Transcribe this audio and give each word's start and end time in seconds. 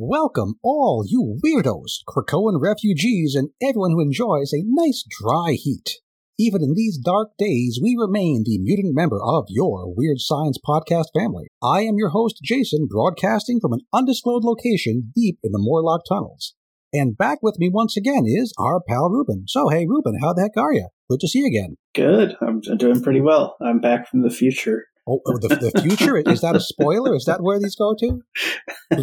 Welcome, 0.00 0.54
all 0.62 1.04
you 1.04 1.40
weirdos, 1.44 2.04
Krakoan 2.06 2.60
refugees, 2.62 3.34
and 3.34 3.48
everyone 3.60 3.90
who 3.90 4.00
enjoys 4.00 4.52
a 4.52 4.62
nice 4.64 5.04
dry 5.10 5.54
heat. 5.60 5.90
Even 6.38 6.62
in 6.62 6.74
these 6.76 6.96
dark 6.96 7.30
days, 7.36 7.80
we 7.82 7.96
remain 7.98 8.44
the 8.44 8.60
mutant 8.60 8.94
member 8.94 9.18
of 9.20 9.46
your 9.48 9.92
Weird 9.92 10.20
Science 10.20 10.56
podcast 10.64 11.06
family. 11.12 11.48
I 11.60 11.80
am 11.80 11.96
your 11.96 12.10
host, 12.10 12.38
Jason, 12.44 12.86
broadcasting 12.88 13.58
from 13.58 13.72
an 13.72 13.80
undisclosed 13.92 14.44
location 14.44 15.10
deep 15.16 15.40
in 15.42 15.50
the 15.50 15.58
Morlock 15.58 16.02
tunnels. 16.08 16.54
And 16.92 17.18
back 17.18 17.38
with 17.42 17.58
me 17.58 17.68
once 17.68 17.96
again 17.96 18.22
is 18.24 18.54
our 18.56 18.80
pal 18.80 19.10
Ruben. 19.10 19.48
So, 19.48 19.68
hey, 19.68 19.84
Ruben, 19.84 20.20
how 20.20 20.32
the 20.32 20.42
heck 20.42 20.56
are 20.56 20.72
you? 20.72 20.86
Good 21.10 21.18
to 21.22 21.26
see 21.26 21.40
you 21.40 21.48
again. 21.48 21.74
Good. 21.96 22.36
I'm 22.40 22.60
doing 22.60 23.02
pretty 23.02 23.20
well. 23.20 23.56
I'm 23.60 23.80
back 23.80 24.08
from 24.08 24.22
the 24.22 24.30
future. 24.30 24.84
Oh, 25.08 25.20
the, 25.24 25.72
the 25.72 25.80
future 25.80 26.18
is 26.18 26.42
that 26.42 26.54
a 26.54 26.60
spoiler? 26.60 27.14
Is 27.14 27.24
that 27.24 27.40
where 27.40 27.58
these 27.58 27.74
go 27.74 27.94
to? 27.98 28.20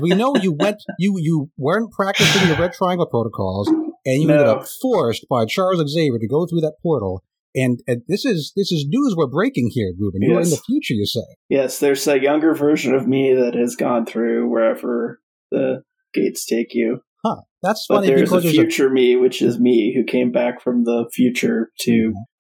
We 0.02 0.10
know 0.10 0.36
you 0.36 0.54
went, 0.54 0.78
you 1.00 1.16
you 1.18 1.50
weren't 1.58 1.92
practicing 1.92 2.48
the 2.48 2.56
Red 2.56 2.74
Triangle 2.74 3.08
protocols, 3.08 3.68
and 3.68 4.22
you 4.22 4.28
no. 4.28 4.36
ended 4.36 4.48
up 4.48 4.68
forced 4.82 5.26
by 5.28 5.46
Charles 5.46 5.82
Xavier 5.90 6.20
to 6.20 6.28
go 6.28 6.46
through 6.46 6.62
that 6.62 6.76
portal. 6.84 7.24
And, 7.56 7.80
and 7.88 8.02
this 8.08 8.26
is 8.26 8.52
this 8.56 8.72
is 8.72 8.86
news 8.88 9.16
we're 9.18 9.28
breaking 9.28 9.72
here, 9.74 9.94
Ruben. 9.98 10.22
You're 10.22 10.40
yes. 10.40 10.48
in 10.48 10.52
the 10.52 10.62
future, 10.66 10.94
you 10.94 11.06
say? 11.06 11.22
Yes, 11.50 11.80
there's 11.80 12.06
a 12.08 12.22
younger 12.22 12.54
version 12.54 12.94
of 12.94 13.08
me 13.08 13.34
that 13.34 13.56
has 13.56 13.76
gone 13.76 14.06
through 14.06 14.50
wherever 14.50 15.22
the 15.52 15.84
gates 16.14 16.46
take 16.46 16.74
you. 16.74 17.00
Huh. 17.26 17.42
That's 17.64 17.86
funny 17.88 18.02
but 18.02 18.08
there's 18.08 18.30
because 18.30 18.46
a 18.46 18.52
future 18.52 18.88
a... 18.88 18.92
me, 18.92 19.16
which 19.16 19.42
is 19.42 19.58
me, 19.58 19.96
who 19.96 20.04
came 20.04 20.32
back 20.32 20.62
from 20.62 20.84
the 20.84 21.10
future 21.14 21.72
to 21.80 21.92
mm-hmm 21.92 22.35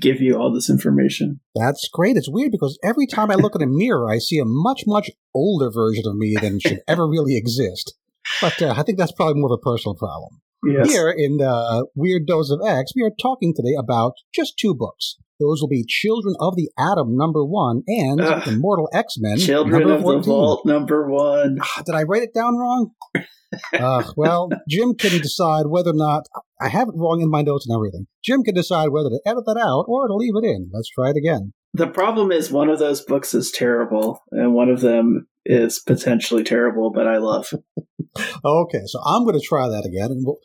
give 0.00 0.20
you 0.20 0.36
all 0.36 0.52
this 0.52 0.70
information. 0.70 1.40
That's 1.54 1.88
great. 1.92 2.16
It's 2.16 2.28
weird 2.28 2.52
because 2.52 2.78
every 2.84 3.06
time 3.06 3.30
I 3.30 3.34
look 3.34 3.54
in 3.54 3.62
a 3.62 3.66
mirror, 3.66 4.10
I 4.10 4.18
see 4.18 4.38
a 4.38 4.44
much, 4.44 4.82
much 4.86 5.10
older 5.34 5.70
version 5.70 6.04
of 6.06 6.16
me 6.16 6.36
than 6.40 6.60
should 6.60 6.80
ever 6.88 7.08
really 7.08 7.36
exist. 7.36 7.94
But 8.40 8.60
uh, 8.60 8.74
I 8.76 8.82
think 8.82 8.98
that's 8.98 9.12
probably 9.12 9.40
more 9.40 9.52
of 9.52 9.58
a 9.60 9.62
personal 9.62 9.94
problem. 9.94 10.40
Yes. 10.64 10.90
Here 10.90 11.10
in 11.10 11.40
uh, 11.40 11.82
Weird 11.94 12.26
Dose 12.26 12.50
of 12.50 12.60
X, 12.66 12.92
we 12.96 13.02
are 13.02 13.12
talking 13.20 13.54
today 13.54 13.76
about 13.78 14.14
just 14.34 14.58
two 14.58 14.74
books. 14.74 15.16
Those 15.38 15.60
will 15.60 15.68
be 15.68 15.84
Children 15.86 16.34
of 16.40 16.56
the 16.56 16.70
Atom 16.78 17.16
number 17.16 17.44
one 17.44 17.82
and. 17.86 18.20
Immortal 18.46 18.88
X 18.92 19.16
Men. 19.18 19.38
Children 19.38 19.90
of 19.90 20.00
14. 20.02 20.20
the 20.22 20.26
Vault 20.26 20.66
number 20.66 21.08
one. 21.08 21.58
Ah, 21.60 21.82
did 21.84 21.94
I 21.94 22.02
write 22.04 22.22
it 22.22 22.34
down 22.34 22.56
wrong? 22.56 22.92
uh, 23.74 24.02
well, 24.16 24.48
Jim 24.68 24.94
can 24.94 25.20
decide 25.20 25.66
whether 25.66 25.90
or 25.90 25.94
not 25.94 26.26
I 26.60 26.68
have 26.68 26.88
it 26.88 26.94
wrong 26.96 27.20
in 27.20 27.30
my 27.30 27.42
notes 27.42 27.66
and 27.68 27.74
everything. 27.74 28.06
Jim 28.24 28.42
can 28.42 28.54
decide 28.54 28.88
whether 28.88 29.10
to 29.10 29.20
edit 29.26 29.44
that 29.46 29.58
out 29.58 29.84
or 29.88 30.08
to 30.08 30.14
leave 30.14 30.34
it 30.36 30.44
in. 30.44 30.70
Let's 30.72 30.88
try 30.88 31.10
it 31.10 31.16
again. 31.16 31.52
The 31.74 31.86
problem 31.86 32.32
is 32.32 32.50
one 32.50 32.70
of 32.70 32.78
those 32.78 33.02
books 33.02 33.34
is 33.34 33.50
terrible, 33.50 34.22
and 34.30 34.54
one 34.54 34.70
of 34.70 34.80
them 34.80 35.26
is 35.44 35.78
potentially 35.78 36.42
terrible, 36.42 36.90
but 36.90 37.06
I 37.06 37.18
love. 37.18 37.52
okay, 38.44 38.80
so 38.86 39.00
I'm 39.04 39.24
going 39.24 39.38
to 39.38 39.46
try 39.46 39.68
that 39.68 39.84
again, 39.84 40.10
and 40.10 40.24
we'll, 40.24 40.38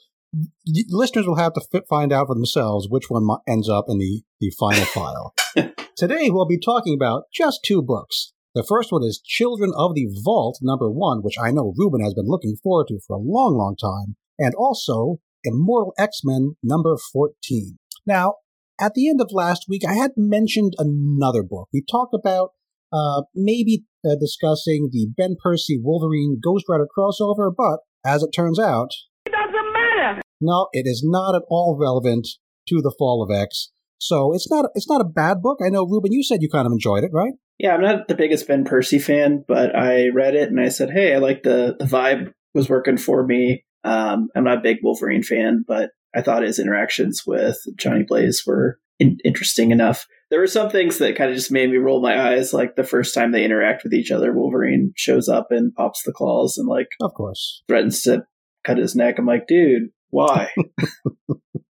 listeners 0.90 1.26
will 1.26 1.38
have 1.38 1.54
to 1.54 1.62
fit, 1.72 1.86
find 1.90 2.12
out 2.12 2.28
for 2.28 2.36
themselves 2.36 2.88
which 2.90 3.10
one 3.10 3.26
ends 3.48 3.70
up 3.70 3.86
in 3.88 3.98
the, 3.98 4.24
the 4.42 4.52
final 4.60 4.86
file. 4.86 5.34
Today, 5.96 6.30
we'll 6.30 6.46
be 6.46 6.60
talking 6.60 6.94
about 6.94 7.24
just 7.34 7.62
two 7.64 7.82
books. 7.82 8.34
The 8.54 8.66
first 8.68 8.92
one 8.92 9.04
is 9.04 9.22
Children 9.24 9.72
of 9.78 9.96
the 9.96 10.10
Vault, 10.26 10.60
number 10.62 10.92
one, 10.92 11.20
which 11.20 11.36
I 11.42 11.52
know 11.52 11.74
Ruben 11.78 12.04
has 12.04 12.14
been 12.14 12.28
looking 12.28 12.58
forward 12.62 12.88
to 12.90 13.00
for 13.08 13.16
a 13.16 13.20
long, 13.20 13.56
long 13.56 13.78
time, 13.78 14.18
and 14.38 14.54
also 14.56 15.20
Immortal 15.44 15.94
X 15.98 16.22
Men, 16.24 16.56
number 16.64 16.96
14. 17.14 17.78
Now, 18.06 18.36
at 18.80 18.94
the 18.96 19.10
end 19.10 19.22
of 19.22 19.30
last 19.32 19.66
week, 19.70 19.84
I 19.88 19.94
had 19.94 20.12
mentioned 20.18 20.74
another 20.78 21.44
book. 21.44 21.70
We 21.72 21.84
talked 21.90 22.16
about 22.16 22.50
uh, 22.92 23.24
maybe 23.36 23.84
uh, 24.06 24.16
discussing 24.20 24.90
the 24.92 25.08
Ben 25.16 25.36
Percy 25.42 25.80
Wolverine 25.82 26.40
Ghost 26.44 26.66
Rider 26.68 26.88
crossover, 26.98 27.52
but 27.56 27.80
as 28.06 28.24
it 28.24 28.32
turns 28.36 28.60
out, 28.60 28.90
it 29.26 29.32
doesn't 29.32 29.74
matter. 29.74 30.22
No, 30.42 30.68
it 30.74 30.88
is 30.88 31.04
not 31.06 31.36
at 31.36 31.44
all 31.50 31.78
relevant 31.80 32.28
to 32.68 32.82
the 32.82 32.94
Fall 32.98 33.24
of 33.24 33.36
X. 33.36 33.72
So 34.00 34.34
it's 34.34 34.50
not 34.50 34.66
it's 34.74 34.90
not 34.90 35.02
a 35.02 35.06
bad 35.06 35.42
book. 35.44 35.60
I 35.64 35.70
know 35.70 35.86
Ruben, 35.86 36.12
you 36.12 36.24
said 36.24 36.42
you 36.42 36.50
kind 36.50 36.66
of 36.66 36.74
enjoyed 36.74 37.04
it, 37.04 37.12
right? 37.14 37.34
Yeah, 37.60 37.76
I'm 37.76 37.82
not 37.82 38.08
the 38.08 38.16
biggest 38.16 38.48
Ben 38.48 38.66
Percy 38.66 38.98
fan, 38.98 39.46
but 39.48 39.76
I 39.76 40.08
read 40.08 40.34
it 40.34 40.50
and 40.50 40.60
I 40.60 40.70
said, 40.70 40.90
hey, 40.90 41.14
I 41.14 41.20
like 41.20 41.44
the 41.44 41.76
the 41.78 41.86
vibe 41.86 42.34
was 42.56 42.68
working 42.68 42.98
for 42.98 43.24
me. 43.24 43.64
Um, 43.84 44.30
I'm 44.36 44.44
not 44.44 44.60
a 44.60 44.62
big 44.62 44.78
Wolverine 44.84 45.24
fan, 45.24 45.64
but 45.68 45.92
I 46.16 46.22
thought 46.22 46.44
his 46.44 46.60
interactions 46.60 47.24
with 47.26 47.58
Johnny 47.78 48.04
Blaze 48.04 48.44
were 48.46 48.80
in- 49.00 49.18
interesting 49.24 49.72
enough. 49.72 50.06
There 50.30 50.40
were 50.40 50.48
some 50.48 50.70
things 50.70 50.98
that 51.00 51.16
kind 51.16 51.30
of 51.30 51.36
just 51.36 51.52
made 51.52 51.70
me 51.70 51.78
roll 51.78 52.02
my 52.02 52.34
eyes, 52.34 52.54
like 52.54 52.76
the 52.76 52.84
first 52.84 53.14
time 53.14 53.32
they 53.32 53.44
interact 53.44 53.84
with 53.84 53.94
each 53.94 54.12
other, 54.12 54.34
Wolverine 54.34 54.94
shows 54.96 55.28
up 55.28 55.48
and 55.50 55.74
pops 55.74 56.04
the 56.04 56.14
claws 56.14 56.58
and 56.58 56.68
like, 56.68 56.88
of 57.02 57.14
course, 57.14 57.64
threatens 57.68 58.02
to 58.04 58.24
cut 58.64 58.78
his 58.78 58.96
neck. 58.96 59.16
I'm 59.18 59.26
like, 59.26 59.48
dude, 59.48 59.90
why? 60.10 60.50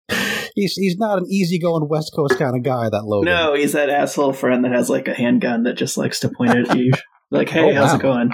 he's 0.54 0.74
he's 0.74 0.96
not 0.96 1.18
an 1.18 1.26
easygoing 1.28 1.88
West 1.88 2.12
Coast 2.14 2.38
kind 2.38 2.56
of 2.56 2.62
guy. 2.62 2.88
That 2.88 3.04
Logan. 3.04 3.26
No, 3.26 3.54
he's 3.54 3.72
that 3.72 3.90
asshole 3.90 4.32
friend 4.32 4.64
that 4.64 4.72
has 4.72 4.90
like 4.90 5.08
a 5.08 5.14
handgun 5.14 5.64
that 5.64 5.74
just 5.74 5.96
likes 5.96 6.20
to 6.20 6.28
point 6.28 6.56
at 6.56 6.76
you. 6.76 6.92
like, 7.30 7.48
hey, 7.48 7.70
oh, 7.70 7.74
how's 7.74 7.90
wow. 7.90 7.96
it 7.96 8.02
going? 8.02 8.30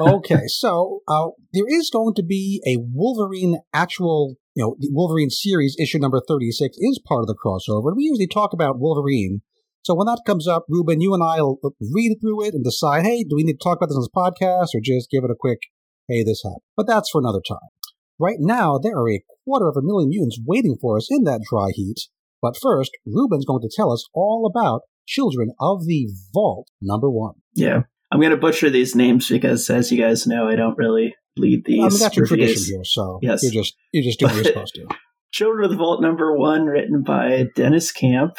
Okay, 0.00 0.46
so 0.46 1.00
uh, 1.08 1.28
there 1.52 1.66
is 1.68 1.90
going 1.90 2.14
to 2.14 2.22
be 2.22 2.62
a 2.66 2.76
Wolverine 2.92 3.58
actual, 3.72 4.36
you 4.54 4.62
know, 4.62 4.76
the 4.78 4.88
Wolverine 4.92 5.30
series 5.30 5.76
issue 5.80 5.98
number 5.98 6.20
thirty 6.26 6.50
six 6.50 6.76
is 6.78 7.00
part 7.06 7.22
of 7.22 7.26
the 7.26 7.36
crossover. 7.36 7.94
We 7.96 8.04
usually 8.04 8.26
talk 8.26 8.52
about 8.52 8.78
Wolverine. 8.78 9.42
So 9.82 9.94
when 9.94 10.06
that 10.06 10.22
comes 10.26 10.46
up, 10.46 10.66
Ruben, 10.68 11.00
you 11.00 11.14
and 11.14 11.22
I 11.22 11.40
will 11.40 11.58
read 11.80 12.18
through 12.20 12.44
it 12.44 12.54
and 12.54 12.62
decide, 12.62 13.04
hey, 13.04 13.24
do 13.24 13.36
we 13.36 13.42
need 13.44 13.58
to 13.60 13.64
talk 13.64 13.78
about 13.78 13.86
this 13.86 13.96
on 13.96 14.02
this 14.02 14.08
podcast 14.14 14.76
or 14.76 14.82
just 14.82 15.10
give 15.10 15.24
it 15.24 15.30
a 15.30 15.36
quick, 15.38 15.60
hey, 16.08 16.22
this 16.22 16.42
happened? 16.42 16.60
But 16.76 16.86
that's 16.86 17.08
for 17.10 17.20
another 17.20 17.40
time. 17.46 17.58
Right 18.18 18.38
now, 18.38 18.76
there 18.76 18.96
are 18.96 19.08
a 19.08 19.22
quarter 19.44 19.68
of 19.68 19.76
a 19.76 19.82
million 19.82 20.10
mutants 20.10 20.40
waiting 20.44 20.76
for 20.80 20.96
us 20.96 21.08
in 21.10 21.24
that 21.24 21.40
dry 21.48 21.70
heat. 21.72 22.00
But 22.42 22.58
first, 22.60 22.90
Ruben's 23.06 23.46
going 23.46 23.62
to 23.62 23.74
tell 23.74 23.92
us 23.92 24.06
all 24.12 24.50
about 24.52 24.82
Children 25.06 25.52
of 25.58 25.86
the 25.86 26.08
Vault, 26.34 26.68
number 26.82 27.08
one. 27.08 27.34
Yeah. 27.54 27.82
I'm 28.10 28.20
going 28.20 28.30
to 28.30 28.38
butcher 28.38 28.70
these 28.70 28.94
names 28.94 29.28
because, 29.28 29.68
as 29.68 29.92
you 29.92 30.00
guys 30.00 30.26
know, 30.26 30.48
I 30.48 30.56
don't 30.56 30.78
really 30.78 31.14
lead 31.36 31.64
these. 31.66 31.80
I 31.80 31.88
mean, 31.88 31.98
that's 31.98 32.16
your 32.16 32.26
tradition 32.26 32.62
here, 32.66 32.84
so 32.84 33.18
yes. 33.22 33.42
you 33.42 33.50
just 33.50 33.76
you 33.92 34.02
just 34.02 34.18
do 34.18 34.26
what 34.26 34.34
you're 34.34 34.44
supposed 34.52 34.74
to. 34.76 34.86
Children 35.32 35.64
of 35.64 35.70
the 35.70 35.76
Vault 35.76 36.00
number 36.00 36.36
one, 36.36 36.64
written 36.66 37.02
by 37.02 37.46
Deniz 37.54 37.92
Camp, 37.92 38.36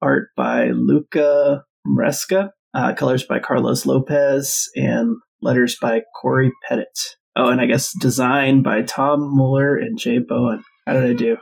art 0.00 0.28
by 0.36 0.70
Luca 0.70 1.62
Maresca, 1.86 2.50
uh, 2.74 2.94
colors 2.94 3.24
by 3.24 3.38
Carlos 3.38 3.86
Lopez, 3.86 4.68
and 4.74 5.16
letters 5.40 5.76
by 5.80 6.02
Cory 6.20 6.52
Petit. 6.68 6.84
Oh, 7.36 7.48
and 7.48 7.60
I 7.60 7.66
guess 7.66 7.92
design 7.98 8.62
by 8.62 8.82
Tom 8.82 9.34
Muller 9.34 9.76
and 9.76 9.98
Jay 9.98 10.18
Bowen. 10.18 10.64
How 10.86 10.94
did 10.94 11.04
I 11.04 11.14
do? 11.14 11.36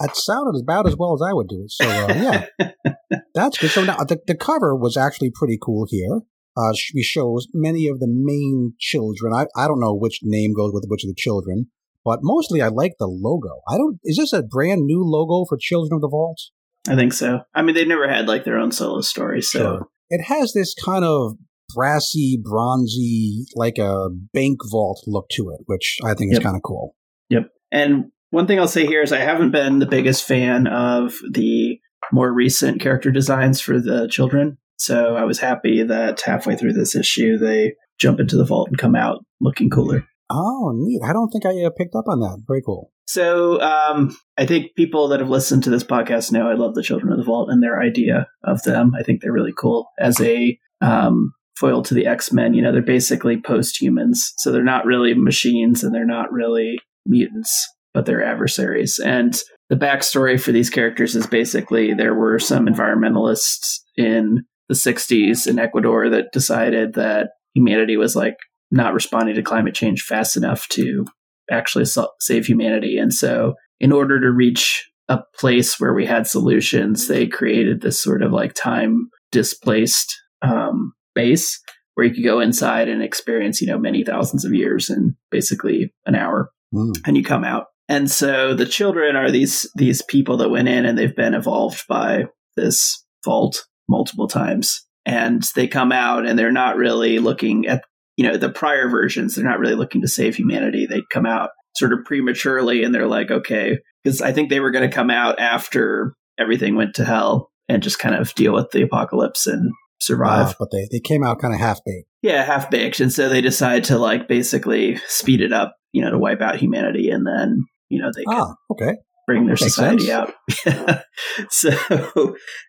That 0.00 0.16
sounded 0.16 0.62
about 0.62 0.86
as 0.86 0.96
well 0.96 1.14
as 1.14 1.22
I 1.22 1.32
would 1.32 1.48
do 1.48 1.62
it. 1.64 1.70
So, 1.70 1.88
uh, 1.88 2.46
yeah, 2.60 2.72
that's 3.34 3.58
good. 3.58 3.70
So 3.70 3.84
now 3.84 3.96
the, 3.96 4.18
the 4.26 4.34
cover 4.34 4.76
was 4.76 4.96
actually 4.96 5.30
pretty 5.34 5.58
cool 5.60 5.86
here. 5.88 6.20
Uh, 6.56 6.72
she 6.74 7.02
shows 7.02 7.46
many 7.52 7.86
of 7.86 8.00
the 8.00 8.08
main 8.08 8.72
children. 8.78 9.32
I, 9.34 9.46
I 9.56 9.68
don't 9.68 9.80
know 9.80 9.94
which 9.94 10.20
name 10.22 10.54
goes 10.54 10.72
with 10.72 10.86
which 10.88 11.04
of 11.04 11.08
the 11.08 11.14
children, 11.16 11.66
but 12.04 12.20
mostly 12.22 12.62
I 12.62 12.68
like 12.68 12.94
the 12.98 13.06
logo. 13.06 13.60
I 13.68 13.76
don't. 13.76 13.98
Is 14.04 14.16
this 14.16 14.32
a 14.32 14.42
brand 14.42 14.82
new 14.86 15.02
logo 15.02 15.44
for 15.48 15.58
Children 15.60 15.96
of 15.96 16.00
the 16.00 16.08
Vault? 16.08 16.40
I 16.88 16.94
think 16.94 17.12
so. 17.12 17.40
I 17.54 17.62
mean, 17.62 17.74
they've 17.74 17.86
never 17.86 18.08
had 18.08 18.28
like 18.28 18.44
their 18.44 18.58
own 18.58 18.72
solo 18.72 19.00
story, 19.00 19.42
so 19.42 19.58
sure. 19.58 19.88
it 20.08 20.22
has 20.24 20.52
this 20.52 20.74
kind 20.74 21.04
of 21.04 21.36
brassy, 21.74 22.40
bronzy, 22.42 23.44
like 23.54 23.78
a 23.78 24.08
bank 24.32 24.58
vault 24.70 25.02
look 25.06 25.28
to 25.32 25.50
it, 25.50 25.60
which 25.66 25.98
I 26.04 26.14
think 26.14 26.32
yep. 26.32 26.40
is 26.40 26.44
kind 26.44 26.56
of 26.56 26.62
cool. 26.62 26.94
Yep. 27.28 27.50
And 27.72 28.06
one 28.30 28.46
thing 28.46 28.58
I'll 28.58 28.68
say 28.68 28.86
here 28.86 29.02
is 29.02 29.12
I 29.12 29.18
haven't 29.18 29.50
been 29.50 29.78
the 29.78 29.86
biggest 29.86 30.24
fan 30.24 30.66
of 30.66 31.14
the 31.30 31.80
more 32.12 32.32
recent 32.32 32.80
character 32.80 33.10
designs 33.10 33.60
for 33.60 33.80
the 33.80 34.08
children. 34.08 34.58
So 34.76 35.16
I 35.16 35.24
was 35.24 35.38
happy 35.38 35.82
that 35.82 36.20
halfway 36.20 36.56
through 36.56 36.74
this 36.74 36.94
issue, 36.94 37.38
they 37.38 37.74
jump 37.98 38.20
into 38.20 38.36
the 38.36 38.44
vault 38.44 38.68
and 38.68 38.78
come 38.78 38.94
out 38.94 39.24
looking 39.40 39.70
cooler. 39.70 40.06
Oh, 40.28 40.72
neat. 40.74 41.02
I 41.04 41.12
don't 41.12 41.30
think 41.30 41.46
I 41.46 41.64
uh, 41.64 41.70
picked 41.70 41.94
up 41.94 42.08
on 42.08 42.20
that. 42.20 42.42
Very 42.46 42.62
cool. 42.64 42.90
So 43.06 43.60
um, 43.60 44.16
I 44.36 44.46
think 44.46 44.74
people 44.76 45.08
that 45.08 45.20
have 45.20 45.30
listened 45.30 45.62
to 45.64 45.70
this 45.70 45.84
podcast 45.84 46.32
know 46.32 46.48
I 46.48 46.54
love 46.54 46.74
the 46.74 46.82
Children 46.82 47.12
of 47.12 47.18
the 47.18 47.24
Vault 47.24 47.50
and 47.50 47.62
their 47.62 47.80
idea 47.80 48.26
of 48.42 48.62
them. 48.64 48.92
I 48.98 49.02
think 49.02 49.22
they're 49.22 49.32
really 49.32 49.54
cool 49.56 49.88
as 49.98 50.20
a 50.20 50.58
um, 50.80 51.32
foil 51.56 51.82
to 51.82 51.94
the 51.94 52.06
X 52.06 52.32
Men. 52.32 52.54
You 52.54 52.62
know, 52.62 52.72
they're 52.72 52.82
basically 52.82 53.40
post 53.40 53.80
humans. 53.80 54.32
So 54.38 54.50
they're 54.50 54.64
not 54.64 54.84
really 54.84 55.14
machines 55.14 55.84
and 55.84 55.94
they're 55.94 56.04
not 56.04 56.32
really 56.32 56.78
mutants, 57.06 57.68
but 57.94 58.06
they're 58.06 58.24
adversaries. 58.24 58.98
And 58.98 59.40
the 59.68 59.76
backstory 59.76 60.40
for 60.40 60.50
these 60.50 60.70
characters 60.70 61.14
is 61.14 61.26
basically 61.28 61.94
there 61.94 62.14
were 62.14 62.40
some 62.40 62.66
environmentalists 62.66 63.78
in 63.96 64.44
the 64.68 64.74
60s 64.74 65.46
in 65.46 65.58
Ecuador 65.58 66.08
that 66.10 66.32
decided 66.32 66.94
that 66.94 67.30
humanity 67.54 67.96
was 67.96 68.16
like 68.16 68.36
not 68.70 68.94
responding 68.94 69.34
to 69.34 69.42
climate 69.42 69.74
change 69.74 70.02
fast 70.02 70.36
enough 70.36 70.66
to 70.68 71.04
actually 71.50 71.84
save 72.20 72.46
humanity. 72.46 72.98
And 72.98 73.12
so, 73.12 73.54
in 73.78 73.92
order 73.92 74.20
to 74.20 74.30
reach 74.30 74.88
a 75.08 75.20
place 75.38 75.78
where 75.78 75.94
we 75.94 76.04
had 76.06 76.26
solutions, 76.26 77.06
they 77.06 77.26
created 77.26 77.80
this 77.80 78.02
sort 78.02 78.22
of 78.22 78.32
like 78.32 78.54
time 78.54 79.08
displaced 79.30 80.16
um, 80.42 80.92
base 81.14 81.60
where 81.94 82.06
you 82.06 82.14
could 82.14 82.24
go 82.24 82.40
inside 82.40 82.88
and 82.88 83.02
experience, 83.02 83.60
you 83.60 83.66
know, 83.66 83.78
many 83.78 84.04
thousands 84.04 84.44
of 84.44 84.52
years 84.52 84.90
in 84.90 85.16
basically 85.30 85.92
an 86.06 86.14
hour, 86.14 86.50
Mm. 86.74 86.94
and 87.06 87.16
you 87.16 87.22
come 87.22 87.44
out. 87.44 87.66
And 87.88 88.10
so 88.10 88.52
the 88.54 88.66
children 88.66 89.14
are 89.14 89.30
these 89.30 89.70
these 89.76 90.02
people 90.02 90.36
that 90.38 90.50
went 90.50 90.66
in 90.68 90.84
and 90.84 90.98
they've 90.98 91.14
been 91.14 91.34
evolved 91.34 91.84
by 91.88 92.24
this 92.56 93.04
vault 93.24 93.64
multiple 93.88 94.28
times, 94.28 94.84
and 95.04 95.42
they 95.54 95.68
come 95.68 95.92
out 95.92 96.26
and 96.26 96.38
they're 96.38 96.52
not 96.52 96.76
really 96.76 97.18
looking 97.18 97.66
at 97.66 97.84
you 98.16 98.26
know 98.26 98.36
the 98.36 98.50
prior 98.50 98.88
versions. 98.88 99.34
They're 99.34 99.44
not 99.44 99.58
really 99.58 99.74
looking 99.74 100.02
to 100.02 100.08
save 100.08 100.36
humanity. 100.36 100.86
They 100.86 101.02
come 101.12 101.26
out 101.26 101.50
sort 101.76 101.92
of 101.92 102.04
prematurely, 102.04 102.82
and 102.82 102.94
they're 102.94 103.06
like, 103.06 103.30
okay, 103.30 103.78
because 104.02 104.22
I 104.22 104.32
think 104.32 104.50
they 104.50 104.60
were 104.60 104.70
going 104.70 104.88
to 104.88 104.94
come 104.94 105.10
out 105.10 105.38
after 105.38 106.14
everything 106.38 106.76
went 106.76 106.94
to 106.94 107.04
hell 107.04 107.50
and 107.68 107.82
just 107.82 107.98
kind 107.98 108.14
of 108.14 108.34
deal 108.34 108.52
with 108.52 108.70
the 108.70 108.82
apocalypse 108.82 109.46
and 109.46 109.72
survive. 110.00 110.48
Wow, 110.48 110.54
but 110.58 110.70
they, 110.70 110.88
they 110.90 111.00
came 111.00 111.24
out 111.24 111.40
kind 111.40 111.54
of 111.54 111.60
half 111.60 111.80
baked. 111.84 112.08
Yeah, 112.22 112.44
half 112.44 112.70
baked. 112.70 113.00
And 113.00 113.12
so 113.12 113.28
they 113.28 113.40
decide 113.40 113.84
to 113.84 113.98
like 113.98 114.28
basically 114.28 114.96
speed 115.08 115.40
it 115.40 115.52
up, 115.52 115.76
you 115.92 116.02
know, 116.02 116.10
to 116.10 116.18
wipe 116.18 116.40
out 116.40 116.56
humanity 116.56 117.10
and 117.10 117.26
then, 117.26 117.64
you 117.88 118.00
know, 118.00 118.10
they 118.14 118.24
Ah, 118.28 118.54
okay. 118.70 118.96
Bring 119.26 119.46
their 119.46 119.56
society 119.56 120.12
out. 120.12 120.32
so 121.50 121.70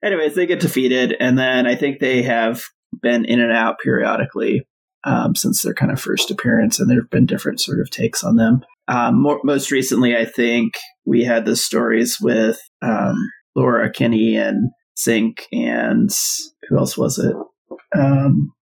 anyways, 0.03 0.35
they 0.35 0.45
get 0.45 0.59
defeated 0.59 1.15
and 1.19 1.37
then 1.37 1.67
I 1.67 1.75
think 1.75 1.99
they 1.99 2.23
have 2.23 2.63
been 3.01 3.25
in 3.25 3.39
and 3.39 3.51
out 3.51 3.77
periodically 3.83 4.67
um, 5.03 5.35
since 5.35 5.61
their 5.61 5.73
kind 5.73 5.91
of 5.91 6.01
first 6.01 6.31
appearance 6.31 6.79
and 6.79 6.89
there 6.89 6.99
have 6.99 7.09
been 7.09 7.25
different 7.25 7.61
sort 7.61 7.79
of 7.79 7.89
takes 7.89 8.23
on 8.23 8.37
them. 8.37 8.61
Um, 8.87 9.21
more, 9.21 9.39
most 9.43 9.71
recently, 9.71 10.15
I 10.15 10.25
think 10.25 10.73
we 11.05 11.23
had 11.23 11.45
the 11.45 11.55
stories 11.55 12.17
with 12.19 12.59
um, 12.81 13.15
Laura 13.55 13.91
Kinney 13.91 14.35
and 14.35 14.71
Synch 14.97 15.41
and 15.51 16.09
who 16.67 16.77
else 16.77 16.97
was 16.97 17.19
it? 17.19 17.35
Um, 17.97 18.53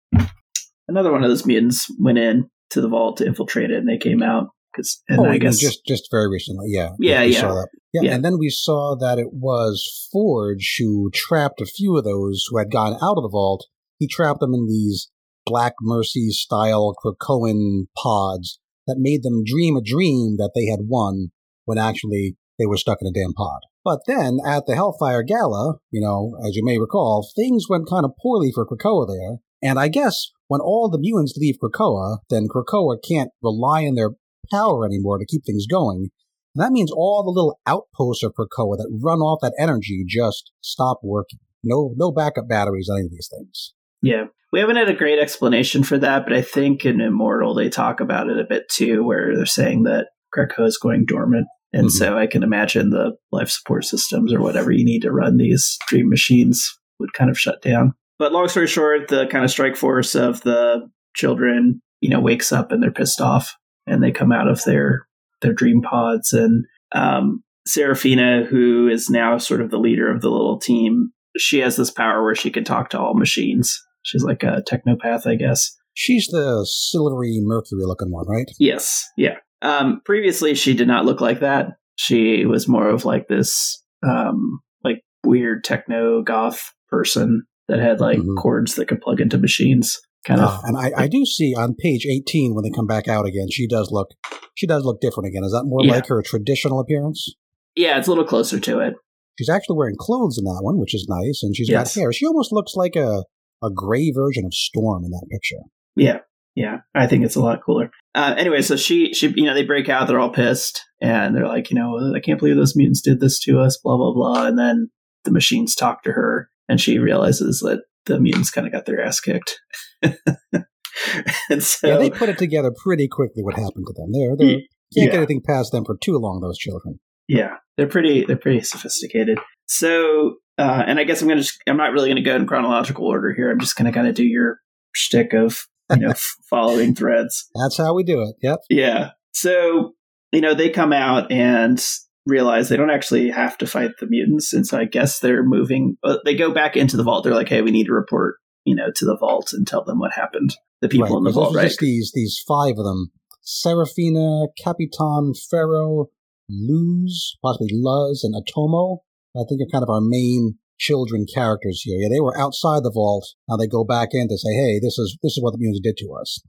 another 0.89 1.13
one 1.13 1.23
of 1.23 1.31
those 1.31 1.47
mutants 1.47 1.87
went 1.99 2.19
in 2.19 2.49
to 2.71 2.81
the 2.81 2.89
vault 2.89 3.19
to 3.19 3.27
infiltrate 3.27 3.71
it, 3.71 3.79
and 3.79 3.89
they 3.89 3.99
came 3.99 4.23
out 4.23 4.49
because. 4.75 5.03
And 5.09 5.21
oh, 5.21 5.25
I 5.27 5.39
guess 5.39 5.59
just 5.59 5.85
just 5.87 6.09
very 6.11 6.29
recently, 6.29 6.67
yeah. 6.69 6.91
Yeah, 6.99 7.25
we 7.25 7.33
yeah. 7.35 7.41
Saw 7.41 7.55
that. 7.55 7.69
Yeah, 7.93 8.03
Yeah. 8.03 8.15
and 8.15 8.25
then 8.25 8.39
we 8.39 8.51
saw 8.51 8.97
that 8.97 9.19
it 9.19 9.33
was 9.33 10.09
Forge 10.13 10.77
who 10.79 11.11
trapped 11.13 11.61
a 11.61 11.67
few 11.67 11.97
of 11.97 12.05
those 12.05 12.45
who 12.49 12.59
had 12.59 12.71
gone 12.71 12.95
out 12.95 13.17
of 13.17 13.23
the 13.23 13.29
vault. 13.31 13.67
He 13.99 14.09
trapped 14.09 14.41
them 14.41 14.55
in 14.55 14.67
these 14.67 15.11
Black 15.47 15.75
Mercy 15.81 16.31
style 16.31 16.95
Krakoan 17.05 17.87
pods 17.97 18.59
that 18.87 18.97
made 18.99 19.23
them 19.23 19.45
dream 19.45 19.77
a 19.77 19.83
dream 19.83 20.37
that 20.39 20.53
they 20.55 20.67
had 20.67 20.81
won 20.89 21.29
when 21.65 21.79
actually 21.79 22.37
they 22.59 22.67
were 22.67 22.77
stuck 22.77 22.99
in 23.01 23.07
a 23.07 23.13
damn 23.13 23.33
pod. 23.33 23.61
But 23.85 24.01
then 24.07 24.39
at 24.47 24.65
the 24.67 24.75
Hellfire 24.75 25.23
Gala, 25.23 25.75
you 25.91 26.01
know, 26.01 26.33
as 26.47 26.57
you 26.57 26.65
may 26.65 26.79
recall, 26.79 27.29
things 27.37 27.67
went 27.69 27.89
kind 27.89 28.05
of 28.05 28.13
poorly 28.21 28.51
for 28.53 28.67
Krakoa 28.67 29.07
there. 29.07 29.39
And 29.63 29.79
I 29.79 29.89
guess 29.89 30.31
when 30.49 30.61
all 30.61 30.89
the 30.91 30.99
mutants 30.99 31.37
leave 31.37 31.57
Krakoa, 31.63 32.19
then 32.31 32.49
Krakoa 32.49 32.97
can't 33.07 33.31
rely 33.43 33.85
on 33.87 33.95
their 33.95 34.11
power 34.55 34.85
anymore 34.85 35.19
to 35.19 35.27
keep 35.27 35.45
things 35.45 35.67
going. 35.67 36.11
And 36.55 36.65
that 36.65 36.73
means 36.73 36.93
all 36.93 37.23
the 37.25 37.31
little 37.31 37.59
outposts 37.67 38.23
of 38.23 38.33
Krakoa 38.33 38.77
that 38.77 39.01
run 39.03 39.19
off 39.19 39.41
that 39.43 39.57
energy 39.59 40.05
just 40.07 40.53
stop 40.61 41.01
working. 41.03 41.41
No, 41.65 41.95
no 41.97 42.13
backup 42.13 42.49
batteries 42.49 42.89
on 42.89 42.99
any 42.99 43.07
of 43.07 43.11
these 43.11 43.29
things. 43.35 43.75
Yeah. 44.03 44.25
We 44.53 44.61
haven't 44.61 44.77
had 44.77 44.91
a 44.91 44.95
great 44.95 45.19
explanation 45.19 45.83
for 45.83 45.99
that, 45.99 46.25
but 46.25 46.33
I 46.33 46.43
think 46.43 46.85
in 46.85 47.01
Immortal 47.01 47.55
they 47.55 47.69
talk 47.69 48.01
about 48.01 48.29
it 48.29 48.39
a 48.39 48.47
bit 48.49 48.69
too, 48.71 49.03
where 49.03 49.35
they're 49.35 49.47
saying 49.47 49.83
that 49.85 50.09
Krakoa 50.37 50.67
is 50.67 50.79
going 50.79 51.07
dormant. 51.07 51.47
And 51.73 51.87
Mhm. 51.87 51.91
so 51.93 52.17
I 52.17 52.29
can 52.29 52.45
imagine 52.45 52.91
the 52.91 53.17
life 53.33 53.49
support 53.49 53.85
systems 53.85 54.33
or 54.33 54.41
whatever 54.41 54.71
you 54.71 54.85
need 54.85 55.03
to 55.03 55.11
run 55.11 55.39
these 55.39 55.77
dream 55.89 56.09
machines 56.09 56.79
would 57.01 57.15
kind 57.15 57.31
of 57.31 57.39
shut 57.39 57.63
down. 57.63 57.95
But 58.21 58.33
long 58.33 58.47
story 58.47 58.69
short, 58.69 59.09
the 59.09 59.27
kind 59.27 59.45
of 59.45 59.51
strike 59.51 59.75
force 59.77 60.15
of 60.15 60.43
the 60.43 60.89
children, 61.17 61.81
you 62.01 62.11
know, 62.11 62.21
wakes 62.21 62.53
up 62.53 62.71
and 62.71 62.81
they're 62.81 62.93
pissed 62.93 63.21
off 63.21 63.57
and 63.87 64.03
they 64.03 64.11
come 64.13 64.33
out 64.33 64.49
of 64.49 64.63
their 64.65 65.07
their 65.43 65.53
dream 65.53 65.83
pods 65.83 66.33
and 66.33 66.65
um 66.93 67.43
Serafina, 67.67 68.45
who 68.45 68.89
is 68.89 69.09
now 69.09 69.39
sort 69.39 69.63
of 69.63 69.71
the 69.71 69.79
leader 69.79 70.11
of 70.15 70.21
the 70.21 70.29
little 70.29 70.59
team, 70.59 71.11
she 71.39 71.61
has 71.61 71.77
this 71.77 71.91
power 71.91 72.23
where 72.23 72.35
she 72.35 72.51
can 72.51 72.63
talk 72.63 72.91
to 72.91 73.01
all 73.01 73.15
machines. 73.15 73.81
She's 74.03 74.23
like 74.23 74.43
a 74.43 74.63
technopath, 74.71 75.27
I 75.27 75.37
guess. 75.37 75.75
She's 75.95 76.27
the 76.27 76.67
silvery 76.69 77.39
Mercury 77.43 77.85
looking 77.87 78.13
one, 78.13 78.27
right? 78.29 78.45
Yes, 78.59 79.03
yeah. 79.17 79.37
Um, 79.63 80.03
previously, 80.05 80.55
she 80.55 80.75
did 80.75 80.87
not 80.89 81.07
look 81.07 81.23
like 81.23 81.41
that. 81.41 81.69
She 81.97 82.45
was 82.45 82.69
more 82.69 82.89
of 82.89 83.07
like 83.07 83.29
this, 83.29 83.83
um, 84.07 84.61
like 84.85 85.01
weird 85.25 85.65
techno 85.65 86.23
goth 86.23 86.61
person 86.91 87.45
that 87.69 87.79
had 87.79 87.99
like 87.99 88.19
Mhm. 88.19 88.37
cords 88.37 88.75
that 88.75 88.89
could 88.89 89.01
plug 89.01 89.23
into 89.23 89.39
machines. 89.39 89.99
Kind 90.25 90.41
of. 90.41 90.59
and 90.65 90.77
I, 90.77 91.03
I 91.03 91.09
do 91.09 91.25
see 91.27 91.55
on 91.55 91.75
page 91.75 92.07
18 92.07 92.55
when 92.55 92.65
they 92.65 92.71
come 92.71 92.87
back 92.87 93.09
out 93.09 93.27
again, 93.27 93.49
she 93.51 93.67
does 93.67 93.91
look, 93.91 94.09
she 94.55 94.67
does 94.67 94.85
look 94.85 95.01
different 95.01 95.29
again. 95.29 95.45
Is 95.45 95.53
that 95.53 95.65
more 95.65 95.81
Yeah. 95.85 95.93
like 95.93 96.07
her 96.07 96.23
traditional 96.23 96.81
appearance? 96.81 97.35
Yeah, 97.77 97.99
it's 97.99 98.07
a 98.07 98.11
little 98.11 98.25
closer 98.25 98.59
to 98.59 98.79
it. 98.81 98.95
She's 99.39 99.49
actually 99.51 99.77
wearing 99.77 99.97
clothes 99.99 100.39
in 100.39 100.45
that 100.45 100.61
one, 100.63 100.79
which 100.79 100.95
is 100.95 101.07
nice, 101.09 101.43
and 101.43 101.55
she's 101.57 101.69
Yes. 101.69 101.95
got 101.95 102.01
hair. 102.01 102.13
She 102.13 102.25
almost 102.27 102.53
looks 102.53 102.75
like 102.75 102.97
a, 102.97 103.25
a 103.63 103.71
gray 103.71 104.13
version 104.13 104.45
of 104.47 104.55
Storm 104.55 105.05
in 105.05 105.11
that 105.11 105.27
picture. 105.31 105.57
Yeah, 105.97 106.21
yeah. 106.55 106.79
I 106.95 107.07
think 107.07 107.25
it's 107.25 107.35
a 107.37 107.41
lot 107.43 107.61
cooler. 107.65 107.91
Uh, 108.15 108.35
anyway, 108.39 108.63
so 108.63 108.77
she, 108.77 109.13
she, 109.13 109.33
you 109.37 109.45
know, 109.45 109.55
they 109.55 109.65
break 109.65 109.89
out. 109.89 110.07
They're 110.07 110.21
all 110.21 110.31
pissed, 110.31 110.85
and 111.01 111.35
they're 111.37 111.49
like, 111.49 111.71
you 111.71 111.77
know, 111.77 112.13
I 112.15 112.21
can't 112.21 112.39
believe 112.39 112.57
those 112.57 112.77
mutants 112.77 113.01
did 113.03 113.19
this 113.21 113.41
to 113.41 113.59
us. 113.61 113.77
Blah 113.77 113.97
blah 113.97 114.13
blah. 114.15 114.47
And 114.47 114.59
then 114.59 114.91
the 115.25 115.33
machines 115.33 115.75
talk 115.75 116.03
to 116.05 116.13
her, 116.13 116.49
and 116.69 116.81
she 116.81 116.99
realizes 116.99 117.59
that 117.61 117.83
the 118.07 118.21
mutants 118.21 118.51
kind 118.51 118.67
of 118.67 118.73
got 118.73 118.87
their 118.87 119.03
ass 119.03 119.21
kicked. 119.21 119.61
and 120.03 121.63
so, 121.63 121.89
yeah, 121.89 121.97
they 121.99 122.11
put 122.11 122.29
it 122.29 122.39
together 122.39 122.73
pretty 122.83 123.09
quickly 123.09 123.43
what 123.43 123.55
happened 123.55 123.87
to 123.87 123.93
them. 123.95 124.13
They're, 124.13 124.37
they 124.37 124.55
can't 124.55 124.67
yeah. 124.93 125.05
get 125.07 125.15
anything 125.15 125.43
past 125.47 125.73
them 125.73 125.85
for 125.85 125.97
too 126.03 126.19
long, 126.19 126.41
those 126.41 126.59
children. 126.59 127.01
yeah, 127.29 127.57
they're 127.77 127.87
pretty, 127.87 128.25
they're 128.25 128.37
pretty 128.37 128.61
sophisticated. 128.61 129.39
So, 129.67 130.37
uh, 130.59 130.85
and 130.87 130.99
I 130.99 131.05
guess 131.05 131.23
I'm 131.23 131.29
gonna, 131.29 131.41
just, 131.41 131.59
I'm 131.67 131.77
not 131.77 131.93
really 131.93 132.09
gonna 132.09 132.23
go 132.23 132.37
in 132.37 132.47
chronological 132.47 133.07
order 133.07 133.33
here. 133.33 133.51
I'm 133.51 133.61
just 133.61 133.77
gonna 133.77 133.93
kind 133.93 134.07
of 134.07 134.15
do 134.15 134.25
your 134.25 134.59
shtick 134.93 135.33
of, 135.33 135.67
you 135.91 135.99
know, 135.99 136.15
following 136.51 136.95
threads. 136.95 137.49
That's 137.55 137.77
how 137.79 137.95
we 137.95 138.05
do 138.05 138.23
it. 138.23 138.37
Yep. 138.43 138.59
Yeah. 138.71 139.11
So, 139.33 139.95
you 140.33 140.41
know, 140.41 140.55
they 140.55 140.71
come 140.71 140.93
out 140.93 141.33
and 141.33 141.83
realize 142.27 142.69
they 142.69 142.77
don't 142.77 142.91
actually 142.91 143.31
have 143.31 143.59
to 143.59 143.67
fight 143.67 143.93
the 144.01 144.07
mutants. 144.07 144.53
And 144.53 144.67
so 144.67 144.79
I 144.79 144.85
guess 144.85 145.19
they're 145.19 145.45
moving, 145.45 145.97
they 146.25 146.35
go 146.35 146.53
back 146.53 146.77
into 146.77 146.97
the 146.97 147.03
vault. 147.03 147.25
They're 147.25 147.35
like, 147.35 147.49
hey, 147.49 147.63
we 147.63 147.71
need 147.71 147.87
to 147.87 147.93
report, 147.93 148.37
you 148.65 148.75
know, 148.75 148.91
to 148.97 149.05
the 149.05 149.17
vault 149.17 149.53
and 149.53 149.67
tell 149.67 149.85
them 149.85 149.99
what 149.99 150.13
happened. 150.13 150.57
The 150.81 150.89
people 150.89 151.09
right. 151.09 151.19
in 151.19 151.25
the 151.25 151.33
vault, 151.33 151.55
right? 151.55 151.65
Just 151.65 151.81
these, 151.81 152.13
these 152.15 152.43
five 152.47 152.75
of 152.79 152.85
them. 152.85 153.11
Serafina, 153.43 154.47
Capitan, 154.63 155.35
Pharaoh, 155.51 156.07
Luz, 156.49 157.37
possibly 157.43 157.69
Luz, 157.73 158.25
and 158.25 158.35
Atomo. 158.35 158.99
I 159.37 159.43
think 159.49 159.61
are 159.61 159.73
kind 159.73 159.83
of 159.83 159.91
our 159.91 160.01
main 160.01 160.59
children 160.79 161.27
characters 161.33 161.83
here. 161.83 161.99
Yeah, 162.01 162.09
they 162.09 162.21
were 162.21 162.39
outside 162.39 162.83
the 162.83 162.93
vault. 162.93 163.27
Now 163.49 163.57
they 163.57 163.67
go 163.67 163.85
back 163.85 164.11
in 164.13 164.29
to 164.29 164.39
say, 164.39 164.55
hey, 164.55 164.79
this 164.79 164.99
is 164.99 165.19
this 165.23 165.33
is 165.33 165.43
what 165.43 165.53
the 165.53 165.59
mutants 165.59 165.81
did 165.83 165.97
to 165.99 166.13
us. 166.15 166.41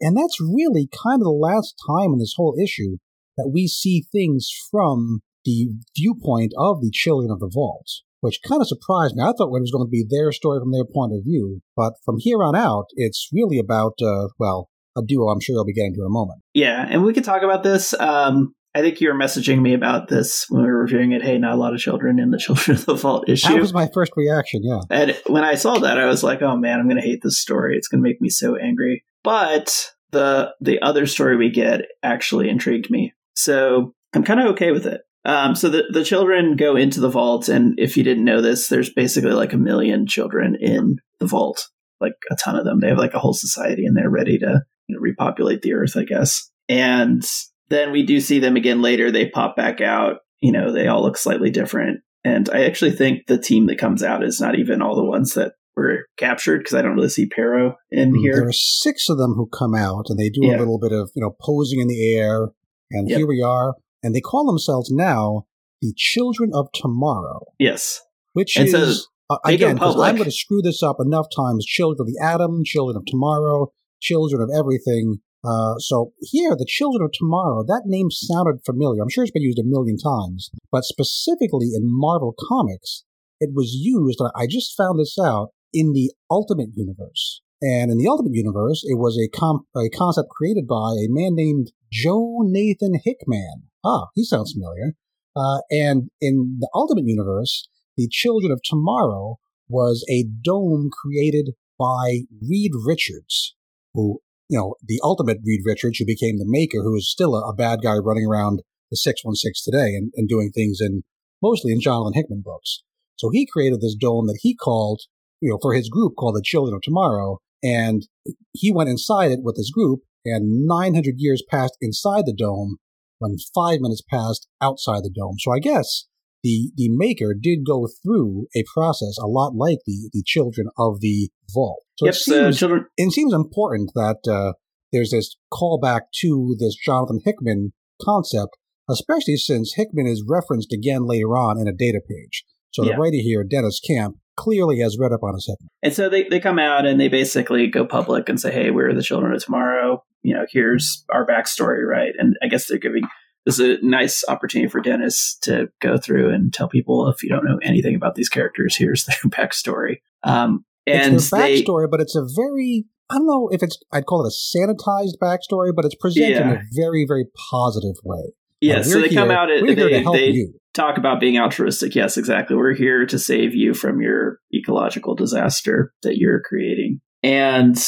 And 0.00 0.16
that's 0.16 0.40
really 0.40 0.88
kind 1.02 1.20
of 1.20 1.26
the 1.26 1.30
last 1.30 1.74
time 1.86 2.12
in 2.12 2.18
this 2.18 2.34
whole 2.36 2.56
issue 2.60 2.98
that 3.36 3.50
we 3.52 3.66
see 3.66 4.04
things 4.12 4.48
from 4.70 5.20
the 5.44 5.68
viewpoint 5.96 6.52
of 6.58 6.80
the 6.80 6.90
children 6.90 7.30
of 7.30 7.40
the 7.40 7.50
vault, 7.52 7.86
which 8.20 8.40
kind 8.46 8.60
of 8.60 8.68
surprised 8.68 9.14
me. 9.16 9.22
I 9.22 9.32
thought 9.32 9.48
it 9.48 9.60
was 9.60 9.72
going 9.72 9.86
to 9.86 9.90
be 9.90 10.06
their 10.08 10.32
story 10.32 10.60
from 10.60 10.72
their 10.72 10.84
point 10.84 11.12
of 11.12 11.24
view, 11.24 11.60
but 11.76 11.94
from 12.04 12.16
here 12.18 12.42
on 12.42 12.56
out, 12.56 12.86
it's 12.94 13.28
really 13.32 13.58
about, 13.58 13.94
uh, 14.02 14.28
well, 14.38 14.70
a 14.96 15.02
duo 15.02 15.28
I'm 15.28 15.40
sure 15.40 15.54
you'll 15.54 15.64
be 15.64 15.74
getting 15.74 15.94
to 15.94 16.00
in 16.00 16.06
a 16.06 16.10
moment. 16.10 16.40
Yeah. 16.54 16.86
And 16.88 17.02
we 17.02 17.12
could 17.12 17.24
talk 17.24 17.42
about 17.42 17.62
this. 17.62 17.94
Um, 17.98 18.54
I 18.76 18.80
think 18.80 19.00
you 19.00 19.08
were 19.08 19.18
messaging 19.18 19.60
me 19.62 19.72
about 19.72 20.08
this 20.08 20.46
when 20.48 20.62
we 20.62 20.68
were 20.68 20.80
reviewing 20.80 21.12
it. 21.12 21.22
Hey, 21.22 21.38
not 21.38 21.52
a 21.52 21.56
lot 21.56 21.74
of 21.74 21.80
children 21.80 22.18
in 22.18 22.30
the 22.30 22.38
Children 22.44 22.76
of 22.76 22.86
the 22.86 22.94
Vault 22.94 23.28
issue. 23.28 23.48
That 23.48 23.60
was 23.60 23.72
my 23.72 23.88
first 23.94 24.12
reaction, 24.16 24.62
yeah. 24.64 24.80
And 24.90 25.16
when 25.26 25.44
I 25.44 25.54
saw 25.54 25.78
that, 25.78 25.98
I 25.98 26.06
was 26.06 26.24
like, 26.24 26.42
"Oh 26.42 26.56
man, 26.56 26.80
I'm 26.80 26.88
going 26.88 27.00
to 27.00 27.06
hate 27.06 27.22
this 27.22 27.38
story. 27.38 27.76
It's 27.76 27.86
going 27.86 28.02
to 28.02 28.08
make 28.08 28.20
me 28.20 28.30
so 28.30 28.56
angry." 28.56 29.04
But 29.22 29.90
the 30.10 30.54
the 30.60 30.82
other 30.82 31.06
story 31.06 31.36
we 31.36 31.50
get 31.50 31.82
actually 32.02 32.48
intrigued 32.48 32.90
me, 32.90 33.12
so 33.34 33.94
I'm 34.14 34.24
kind 34.24 34.40
of 34.40 34.46
okay 34.52 34.70
with 34.72 34.86
it. 34.86 35.02
Um, 35.26 35.54
so 35.54 35.68
the 35.70 35.84
the 35.90 36.04
children 36.04 36.56
go 36.56 36.76
into 36.76 37.00
the 37.00 37.08
vault, 37.08 37.48
and 37.48 37.74
if 37.78 37.96
you 37.96 38.04
didn't 38.04 38.24
know 38.24 38.40
this, 38.42 38.68
there's 38.68 38.92
basically 38.92 39.32
like 39.32 39.52
a 39.52 39.58
million 39.58 40.06
children 40.06 40.56
in 40.60 40.96
the 41.18 41.26
vault, 41.26 41.68
like 42.00 42.12
a 42.30 42.36
ton 42.36 42.56
of 42.56 42.64
them. 42.64 42.80
They 42.80 42.88
have 42.88 42.98
like 42.98 43.14
a 43.14 43.18
whole 43.18 43.32
society, 43.32 43.86
and 43.86 43.96
they're 43.96 44.10
ready 44.10 44.38
to 44.38 44.62
you 44.88 44.96
know, 44.96 45.00
repopulate 45.00 45.62
the 45.62 45.72
earth, 45.74 45.96
I 45.96 46.04
guess. 46.04 46.50
And 46.68 47.24
then 47.70 47.90
we 47.92 48.04
do 48.04 48.20
see 48.20 48.38
them 48.38 48.56
again 48.56 48.82
later. 48.82 49.10
They 49.10 49.28
pop 49.30 49.56
back 49.56 49.80
out. 49.80 50.16
You 50.40 50.52
know, 50.52 50.72
they 50.72 50.88
all 50.88 51.02
look 51.02 51.16
slightly 51.16 51.50
different. 51.50 52.00
And 52.22 52.48
I 52.50 52.64
actually 52.64 52.92
think 52.92 53.26
the 53.26 53.38
team 53.38 53.66
that 53.66 53.78
comes 53.78 54.02
out 54.02 54.22
is 54.24 54.40
not 54.40 54.58
even 54.58 54.82
all 54.82 54.94
the 54.96 55.04
ones 55.04 55.34
that 55.34 55.52
were 55.76 56.06
captured 56.18 56.58
because 56.58 56.74
I 56.74 56.82
don't 56.82 56.94
really 56.94 57.08
see 57.08 57.26
Pero 57.26 57.76
in 57.90 58.14
here. 58.14 58.34
There 58.34 58.48
are 58.48 58.52
six 58.52 59.08
of 59.08 59.18
them 59.18 59.34
who 59.34 59.46
come 59.46 59.74
out 59.74 60.06
and 60.08 60.18
they 60.18 60.28
do 60.28 60.40
Yeah. 60.42 60.56
a 60.56 60.58
little 60.58 60.78
bit 60.78 60.92
of, 60.92 61.10
you 61.14 61.22
know, 61.22 61.34
posing 61.40 61.80
in 61.80 61.88
the 61.88 62.14
air. 62.16 62.48
And 62.90 63.08
Yep. 63.08 63.18
here 63.18 63.26
we 63.26 63.40
are. 63.42 63.74
And 64.02 64.14
they 64.14 64.20
call 64.20 64.46
themselves 64.46 64.90
now 64.90 65.46
the 65.80 65.92
Children 65.96 66.50
of 66.54 66.68
Tomorrow, 66.74 67.46
Yes. 67.58 68.00
which 68.32 68.56
And 68.56 68.68
is 68.68 68.72
so- 69.02 69.08
Uh, 69.30 69.38
again, 69.46 69.78
'cause 69.78 69.94
public. 69.94 70.06
I'm 70.08 70.16
going 70.16 70.26
to 70.26 70.30
screw 70.30 70.60
this 70.60 70.82
up 70.82 70.96
enough 71.00 71.28
times. 71.34 71.64
Children 71.64 72.02
of 72.02 72.06
the 72.12 72.20
atom, 72.22 72.62
children 72.62 72.94
of 72.96 73.04
tomorrow, 73.06 73.72
children 74.00 74.42
of 74.42 74.50
everything. 74.54 75.20
Uh, 75.42 75.78
so 75.78 76.12
here, 76.20 76.54
the 76.56 76.66
children 76.68 77.02
of 77.04 77.10
tomorrow, 77.12 77.64
that 77.66 77.84
name 77.86 78.10
sounded 78.10 78.60
familiar. 78.66 79.02
I'm 79.02 79.08
sure 79.08 79.24
it's 79.24 79.30
been 79.30 79.42
used 79.42 79.58
a 79.58 79.64
million 79.64 79.96
times, 79.96 80.50
but 80.70 80.84
specifically 80.84 81.70
in 81.74 81.82
Marvel 81.84 82.34
Comics, 82.48 83.04
it 83.40 83.50
was 83.54 83.72
used. 83.74 84.20
I 84.36 84.46
just 84.46 84.76
found 84.76 84.98
this 85.00 85.18
out 85.18 85.50
in 85.72 85.92
the 85.92 86.12
Ultimate 86.30 86.70
Universe. 86.74 87.40
And 87.62 87.90
in 87.90 87.96
the 87.96 88.06
Ultimate 88.08 88.34
Universe, 88.34 88.84
it 88.84 88.98
was 88.98 89.18
a, 89.18 89.28
com- 89.28 89.66
a 89.74 89.88
concept 89.88 90.28
created 90.28 90.66
by 90.66 90.92
a 91.00 91.08
man 91.08 91.34
named 91.34 91.72
Joe 91.94 92.42
Nathan 92.42 92.94
Hickman. 93.04 93.68
Ah, 93.84 94.08
he 94.16 94.24
sounds 94.24 94.52
familiar. 94.52 94.94
Uh, 95.36 95.60
and 95.70 96.10
in 96.20 96.58
the 96.58 96.68
Ultimate 96.74 97.04
Universe, 97.06 97.68
the 97.96 98.08
Children 98.10 98.50
of 98.50 98.60
Tomorrow 98.64 99.38
was 99.68 100.04
a 100.10 100.24
dome 100.42 100.90
created 100.90 101.50
by 101.78 102.22
Reed 102.42 102.72
Richards, 102.84 103.54
who, 103.92 104.20
you 104.48 104.58
know, 104.58 104.74
the 104.82 105.00
ultimate 105.04 105.38
Reed 105.44 105.60
Richards, 105.64 105.98
who 105.98 106.04
became 106.04 106.38
the 106.38 106.46
maker, 106.46 106.82
who 106.82 106.96
is 106.96 107.10
still 107.10 107.36
a, 107.36 107.48
a 107.48 107.54
bad 107.54 107.80
guy 107.82 107.94
running 107.94 108.26
around 108.26 108.62
the 108.90 108.96
616 108.96 109.72
today 109.72 109.94
and, 109.94 110.12
and 110.16 110.28
doing 110.28 110.50
things 110.50 110.78
in 110.80 111.02
mostly 111.40 111.72
in 111.72 111.80
Jonathan 111.80 112.14
Hickman 112.14 112.42
books. 112.44 112.82
So 113.16 113.30
he 113.32 113.46
created 113.46 113.80
this 113.80 113.94
dome 113.94 114.26
that 114.26 114.40
he 114.42 114.56
called, 114.56 115.02
you 115.40 115.50
know, 115.50 115.58
for 115.62 115.74
his 115.74 115.88
group 115.88 116.14
called 116.18 116.34
the 116.34 116.42
Children 116.44 116.74
of 116.74 116.82
Tomorrow. 116.82 117.38
And 117.62 118.06
he 118.52 118.72
went 118.72 118.90
inside 118.90 119.30
it 119.30 119.40
with 119.42 119.56
his 119.56 119.70
group, 119.70 120.00
and 120.24 120.66
900 120.66 121.14
years 121.18 121.42
passed 121.48 121.76
inside 121.80 122.24
the 122.26 122.34
dome 122.36 122.76
when 123.18 123.36
five 123.54 123.80
minutes 123.80 124.02
passed 124.08 124.48
outside 124.60 125.02
the 125.02 125.12
dome. 125.14 125.36
So 125.38 125.52
I 125.52 125.58
guess 125.58 126.06
the 126.42 126.70
the 126.76 126.88
maker 126.90 127.34
did 127.38 127.60
go 127.66 127.88
through 128.02 128.46
a 128.54 128.64
process 128.74 129.16
a 129.22 129.26
lot 129.26 129.54
like 129.54 129.78
the 129.86 130.10
the 130.12 130.22
children 130.26 130.68
of 130.78 131.00
the 131.00 131.30
vault. 131.52 131.82
So 131.98 132.06
yep. 132.06 132.14
it 132.14 132.18
So 132.18 132.32
seems 132.44 132.58
children. 132.58 132.86
it 132.96 133.12
seems 133.12 133.32
important 133.32 133.92
that 133.94 134.18
uh, 134.30 134.52
there's 134.92 135.10
this 135.10 135.36
callback 135.52 136.02
to 136.20 136.56
this 136.58 136.76
Jonathan 136.76 137.20
Hickman 137.24 137.72
concept, 138.02 138.56
especially 138.90 139.36
since 139.36 139.74
Hickman 139.76 140.06
is 140.06 140.24
referenced 140.28 140.72
again 140.72 141.06
later 141.06 141.36
on 141.36 141.58
in 141.58 141.66
a 141.66 141.72
data 141.72 142.00
page. 142.06 142.44
So 142.72 142.84
Yeah. 142.84 142.92
the 142.92 142.98
writer 143.00 143.16
here, 143.16 143.44
Deniz 143.44 143.80
Camp, 143.86 144.16
clearly 144.36 144.80
has 144.80 144.98
read 144.98 145.12
up 145.12 145.22
on 145.22 145.34
his 145.34 145.46
Hickman. 145.46 145.68
And 145.82 145.94
so 145.94 146.08
they, 146.08 146.24
they 146.24 146.40
come 146.40 146.58
out 146.58 146.84
and 146.86 147.00
they 147.00 147.08
basically 147.08 147.68
go 147.68 147.86
public 147.86 148.28
and 148.28 148.38
say, 148.40 148.52
hey, 148.52 148.70
we're 148.70 148.92
the 148.92 149.02
children 149.02 149.32
of 149.32 149.42
tomorrow. 149.44 150.02
You 150.24 150.34
know, 150.34 150.46
here's 150.50 151.04
our 151.12 151.26
backstory, 151.26 151.86
right? 151.86 152.12
And 152.18 152.36
I 152.42 152.48
guess 152.48 152.66
they're 152.66 152.78
giving 152.78 153.04
this 153.44 153.58
is 153.58 153.78
a 153.78 153.86
nice 153.86 154.24
opportunity 154.26 154.70
for 154.70 154.80
Deniz 154.80 155.36
to 155.42 155.68
go 155.82 155.98
through 155.98 156.32
and 156.32 156.52
tell 156.52 156.68
people 156.68 157.08
if 157.08 157.22
you 157.22 157.28
don't 157.28 157.44
know 157.44 157.58
anything 157.62 157.94
about 157.94 158.14
these 158.14 158.28
characters, 158.30 158.74
here's 158.76 159.04
their 159.04 159.16
backstory. 159.26 159.96
Um, 160.22 160.64
and 160.86 161.16
it's 161.16 161.30
their 161.30 161.42
they, 161.42 161.62
backstory, 161.62 161.90
but 161.90 162.00
it's 162.00 162.16
a 162.16 162.26
very 162.34 162.86
I 163.10 163.18
don't 163.18 163.26
know 163.26 163.48
if 163.52 163.62
it's 163.62 163.78
I'd 163.92 164.06
call 164.06 164.24
it 164.24 164.32
a 164.32 164.58
sanitized 164.58 165.18
backstory, 165.22 165.72
but 165.74 165.84
it's 165.84 165.94
presented 165.94 166.40
in 166.40 166.48
a 166.48 166.62
very 166.72 167.04
very 167.06 167.26
positive 167.50 167.96
way. 168.02 168.32
yeah, 168.60 168.78
Uh, 168.78 168.82
so 168.82 169.00
they 169.00 169.10
come 169.10 169.28
here- 169.28 169.38
out 169.38 169.50
and 169.50 169.68
they, 169.68 169.74
they 169.74 170.46
talk 170.72 170.96
about 170.98 171.20
being 171.20 171.38
altruistic. 171.38 171.94
Yes, 171.94 172.16
exactly. 172.16 172.56
We're 172.56 172.74
here 172.74 173.06
to 173.06 173.18
save 173.18 173.54
you 173.54 173.74
from 173.74 174.00
your 174.00 174.40
ecological 174.54 175.14
disaster 175.14 175.92
that 176.02 176.16
you're 176.16 176.40
creating. 176.40 177.00
And 177.22 177.78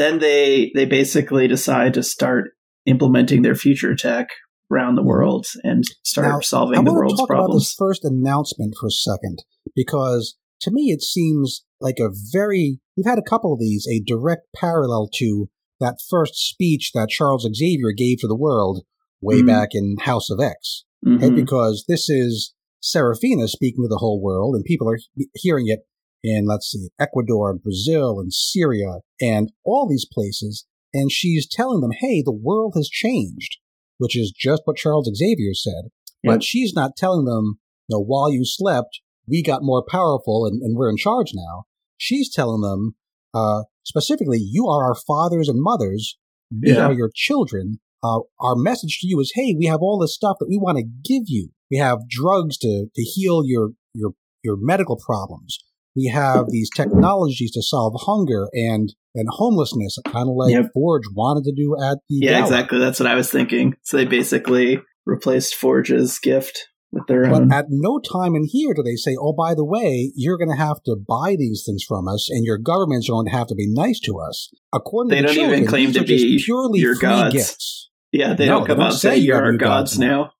then 0.00 0.18
they 0.18 0.72
they 0.74 0.86
basically 0.86 1.46
decide 1.46 1.94
to 1.94 2.02
start 2.02 2.52
implementing 2.86 3.42
their 3.42 3.54
future 3.54 3.94
tech 3.94 4.28
around 4.72 4.94
the 4.94 5.02
world 5.02 5.46
and 5.64 5.84
start 6.04 6.28
Now, 6.28 6.40
solving 6.40 6.78
I 6.78 6.82
the 6.82 6.92
world's 6.92 7.18
talk 7.20 7.28
about 7.30 7.52
this 7.52 7.74
problems. 7.74 7.74
first 7.78 8.04
announcement 8.04 8.74
for 8.80 8.86
a 8.86 8.90
second 8.90 9.38
because 9.74 10.36
to 10.62 10.70
me 10.70 10.84
it 10.90 11.02
seems 11.02 11.64
like 11.80 11.98
a 12.00 12.10
very 12.32 12.80
we've 12.96 13.06
had 13.06 13.18
a 13.18 13.22
couple 13.28 13.52
of 13.52 13.60
these 13.60 13.86
a 13.90 14.00
direct 14.06 14.42
parallel 14.56 15.08
to 15.16 15.48
that 15.80 15.96
first 16.08 16.34
speech 16.36 16.92
that 16.94 17.08
Charles 17.08 17.48
Xavier 17.54 17.92
gave 17.96 18.18
to 18.20 18.28
the 18.28 18.36
world 18.36 18.84
way 19.20 19.42
Mhm. 19.42 19.46
back 19.46 19.68
in 19.72 19.96
House 20.00 20.30
of 20.30 20.40
X. 20.40 20.84
Mhm. 21.06 21.20
right? 21.22 21.34
Because 21.34 21.84
this 21.88 22.08
is 22.08 22.54
Serafina 22.80 23.46
speaking 23.48 23.82
to 23.84 23.88
the 23.88 23.98
whole 23.98 24.20
world, 24.22 24.54
and 24.54 24.64
people 24.64 24.88
are 24.88 24.98
hearing 25.34 25.66
it 25.68 25.80
in, 26.22 26.46
let's 26.46 26.70
see, 26.70 26.88
Ecuador 26.98 27.50
and 27.50 27.62
Brazil 27.62 28.20
and 28.20 28.32
Syria 28.32 29.00
and 29.20 29.52
all 29.64 29.88
these 29.88 30.06
places. 30.10 30.66
And 30.92 31.10
she's 31.10 31.48
telling 31.48 31.80
them, 31.80 31.92
hey, 32.00 32.22
the 32.24 32.32
world 32.32 32.74
has 32.76 32.88
changed, 32.88 33.58
which 33.98 34.16
is 34.16 34.32
just 34.36 34.62
what 34.64 34.76
Charles 34.76 35.10
Xavier 35.14 35.54
said. 35.54 35.90
Yeah. 36.22 36.32
But 36.32 36.44
she's 36.44 36.74
not 36.74 36.96
telling 36.96 37.24
them, 37.24 37.60
you 37.88 37.96
know, 37.96 38.02
while 38.02 38.30
you 38.30 38.42
slept, 38.44 39.00
we 39.28 39.42
got 39.42 39.62
more 39.62 39.84
powerful 39.88 40.46
and, 40.46 40.60
and 40.62 40.76
we're 40.76 40.90
in 40.90 40.96
charge 40.96 41.32
now. 41.34 41.64
She's 41.96 42.32
telling 42.32 42.62
them, 42.62 42.96
uh, 43.32 43.62
specifically, 43.84 44.38
you 44.38 44.66
are 44.66 44.84
our 44.84 44.96
fathers 44.96 45.48
and 45.48 45.62
mothers. 45.62 46.18
We 46.50 46.72
Yeah. 46.72 46.86
are 46.86 46.92
your 46.92 47.10
children. 47.14 47.80
Uh, 48.02 48.20
our 48.40 48.56
message 48.56 48.98
to 49.00 49.06
you 49.06 49.20
is, 49.20 49.32
hey, 49.34 49.54
we 49.56 49.66
have 49.66 49.80
all 49.82 49.98
this 49.98 50.14
stuff 50.14 50.36
that 50.40 50.48
we 50.48 50.58
want 50.58 50.78
to 50.78 50.84
give 50.84 51.24
you. 51.26 51.50
We 51.70 51.76
have 51.76 52.08
drugs 52.08 52.58
to, 52.58 52.86
to 52.92 53.02
heal 53.02 53.42
your, 53.44 53.70
your, 53.94 54.12
your 54.42 54.56
medical 54.58 54.96
problems. 54.96 55.58
We 56.00 56.10
have 56.14 56.46
these 56.50 56.70
technologies 56.74 57.50
to 57.52 57.62
solve 57.62 57.94
hunger 58.06 58.48
and, 58.52 58.94
and 59.14 59.28
homelessness, 59.30 59.98
kind 60.06 60.28
of 60.28 60.34
like 60.36 60.52
Yep. 60.52 60.70
Forge 60.74 61.02
wanted 61.14 61.44
to 61.44 61.52
do 61.54 61.76
at 61.82 61.98
the 62.08 62.16
yeah, 62.22 62.30
gala. 62.32 62.42
exactly. 62.44 62.78
That's 62.78 63.00
what 63.00 63.08
I 63.08 63.14
was 63.14 63.30
thinking. 63.30 63.74
So 63.82 63.96
they 63.96 64.04
basically 64.06 64.78
replaced 65.06 65.54
Forge's 65.54 66.18
gift 66.18 66.68
with 66.92 67.06
their 67.06 67.24
But 67.24 67.42
own. 67.42 67.52
at 67.52 67.66
no 67.68 68.00
time 68.00 68.34
in 68.34 68.44
here 68.48 68.74
do 68.74 68.82
they 68.82 68.96
say, 68.96 69.16
oh, 69.20 69.32
by 69.32 69.54
the 69.54 69.64
way, 69.64 70.12
you're 70.16 70.36
going 70.38 70.50
to 70.50 70.56
have 70.56 70.82
to 70.86 70.96
buy 70.96 71.36
these 71.38 71.62
things 71.66 71.84
from 71.86 72.08
us 72.08 72.28
and 72.30 72.44
your 72.44 72.58
government's 72.58 73.08
going 73.08 73.26
to 73.26 73.32
have 73.32 73.46
to 73.48 73.54
be 73.54 73.66
nice 73.72 74.00
to 74.00 74.18
us. 74.18 74.50
According 74.72 75.10
They 75.10 75.22
to 75.22 75.28
the 75.28 75.34
don't 75.34 75.52
even 75.52 75.66
claim 75.66 75.92
to 75.92 76.04
be 76.04 76.42
purely 76.44 76.80
your 76.80 76.94
free 76.96 77.08
gods. 77.08 77.34
gifts. 77.34 77.90
yeah, 78.12 78.34
they 78.34 78.46
no, 78.46 78.52
don't 78.52 78.62
they 78.62 78.66
come 78.68 78.76
don't 78.78 78.86
out 78.86 78.92
and 78.92 79.00
say 79.00 79.10
say 79.10 79.16
you 79.18 79.26
you're 79.26 79.44
our 79.44 79.52
gods 79.56 79.96
gods 79.96 79.98
now. 79.98 80.32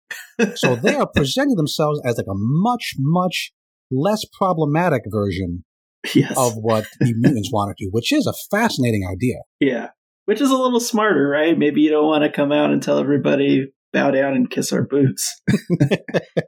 So 0.57 0.75
they 0.75 0.95
are 0.97 1.07
presenting 1.15 1.55
themselves 1.57 2.01
as 2.05 2.17
like 2.17 2.27
a 2.27 2.35
much, 2.35 2.95
much 2.99 3.53
less 3.91 4.25
problematic 4.37 5.03
version 5.07 5.65
yes. 6.15 6.37
of 6.37 6.55
what 6.55 6.87
the 6.99 7.15
mutants 7.17 7.51
want 7.53 7.77
to 7.77 7.85
do, 7.85 7.89
which 7.93 8.13
is 8.13 8.27
a 8.27 8.57
fascinating 8.57 9.07
idea. 9.11 9.37
Yeah. 9.61 9.89
Which 10.27 10.41
is 10.41 10.51
a 10.51 10.57
little 10.57 10.81
smarter, 10.81 11.29
right? 11.29 11.59
Maybe 11.59 11.81
you 11.81 11.91
don't 11.91 12.07
want 12.07 12.25
to 12.25 12.31
come 12.31 12.53
out 12.53 12.71
and 12.71 12.83
tell 12.83 12.99
everybody 12.99 13.73
bow 13.93 14.11
down 14.13 14.35
and 14.35 14.51
kiss 14.51 14.73
our 14.73 14.83
boots. 14.83 15.41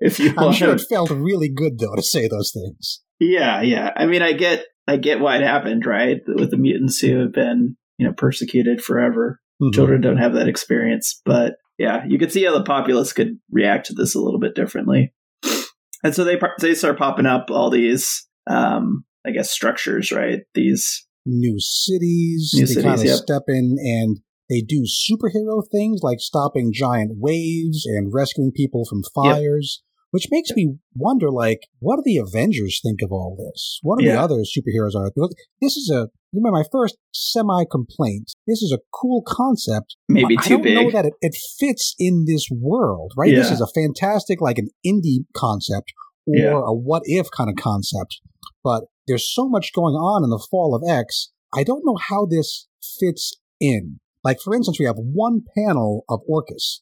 if 0.00 0.20
you 0.20 0.32
I'm 0.38 0.52
sure 0.52 0.68
to. 0.68 0.74
it 0.74 0.86
felt 0.88 1.10
really 1.10 1.48
good 1.48 1.78
though 1.78 1.96
to 1.96 2.02
say 2.02 2.28
those 2.28 2.52
things. 2.52 3.00
Yeah, 3.18 3.62
yeah. 3.62 3.90
I 3.96 4.06
mean, 4.06 4.22
I 4.22 4.32
get 4.32 4.64
I 4.86 4.96
get 4.96 5.20
why 5.20 5.36
it 5.36 5.42
happened, 5.42 5.84
right? 5.86 6.18
With 6.26 6.50
the 6.50 6.56
mutants 6.56 7.00
who 7.00 7.20
have 7.20 7.32
been, 7.32 7.76
you 7.98 8.06
know, 8.06 8.12
persecuted 8.16 8.82
forever. 8.82 9.40
Mhm. 9.60 9.74
Children 9.74 10.00
don't 10.00 10.18
have 10.18 10.34
that 10.34 10.48
experience, 10.48 11.20
but 11.24 11.54
yeah, 11.78 12.04
you 12.06 12.18
could 12.18 12.32
see 12.32 12.44
how 12.44 12.56
the 12.56 12.64
populace 12.64 13.12
could 13.12 13.38
react 13.50 13.86
to 13.86 13.94
this 13.94 14.14
a 14.14 14.20
little 14.20 14.40
bit 14.40 14.54
differently. 14.54 15.12
And 16.02 16.14
so 16.14 16.24
they 16.24 16.38
they 16.60 16.74
start 16.74 16.98
popping 16.98 17.26
up 17.26 17.46
all 17.50 17.70
these 17.70 18.26
um 18.48 19.04
I 19.26 19.30
guess 19.30 19.50
structures, 19.50 20.12
right? 20.12 20.40
These 20.54 21.06
New 21.24 21.60
cities, 21.60 22.50
New 22.52 22.66
they 22.66 22.82
kind 22.82 22.98
of 22.98 23.06
yep. 23.06 23.18
step 23.18 23.42
in 23.46 23.76
and 23.78 24.18
they 24.50 24.60
do 24.60 24.84
superhero 24.84 25.62
things 25.70 26.00
like 26.02 26.18
stopping 26.18 26.72
giant 26.74 27.12
waves 27.14 27.86
and 27.86 28.12
rescuing 28.12 28.50
people 28.52 28.84
from 28.84 29.02
Yep. 29.22 29.36
fires, 29.36 29.82
which 30.10 30.26
makes 30.30 30.50
me 30.50 30.78
wonder, 30.94 31.30
like, 31.30 31.68
what 31.78 31.96
do 31.96 32.02
the 32.04 32.18
Avengers 32.18 32.80
think 32.82 33.00
of 33.02 33.12
all 33.12 33.36
this? 33.36 33.78
What 33.82 33.98
do 33.98 34.04
the 34.04 34.20
other 34.20 34.42
superheroes 34.42 34.96
are? 34.96 35.12
This 35.60 35.76
is 35.76 35.90
a 35.90 36.08
remember 36.32 36.58
my 36.58 36.64
first 36.72 36.96
semi 37.12 37.64
complaint. 37.70 38.32
This 38.46 38.62
is 38.62 38.72
a 38.72 38.78
cool 38.92 39.22
concept. 39.26 39.96
maybe 40.08 40.36
I 40.38 40.42
too 40.42 40.58
don't 40.58 40.74
know 40.74 40.90
that 40.90 41.04
it, 41.06 41.14
it 41.20 41.36
fits 41.58 41.94
in 41.98 42.24
this 42.26 42.46
world, 42.50 43.12
right? 43.16 43.30
Yeah. 43.30 43.38
This 43.40 43.50
is 43.50 43.60
a 43.60 43.66
fantastic, 43.66 44.40
like 44.40 44.58
an 44.58 44.68
indie 44.86 45.24
concept 45.36 45.92
or 46.26 46.34
Yeah. 46.36 46.52
a 46.54 46.72
what 46.72 47.02
if 47.06 47.28
kind 47.36 47.50
of 47.50 47.56
concept. 47.56 48.20
But 48.64 48.84
there's 49.06 49.32
so 49.32 49.48
much 49.48 49.72
going 49.72 49.94
on 49.94 50.22
in 50.24 50.30
the 50.30 50.44
fall 50.50 50.74
of 50.74 50.82
X. 50.88 51.30
I 51.54 51.64
don't 51.64 51.84
know 51.84 51.96
how 51.96 52.26
this 52.26 52.68
fits 53.00 53.32
in. 53.60 53.98
Like, 54.24 54.38
for 54.40 54.54
instance, 54.54 54.78
we 54.78 54.86
have 54.86 54.96
one 54.96 55.40
panel 55.56 56.04
of 56.08 56.20
Orchis. 56.28 56.80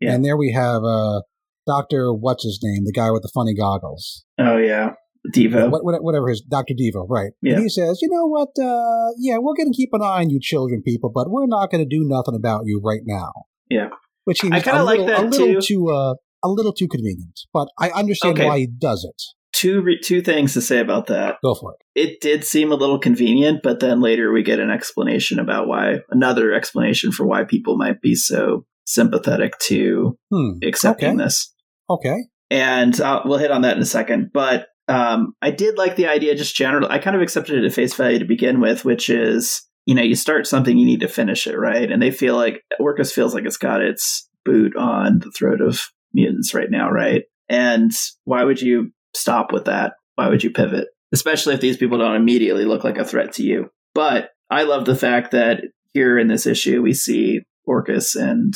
Yeah. 0.00 0.12
And 0.14 0.24
there 0.24 0.36
we 0.36 0.52
have 0.52 0.82
uh, 0.84 1.22
Dr. 1.66 2.12
What's 2.12 2.44
his 2.44 2.60
name? 2.62 2.84
The 2.84 2.92
guy 2.92 3.10
with 3.10 3.22
the 3.22 3.30
funny 3.34 3.54
goggles. 3.54 4.24
oh 4.38 4.58
yeah. 4.58 4.90
Devo. 5.32 5.70
What, 5.70 5.84
what- 5.84 6.02
whatever 6.02 6.28
his 6.28 6.40
Dr. 6.42 6.74
Devo, 6.74 7.06
right? 7.08 7.32
Yeah. 7.42 7.54
And 7.54 7.62
he 7.62 7.68
says, 7.68 8.00
you 8.02 8.08
know 8.10 8.26
what? 8.26 8.50
Uh, 8.60 9.12
yeah, 9.18 9.38
we're 9.38 9.54
going 9.56 9.72
to 9.72 9.76
keep 9.76 9.90
an 9.92 10.02
eye 10.02 10.20
on 10.22 10.30
you, 10.30 10.38
children, 10.40 10.82
people, 10.84 11.10
but 11.14 11.30
we're 11.30 11.46
not 11.46 11.70
going 11.70 11.82
to 11.82 11.88
do 11.88 12.04
nothing 12.06 12.34
about 12.34 12.62
you 12.66 12.80
right 12.84 13.00
now. 13.04 13.32
Yeah. 13.70 13.88
which 14.24 14.40
seems 14.40 14.52
I 14.54 14.60
kinda 14.60 14.84
like 14.84 14.98
little, 15.00 15.06
that 15.14 15.24
a 15.24 15.28
little 15.28 15.60
too. 15.60 15.60
too 15.60 15.90
uh, 15.90 16.14
a 16.42 16.48
little 16.48 16.72
too 16.74 16.88
convenient. 16.88 17.40
But 17.52 17.68
I 17.78 17.90
understand 17.90 18.38
Okay. 18.38 18.46
why 18.46 18.58
he 18.60 18.66
does 18.66 19.04
it. 19.08 19.22
Two 19.54 19.80
re- 19.82 20.00
two 20.02 20.20
things 20.20 20.52
to 20.54 20.60
say 20.60 20.80
about 20.80 21.06
that. 21.06 21.36
Go 21.42 21.54
for 21.54 21.74
it. 21.94 22.00
it 22.00 22.20
did 22.20 22.44
seem 22.44 22.70
a 22.72 22.74
little 22.74 22.98
convenient, 22.98 23.60
but 23.62 23.80
then 23.80 24.00
later 24.02 24.32
we 24.32 24.42
get 24.42 24.58
an 24.60 24.70
explanation 24.70 25.38
about 25.38 25.68
why, 25.68 26.00
another 26.10 26.52
explanation 26.52 27.12
for 27.12 27.24
why 27.26 27.44
people 27.44 27.76
might 27.78 28.00
be 28.02 28.14
so 28.14 28.66
sympathetic 28.86 29.56
to 29.60 30.18
Hmm. 30.30 30.58
accepting 30.62 31.14
Okay. 31.14 31.24
this. 31.24 31.52
Okay. 31.88 32.24
And 32.50 33.00
uh, 33.00 33.22
we'll 33.24 33.38
hit 33.38 33.50
on 33.50 33.62
that 33.62 33.76
in 33.76 33.82
a 33.82 33.86
second. 33.86 34.30
But 34.34 34.66
um, 34.88 35.34
I 35.40 35.50
did 35.50 35.78
like 35.78 35.96
the 35.96 36.08
idea 36.08 36.34
just 36.34 36.54
generally. 36.54 36.90
I 36.90 36.98
kind 36.98 37.16
of 37.16 37.22
accepted 37.22 37.58
it 37.58 37.66
at 37.66 37.72
face 37.72 37.94
value 37.94 38.18
to 38.18 38.24
begin 38.24 38.60
with, 38.60 38.84
which 38.84 39.08
is 39.08 39.62
you 39.86 39.94
know 39.94 40.02
you 40.02 40.14
start 40.14 40.46
something, 40.46 40.76
you 40.76 40.86
need 40.86 41.00
to 41.00 41.08
finish 41.08 41.46
it, 41.46 41.56
right? 41.56 41.90
And 41.90 42.02
they 42.02 42.10
feel 42.10 42.36
like 42.36 42.62
Orchis 42.80 43.12
feels 43.12 43.34
like 43.34 43.44
it's 43.44 43.56
got 43.56 43.80
its 43.80 44.28
boot 44.44 44.76
on 44.76 45.20
the 45.20 45.30
throat 45.30 45.60
of 45.60 45.88
mutants 46.12 46.54
right 46.54 46.70
now, 46.70 46.90
right? 46.90 47.22
And 47.48 47.92
why 48.24 48.44
would 48.44 48.60
you 48.60 48.92
stop 49.14 49.52
with 49.52 49.66
that? 49.66 49.94
Why 50.14 50.28
would 50.28 50.42
you 50.42 50.50
pivot? 50.50 50.88
Especially 51.12 51.54
if 51.54 51.60
these 51.60 51.76
people 51.76 51.98
don't 51.98 52.16
immediately 52.16 52.64
look 52.64 52.84
like 52.84 52.98
a 52.98 53.04
threat 53.04 53.32
to 53.34 53.42
you. 53.42 53.70
But 53.94 54.30
I 54.50 54.64
love 54.64 54.84
the 54.84 54.96
fact 54.96 55.30
that 55.32 55.62
here 55.92 56.18
in 56.18 56.28
this 56.28 56.46
issue 56.46 56.82
we 56.82 56.92
see 56.92 57.40
Orchis 57.68 58.16
and 58.16 58.54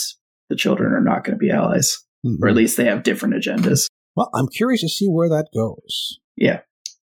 the 0.48 0.56
children 0.56 0.92
are 0.92 1.00
not 1.00 1.24
going 1.24 1.38
to 1.38 1.38
be 1.38 1.50
allies, 1.50 1.98
mm-hmm. 2.26 2.42
or 2.42 2.48
at 2.48 2.54
least 2.54 2.76
they 2.76 2.84
have 2.84 3.02
different 3.02 3.34
agendas. 3.34 3.86
Well, 4.18 4.30
I'm 4.34 4.48
curious 4.48 4.80
to 4.80 4.88
see 4.88 5.06
where 5.06 5.28
that 5.28 5.46
goes. 5.54 6.18
Yeah. 6.36 6.62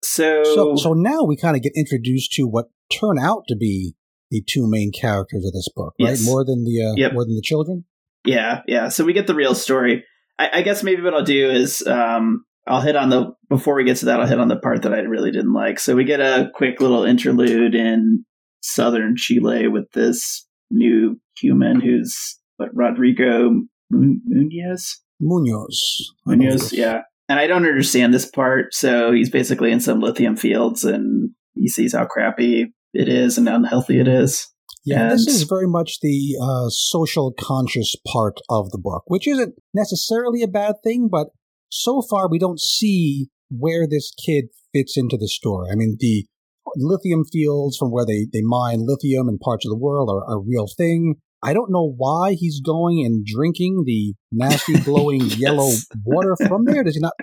So, 0.04 0.44
so, 0.44 0.76
so 0.76 0.94
now 0.94 1.22
we 1.24 1.38
kind 1.38 1.56
of 1.56 1.62
get 1.62 1.74
introduced 1.76 2.32
to 2.34 2.48
what 2.48 2.70
turn 2.92 3.20
out 3.20 3.44
to 3.48 3.56
be 3.56 3.94
the 4.32 4.42
two 4.42 4.68
main 4.68 4.92
characters 4.92 5.46
of 5.46 5.54
this 5.54 5.70
book, 5.76 5.94
right? 6.02 6.10
Yes. 6.10 6.26
More 6.26 6.44
than 6.44 6.64
the 6.64 6.84
uh, 6.84 6.94
yep. 6.96 7.14
more 7.14 7.24
than 7.24 7.36
the 7.36 7.44
children. 7.44 7.86
Yeah, 8.26 8.62
yeah. 8.68 8.90
So 8.90 9.06
we 9.06 9.14
get 9.14 9.28
the 9.28 9.36
real 9.36 9.54
story. 9.54 10.04
I, 10.40 10.50
I 10.52 10.62
guess 10.64 10.82
maybe 10.82 11.04
what 11.04 11.14
I'll 11.14 11.24
do 11.24 11.52
is 11.52 11.86
um, 11.86 12.44
I'll 12.66 12.82
hit 12.82 12.96
on 12.96 13.10
the 13.10 13.36
before 13.50 13.76
we 13.76 13.84
get 13.84 13.98
to 13.98 14.06
that. 14.06 14.20
I'll 14.20 14.26
hit 14.26 14.40
on 14.40 14.48
the 14.48 14.58
part 14.58 14.82
that 14.82 14.94
I 14.94 15.02
really 15.02 15.30
didn't 15.30 15.54
like. 15.54 15.80
So 15.80 15.96
we 15.96 16.06
get 16.06 16.22
a 16.22 16.50
quick 16.56 16.82
little 16.82 17.04
interlude 17.04 17.76
in 17.76 18.26
southern 18.62 19.16
Chile 19.16 19.68
with 19.68 19.92
this 19.94 20.48
new 20.72 21.22
human 21.38 21.82
who's 21.82 22.40
what 22.58 22.70
Rodrigo 22.74 23.62
Munoz. 23.92 25.05
Munoz. 25.20 26.14
Munoz, 26.26 26.74
yeah. 26.74 27.02
And 27.28 27.40
I 27.40 27.48
don't 27.48 27.66
understand 27.66 28.14
this 28.14 28.30
part. 28.30 28.74
So 28.74 29.12
he's 29.12 29.30
basically 29.30 29.72
in 29.72 29.80
some 29.80 30.00
lithium 30.00 30.36
fields 30.36 30.84
and 30.84 31.32
he 31.56 31.68
sees 31.68 31.94
how 31.94 32.06
crappy 32.06 32.74
it 32.94 33.10
is 33.10 33.38
and 33.38 33.48
how 33.48 33.56
unhealthy 33.56 34.00
it 34.00 34.08
is. 34.08 34.48
Yeah, 34.86 35.02
and 35.02 35.12
this 35.14 35.26
is 35.26 35.44
very 35.44 35.68
much 35.68 36.00
the 36.02 36.38
uh, 36.40 36.70
social 36.70 37.34
conscious 37.40 37.96
part 38.08 38.40
of 38.50 38.70
the 38.70 38.78
book, 38.78 39.04
which 39.08 39.28
isn't 39.28 39.56
necessarily 39.74 40.44
a 40.44 40.48
bad 40.48 40.76
thing, 40.84 41.10
but 41.12 41.30
so 41.72 42.04
far 42.08 42.30
we 42.30 42.38
don't 42.38 42.60
see 42.60 43.30
where 43.50 43.88
this 43.88 44.14
kid 44.24 44.46
fits 44.74 44.96
into 44.96 45.18
the 45.18 45.28
story. 45.28 45.70
I 45.72 45.76
mean, 45.76 45.98
the 46.00 46.28
lithium 46.76 47.24
fields 47.32 47.78
from 47.78 47.90
where 47.90 48.06
they, 48.06 48.28
they 48.32 48.42
mine 48.44 48.86
lithium 48.86 49.28
in 49.28 49.40
parts 49.40 49.66
of 49.66 49.72
the 49.72 49.78
world 49.78 50.10
are, 50.10 50.24
are 50.24 50.38
a 50.38 50.46
real 50.46 50.68
thing. 50.78 51.16
I 51.44 51.54
don't 51.54 51.72
know 51.72 51.94
why 51.96 52.34
he's 52.34 52.62
going 52.62 53.04
and 53.06 53.26
drinking 53.26 53.84
the 53.86 54.14
nasty 54.32 54.80
glowing 54.80 55.22
yes. 55.26 55.40
yellow 55.40 55.72
water 56.04 56.36
from 56.48 56.66
there. 56.66 56.84
Does 56.84 56.96
he 56.96 57.02
not? 57.02 57.14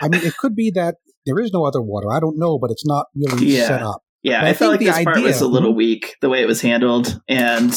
I 0.00 0.08
mean, 0.08 0.22
it 0.22 0.36
could 0.36 0.54
be 0.54 0.70
that 0.74 0.96
there 1.26 1.38
is 1.38 1.52
no 1.52 1.64
other 1.64 1.82
water. 1.82 2.12
I 2.12 2.20
don't 2.20 2.38
know, 2.38 2.58
but 2.58 2.70
it's 2.70 2.86
not 2.86 3.06
really 3.14 3.46
yeah. 3.46 3.66
set 3.66 3.82
up. 3.82 4.02
Yeah, 4.22 4.40
but 4.40 4.46
I, 4.46 4.50
I 4.50 4.54
felt 4.54 4.70
like 4.72 4.80
this 4.80 4.94
idea, 4.94 5.04
part 5.04 5.22
was 5.22 5.40
a 5.40 5.46
little 5.46 5.74
weak 5.74 6.16
the 6.20 6.28
way 6.28 6.40
it 6.40 6.46
was 6.46 6.62
handled, 6.62 7.20
and 7.28 7.72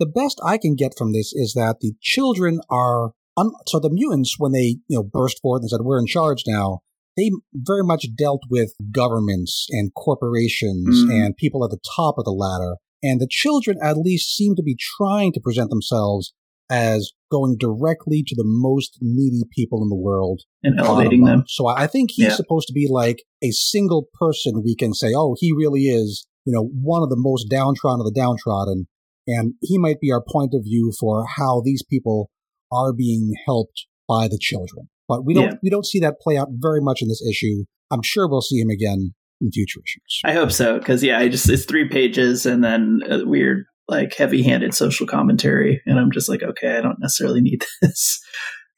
the 0.00 0.06
best 0.06 0.40
I 0.44 0.58
can 0.58 0.74
get 0.74 0.92
from 0.96 1.12
this 1.12 1.32
is 1.32 1.54
that 1.54 1.76
the 1.80 1.92
children 2.00 2.60
are 2.70 3.12
un- 3.36 3.52
so 3.68 3.78
the 3.78 3.90
mutants 3.90 4.34
when 4.38 4.52
they 4.52 4.78
you 4.88 4.96
know 4.96 5.02
burst 5.02 5.40
forth 5.40 5.62
and 5.62 5.70
said 5.70 5.80
we're 5.82 6.00
in 6.00 6.06
charge 6.06 6.42
now. 6.46 6.80
They 7.16 7.30
very 7.54 7.82
much 7.82 8.04
dealt 8.14 8.42
with 8.50 8.74
governments 8.92 9.68
and 9.70 9.90
corporations 9.94 11.02
mm. 11.02 11.10
and 11.10 11.34
people 11.34 11.64
at 11.64 11.70
the 11.70 11.80
top 11.96 12.16
of 12.18 12.26
the 12.26 12.30
ladder 12.30 12.76
and 13.06 13.20
the 13.20 13.28
children 13.30 13.78
at 13.82 13.96
least 13.96 14.34
seem 14.34 14.54
to 14.56 14.62
be 14.62 14.76
trying 14.98 15.32
to 15.32 15.40
present 15.40 15.70
themselves 15.70 16.32
as 16.68 17.12
going 17.30 17.56
directly 17.58 18.24
to 18.26 18.34
the 18.34 18.44
most 18.44 18.98
needy 19.00 19.42
people 19.54 19.82
in 19.82 19.88
the 19.88 19.96
world 19.96 20.42
and 20.64 20.80
elevating 20.80 21.24
them. 21.24 21.44
So 21.46 21.68
I 21.68 21.86
think 21.86 22.10
he's 22.12 22.26
yeah. 22.26 22.34
supposed 22.34 22.66
to 22.68 22.72
be 22.72 22.88
like 22.90 23.22
a 23.42 23.50
single 23.50 24.08
person 24.18 24.62
we 24.64 24.74
can 24.74 24.92
say, 24.92 25.12
oh, 25.14 25.36
he 25.38 25.52
really 25.52 25.82
is, 25.82 26.26
you 26.44 26.52
know, 26.52 26.64
one 26.64 27.02
of 27.02 27.08
the 27.08 27.16
most 27.16 27.46
downtrodden 27.48 28.00
of 28.00 28.12
the 28.12 28.20
downtrodden. 28.20 28.88
And 29.28 29.54
he 29.60 29.78
might 29.78 30.00
be 30.00 30.10
our 30.10 30.22
point 30.22 30.54
of 30.54 30.64
view 30.64 30.92
for 30.98 31.24
how 31.36 31.62
these 31.64 31.84
people 31.88 32.30
are 32.72 32.92
being 32.92 33.32
helped 33.46 33.86
by 34.08 34.26
the 34.28 34.38
children. 34.40 34.88
But 35.08 35.24
we 35.24 35.34
don't 35.34 35.44
yeah. 35.44 35.58
we 35.62 35.70
don't 35.70 35.86
see 35.86 36.00
that 36.00 36.20
play 36.20 36.36
out 36.36 36.48
very 36.50 36.80
much 36.80 37.00
in 37.00 37.08
this 37.08 37.24
issue. 37.24 37.64
I'm 37.92 38.02
sure 38.02 38.28
we'll 38.28 38.40
see 38.40 38.58
him 38.58 38.70
again 38.70 39.14
in 39.40 39.50
future 39.50 39.80
issues. 39.80 40.20
I 40.24 40.32
hope 40.32 40.52
so 40.52 40.78
because 40.78 41.02
yeah, 41.02 41.18
I 41.18 41.28
just 41.28 41.48
it's 41.48 41.64
three 41.64 41.88
pages 41.88 42.46
and 42.46 42.62
then 42.62 43.00
a 43.08 43.24
weird 43.24 43.66
like 43.88 44.14
heavy-handed 44.14 44.74
social 44.74 45.06
commentary, 45.06 45.80
and 45.86 45.98
I'm 45.98 46.10
just 46.10 46.28
like, 46.28 46.42
okay, 46.42 46.76
I 46.76 46.80
don't 46.80 46.98
necessarily 47.00 47.40
need 47.40 47.64
this. 47.82 48.20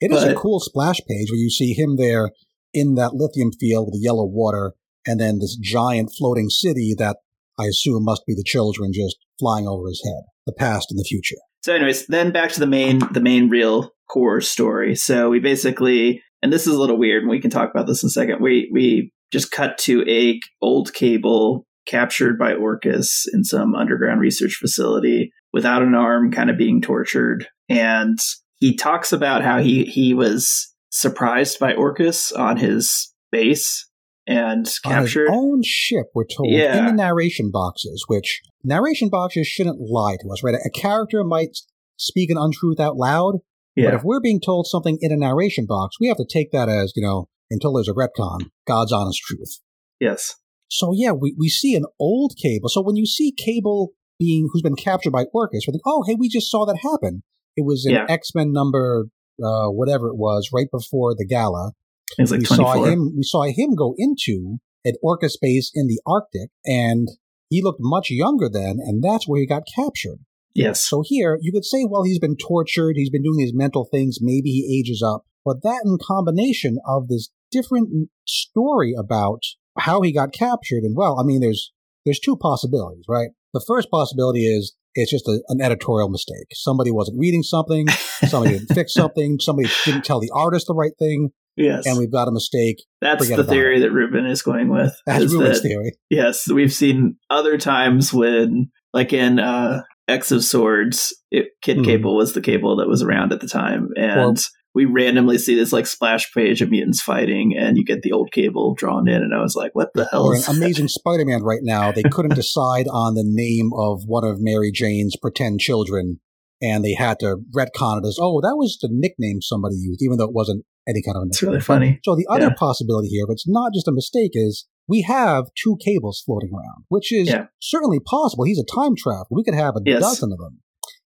It 0.00 0.10
but, 0.10 0.18
is 0.18 0.24
a 0.24 0.34
cool 0.34 0.60
splash 0.60 0.98
page 1.08 1.30
where 1.30 1.38
you 1.38 1.50
see 1.50 1.72
him 1.72 1.96
there 1.96 2.30
in 2.74 2.94
that 2.96 3.14
lithium 3.14 3.50
field 3.52 3.86
with 3.86 3.94
the 3.94 4.04
yellow 4.04 4.26
water, 4.26 4.74
and 5.06 5.18
then 5.18 5.38
this 5.38 5.56
giant 5.56 6.12
floating 6.16 6.50
city 6.50 6.94
that 6.98 7.16
I 7.58 7.64
assume 7.64 8.04
must 8.04 8.26
be 8.26 8.34
the 8.34 8.44
children 8.44 8.92
just 8.92 9.16
flying 9.40 9.66
over 9.66 9.88
his 9.88 10.02
head, 10.04 10.24
the 10.46 10.52
past 10.52 10.88
and 10.90 10.98
the 10.98 11.04
future. 11.08 11.36
So, 11.62 11.74
anyways, 11.74 12.06
then 12.06 12.30
back 12.30 12.52
to 12.52 12.60
the 12.60 12.66
main, 12.66 13.00
the 13.12 13.20
main 13.20 13.48
real 13.48 13.92
core 14.08 14.40
story. 14.40 14.94
So 14.94 15.30
we 15.30 15.40
basically, 15.40 16.22
and 16.42 16.52
this 16.52 16.66
is 16.66 16.74
a 16.74 16.80
little 16.80 16.98
weird, 16.98 17.22
and 17.22 17.30
we 17.30 17.40
can 17.40 17.50
talk 17.50 17.70
about 17.70 17.86
this 17.86 18.02
in 18.02 18.08
a 18.08 18.10
second. 18.10 18.40
We 18.40 18.70
we 18.72 19.12
just 19.32 19.50
cut 19.50 19.78
to 19.78 20.04
a 20.08 20.40
old 20.62 20.92
cable 20.92 21.66
captured 21.86 22.38
by 22.38 22.52
Orchis 22.52 23.26
in 23.32 23.44
some 23.44 23.74
underground 23.74 24.20
research 24.20 24.58
facility 24.60 25.32
without 25.52 25.82
an 25.82 25.94
arm, 25.94 26.30
kind 26.30 26.50
of 26.50 26.58
being 26.58 26.80
tortured. 26.80 27.48
And 27.68 28.18
he 28.56 28.76
talks 28.76 29.12
about 29.12 29.42
how 29.42 29.60
he 29.60 29.84
he 29.84 30.14
was 30.14 30.74
surprised 30.90 31.58
by 31.58 31.74
Orchis 31.74 32.32
on 32.32 32.56
his 32.56 33.12
base 33.30 33.86
and 34.26 34.68
captured 34.84 35.28
on 35.28 35.34
his 35.34 35.42
own 35.42 35.62
ship. 35.64 36.06
We're 36.14 36.24
told 36.24 36.52
yeah. 36.52 36.78
in 36.78 36.86
the 36.86 36.92
narration 36.92 37.50
boxes, 37.50 38.04
which 38.08 38.40
narration 38.62 39.08
boxes 39.08 39.46
shouldn't 39.46 39.80
lie 39.80 40.16
to 40.20 40.28
us, 40.30 40.42
right? 40.42 40.54
A 40.54 40.70
character 40.70 41.24
might 41.24 41.56
speak 41.96 42.30
an 42.30 42.36
untruth 42.38 42.78
out 42.78 42.96
loud, 42.96 43.36
yeah. 43.74 43.86
but 43.86 43.94
if 43.94 44.02
we're 44.04 44.20
being 44.20 44.40
told 44.40 44.66
something 44.66 44.98
in 45.00 45.12
a 45.12 45.16
narration 45.16 45.66
box, 45.66 45.96
we 46.00 46.08
have 46.08 46.18
to 46.18 46.26
take 46.28 46.52
that 46.52 46.68
as 46.68 46.92
you 46.94 47.02
know 47.02 47.28
until 47.50 47.74
there's 47.74 47.88
a 47.88 47.92
retcon, 47.92 48.50
God's 48.66 48.92
honest 48.92 49.20
truth. 49.20 49.60
Yes. 50.00 50.36
So 50.68 50.92
yeah, 50.94 51.12
we, 51.12 51.34
we 51.38 51.48
see 51.48 51.74
an 51.74 51.84
old 51.98 52.34
Cable. 52.40 52.68
So 52.68 52.82
when 52.82 52.96
you 52.96 53.06
see 53.06 53.32
Cable 53.32 53.92
being 54.18 54.48
who's 54.52 54.62
been 54.62 54.76
captured 54.76 55.12
by 55.12 55.24
Orchis, 55.34 55.64
we 55.66 55.72
think, 55.72 55.82
oh 55.86 56.04
hey, 56.06 56.16
we 56.18 56.28
just 56.28 56.50
saw 56.50 56.66
that 56.66 56.78
happen. 56.82 57.22
It 57.56 57.64
was 57.64 57.86
in 57.86 57.94
yeah. 57.94 58.06
X 58.08 58.30
Men 58.34 58.52
number 58.52 59.06
uh, 59.42 59.68
whatever 59.68 60.08
it 60.08 60.16
was, 60.16 60.50
right 60.52 60.68
before 60.70 61.14
the 61.14 61.26
gala. 61.26 61.72
It's 62.16 62.30
like 62.30 62.40
we 62.40 62.46
24. 62.46 62.74
saw 62.74 62.84
him. 62.84 63.14
We 63.16 63.22
saw 63.22 63.42
him 63.44 63.74
go 63.74 63.94
into 63.96 64.58
an 64.84 64.94
Orchis 65.02 65.36
base 65.40 65.70
in 65.74 65.86
the 65.86 66.00
Arctic, 66.06 66.50
and 66.64 67.08
he 67.48 67.62
looked 67.62 67.80
much 67.80 68.10
younger 68.10 68.48
then, 68.48 68.78
and 68.80 69.02
that's 69.02 69.28
where 69.28 69.40
he 69.40 69.46
got 69.46 69.62
captured. 69.74 70.18
Yes. 70.54 70.88
So 70.88 71.02
here 71.04 71.38
you 71.40 71.52
could 71.52 71.64
say, 71.64 71.84
well, 71.88 72.02
he's 72.02 72.18
been 72.18 72.36
tortured, 72.36 72.96
he's 72.96 73.10
been 73.10 73.22
doing 73.22 73.38
these 73.38 73.54
mental 73.54 73.86
things, 73.90 74.18
maybe 74.20 74.50
he 74.50 74.80
ages 74.80 75.02
up, 75.06 75.24
but 75.44 75.62
that 75.62 75.82
in 75.84 75.98
combination 76.04 76.78
of 76.86 77.08
this 77.08 77.28
different 77.50 78.10
story 78.26 78.94
about 78.98 79.42
how 79.78 80.02
he 80.02 80.12
got 80.12 80.32
captured, 80.32 80.82
and 80.82 80.96
well, 80.96 81.18
I 81.20 81.24
mean, 81.24 81.40
there's 81.40 81.72
there's 82.04 82.20
two 82.20 82.36
possibilities, 82.36 83.04
right? 83.08 83.30
The 83.54 83.64
first 83.66 83.90
possibility 83.90 84.44
is 84.44 84.74
it's 84.94 85.10
just 85.10 85.28
a, 85.28 85.40
an 85.48 85.60
editorial 85.60 86.08
mistake. 86.08 86.48
Somebody 86.52 86.90
wasn't 86.90 87.18
reading 87.18 87.42
something, 87.42 87.88
somebody 88.28 88.58
didn't 88.58 88.74
fix 88.74 88.92
something, 88.92 89.38
somebody 89.40 89.68
didn't 89.84 90.04
tell 90.04 90.20
the 90.20 90.30
artist 90.34 90.66
the 90.66 90.74
right 90.74 90.92
thing. 90.98 91.30
Yes. 91.56 91.86
And 91.86 91.98
we've 91.98 92.12
got 92.12 92.28
a 92.28 92.30
mistake. 92.30 92.84
That's 93.00 93.24
Forget 93.24 93.38
the 93.38 93.44
theory 93.44 93.78
it. 93.78 93.80
that 93.80 93.90
Ruben 93.90 94.26
is 94.26 94.42
going 94.42 94.68
with. 94.68 94.94
That's 95.06 95.32
Ruben's 95.32 95.60
that, 95.60 95.68
theory. 95.68 95.92
Yes. 96.08 96.48
We've 96.48 96.72
seen 96.72 97.16
other 97.30 97.58
times 97.58 98.14
when, 98.14 98.70
like 98.92 99.12
in 99.12 99.40
uh, 99.40 99.82
X 100.06 100.30
of 100.30 100.44
Swords, 100.44 101.12
it, 101.32 101.46
Kid 101.60 101.78
mm. 101.78 101.84
Cable 101.84 102.16
was 102.16 102.32
the 102.32 102.40
cable 102.40 102.76
that 102.76 102.88
was 102.88 103.02
around 103.02 103.32
at 103.32 103.40
the 103.40 103.48
time. 103.48 103.88
And 103.96 104.38
we 104.74 104.84
randomly 104.84 105.38
see 105.38 105.54
this 105.54 105.72
like 105.72 105.86
splash 105.86 106.32
page 106.32 106.62
of 106.62 106.70
mutants 106.70 107.00
fighting, 107.00 107.54
and 107.58 107.76
you 107.76 107.84
get 107.84 108.02
the 108.02 108.12
old 108.12 108.30
cable 108.32 108.74
drawn 108.74 109.08
in, 109.08 109.22
and 109.22 109.34
I 109.34 109.40
was 109.40 109.56
like, 109.56 109.74
"What 109.74 109.90
the 109.94 110.06
hell?" 110.06 110.32
An 110.32 110.42
Amazing 110.48 110.88
Spider-Man 110.88 111.42
right 111.42 111.62
now. 111.62 111.92
They 111.92 112.02
couldn't 112.02 112.34
decide 112.36 112.86
on 112.88 113.14
the 113.14 113.24
name 113.24 113.70
of 113.74 114.02
one 114.06 114.24
of 114.24 114.36
Mary 114.40 114.70
Jane's 114.72 115.16
pretend 115.16 115.60
children, 115.60 116.20
and 116.60 116.84
they 116.84 116.94
had 116.94 117.18
to 117.20 117.36
retcon 117.56 118.02
it 118.02 118.06
as, 118.06 118.18
"Oh, 118.20 118.40
that 118.40 118.56
was 118.56 118.78
the 118.80 118.88
nickname 118.90 119.40
somebody 119.40 119.76
used," 119.76 120.02
even 120.02 120.18
though 120.18 120.28
it 120.28 120.34
wasn't 120.34 120.64
any 120.88 121.02
kind 121.02 121.16
of. 121.16 121.24
It's 121.28 121.42
really 121.42 121.60
funny. 121.60 122.00
So 122.04 122.14
the 122.14 122.26
other 122.28 122.48
yeah. 122.48 122.54
possibility 122.58 123.08
here, 123.08 123.24
if 123.28 123.32
it's 123.32 123.48
not 123.48 123.72
just 123.74 123.88
a 123.88 123.92
mistake, 123.92 124.32
is 124.34 124.66
we 124.86 125.02
have 125.02 125.46
two 125.62 125.76
cables 125.84 126.22
floating 126.24 126.50
around, 126.52 126.84
which 126.88 127.12
is 127.12 127.28
yeah. 127.28 127.46
certainly 127.60 128.00
possible. 128.00 128.44
He's 128.44 128.58
a 128.58 128.74
time 128.74 128.94
traveler. 128.96 129.26
We 129.30 129.44
could 129.44 129.54
have 129.54 129.76
a 129.76 129.80
yes. 129.84 130.00
dozen 130.00 130.32
of 130.32 130.38
them. 130.38 130.60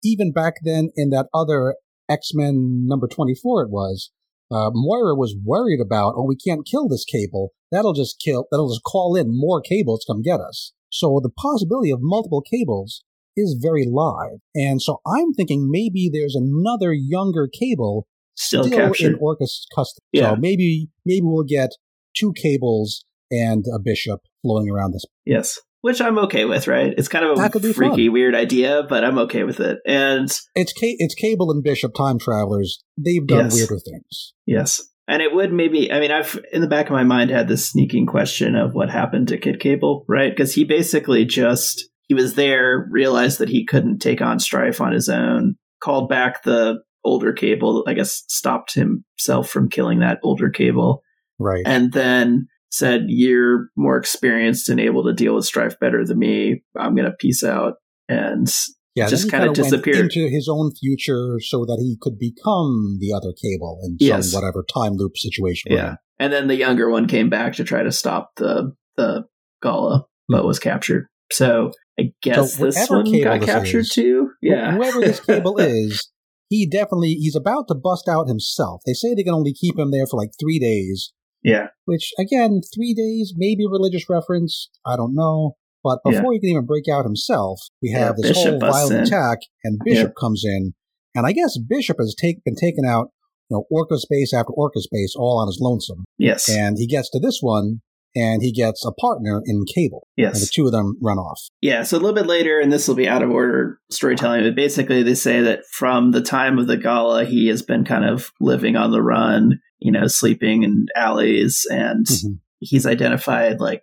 Even 0.04 0.32
back 0.32 0.54
then, 0.62 0.90
in 0.96 1.10
that 1.10 1.26
other 1.34 1.74
X 2.08 2.30
Men 2.34 2.86
number 2.86 3.08
24, 3.08 3.62
it 3.62 3.70
was, 3.70 4.10
uh, 4.50 4.70
Moira 4.72 5.14
was 5.14 5.36
worried 5.42 5.80
about, 5.80 6.14
oh, 6.16 6.24
we 6.24 6.36
can't 6.36 6.66
kill 6.66 6.88
this 6.88 7.04
cable. 7.04 7.52
That'll 7.72 7.94
just 7.94 8.20
kill, 8.24 8.46
that'll 8.50 8.70
just 8.70 8.84
call 8.84 9.16
in 9.16 9.26
more 9.28 9.60
cables 9.60 10.04
to 10.04 10.12
come 10.12 10.22
get 10.22 10.40
us. 10.40 10.72
So 10.90 11.20
the 11.22 11.30
possibility 11.30 11.90
of 11.90 11.98
multiple 12.00 12.42
cables 12.42 13.02
is 13.36 13.58
very 13.60 13.86
live. 13.86 14.38
And 14.54 14.80
so 14.80 15.00
I'm 15.06 15.32
thinking 15.34 15.68
maybe 15.70 16.08
there's 16.12 16.36
another 16.36 16.92
younger 16.92 17.48
cable 17.52 18.06
still, 18.34 18.64
still 18.64 18.92
in 18.92 19.16
Orchis 19.20 19.66
custody. 19.74 20.04
Yeah. 20.12 20.30
So 20.30 20.36
maybe, 20.36 20.88
maybe 21.04 21.22
we'll 21.24 21.44
get 21.44 21.70
two 22.16 22.32
cables 22.32 23.04
and 23.30 23.64
a 23.74 23.78
bishop 23.78 24.20
floating 24.42 24.70
around 24.70 24.92
this. 24.92 25.04
Yes. 25.24 25.60
Which 25.86 26.00
I'm 26.00 26.18
okay 26.18 26.46
with, 26.46 26.66
right? 26.66 26.92
It's 26.98 27.06
kind 27.06 27.24
of 27.24 27.38
a 27.38 27.48
freaky, 27.72 28.06
fun. 28.06 28.12
weird 28.12 28.34
idea, 28.34 28.82
but 28.88 29.04
I'm 29.04 29.18
okay 29.18 29.44
with 29.44 29.60
it. 29.60 29.78
And 29.86 30.28
it's 30.56 30.74
it's 30.80 31.14
Cable 31.14 31.52
and 31.52 31.62
Bishop 31.62 31.94
time 31.94 32.18
travelers. 32.18 32.82
They've 32.98 33.24
done 33.24 33.44
yes. 33.44 33.54
weirder 33.54 33.78
things. 33.78 34.32
Yes. 34.46 34.82
And 35.06 35.22
it 35.22 35.32
would 35.32 35.52
maybe, 35.52 35.92
I 35.92 36.00
mean, 36.00 36.10
I've 36.10 36.40
in 36.52 36.60
the 36.60 36.66
back 36.66 36.86
of 36.86 36.90
my 36.90 37.04
mind 37.04 37.30
had 37.30 37.46
this 37.46 37.68
sneaking 37.68 38.06
question 38.06 38.56
of 38.56 38.74
what 38.74 38.90
happened 38.90 39.28
to 39.28 39.38
Kid 39.38 39.60
Cable, 39.60 40.04
right? 40.08 40.32
Because 40.34 40.52
he 40.52 40.64
basically 40.64 41.24
just, 41.24 41.88
he 42.08 42.14
was 42.14 42.34
there, 42.34 42.88
realized 42.90 43.38
that 43.38 43.48
he 43.48 43.64
couldn't 43.64 44.00
take 44.00 44.20
on 44.20 44.40
Strife 44.40 44.80
on 44.80 44.90
his 44.90 45.08
own, 45.08 45.54
called 45.80 46.08
back 46.08 46.42
the 46.42 46.80
older 47.04 47.32
Cable, 47.32 47.84
I 47.86 47.92
guess 47.92 48.24
stopped 48.26 48.74
himself 48.74 49.48
from 49.48 49.70
killing 49.70 50.00
that 50.00 50.18
older 50.24 50.50
Cable. 50.50 51.04
Right. 51.38 51.62
And 51.64 51.92
then 51.92 52.48
said, 52.70 53.04
You're 53.08 53.68
more 53.76 53.96
experienced 53.96 54.68
and 54.68 54.80
able 54.80 55.04
to 55.04 55.12
deal 55.12 55.34
with 55.34 55.44
Strife 55.44 55.78
better 55.80 56.04
than 56.04 56.18
me. 56.18 56.62
I'm 56.78 56.94
going 56.94 57.10
to 57.10 57.16
peace 57.16 57.44
out. 57.44 57.74
And 58.08 58.48
yeah, 58.96 59.08
just 59.08 59.30
kind 59.30 59.44
of 59.44 59.52
disappeared 59.52 59.96
into 59.96 60.28
his 60.28 60.48
own 60.50 60.72
future 60.74 61.36
so 61.40 61.66
that 61.66 61.78
he 61.80 61.98
could 62.00 62.18
become 62.18 62.96
the 62.98 63.12
other 63.14 63.32
cable 63.32 63.78
in 63.84 63.96
yes. 64.00 64.30
some 64.30 64.40
whatever 64.40 64.64
time 64.72 64.94
loop 64.94 65.18
situation. 65.18 65.72
Yeah, 65.72 65.96
and 66.18 66.32
then 66.32 66.48
the 66.48 66.56
younger 66.56 66.88
one 66.88 67.06
came 67.06 67.28
back 67.28 67.52
to 67.54 67.64
try 67.64 67.82
to 67.82 67.92
stop 67.92 68.30
the 68.36 68.72
the 68.96 69.24
Gala, 69.62 70.06
but 70.28 70.38
mm-hmm. 70.38 70.46
was 70.46 70.58
captured. 70.58 71.08
So 71.30 71.72
I 72.00 72.12
guess 72.22 72.56
so 72.56 72.64
this 72.64 72.88
one 72.88 73.04
got 73.20 73.42
captured 73.42 73.80
is, 73.80 73.90
too. 73.90 74.30
Yeah, 74.40 74.72
whoever 74.72 75.00
this 75.00 75.20
cable 75.20 75.58
is, 75.58 76.10
he 76.48 76.66
definitely 76.66 77.14
he's 77.14 77.36
about 77.36 77.68
to 77.68 77.74
bust 77.74 78.08
out 78.08 78.28
himself. 78.28 78.80
They 78.86 78.94
say 78.94 79.14
they 79.14 79.24
can 79.24 79.34
only 79.34 79.52
keep 79.52 79.78
him 79.78 79.90
there 79.90 80.06
for 80.06 80.16
like 80.16 80.30
three 80.40 80.58
days. 80.58 81.12
Yeah, 81.42 81.68
which 81.84 82.12
again, 82.18 82.60
three 82.74 82.94
days, 82.94 83.34
maybe 83.36 83.66
religious 83.66 84.04
reference. 84.08 84.70
I 84.84 84.96
don't 84.96 85.14
know. 85.14 85.56
But 85.84 86.00
before 86.04 86.32
yeah. 86.32 86.38
he 86.38 86.40
can 86.40 86.50
even 86.50 86.66
break 86.66 86.88
out 86.88 87.04
himself, 87.04 87.60
we 87.80 87.92
have 87.92 88.16
yeah, 88.18 88.28
this 88.28 88.36
Bishop 88.36 88.60
whole 88.60 88.72
violent 88.72 88.92
in. 88.92 89.06
attack, 89.06 89.38
and 89.62 89.78
Bishop 89.84 90.14
yeah. 90.16 90.20
comes 90.20 90.42
in. 90.44 90.74
And 91.14 91.26
I 91.26 91.30
guess 91.30 91.56
Bishop 91.58 91.98
has 92.00 92.14
take, 92.20 92.42
been 92.42 92.56
taken 92.56 92.84
out, 92.84 93.10
you 93.48 93.56
know, 93.56 93.64
Orchis 93.70 94.04
base 94.10 94.34
after 94.34 94.52
Orchis 94.52 94.88
base, 94.90 95.14
all 95.16 95.38
on 95.38 95.46
his 95.46 95.58
lonesome. 95.60 96.04
Yes. 96.18 96.48
And 96.48 96.76
he 96.76 96.88
gets 96.88 97.08
to 97.10 97.20
this 97.20 97.38
one, 97.40 97.82
and 98.16 98.42
he 98.42 98.50
gets 98.50 98.84
a 98.84 98.92
partner 98.92 99.42
in 99.44 99.64
Cable. 99.72 100.08
Yes. 100.16 100.34
And 100.34 100.42
the 100.42 100.50
two 100.52 100.66
of 100.66 100.72
them 100.72 100.96
run 101.02 101.18
off. 101.18 101.40
Yeah. 101.60 101.82
So 101.82 101.98
a 101.98 102.00
little 102.00 102.14
bit 102.14 102.26
later, 102.26 102.58
and 102.58 102.72
this 102.72 102.88
will 102.88 102.94
be 102.94 103.08
out 103.08 103.22
of 103.22 103.30
order 103.30 103.78
storytelling, 103.90 104.42
but 104.42 104.56
basically 104.56 105.02
they 105.02 105.14
say 105.14 105.42
that 105.42 105.60
from 105.70 106.10
the 106.10 106.22
time 106.22 106.58
of 106.58 106.66
the 106.66 106.78
gala, 106.78 107.26
he 107.26 107.48
has 107.48 107.62
been 107.62 107.84
kind 107.84 108.06
of 108.06 108.30
living 108.40 108.74
on 108.74 108.90
the 108.90 109.02
run, 109.02 109.60
you 109.78 109.92
know, 109.92 110.06
sleeping 110.06 110.62
in 110.62 110.86
alleys, 110.96 111.66
and 111.70 112.06
mm-hmm. 112.06 112.32
he's 112.58 112.86
identified 112.86 113.60
like 113.60 113.82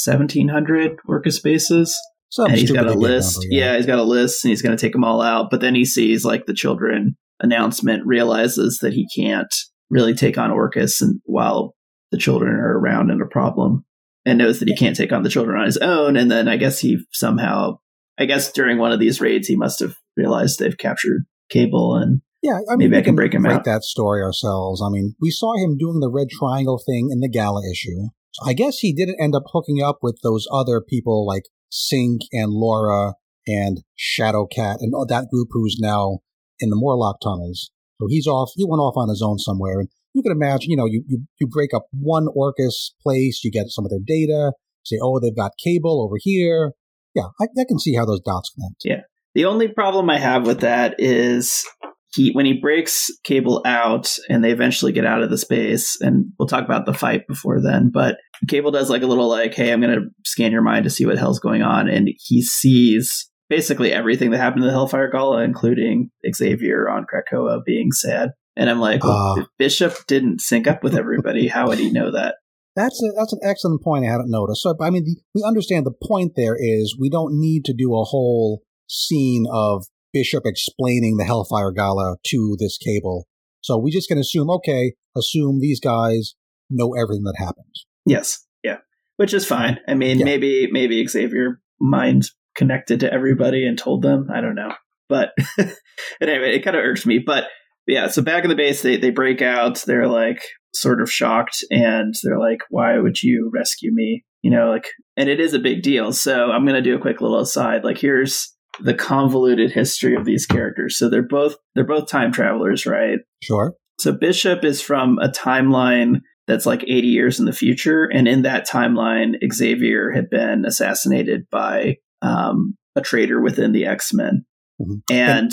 1700 0.00 0.96
Orchis 1.06 1.42
bases. 1.42 1.96
Some 2.30 2.46
and 2.46 2.56
he's 2.56 2.72
got 2.72 2.86
a 2.86 2.94
list. 2.94 3.36
Number, 3.36 3.46
yeah. 3.50 3.72
yeah. 3.72 3.76
he's 3.76 3.86
got 3.86 3.98
a 3.98 4.04
list 4.04 4.44
and 4.44 4.50
he's 4.50 4.62
going 4.62 4.76
to 4.76 4.80
take 4.80 4.92
them 4.92 5.04
all 5.04 5.22
out. 5.22 5.48
But 5.50 5.60
then 5.60 5.74
he 5.74 5.84
sees 5.84 6.24
like 6.24 6.46
the 6.46 6.54
children 6.54 7.16
announcement, 7.40 8.06
realizes 8.06 8.78
that 8.80 8.94
he 8.94 9.06
can't 9.14 9.54
really 9.90 10.14
take 10.14 10.38
on 10.38 10.50
Orchis 10.50 11.00
and 11.00 11.20
while 11.24 11.75
the 12.10 12.18
children 12.18 12.54
are 12.54 12.78
around 12.78 13.10
and 13.10 13.22
a 13.22 13.26
problem 13.26 13.84
and 14.24 14.38
knows 14.38 14.58
that 14.58 14.68
he 14.68 14.76
can't 14.76 14.96
take 14.96 15.12
on 15.12 15.22
the 15.22 15.28
children 15.28 15.58
on 15.58 15.66
his 15.66 15.76
own. 15.78 16.16
And 16.16 16.30
then 16.30 16.48
I 16.48 16.56
guess 16.56 16.80
he 16.80 16.98
somehow, 17.12 17.78
I 18.18 18.24
guess 18.24 18.52
during 18.52 18.78
one 18.78 18.92
of 18.92 19.00
these 19.00 19.20
raids, 19.20 19.48
he 19.48 19.56
must 19.56 19.80
have 19.80 19.96
realized 20.16 20.58
they've 20.58 20.76
captured 20.76 21.26
Cable 21.48 21.96
and 21.96 22.22
yeah, 22.42 22.58
I 22.70 22.76
mean, 22.76 22.90
maybe 22.90 22.96
I 22.96 23.00
can, 23.00 23.04
can 23.06 23.16
break 23.16 23.34
him 23.34 23.46
out. 23.46 23.64
that 23.64 23.82
story 23.82 24.22
ourselves. 24.22 24.80
I 24.80 24.88
mean, 24.88 25.14
we 25.20 25.30
saw 25.30 25.56
him 25.56 25.76
doing 25.76 26.00
the 26.00 26.10
red 26.10 26.28
triangle 26.30 26.80
thing 26.84 27.08
in 27.10 27.20
the 27.20 27.28
gala 27.28 27.62
issue. 27.72 28.08
I 28.44 28.52
guess 28.52 28.78
he 28.78 28.92
didn't 28.92 29.20
end 29.20 29.34
up 29.34 29.44
hooking 29.52 29.82
up 29.82 29.98
with 30.02 30.20
those 30.22 30.46
other 30.52 30.80
people 30.80 31.26
like 31.26 31.44
Synch 31.72 32.22
and 32.32 32.52
Laura 32.52 33.14
and 33.46 33.82
Shadowcat 33.98 34.76
and 34.80 34.92
that 35.08 35.28
group 35.32 35.48
who's 35.50 35.78
now 35.80 36.18
in 36.60 36.70
the 36.70 36.76
Morlock 36.76 37.20
tunnels. 37.22 37.70
So 38.00 38.06
he's 38.08 38.26
off. 38.26 38.50
He 38.54 38.64
went 38.64 38.80
off 38.80 38.96
on 38.96 39.08
his 39.08 39.22
own 39.22 39.38
somewhere. 39.38 39.80
And 39.80 39.88
you 40.16 40.22
can 40.22 40.32
imagine, 40.32 40.70
you 40.70 40.76
know, 40.76 40.86
you, 40.86 41.04
you, 41.06 41.22
you 41.38 41.46
break 41.46 41.74
up 41.74 41.86
one 41.92 42.26
Orchis 42.34 42.92
place, 43.02 43.42
you 43.44 43.50
get 43.50 43.66
some 43.68 43.84
of 43.84 43.90
their 43.90 44.00
data, 44.04 44.52
say, 44.84 44.96
oh, 45.02 45.20
they've 45.20 45.36
got 45.36 45.52
cable 45.62 46.02
over 46.02 46.16
here. 46.18 46.72
Yeah, 47.14 47.28
I, 47.40 47.44
I 47.44 47.64
can 47.68 47.78
see 47.78 47.94
how 47.94 48.06
those 48.06 48.20
dots 48.20 48.50
connect. 48.50 48.82
Yeah. 48.84 49.02
The 49.34 49.44
only 49.44 49.68
problem 49.68 50.08
I 50.08 50.18
have 50.18 50.46
with 50.46 50.60
that 50.60 50.94
is 50.98 51.66
he 52.14 52.30
when 52.32 52.46
he 52.46 52.58
breaks 52.58 53.10
Cable 53.24 53.60
out 53.66 54.10
and 54.30 54.42
they 54.42 54.50
eventually 54.50 54.92
get 54.92 55.04
out 55.04 55.22
of 55.22 55.28
the 55.28 55.36
space, 55.36 55.98
and 56.00 56.32
we'll 56.38 56.48
talk 56.48 56.64
about 56.64 56.86
the 56.86 56.94
fight 56.94 57.26
before 57.28 57.60
then, 57.60 57.90
but 57.92 58.16
Cable 58.48 58.70
does 58.70 58.88
like 58.88 59.02
a 59.02 59.06
little 59.06 59.28
like, 59.28 59.52
hey, 59.52 59.72
I'm 59.72 59.82
gonna 59.82 60.06
scan 60.24 60.52
your 60.52 60.62
mind 60.62 60.84
to 60.84 60.90
see 60.90 61.04
what 61.04 61.18
hell's 61.18 61.40
going 61.40 61.60
on, 61.60 61.88
and 61.88 62.08
he 62.18 62.40
sees 62.42 63.30
basically 63.50 63.92
everything 63.92 64.30
that 64.30 64.38
happened 64.38 64.62
to 64.62 64.66
the 64.66 64.72
Hellfire 64.72 65.10
Gala, 65.10 65.42
including 65.42 66.10
Xavier 66.34 66.88
on 66.88 67.04
Krakoa 67.04 67.60
being 67.64 67.92
sad. 67.92 68.30
And 68.56 68.70
I'm 68.70 68.80
like, 68.80 69.04
well, 69.04 69.12
uh, 69.12 69.40
if 69.40 69.46
Bishop 69.58 70.06
didn't 70.06 70.40
sync 70.40 70.66
up 70.66 70.82
with 70.82 70.96
everybody, 70.96 71.48
how 71.48 71.68
would 71.68 71.78
he 71.78 71.90
know 71.90 72.10
that? 72.10 72.36
That's 72.74 73.02
a, 73.02 73.12
that's 73.16 73.32
an 73.32 73.40
excellent 73.42 73.82
point 73.82 74.04
I 74.04 74.10
hadn't 74.10 74.30
noticed. 74.30 74.62
So, 74.62 74.74
I 74.80 74.90
mean, 74.90 75.04
the, 75.04 75.16
we 75.34 75.42
understand 75.46 75.86
the 75.86 76.06
point 76.06 76.32
there 76.36 76.56
is 76.58 76.96
we 76.98 77.10
don't 77.10 77.38
need 77.38 77.64
to 77.66 77.74
do 77.74 77.94
a 77.94 78.04
whole 78.04 78.62
scene 78.88 79.46
of 79.50 79.84
Bishop 80.12 80.42
explaining 80.46 81.16
the 81.16 81.24
Hellfire 81.24 81.72
Gala 81.72 82.16
to 82.26 82.56
this 82.58 82.78
cable. 82.78 83.26
So 83.62 83.78
we 83.78 83.90
just 83.90 84.08
can 84.08 84.18
assume, 84.18 84.50
okay, 84.50 84.94
assume 85.16 85.60
these 85.60 85.80
guys 85.80 86.34
know 86.70 86.94
everything 86.94 87.24
that 87.24 87.36
happened. 87.38 87.74
Yes. 88.04 88.46
Yeah. 88.62 88.78
Which 89.16 89.34
is 89.34 89.46
fine. 89.46 89.78
I 89.88 89.94
mean, 89.94 90.18
yeah. 90.18 90.24
maybe, 90.24 90.68
maybe 90.70 91.06
Xavier 91.06 91.60
mind 91.80 92.30
connected 92.54 93.00
to 93.00 93.12
everybody 93.12 93.66
and 93.66 93.78
told 93.78 94.02
them. 94.02 94.28
I 94.32 94.40
don't 94.40 94.54
know. 94.54 94.72
But 95.08 95.30
anyway, 96.20 96.56
it 96.56 96.64
kind 96.64 96.76
of 96.76 96.82
irks 96.82 97.06
me. 97.06 97.20
But 97.24 97.44
yeah, 97.86 98.08
so 98.08 98.22
back 98.22 98.44
in 98.44 98.50
the 98.50 98.56
base, 98.56 98.82
they, 98.82 98.96
they 98.96 99.10
break 99.10 99.42
out. 99.42 99.82
They're 99.86 100.08
like 100.08 100.42
sort 100.74 101.00
of 101.00 101.10
shocked 101.10 101.64
and 101.70 102.14
they're 102.22 102.38
like, 102.38 102.60
why 102.68 102.98
would 102.98 103.22
you 103.22 103.50
rescue 103.52 103.90
me? 103.92 104.24
You 104.42 104.50
know, 104.50 104.70
like, 104.70 104.88
and 105.16 105.28
it 105.28 105.40
is 105.40 105.54
a 105.54 105.58
big 105.58 105.82
deal. 105.82 106.12
So 106.12 106.50
I'm 106.50 106.64
going 106.64 106.76
to 106.76 106.82
do 106.82 106.96
a 106.96 107.00
quick 107.00 107.20
little 107.20 107.40
aside. 107.40 107.84
Like, 107.84 107.98
here's 107.98 108.54
the 108.80 108.94
convoluted 108.94 109.72
history 109.72 110.14
of 110.14 110.24
these 110.24 110.46
characters. 110.46 110.98
So 110.98 111.08
they're 111.08 111.22
both 111.22 111.56
they're 111.74 111.84
both 111.84 112.08
time 112.08 112.32
travelers, 112.32 112.86
right? 112.86 113.18
Sure. 113.42 113.74
So 113.98 114.12
Bishop 114.12 114.64
is 114.64 114.82
from 114.82 115.18
a 115.20 115.28
timeline 115.28 116.20
that's 116.46 116.66
like 116.66 116.82
80 116.82 117.08
years 117.08 117.40
in 117.40 117.46
the 117.46 117.52
future, 117.52 118.04
and 118.04 118.28
in 118.28 118.42
that 118.42 118.68
timeline, 118.68 119.34
Xavier 119.52 120.12
had 120.12 120.30
been 120.30 120.64
assassinated 120.64 121.46
by 121.50 121.96
um, 122.22 122.76
a 122.94 123.00
traitor 123.00 123.40
within 123.40 123.72
the 123.72 123.86
X 123.86 124.12
Men, 124.12 124.44
mm-hmm. 124.80 124.98
and, 125.10 125.44
and 125.44 125.52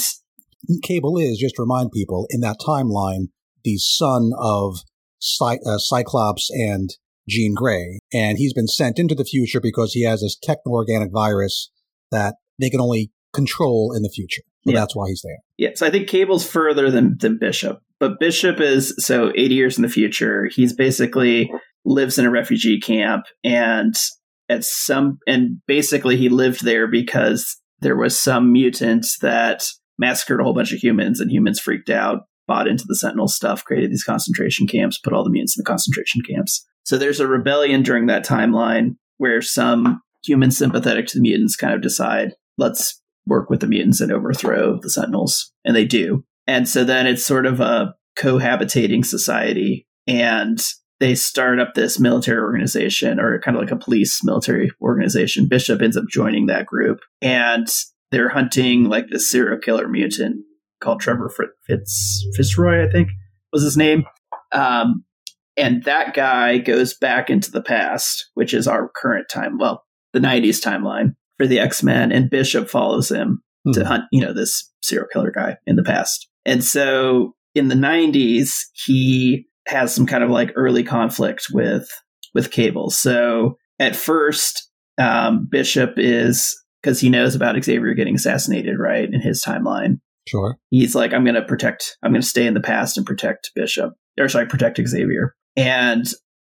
Cable 0.83 1.17
is 1.17 1.37
just 1.37 1.55
to 1.55 1.61
remind 1.61 1.91
people 1.91 2.25
in 2.29 2.41
that 2.41 2.57
timeline 2.65 3.27
the 3.63 3.77
son 3.77 4.31
of 4.37 4.77
Cy- 5.19 5.59
uh, 5.65 5.77
Cyclops 5.77 6.49
and 6.51 6.89
Jean 7.27 7.53
Grey, 7.55 7.99
and 8.13 8.37
he's 8.37 8.53
been 8.53 8.67
sent 8.67 8.99
into 8.99 9.15
the 9.15 9.23
future 9.23 9.61
because 9.61 9.93
he 9.93 10.03
has 10.03 10.21
this 10.21 10.37
techno 10.37 10.73
organic 10.73 11.11
virus 11.11 11.71
that 12.11 12.35
they 12.59 12.69
can 12.69 12.81
only 12.81 13.11
control 13.33 13.93
in 13.95 14.03
the 14.03 14.11
future. 14.13 14.43
So 14.65 14.71
yeah. 14.71 14.79
that's 14.79 14.95
why 14.95 15.07
he's 15.07 15.21
there. 15.23 15.37
Yeah. 15.57 15.69
So 15.75 15.85
I 15.85 15.89
think 15.89 16.07
Cable's 16.07 16.47
further 16.49 16.91
than, 16.91 17.17
than 17.19 17.37
Bishop, 17.39 17.79
but 17.99 18.19
Bishop 18.19 18.59
is 18.59 18.93
so 18.99 19.31
80 19.35 19.55
years 19.55 19.77
in 19.77 19.81
the 19.81 19.89
future. 19.89 20.49
He's 20.53 20.73
basically 20.73 21.51
lives 21.85 22.17
in 22.17 22.25
a 22.25 22.31
refugee 22.31 22.79
camp 22.79 23.25
and 23.43 23.93
at 24.49 24.63
some, 24.63 25.19
and 25.27 25.61
basically 25.67 26.17
he 26.17 26.29
lived 26.29 26.63
there 26.63 26.87
because 26.87 27.57
there 27.79 27.97
was 27.97 28.17
some 28.19 28.51
mutant 28.53 29.05
that 29.21 29.65
massacred 29.97 30.39
a 30.39 30.43
whole 30.43 30.53
bunch 30.53 30.73
of 30.73 30.79
humans 30.79 31.19
and 31.19 31.31
humans 31.31 31.59
freaked 31.59 31.89
out, 31.89 32.25
bought 32.47 32.67
into 32.67 32.85
the 32.87 32.95
Sentinel 32.95 33.27
stuff, 33.27 33.63
created 33.63 33.91
these 33.91 34.03
concentration 34.03 34.67
camps, 34.67 34.99
put 34.99 35.13
all 35.13 35.23
the 35.23 35.29
mutants 35.29 35.57
in 35.57 35.61
the 35.61 35.69
concentration 35.69 36.21
camps. 36.21 36.65
So 36.83 36.97
there's 36.97 37.19
a 37.19 37.27
rebellion 37.27 37.83
during 37.83 38.07
that 38.07 38.25
timeline 38.25 38.95
where 39.17 39.41
some 39.41 40.01
humans 40.23 40.57
sympathetic 40.57 41.07
to 41.07 41.17
the 41.17 41.21
mutants 41.21 41.55
kind 41.55 41.73
of 41.73 41.81
decide 41.81 42.33
let's 42.57 43.01
work 43.25 43.49
with 43.49 43.61
the 43.61 43.67
mutants 43.67 44.01
and 44.01 44.11
overthrow 44.11 44.79
the 44.81 44.89
Sentinels. 44.89 45.51
And 45.63 45.75
they 45.75 45.85
do. 45.85 46.23
And 46.47 46.67
so 46.67 46.83
then 46.83 47.07
it's 47.07 47.25
sort 47.25 47.45
of 47.45 47.59
a 47.59 47.95
cohabitating 48.17 49.05
society. 49.05 49.87
And 50.07 50.61
they 50.99 51.15
start 51.15 51.59
up 51.59 51.73
this 51.73 51.99
military 51.99 52.39
organization 52.39 53.19
or 53.19 53.39
kind 53.39 53.57
of 53.57 53.63
like 53.63 53.71
a 53.71 53.77
police 53.77 54.23
military 54.23 54.71
organization. 54.81 55.47
Bishop 55.47 55.81
ends 55.81 55.97
up 55.97 56.05
joining 56.09 56.47
that 56.47 56.65
group. 56.65 56.99
And 57.21 57.67
they're 58.13 58.29
hunting 58.29 58.85
like 58.85 59.09
this 59.09 59.29
serial 59.31 59.59
killer 59.59 59.87
mutant 59.87 60.45
called 60.79 61.01
Trevor 61.01 61.31
Fitz 61.65 62.25
Fitzroy, 62.35 62.87
I 62.87 62.91
think 62.91 63.09
was 63.51 63.63
his 63.63 63.75
name. 63.75 64.05
Um, 64.51 65.03
and 65.57 65.83
that 65.83 66.13
guy 66.13 66.59
goes 66.59 66.93
back 66.93 67.29
into 67.29 67.51
the 67.51 67.61
past, 67.61 68.29
which 68.35 68.53
is 68.53 68.67
our 68.67 68.91
current 68.95 69.27
time. 69.29 69.57
Well, 69.57 69.83
the 70.13 70.19
90s 70.19 70.63
timeline 70.63 71.15
for 71.37 71.47
the 71.47 71.59
X 71.59 71.81
Men, 71.81 72.11
and 72.11 72.29
Bishop 72.29 72.69
follows 72.69 73.09
him 73.09 73.41
mm-hmm. 73.67 73.71
to 73.73 73.79
hmm. 73.81 73.87
hunt, 73.87 74.03
you 74.11 74.21
know, 74.21 74.33
this 74.33 74.71
serial 74.83 75.07
killer 75.11 75.31
guy 75.31 75.57
in 75.65 75.75
the 75.75 75.83
past. 75.83 76.27
And 76.45 76.63
so 76.63 77.35
in 77.55 77.67
the 77.69 77.75
90s, 77.75 78.59
he 78.73 79.47
has 79.67 79.93
some 79.93 80.05
kind 80.05 80.23
of 80.23 80.29
like 80.29 80.51
early 80.55 80.83
conflict 80.83 81.47
with 81.51 81.89
with 82.35 82.51
Cable. 82.51 82.89
So 82.89 83.57
at 83.79 83.95
first, 83.95 84.69
um, 84.97 85.47
Bishop 85.49 85.93
is 85.97 86.62
because 86.83 86.99
he 86.99 87.09
knows 87.09 87.33
about 87.33 87.61
Xavier 87.63 87.93
getting 87.93 88.15
assassinated, 88.15 88.77
right, 88.77 89.07
in 89.11 89.21
his 89.21 89.43
timeline. 89.43 89.99
Sure. 90.27 90.57
He's 90.69 90.95
like, 90.95 91.13
I'm 91.13 91.23
going 91.23 91.35
to 91.35 91.43
protect, 91.43 91.97
I'm 92.03 92.11
going 92.11 92.21
to 92.21 92.27
stay 92.27 92.45
in 92.45 92.53
the 92.53 92.61
past 92.61 92.97
and 92.97 93.05
protect 93.05 93.51
Bishop, 93.55 93.93
or 94.19 94.27
sorry, 94.29 94.45
protect 94.45 94.79
Xavier. 94.85 95.35
And 95.55 96.05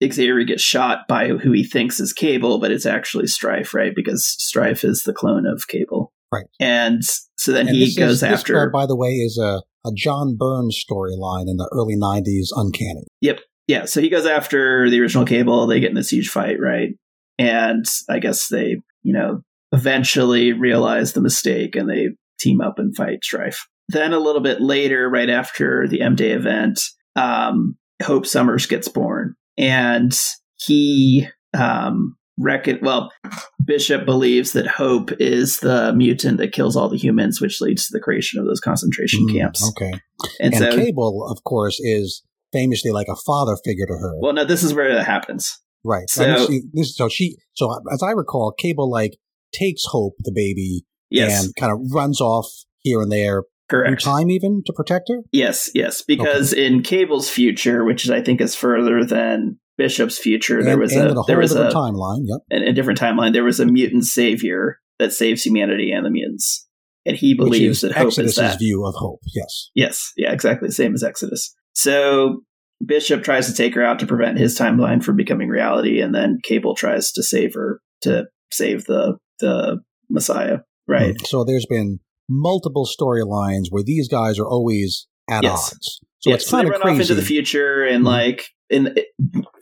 Xavier 0.04 0.44
gets 0.44 0.62
shot 0.62 1.08
by 1.08 1.30
who 1.30 1.52
he 1.52 1.63
thinks 1.63 2.00
is 2.00 2.13
Cable, 2.13 2.60
but 2.60 2.72
it's 2.72 2.86
actually 2.86 3.28
Strife, 3.28 3.74
right? 3.74 3.94
Because 3.96 4.26
Strife 4.26 4.84
is 4.84 5.04
the 5.04 5.13
clone 5.13 5.46
of 5.46 5.67
Cable. 5.67 6.12
Right. 6.32 6.46
And 6.60 7.04
so 7.38 7.52
then 7.52 7.67
And 7.67 7.76
he 7.76 7.96
goes 7.96 8.17
is, 8.17 8.24
after. 8.24 8.54
This, 8.54 8.72
by 8.72 8.86
the 8.86 8.96
way, 8.96 9.10
is 9.10 9.38
a, 9.38 9.62
a 9.86 9.91
John 9.96 10.38
Burns 10.38 10.82
storyline 10.82 11.50
in 11.50 11.58
the 11.58 11.70
early 11.74 11.96
90s, 11.96 12.48
Uncanny. 12.56 13.06
Yep. 13.22 13.39
Yeah, 13.67 13.86
so 13.86 14.02
he 14.02 14.10
goes 14.10 14.26
after 14.26 14.89
the 14.89 15.00
original 15.00 15.26
Cable. 15.26 15.67
They 15.67 15.80
get 15.80 15.89
in 15.89 15.96
this 15.96 16.10
huge 16.10 16.30
fight, 16.30 16.58
right? 16.60 16.89
And 17.38 17.86
I 18.10 18.20
guess 18.20 18.48
they, 18.48 18.78
you 19.04 19.13
know, 19.13 19.44
eventually 19.71 20.53
realize 20.53 21.13
the 21.13 21.21
mistake 21.21 21.75
and 21.75 21.89
they 21.89 22.10
team 22.39 22.62
up 22.62 22.79
and 22.79 22.95
fight 22.95 23.23
Strife. 23.23 23.67
Then 23.89 24.13
a 24.13 24.19
little 24.19 24.41
bit 24.41 24.62
later, 24.62 25.10
right 25.10 25.29
after 25.29 25.88
the 25.88 26.01
M 26.01 26.15
Day 26.15 26.31
event, 26.31 26.79
um, 27.15 27.75
Hope 28.01 28.25
Summers 28.25 28.65
gets 28.65 28.88
born, 28.88 29.36
and 29.57 30.17
he 30.57 31.27
um, 31.53 32.15
reckon. 32.39 32.79
Well, 32.81 33.12
Bishop 33.65 34.05
believes 34.05 34.53
that 34.53 34.65
Hope 34.67 35.12
is 35.19 35.60
the 35.60 35.91
mutant 35.93 36.38
that 36.38 36.53
kills 36.53 36.75
all 36.77 36.88
the 36.89 36.97
humans, 36.97 37.41
which 37.41 37.60
leads 37.60 37.86
to 37.88 37.93
the 37.93 37.99
creation 37.99 38.39
of 38.39 38.45
those 38.45 38.62
concentration 38.62 39.27
Mm, 39.27 39.34
camps. 39.38 39.69
Okay. 39.71 39.91
And, 40.39 40.53
And, 40.53 40.55
so, 40.55 40.75
Cable, 40.75 41.27
of 41.29 41.43
course, 41.43 41.77
is 41.81 42.23
famously 42.53 42.91
like 42.91 43.07
a 43.10 43.15
father 43.15 43.57
figure 43.63 43.86
to 43.88 43.93
her. 43.93 44.13
well, 44.21 44.34
no, 44.34 44.45
this 44.45 44.63
is 44.63 44.73
where 44.73 44.93
that 44.95 45.05
happens. 45.05 45.57
right. 45.84 46.10
so- 46.10 46.23
I 46.23 46.38
mean, 46.38 46.47
she- 46.47 46.62
this, 46.73 46.95
so 46.95 47.10
she, 47.10 47.38
so 47.53 47.69
as 47.91 48.01
I 48.01 48.12
recall, 48.12 48.53
Cable 48.57 48.89
like 48.89 49.17
takes 49.54 49.84
Hope, 49.88 50.16
the 50.20 50.32
baby, 50.34 50.84
Yes, 51.10 51.46
and 51.46 51.56
kind 51.56 51.72
of 51.74 51.80
runs 51.94 52.22
off 52.22 52.48
here 52.80 53.02
and 53.02 53.12
there 53.12 53.44
correct. 53.70 54.02
time 54.04 54.30
even 54.30 54.64
to 54.66 54.74
protect 54.74 55.10
her. 55.10 55.20
Yes, 55.32 55.70
yes, 55.76 56.02
because 56.02 56.54
in 56.54 56.84
Cable's 56.84 57.30
future, 57.30 57.84
which 57.84 58.06
is 58.06 58.12
I 58.12 58.22
think 58.22 58.40
is 58.42 58.56
further 58.56 59.04
than 59.04 59.58
Bishop's 59.78 60.18
future, 60.18 60.64
there 60.64 60.78
was 60.78 60.94
and 60.96 61.10
a 61.12 61.20
a 61.20 61.24
there 61.28 61.40
was 61.40 61.54
a 61.56 61.70
timeline. 61.70 62.24
Yep. 62.26 62.40
in 62.52 62.64
a 62.68 62.74
different 62.74 63.00
timeline. 63.00 63.34
There 63.34 63.44
was 63.44 63.60
a 63.60 63.66
mutant 63.66 64.06
savior 64.06 64.78
that 65.00 65.12
saves 65.14 65.44
humanity 65.44 65.92
and 65.92 66.06
the 66.06 66.10
mutants, 66.12 66.68
and 67.06 67.18
he 67.18 67.34
believes 67.34 67.82
that 67.82 67.92
Hope 67.94 68.08
Exodus's 68.08 68.32
is 68.34 68.36
that. 68.38 68.60
view 68.60 68.86
of 68.86 68.94
Hope. 68.96 69.20
Yes. 69.36 69.70
Yes, 69.76 70.12
yeah, 70.18 70.32
exactly 70.32 70.68
the 70.68 70.74
same 70.74 70.94
as 70.94 71.04
Exodus. 71.04 71.54
So 71.74 72.42
Bishop 72.86 73.24
tries 73.24 73.48
to 73.48 73.54
take 73.54 73.76
her 73.76 73.84
out 73.84 74.00
to 74.00 74.08
prevent 74.08 74.38
his 74.38 74.58
timeline 74.58 75.04
from 75.04 75.16
becoming 75.16 75.50
reality, 75.50 76.00
and 76.02 76.14
then 76.16 76.38
Cable 76.44 76.76
tries 76.76 77.12
to 77.14 77.24
save 77.24 77.54
her 77.56 77.80
to 78.02 78.26
save 78.52 78.86
the 78.86 79.18
the 79.41 79.80
Messiah. 80.10 80.60
Right. 80.88 81.15
Mm. 81.15 81.27
So 81.27 81.43
there's 81.43 81.65
been 81.65 81.99
multiple 82.30 82.88
storylines 82.88 83.65
where 83.69 83.84
these 83.84 84.08
guys 84.08 84.39
are 84.39 84.47
always 84.47 85.08
at 85.30 85.43
Yes. 85.43 85.73
odds. 85.73 85.99
So 86.19 86.30
yeah, 86.30 86.36
it's 86.36 86.45
so 86.47 86.58
kind 86.58 86.67
of 86.67 86.71
run 86.71 86.82
off 86.82 86.86
crazy. 86.95 87.01
into 87.01 87.15
the 87.15 87.21
future, 87.27 87.84
and 87.84 88.04
Mhm. 88.04 88.08
like 88.08 88.45
in 88.69 88.95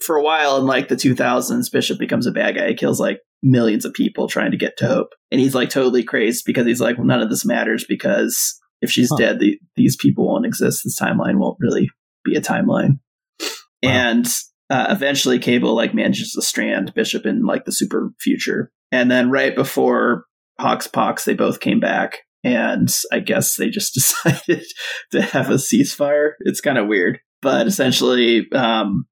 for 0.02 0.18
a 0.18 0.24
while 0.24 0.58
in 0.58 0.66
like 0.66 0.88
the 0.88 0.96
2000s, 0.96 1.70
Bishop 1.70 1.98
becomes 1.98 2.28
a 2.28 2.32
bad 2.32 2.56
guy. 2.56 2.68
He 2.70 2.76
kills 2.76 3.00
like 3.00 3.20
millions 3.42 3.86
of 3.86 3.94
people 3.94 4.28
trying 4.28 4.52
to 4.52 4.58
get 4.58 4.78
to 4.78 4.88
Hope, 4.88 5.10
and 5.32 5.40
he's 5.42 5.56
like 5.56 5.70
totally 5.70 6.04
crazed 6.04 6.44
because 6.46 6.66
he's 6.68 6.82
like, 6.82 6.98
well, 6.98 7.08
none 7.08 7.22
of 7.22 7.30
this 7.30 7.46
matters 7.46 7.86
because 7.88 8.60
if 8.82 8.92
she's 8.92 9.10
Huh. 9.10 9.18
dead, 9.18 9.40
the, 9.40 9.58
these 9.76 9.96
people 9.96 10.28
won't 10.28 10.46
exist. 10.46 10.82
This 10.84 11.00
timeline 11.00 11.38
won't 11.38 11.58
really 11.60 11.90
be 12.24 12.36
a 12.36 12.42
timeline. 12.42 13.00
Wow. 13.42 13.90
And 13.92 14.26
uh, 14.70 14.88
eventually, 14.90 15.40
Cable 15.40 15.76
like 15.76 15.94
manages 15.94 16.32
to 16.34 16.42
strand 16.42 16.94
Bishop 16.94 17.26
in 17.26 17.46
like 17.46 17.66
the 17.66 17.72
super 17.72 18.12
future, 18.20 18.72
and 18.92 19.10
then 19.10 19.30
right 19.30 19.56
before 19.56 20.26
HoX 20.60 20.88
PoX, 20.88 21.24
they 21.24 21.34
both 21.34 21.60
came 21.60 21.80
back. 21.80 22.20
And 22.44 22.90
I 23.12 23.20
guess 23.20 23.56
they 23.56 23.70
just 23.70 23.94
decided 23.96 24.64
to 25.12 25.22
have 25.22 25.50
a 25.50 25.56
ceasefire. 25.56 26.32
It's 26.42 26.62
kind 26.62 26.78
of 26.78 26.88
weird, 26.88 27.20
but 27.42 27.68
essentially, 27.68 28.48
um, 28.54 29.06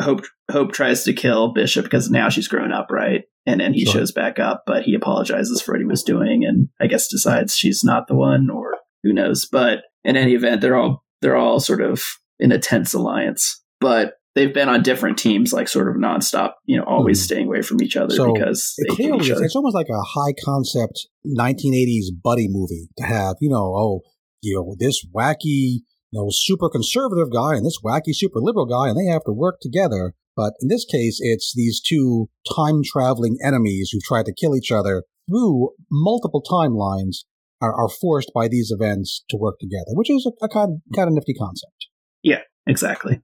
Hope 0.00 0.24
Hope 0.50 0.72
tries 0.72 1.04
to 1.04 1.12
kill 1.12 1.52
Bishop 1.52 1.84
because 1.84 2.10
now 2.10 2.28
she's 2.28 2.48
grown 2.48 2.72
up, 2.72 2.86
right? 2.90 3.22
And 3.46 3.60
then 3.60 3.72
he 3.74 3.84
Sure. 3.84 3.94
shows 4.00 4.12
back 4.12 4.38
up, 4.38 4.62
but 4.66 4.82
he 4.84 4.94
apologizes 4.94 5.60
for 5.60 5.72
what 5.72 5.80
he 5.80 5.84
was 5.86 6.02
doing, 6.02 6.44
and 6.44 6.68
I 6.80 6.86
guess 6.86 7.08
decides 7.08 7.56
she's 7.56 7.82
not 7.84 8.06
the 8.06 8.14
one, 8.14 8.48
or 8.50 8.76
who 9.02 9.12
knows. 9.12 9.46
But 9.50 9.80
in 10.04 10.16
any 10.16 10.34
event, 10.34 10.60
they're 10.60 10.76
all 10.76 11.04
they're 11.22 11.36
all 11.36 11.60
sort 11.60 11.82
of 11.82 12.02
in 12.38 12.52
a 12.52 12.58
tense 12.58 12.94
alliance, 12.94 13.62
but 13.80 14.14
they've 14.34 14.52
been 14.54 14.68
on 14.68 14.82
different 14.82 15.18
teams, 15.18 15.52
like 15.52 15.68
sort 15.68 15.88
of 15.88 15.96
nonstop, 15.96 16.52
you 16.64 16.76
know, 16.76 16.84
always 16.84 17.20
Hmm. 17.20 17.24
staying 17.24 17.46
away 17.46 17.62
from 17.62 17.82
each 17.82 17.96
other 17.96 18.14
So, 18.14 18.32
because 18.32 18.74
they 18.78 18.94
clearly 18.94 19.24
each 19.26 19.30
other. 19.30 19.44
It's 19.44 19.56
almost 19.56 19.74
like 19.74 19.88
a 19.88 20.00
high 20.00 20.34
concept 20.44 21.08
1980s 21.26 22.10
buddy 22.22 22.46
movie 22.48 22.88
to 22.98 23.04
have, 23.04 23.36
you 23.40 23.48
know, 23.50 23.74
oh, 23.76 24.00
you 24.42 24.54
know, 24.56 24.76
this 24.78 25.04
wacky, 25.14 25.82
you 26.12 26.20
know, 26.20 26.28
super 26.30 26.68
conservative 26.70 27.32
guy 27.32 27.56
and 27.56 27.64
this 27.66 27.78
wacky 27.84 28.14
super 28.14 28.40
liberal 28.40 28.66
guy, 28.66 28.88
and 28.88 28.96
they 28.98 29.10
have 29.10 29.24
to 29.24 29.32
work 29.32 29.56
together. 29.60 30.14
But 30.36 30.54
in 30.62 30.68
this 30.68 30.84
case, 30.84 31.18
it's 31.20 31.52
these 31.54 31.80
two 31.80 32.30
time 32.56 32.82
traveling 32.84 33.36
enemies 33.44 33.90
who 33.92 33.98
try 34.02 34.22
to 34.22 34.32
kill 34.32 34.56
each 34.56 34.70
other 34.72 35.04
through 35.28 35.70
multiple 35.90 36.42
timelines 36.42 37.24
are, 37.60 37.74
are 37.74 37.88
forced 37.88 38.30
by 38.34 38.48
these 38.48 38.70
events 38.70 39.24
to 39.28 39.36
work 39.36 39.58
together, 39.60 39.90
which 39.92 40.08
is 40.10 40.26
a, 40.26 40.44
a 40.44 40.48
kind, 40.48 40.80
kind 40.94 41.08
of 41.08 41.14
nifty 41.14 41.34
concept. 41.34 41.88
Yeah, 42.22 42.40
exactly. 42.66 43.20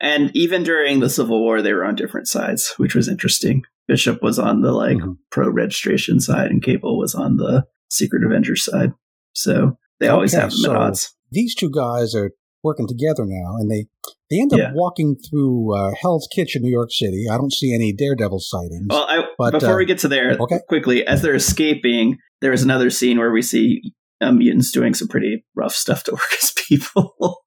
And 0.00 0.30
even 0.34 0.62
during 0.62 1.00
the 1.00 1.10
Civil 1.10 1.40
War, 1.40 1.60
they 1.62 1.72
were 1.72 1.84
on 1.84 1.94
different 1.96 2.28
sides, 2.28 2.72
which 2.76 2.94
was 2.94 3.08
interesting. 3.08 3.62
Bishop 3.88 4.22
was 4.22 4.38
on 4.38 4.60
the 4.62 4.72
like 4.72 4.98
Mhm. 4.98 5.16
pro 5.30 5.48
registration 5.50 6.20
side, 6.20 6.50
and 6.50 6.62
Cable 6.62 6.98
was 6.98 7.14
on 7.14 7.36
the 7.36 7.64
Secret 7.90 8.22
Avengers 8.24 8.64
side. 8.64 8.92
So 9.32 9.76
they 9.98 10.08
always 10.08 10.34
Okay, 10.34 10.42
have 10.42 10.50
them 10.50 10.58
so- 10.58 10.70
at 10.72 10.76
odds. 10.76 11.14
these 11.30 11.54
two 11.54 11.70
guys 11.70 12.14
are 12.14 12.30
working 12.62 12.86
together 12.86 13.24
now, 13.26 13.56
and 13.58 13.70
they 13.70 13.86
they 14.30 14.40
end 14.40 14.52
up 14.52 14.58
Yeah. 14.58 14.72
walking 14.74 15.16
through 15.16 15.74
uh, 15.74 15.92
Hell's 16.02 16.28
Kitchen, 16.34 16.60
New 16.62 16.70
York 16.70 16.90
City. 16.92 17.24
I 17.32 17.38
don't 17.38 17.52
see 17.52 17.72
any 17.72 17.94
Daredevil 17.94 18.40
sightings. 18.40 18.86
Well, 18.90 19.06
I, 19.08 19.24
But, 19.38 19.52
before 19.52 19.74
uh, 19.74 19.78
we 19.78 19.86
get 19.86 19.96
to 20.00 20.08
there, 20.08 20.36
okay. 20.38 20.58
quickly, 20.68 21.06
as 21.06 21.22
they're 21.22 21.34
escaping, 21.34 22.18
there 22.42 22.52
is 22.52 22.62
another 22.62 22.90
scene 22.90 23.16
where 23.18 23.32
we 23.32 23.40
see 23.40 23.80
uh, 24.20 24.32
mutants 24.32 24.72
doing 24.72 24.94
some 24.94 25.08
pretty 25.08 25.44
rough 25.54 25.72
stuff 25.74 26.04
to 26.04 26.12
work 26.12 26.32
as 26.42 26.52
people. 26.68 27.42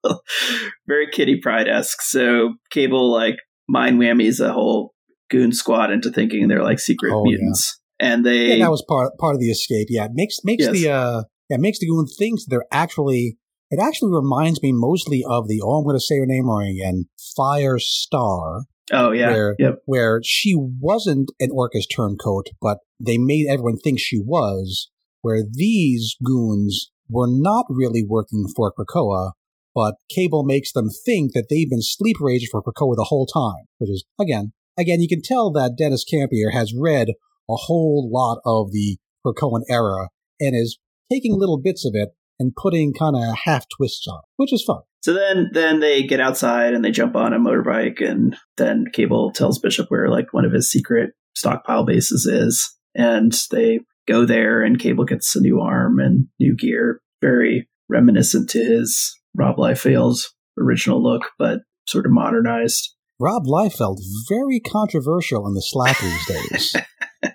Very 0.87 1.07
Kitty 1.11 1.39
Pryde 1.41 1.67
esque. 1.67 2.01
So 2.01 2.53
Cable 2.71 3.11
like 3.11 3.35
mind 3.67 3.99
whammies 3.99 4.39
a 4.45 4.51
whole 4.53 4.93
goon 5.29 5.51
squad 5.53 5.91
into 5.91 6.11
thinking 6.11 6.47
they're 6.47 6.63
like 6.63 6.79
secret 6.79 7.13
Oh, 7.13 7.23
yeah. 7.25 7.37
mutants, 7.37 7.79
and 7.99 8.25
they 8.25 8.57
yeah, 8.57 8.65
that 8.65 8.71
was 8.71 8.83
part 8.87 9.11
part 9.19 9.35
of 9.35 9.39
the 9.41 9.49
escape. 9.49 9.87
Yeah, 9.89 10.05
it 10.05 10.11
makes 10.13 10.37
makes 10.43 10.63
Yes. 10.63 10.73
the 10.73 10.89
uh 10.89 11.23
yeah 11.49 11.57
makes 11.57 11.79
the 11.79 11.87
goon 11.87 12.05
think 12.17 12.39
they're 12.47 12.65
actually. 12.71 13.37
It 13.73 13.79
actually 13.81 14.11
reminds 14.13 14.61
me 14.61 14.73
mostly 14.73 15.23
of 15.25 15.47
the 15.47 15.61
oh 15.63 15.77
I'm 15.77 15.85
going 15.85 15.95
to 15.95 16.01
say 16.01 16.17
her 16.17 16.25
name 16.25 16.45
wrong 16.47 16.67
again 16.67 17.05
Firestar 17.39 18.63
oh 18.91 19.11
yeah 19.11 19.31
where 19.31 19.55
yep 19.59 19.75
where 19.85 20.19
she 20.25 20.55
wasn't 20.57 21.31
an 21.39 21.49
Orchis 21.51 21.85
turncoat, 21.93 22.47
but 22.61 22.79
they 22.99 23.17
made 23.17 23.47
everyone 23.49 23.77
think 23.77 23.99
she 23.99 24.19
was. 24.19 24.89
Where 25.21 25.43
these 25.49 26.15
goons 26.23 26.91
were 27.09 27.27
not 27.29 27.65
really 27.69 28.03
working 28.07 28.45
for 28.55 28.73
Krakoa, 28.73 29.31
but 29.75 29.95
Cable 30.09 30.43
makes 30.43 30.71
them 30.71 30.89
think 31.05 31.33
that 31.33 31.47
they've 31.49 31.69
been 31.69 31.81
sleep 31.81 32.17
raging 32.19 32.49
for 32.51 32.61
Krakoa 32.61 32.95
the 32.95 33.07
whole 33.09 33.25
time, 33.25 33.65
which 33.77 33.89
is 33.89 34.03
again, 34.19 34.53
again, 34.77 35.01
you 35.01 35.07
can 35.07 35.21
tell 35.21 35.51
that 35.51 35.75
Deniz 35.77 36.05
Campier 36.11 36.51
has 36.53 36.73
read 36.77 37.09
a 37.49 37.55
whole 37.55 38.09
lot 38.11 38.39
of 38.45 38.71
the 38.71 38.97
Krakoan 39.25 39.61
era 39.69 40.09
and 40.39 40.55
is 40.55 40.79
taking 41.11 41.37
little 41.37 41.59
bits 41.61 41.85
of 41.85 41.93
it 41.93 42.09
and 42.39 42.55
putting 42.55 42.93
kind 42.93 43.15
of 43.15 43.35
half 43.45 43.65
twists 43.77 44.07
on, 44.07 44.17
it, 44.17 44.25
which 44.37 44.53
is 44.53 44.63
fun. 44.63 44.81
So 45.03 45.13
then, 45.13 45.49
then 45.53 45.79
they 45.79 46.03
get 46.03 46.19
outside 46.19 46.73
and 46.73 46.83
they 46.83 46.91
jump 46.91 47.15
on 47.15 47.33
a 47.33 47.39
motorbike, 47.39 48.07
and 48.07 48.35
then 48.57 48.85
Cable 48.93 49.31
tells 49.31 49.59
Bishop 49.59 49.89
where 49.89 50.09
like 50.09 50.33
one 50.33 50.45
of 50.45 50.51
his 50.51 50.69
secret 50.69 51.11
stockpile 51.35 51.85
bases 51.85 52.25
is, 52.25 52.75
and 52.95 53.33
they 53.51 53.79
go 54.11 54.25
there, 54.25 54.61
and 54.61 54.79
Cable 54.79 55.05
gets 55.05 55.35
a 55.35 55.41
new 55.41 55.59
arm 55.59 55.99
and 55.99 56.27
new 56.39 56.55
gear, 56.55 57.01
very 57.21 57.67
reminiscent 57.89 58.49
to 58.51 58.59
his 58.63 59.17
Rob 59.35 59.57
Liefeld's 59.57 60.33
original 60.59 61.01
look, 61.01 61.23
but 61.39 61.59
sort 61.87 62.05
of 62.05 62.11
modernized. 62.11 62.95
Rob 63.19 63.45
Liefeld, 63.45 63.99
very 64.27 64.59
controversial 64.59 65.45
in 65.47 65.53
the 65.53 65.61
Slack 65.61 65.97
these 65.99 66.25
days. 66.25 66.75
I 67.23 67.29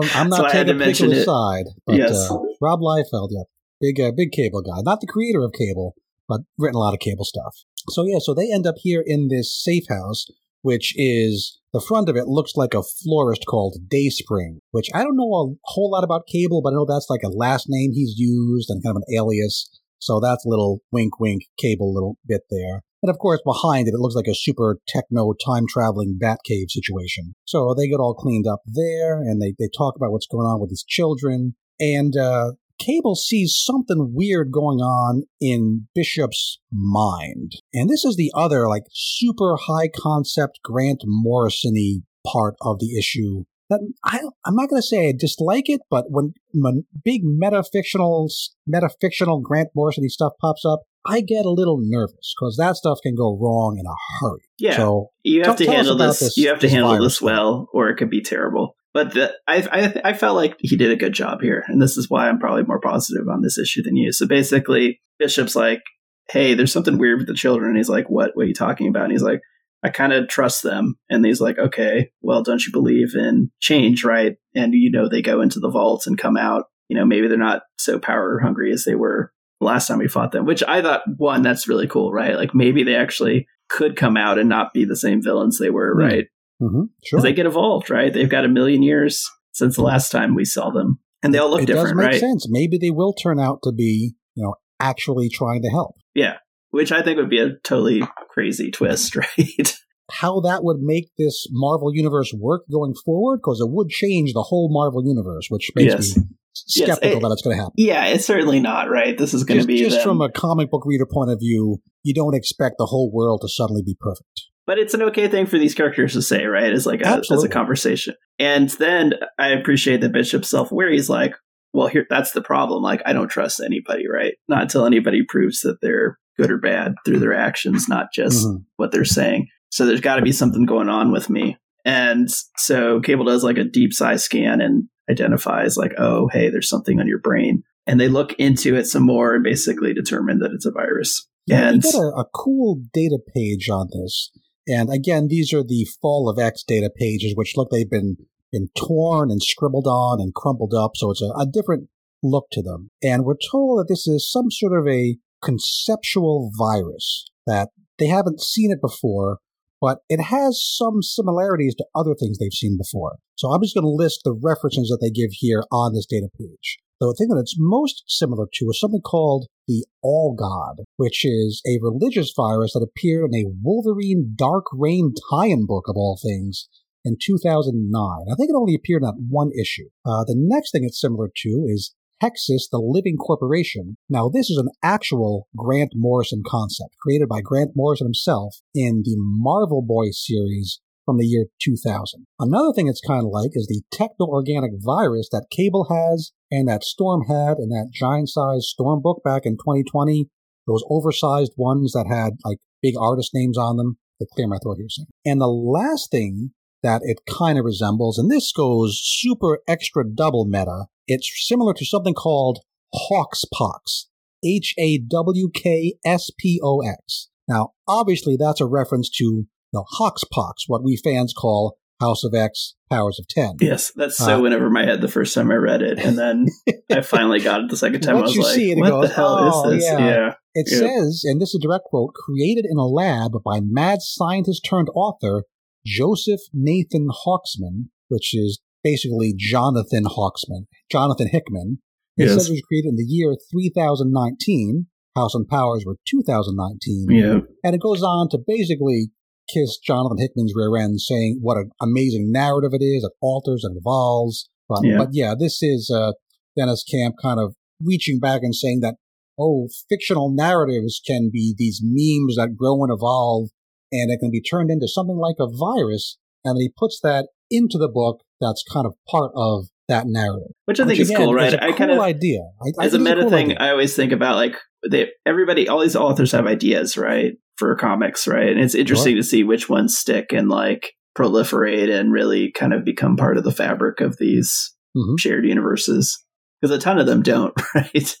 don't, 0.00 0.16
I'm 0.16 0.30
So 0.32 0.42
not 0.42 0.50
had 0.52 0.66
taking 0.66 0.80
a 0.82 0.84
particular 0.84 1.14
it. 1.14 1.24
side, 1.24 1.66
but 1.86 1.96
Yes. 1.96 2.28
uh, 2.30 2.34
Rob 2.60 2.80
Liefeld, 2.80 3.28
yeah, 3.30 3.44
big 3.80 4.00
uh, 4.00 4.10
big 4.16 4.32
cable 4.32 4.62
guy, 4.62 4.80
not 4.82 5.00
the 5.00 5.06
creator 5.06 5.44
of 5.44 5.52
cable, 5.52 5.94
but 6.28 6.40
written 6.58 6.74
a 6.74 6.80
lot 6.80 6.92
of 6.94 6.98
cable 7.00 7.24
stuff. 7.24 7.54
So 7.90 8.04
yeah, 8.04 8.18
so 8.20 8.34
they 8.34 8.52
end 8.52 8.66
up 8.66 8.74
here 8.78 9.02
in 9.06 9.28
this 9.28 9.54
safe 9.62 9.84
house, 9.88 10.26
which 10.62 10.94
is 10.96 11.60
the 11.72 11.80
front 11.80 12.08
of 12.08 12.16
it 12.16 12.26
looks 12.26 12.52
like 12.56 12.74
a 12.74 12.82
florist 12.82 13.44
called 13.46 13.76
Dayspring, 13.88 14.60
which 14.70 14.88
I 14.94 15.02
don't 15.02 15.16
know 15.16 15.32
a 15.34 15.54
whole 15.64 15.90
lot 15.90 16.04
about 16.04 16.26
cable, 16.30 16.62
but 16.62 16.70
I 16.70 16.76
know 16.76 16.86
that's 16.88 17.10
like 17.10 17.22
a 17.24 17.28
last 17.28 17.66
name 17.68 17.92
he's 17.92 18.14
used 18.16 18.70
and 18.70 18.82
kind 18.82 18.96
of 18.96 19.02
an 19.06 19.16
alias. 19.16 19.68
So 19.98 20.20
that's 20.20 20.44
a 20.44 20.48
little 20.48 20.80
wink, 20.92 21.20
wink, 21.20 21.42
cable 21.58 21.92
little 21.92 22.16
bit 22.26 22.42
there. 22.50 22.82
And 23.02 23.10
of 23.10 23.18
course, 23.18 23.40
behind 23.44 23.86
it, 23.86 23.94
it 23.94 24.00
looks 24.00 24.14
like 24.14 24.26
a 24.26 24.34
super 24.34 24.78
techno 24.88 25.32
time 25.44 25.66
traveling 25.68 26.18
Batcave 26.20 26.70
situation. 26.70 27.34
So 27.44 27.74
they 27.74 27.88
get 27.88 28.00
all 28.00 28.14
cleaned 28.14 28.46
up 28.46 28.60
there 28.66 29.20
and 29.20 29.40
they, 29.40 29.54
they 29.58 29.68
talk 29.76 29.94
about 29.96 30.10
what's 30.10 30.26
going 30.26 30.46
on 30.46 30.60
with 30.60 30.70
these 30.70 30.84
children. 30.86 31.54
And 31.78 32.16
uh, 32.16 32.52
Cable 32.78 33.16
sees 33.16 33.60
something 33.60 34.12
weird 34.14 34.52
going 34.52 34.78
on 34.78 35.24
in 35.40 35.88
Bishop's 35.94 36.58
mind. 36.72 37.52
And 37.72 37.88
this 37.88 38.04
is 38.04 38.16
the 38.16 38.32
other, 38.34 38.68
like, 38.68 38.84
super 38.92 39.56
high 39.66 39.88
concept 39.88 40.60
Grant 40.62 41.02
Morrison 41.04 42.04
part 42.24 42.54
of 42.62 42.78
the 42.78 42.96
issue 42.98 43.44
that 43.68 43.80
I, 44.04 44.20
I'm 44.44 44.54
not 44.54 44.70
going 44.70 44.80
to 44.80 44.86
say 44.86 45.08
I 45.08 45.12
dislike 45.18 45.68
it, 45.68 45.80
but 45.90 46.06
when, 46.08 46.34
when 46.52 46.84
big 47.04 47.22
metafictional, 47.24 48.30
metafictional 48.68 49.42
Grant 49.42 49.68
Morrison 49.74 50.08
stuff 50.08 50.32
pops 50.40 50.64
up, 50.64 50.82
I 51.06 51.20
get 51.20 51.44
a 51.44 51.50
little 51.50 51.78
nervous 51.80 52.34
because 52.38 52.56
that 52.58 52.76
stuff 52.76 52.98
can 53.02 53.14
go 53.14 53.38
wrong 53.40 53.76
in 53.78 53.86
a 53.86 53.94
hurry. 54.20 54.42
Yeah, 54.58 54.76
so 54.76 55.10
you 55.22 55.42
have 55.44 55.56
to 55.56 55.66
handle 55.66 55.96
this, 55.96 56.20
this, 56.20 56.36
You 56.36 56.48
have 56.48 56.60
to 56.60 56.68
handle 56.68 56.98
this 56.98 57.22
well, 57.22 57.68
or 57.72 57.88
it 57.88 57.96
could 57.96 58.10
be 58.10 58.20
terrible. 58.20 58.76
But 58.98 59.14
the, 59.14 59.32
I, 59.46 59.68
I, 59.70 60.10
I 60.10 60.12
felt 60.12 60.34
like 60.34 60.56
he 60.58 60.76
did 60.76 60.90
a 60.90 60.96
good 60.96 61.12
job 61.12 61.40
here, 61.40 61.62
and 61.68 61.80
this 61.80 61.96
is 61.96 62.10
why 62.10 62.28
I'm 62.28 62.40
probably 62.40 62.64
more 62.64 62.80
positive 62.80 63.28
on 63.28 63.42
this 63.42 63.56
issue 63.56 63.80
than 63.80 63.94
you. 63.94 64.10
So 64.10 64.26
basically, 64.26 65.00
Bishop's 65.20 65.54
like, 65.54 65.82
"Hey, 66.30 66.54
there's 66.54 66.72
something 66.72 66.98
weird 66.98 67.18
with 67.18 67.28
the 67.28 67.34
children." 67.34 67.68
And 67.68 67.76
he's 67.76 67.88
like, 67.88 68.10
"What? 68.10 68.32
What 68.34 68.42
are 68.42 68.48
you 68.48 68.54
talking 68.54 68.88
about?" 68.88 69.04
And 69.04 69.12
he's 69.12 69.22
like, 69.22 69.40
I 69.84 69.90
kind 69.90 70.12
of 70.12 70.26
trust 70.26 70.64
them. 70.64 70.96
And 71.08 71.24
he's 71.24 71.40
like, 71.40 71.58
okay, 71.58 72.10
well, 72.20 72.42
don't 72.42 72.66
you 72.66 72.72
believe 72.72 73.14
in 73.14 73.52
change, 73.60 74.02
right? 74.02 74.34
And 74.52 74.74
you 74.74 74.90
know, 74.90 75.08
they 75.08 75.22
go 75.22 75.40
into 75.40 75.60
the 75.60 75.70
vaults 75.70 76.08
and 76.08 76.18
come 76.18 76.36
out. 76.36 76.64
You 76.88 76.96
know, 76.96 77.04
maybe 77.04 77.28
they're 77.28 77.38
not 77.38 77.62
so 77.78 78.00
power 78.00 78.40
hungry 78.42 78.72
as 78.72 78.84
they 78.84 78.96
were 78.96 79.32
last 79.60 79.86
time 79.86 79.98
we 79.98 80.08
fought 80.08 80.32
them, 80.32 80.44
which 80.44 80.64
I 80.66 80.82
thought, 80.82 81.02
one, 81.16 81.42
that's 81.42 81.68
really 81.68 81.86
cool, 81.86 82.10
right? 82.10 82.34
Like 82.34 82.52
maybe 82.52 82.82
they 82.82 82.96
actually 82.96 83.46
could 83.68 83.94
come 83.94 84.16
out 84.16 84.38
and 84.38 84.48
not 84.48 84.72
be 84.72 84.84
the 84.84 84.96
same 84.96 85.22
villains 85.22 85.58
they 85.58 85.70
were, 85.70 85.94
right? 85.94 86.26
Mm-hmm. 86.60 86.82
Sure. 87.04 87.20
They 87.20 87.32
get 87.32 87.46
evolved, 87.46 87.90
right? 87.90 88.12
They've 88.12 88.28
got 88.28 88.44
a 88.44 88.48
million 88.48 88.82
years 88.82 89.28
since 89.52 89.76
the 89.76 89.82
last 89.82 90.10
time 90.10 90.34
we 90.34 90.44
saw 90.44 90.70
them. 90.70 90.98
And 91.22 91.34
they 91.34 91.38
all 91.38 91.50
look 91.50 91.62
it 91.62 91.66
different, 91.66 91.88
does 91.88 91.96
make 91.96 92.06
right? 92.12 92.20
sense. 92.20 92.46
Maybe 92.48 92.78
they 92.78 92.90
will 92.90 93.12
turn 93.12 93.40
out 93.40 93.60
to 93.64 93.72
be, 93.72 94.14
you 94.34 94.42
know, 94.42 94.54
actually 94.80 95.28
trying 95.28 95.62
to 95.62 95.68
help. 95.68 95.96
Yeah. 96.14 96.36
Which 96.70 96.92
I 96.92 97.02
think 97.02 97.16
would 97.16 97.30
be 97.30 97.40
a 97.40 97.54
totally 97.64 98.02
crazy 98.30 98.70
twist, 98.70 99.16
right? 99.38 99.76
how 100.10 100.40
that 100.40 100.64
would 100.64 100.78
make 100.80 101.10
this 101.18 101.46
Marvel 101.50 101.94
universe 101.94 102.32
work 102.34 102.62
going 102.70 102.94
forward 103.04 103.38
because 103.38 103.60
it 103.60 103.68
would 103.68 103.88
change 103.88 104.32
the 104.32 104.42
whole 104.42 104.72
Marvel 104.72 105.06
universe, 105.06 105.46
which 105.50 105.70
makes 105.74 105.92
yes. 105.92 106.16
me 106.16 106.22
skeptical 106.54 107.08
yes, 107.08 107.16
it, 107.16 107.22
that 107.22 107.32
it's 107.32 107.42
going 107.42 107.56
to 107.56 107.62
happen. 107.62 107.74
Yeah, 107.76 108.06
it's 108.06 108.24
certainly 108.24 108.60
not 108.60 108.88
right. 108.88 109.16
This 109.16 109.34
is 109.34 109.44
going 109.44 109.60
to 109.60 109.66
be 109.66 109.78
just 109.78 109.96
them. 109.96 110.04
from 110.04 110.20
a 110.22 110.30
comic 110.30 110.70
book 110.70 110.84
reader 110.86 111.06
point 111.06 111.30
of 111.30 111.38
view. 111.38 111.82
You 112.02 112.14
don't 112.14 112.34
expect 112.34 112.76
the 112.78 112.86
whole 112.86 113.10
world 113.12 113.42
to 113.42 113.48
suddenly 113.48 113.82
be 113.84 113.96
perfect. 113.98 114.44
But 114.68 114.78
it's 114.78 114.92
an 114.92 115.00
okay 115.04 115.28
thing 115.28 115.46
for 115.46 115.58
these 115.58 115.74
characters 115.74 116.12
to 116.12 116.20
say, 116.20 116.44
right? 116.44 116.70
It's 116.70 116.84
like 116.84 117.00
a, 117.00 117.22
as 117.32 117.42
a 117.42 117.48
conversation. 117.48 118.14
And 118.38 118.68
then 118.68 119.14
I 119.38 119.48
appreciate 119.48 120.02
that 120.02 120.12
Bishop's 120.12 120.50
self 120.50 120.70
aware. 120.70 120.92
He's 120.92 121.08
like, 121.08 121.32
well, 121.72 121.86
here, 121.86 122.06
that's 122.10 122.32
the 122.32 122.42
problem. 122.42 122.82
Like, 122.82 123.00
I 123.06 123.14
don't 123.14 123.30
trust 123.30 123.60
anybody, 123.60 124.04
right? 124.06 124.34
Not 124.46 124.60
until 124.60 124.84
anybody 124.84 125.22
proves 125.26 125.60
that 125.62 125.80
they're 125.80 126.18
good 126.36 126.50
or 126.50 126.58
bad 126.58 126.96
through 127.06 127.18
their 127.18 127.32
actions, 127.32 127.88
not 127.88 128.12
just 128.12 128.46
mm-hmm. 128.46 128.58
what 128.76 128.92
they're 128.92 129.06
saying. 129.06 129.46
So 129.70 129.86
there's 129.86 130.02
got 130.02 130.16
to 130.16 130.22
be 130.22 130.32
something 130.32 130.66
going 130.66 130.90
on 130.90 131.12
with 131.12 131.30
me. 131.30 131.56
And 131.86 132.28
so 132.58 133.00
Cable 133.00 133.24
does 133.24 133.42
like 133.42 133.56
a 133.56 133.64
deep 133.64 133.94
size 133.94 134.22
scan 134.22 134.60
and 134.60 134.86
identifies 135.10 135.78
like, 135.78 135.94
oh, 135.96 136.28
hey, 136.30 136.50
there's 136.50 136.68
something 136.68 137.00
on 137.00 137.08
your 137.08 137.20
brain. 137.20 137.62
And 137.86 137.98
they 137.98 138.08
look 138.08 138.34
into 138.34 138.76
it 138.76 138.84
some 138.84 139.04
more 139.04 139.34
and 139.34 139.42
basically 139.42 139.94
determine 139.94 140.40
that 140.40 140.52
it's 140.52 140.66
a 140.66 140.72
virus. 140.72 141.26
Yeah, 141.46 141.68
and 141.70 141.82
we 141.82 141.90
got 141.90 142.00
a, 142.00 142.20
a 142.20 142.24
cool 142.34 142.82
data 142.92 143.18
page 143.34 143.70
on 143.70 143.88
this. 143.90 144.30
And 144.68 144.92
again, 144.92 145.28
these 145.28 145.52
are 145.52 145.64
the 145.64 145.86
Fall 146.00 146.28
of 146.28 146.38
X 146.38 146.62
data 146.62 146.90
pages, 146.94 147.34
which 147.34 147.56
look 147.56 147.70
they've 147.70 147.90
been 147.90 148.18
been 148.52 148.68
torn 148.76 149.30
and 149.30 149.42
scribbled 149.42 149.86
on 149.86 150.20
and 150.20 150.34
crumpled 150.34 150.72
up, 150.74 150.92
so 150.94 151.10
it's 151.10 151.22
a, 151.22 151.30
a 151.38 151.46
different 151.46 151.88
look 152.22 152.46
to 152.52 152.62
them. 152.62 152.90
And 153.02 153.24
we're 153.24 153.36
told 153.50 153.78
that 153.78 153.88
this 153.88 154.06
is 154.06 154.30
some 154.30 154.50
sort 154.50 154.78
of 154.78 154.86
a 154.88 155.16
conceptual 155.42 156.50
virus 156.56 157.30
that 157.46 157.68
they 157.98 158.06
haven't 158.06 158.40
seen 158.40 158.70
it 158.70 158.80
before, 158.80 159.38
but 159.80 159.98
it 160.08 160.20
has 160.20 160.62
some 160.62 161.02
similarities 161.02 161.74
to 161.76 161.86
other 161.94 162.14
things 162.14 162.38
they've 162.38 162.52
seen 162.52 162.76
before. 162.76 163.18
So 163.36 163.50
I'm 163.50 163.62
just 163.62 163.74
going 163.74 163.84
to 163.84 163.88
list 163.88 164.22
the 164.24 164.32
references 164.32 164.88
that 164.88 164.98
they 165.00 165.10
give 165.10 165.30
here 165.32 165.64
on 165.70 165.94
this 165.94 166.06
data 166.06 166.28
page. 166.38 166.78
The 167.00 167.14
thing 167.16 167.28
that 167.28 167.38
it's 167.38 167.54
most 167.56 168.02
similar 168.08 168.46
to 168.54 168.64
is 168.70 168.80
something 168.80 169.00
called 169.00 169.46
the 169.68 169.86
All 170.02 170.34
God, 170.34 170.84
which 170.96 171.24
is 171.24 171.62
a 171.64 171.78
religious 171.80 172.32
virus 172.36 172.72
that 172.72 172.82
appeared 172.82 173.30
in 173.32 173.38
a 173.38 173.50
Wolverine 173.62 174.32
Dark 174.34 174.64
Reign 174.72 175.14
tie-in 175.30 175.64
book 175.64 175.84
of 175.86 175.94
all 175.96 176.18
things 176.20 176.68
in 177.04 177.16
2009. 177.24 178.26
I 178.28 178.34
think 178.34 178.50
it 178.50 178.56
only 178.56 178.74
appeared 178.74 179.02
in 179.02 179.06
that 179.06 179.26
one 179.28 179.52
issue. 179.52 179.90
Uh, 180.04 180.24
the 180.24 180.34
next 180.36 180.72
thing 180.72 180.82
it's 180.82 181.00
similar 181.00 181.28
to 181.36 181.66
is 181.68 181.94
Hexus, 182.20 182.68
the 182.68 182.82
Living 182.82 183.16
Corporation. 183.16 183.96
Now, 184.08 184.28
this 184.28 184.50
is 184.50 184.58
an 184.58 184.70
actual 184.82 185.46
Grant 185.56 185.92
Morrison 185.94 186.42
concept 186.44 186.96
created 187.00 187.28
by 187.28 187.42
Grant 187.42 187.72
Morrison 187.76 188.08
himself 188.08 188.56
in 188.74 189.02
the 189.04 189.14
Marvel 189.16 189.82
Boy 189.82 190.06
series 190.10 190.80
from 191.08 191.16
the 191.16 191.24
year 191.24 191.46
2000. 191.62 192.26
Another 192.38 192.70
thing 192.74 192.86
it's 192.86 193.00
kind 193.00 193.24
of 193.24 193.30
like 193.32 193.52
is 193.54 193.66
the 193.66 193.80
techno-organic 193.90 194.72
virus 194.84 195.30
that 195.32 195.46
Cable 195.50 195.86
has 195.88 196.32
and 196.50 196.68
that 196.68 196.84
Storm 196.84 197.22
had 197.28 197.56
and 197.56 197.72
that 197.72 197.88
giant-sized 197.94 198.64
Storm 198.64 199.00
book 199.00 199.22
back 199.24 199.46
in 199.46 199.54
2020. 199.54 200.28
Those 200.66 200.84
oversized 200.90 201.52
ones 201.56 201.92
that 201.92 202.06
had 202.06 202.34
like 202.44 202.58
big 202.82 202.92
artist 203.00 203.30
names 203.32 203.56
on 203.56 203.78
them. 203.78 203.96
To 204.20 204.26
clear 204.34 204.48
my 204.48 204.58
throat 204.58 204.78
here. 204.78 205.06
And 205.24 205.40
the 205.40 205.46
last 205.46 206.10
thing 206.10 206.50
that 206.82 207.02
it 207.04 207.20
kind 207.38 207.56
of 207.56 207.64
resembles, 207.64 208.18
and 208.18 208.28
this 208.28 208.50
goes 208.50 209.00
super 209.00 209.60
extra 209.68 210.02
double 210.04 210.44
meta, 210.44 210.86
it's 211.06 211.30
similar 211.46 211.72
to 211.74 211.86
something 211.86 212.14
called 212.14 212.58
Hawkspox. 212.92 214.06
H 214.44 214.74
A 214.78 214.98
W 214.98 215.50
K 215.54 215.94
S 216.04 216.30
P 216.36 216.60
O 216.62 216.80
X. 216.80 217.28
Now, 217.46 217.74
obviously, 217.86 218.36
that's 218.36 218.60
a 218.60 218.66
reference 218.66 219.08
to 219.18 219.46
know, 219.72 219.84
Hawkspox, 219.98 220.64
what 220.66 220.82
we 220.82 220.96
fans 220.96 221.34
call 221.36 221.76
House 222.00 222.22
of 222.22 222.32
X, 222.34 222.74
Powers 222.90 223.18
of 223.18 223.26
Ten. 223.28 223.56
Yes, 223.60 223.92
that's 223.96 224.16
so 224.16 224.38
uh, 224.38 224.40
went 224.40 224.54
over 224.54 224.70
my 224.70 224.84
head 224.84 225.00
the 225.00 225.08
first 225.08 225.34
time 225.34 225.50
I 225.50 225.56
read 225.56 225.82
it, 225.82 225.98
and 225.98 226.16
then 226.16 226.46
I 226.90 227.00
finally 227.00 227.40
got 227.40 227.62
it 227.62 227.70
the 227.70 227.76
second 227.76 228.02
time. 228.02 228.16
Once 228.16 228.26
I 228.26 228.28
was 228.28 228.36
you 228.36 228.42
like, 228.44 228.54
see 228.54 228.72
it, 228.72 228.78
"What 228.78 228.88
it 228.88 228.90
goes, 228.90 229.08
the 229.08 229.14
hell 229.14 229.38
oh, 229.40 229.70
is 229.70 229.76
this?" 229.80 229.90
Yeah. 229.90 229.98
yeah. 229.98 230.34
It 230.54 230.68
says, 230.68 231.22
and 231.24 231.40
this 231.40 231.50
is 231.50 231.60
a 231.62 231.66
direct 231.66 231.84
quote, 231.84 232.14
created 232.14 232.64
in 232.68 232.78
a 232.78 232.86
lab 232.86 233.32
by 233.44 233.60
mad 233.62 233.98
scientist 234.00 234.66
turned 234.68 234.88
author 234.94 235.44
Joseph 235.86 236.40
Nathan 236.52 237.08
Hawksman, 237.24 237.90
which 238.08 238.34
is 238.34 238.60
basically 238.82 239.34
Jonathan 239.36 240.04
Hawksman, 240.04 240.66
Jonathan 240.90 241.28
Hickman. 241.28 241.78
It 242.16 242.24
Yes. 242.24 242.32
says 242.32 242.48
it 242.48 242.52
was 242.52 242.62
created 242.62 242.88
in 242.88 242.96
the 242.96 243.04
year 243.06 243.36
3019. 243.52 244.86
House 245.14 245.34
and 245.34 245.48
Powers 245.48 245.84
were 245.84 245.96
2019. 246.08 247.06
Yeah. 247.10 247.40
And 247.64 247.74
it 247.74 247.80
goes 247.80 248.02
on 248.02 248.28
to 248.30 248.38
basically 248.38 249.10
kiss 249.52 249.78
Jonathan 249.78 250.18
Hickman's 250.18 250.52
rear 250.54 250.76
end, 250.76 251.00
saying 251.00 251.38
what 251.40 251.56
an 251.56 251.70
amazing 251.80 252.30
narrative 252.30 252.70
it 252.72 252.82
is. 252.82 253.04
It 253.04 253.12
alters 253.20 253.64
and 253.64 253.76
evolves. 253.76 254.48
But 254.68 254.80
Yeah. 254.84 254.98
but 254.98 255.08
yeah, 255.12 255.34
this 255.38 255.62
is 255.62 255.90
uh, 255.94 256.12
Deniz 256.56 256.84
Camp 256.84 257.16
kind 257.20 257.40
of 257.40 257.54
reaching 257.82 258.18
back 258.18 258.42
and 258.42 258.54
saying 258.54 258.80
that 258.80 258.96
oh, 259.40 259.68
fictional 259.88 260.34
narratives 260.34 261.00
can 261.06 261.30
be 261.32 261.54
these 261.56 261.80
memes 261.82 262.36
that 262.36 262.56
grow 262.56 262.82
and 262.82 262.92
evolve, 262.92 263.50
and 263.92 264.10
it 264.10 264.18
can 264.18 264.30
be 264.30 264.42
turned 264.42 264.70
into 264.70 264.88
something 264.88 265.16
like 265.16 265.36
a 265.38 265.46
virus. 265.48 266.18
And 266.44 266.60
he 266.60 266.72
puts 266.76 266.98
that 267.02 267.28
into 267.50 267.78
the 267.78 267.88
book. 267.88 268.22
That's 268.40 268.64
kind 268.72 268.86
of 268.86 268.94
part 269.08 269.32
of 269.34 269.66
that 269.88 270.04
narrative. 270.06 270.48
Which 270.66 270.80
I 270.80 270.84
think 270.84 270.92
Which, 270.98 271.00
is 271.00 271.10
again, 271.10 271.24
cool, 271.24 271.34
right? 271.34 271.52
A 271.54 271.62
I 271.62 271.68
cool 271.68 271.76
kind 271.76 271.90
of 271.90 271.98
idea. 272.00 272.40
I, 272.62 272.82
I 272.82 272.86
as 272.86 272.94
a 272.94 272.98
meta 272.98 273.22
cool 273.22 273.30
thing, 273.30 273.46
idea. 273.46 273.56
I 273.60 273.70
always 273.70 273.94
think 273.96 274.12
about 274.12 274.36
like 274.36 274.56
they 274.88 275.08
everybody, 275.26 275.68
all 275.68 275.80
these 275.80 275.96
authors 275.96 276.32
have 276.32 276.46
ideas, 276.46 276.96
right, 276.96 277.32
for 277.56 277.74
comics, 277.76 278.26
right? 278.28 278.48
And 278.50 278.60
it's 278.60 278.74
interesting 278.74 279.16
to 279.16 279.22
see 279.22 279.44
which 279.44 279.68
ones 279.68 279.96
stick 279.96 280.26
and 280.32 280.48
like 280.48 280.92
proliferate 281.16 281.90
and 281.90 282.12
really 282.12 282.52
kind 282.52 282.72
of 282.72 282.84
become 282.84 283.16
part 283.16 283.38
of 283.38 283.44
the 283.44 283.52
fabric 283.52 284.00
of 284.00 284.16
these 284.18 284.74
Mhm. 284.96 285.18
shared 285.18 285.44
universes. 285.44 286.22
Because 286.60 286.76
a 286.76 286.80
ton 286.80 286.98
of 286.98 287.06
them 287.06 287.22
don't, 287.22 287.54
right? 287.74 288.16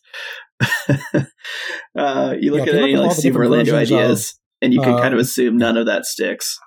uh, 1.98 2.34
you 2.40 2.52
look 2.52 2.66
Yeah, 2.66 2.74
at 2.74 2.82
any 2.82 2.96
like 2.96 3.12
Steve 3.12 3.36
Orlando 3.36 3.72
versions 3.72 3.90
of, 3.90 3.98
ideas, 3.98 4.38
and 4.62 4.72
you 4.72 4.80
can 4.80 4.94
uh, 4.94 5.00
kind 5.00 5.14
of 5.14 5.20
assume 5.20 5.56
none 5.56 5.76
of 5.76 5.86
that 5.86 6.04
sticks. 6.04 6.58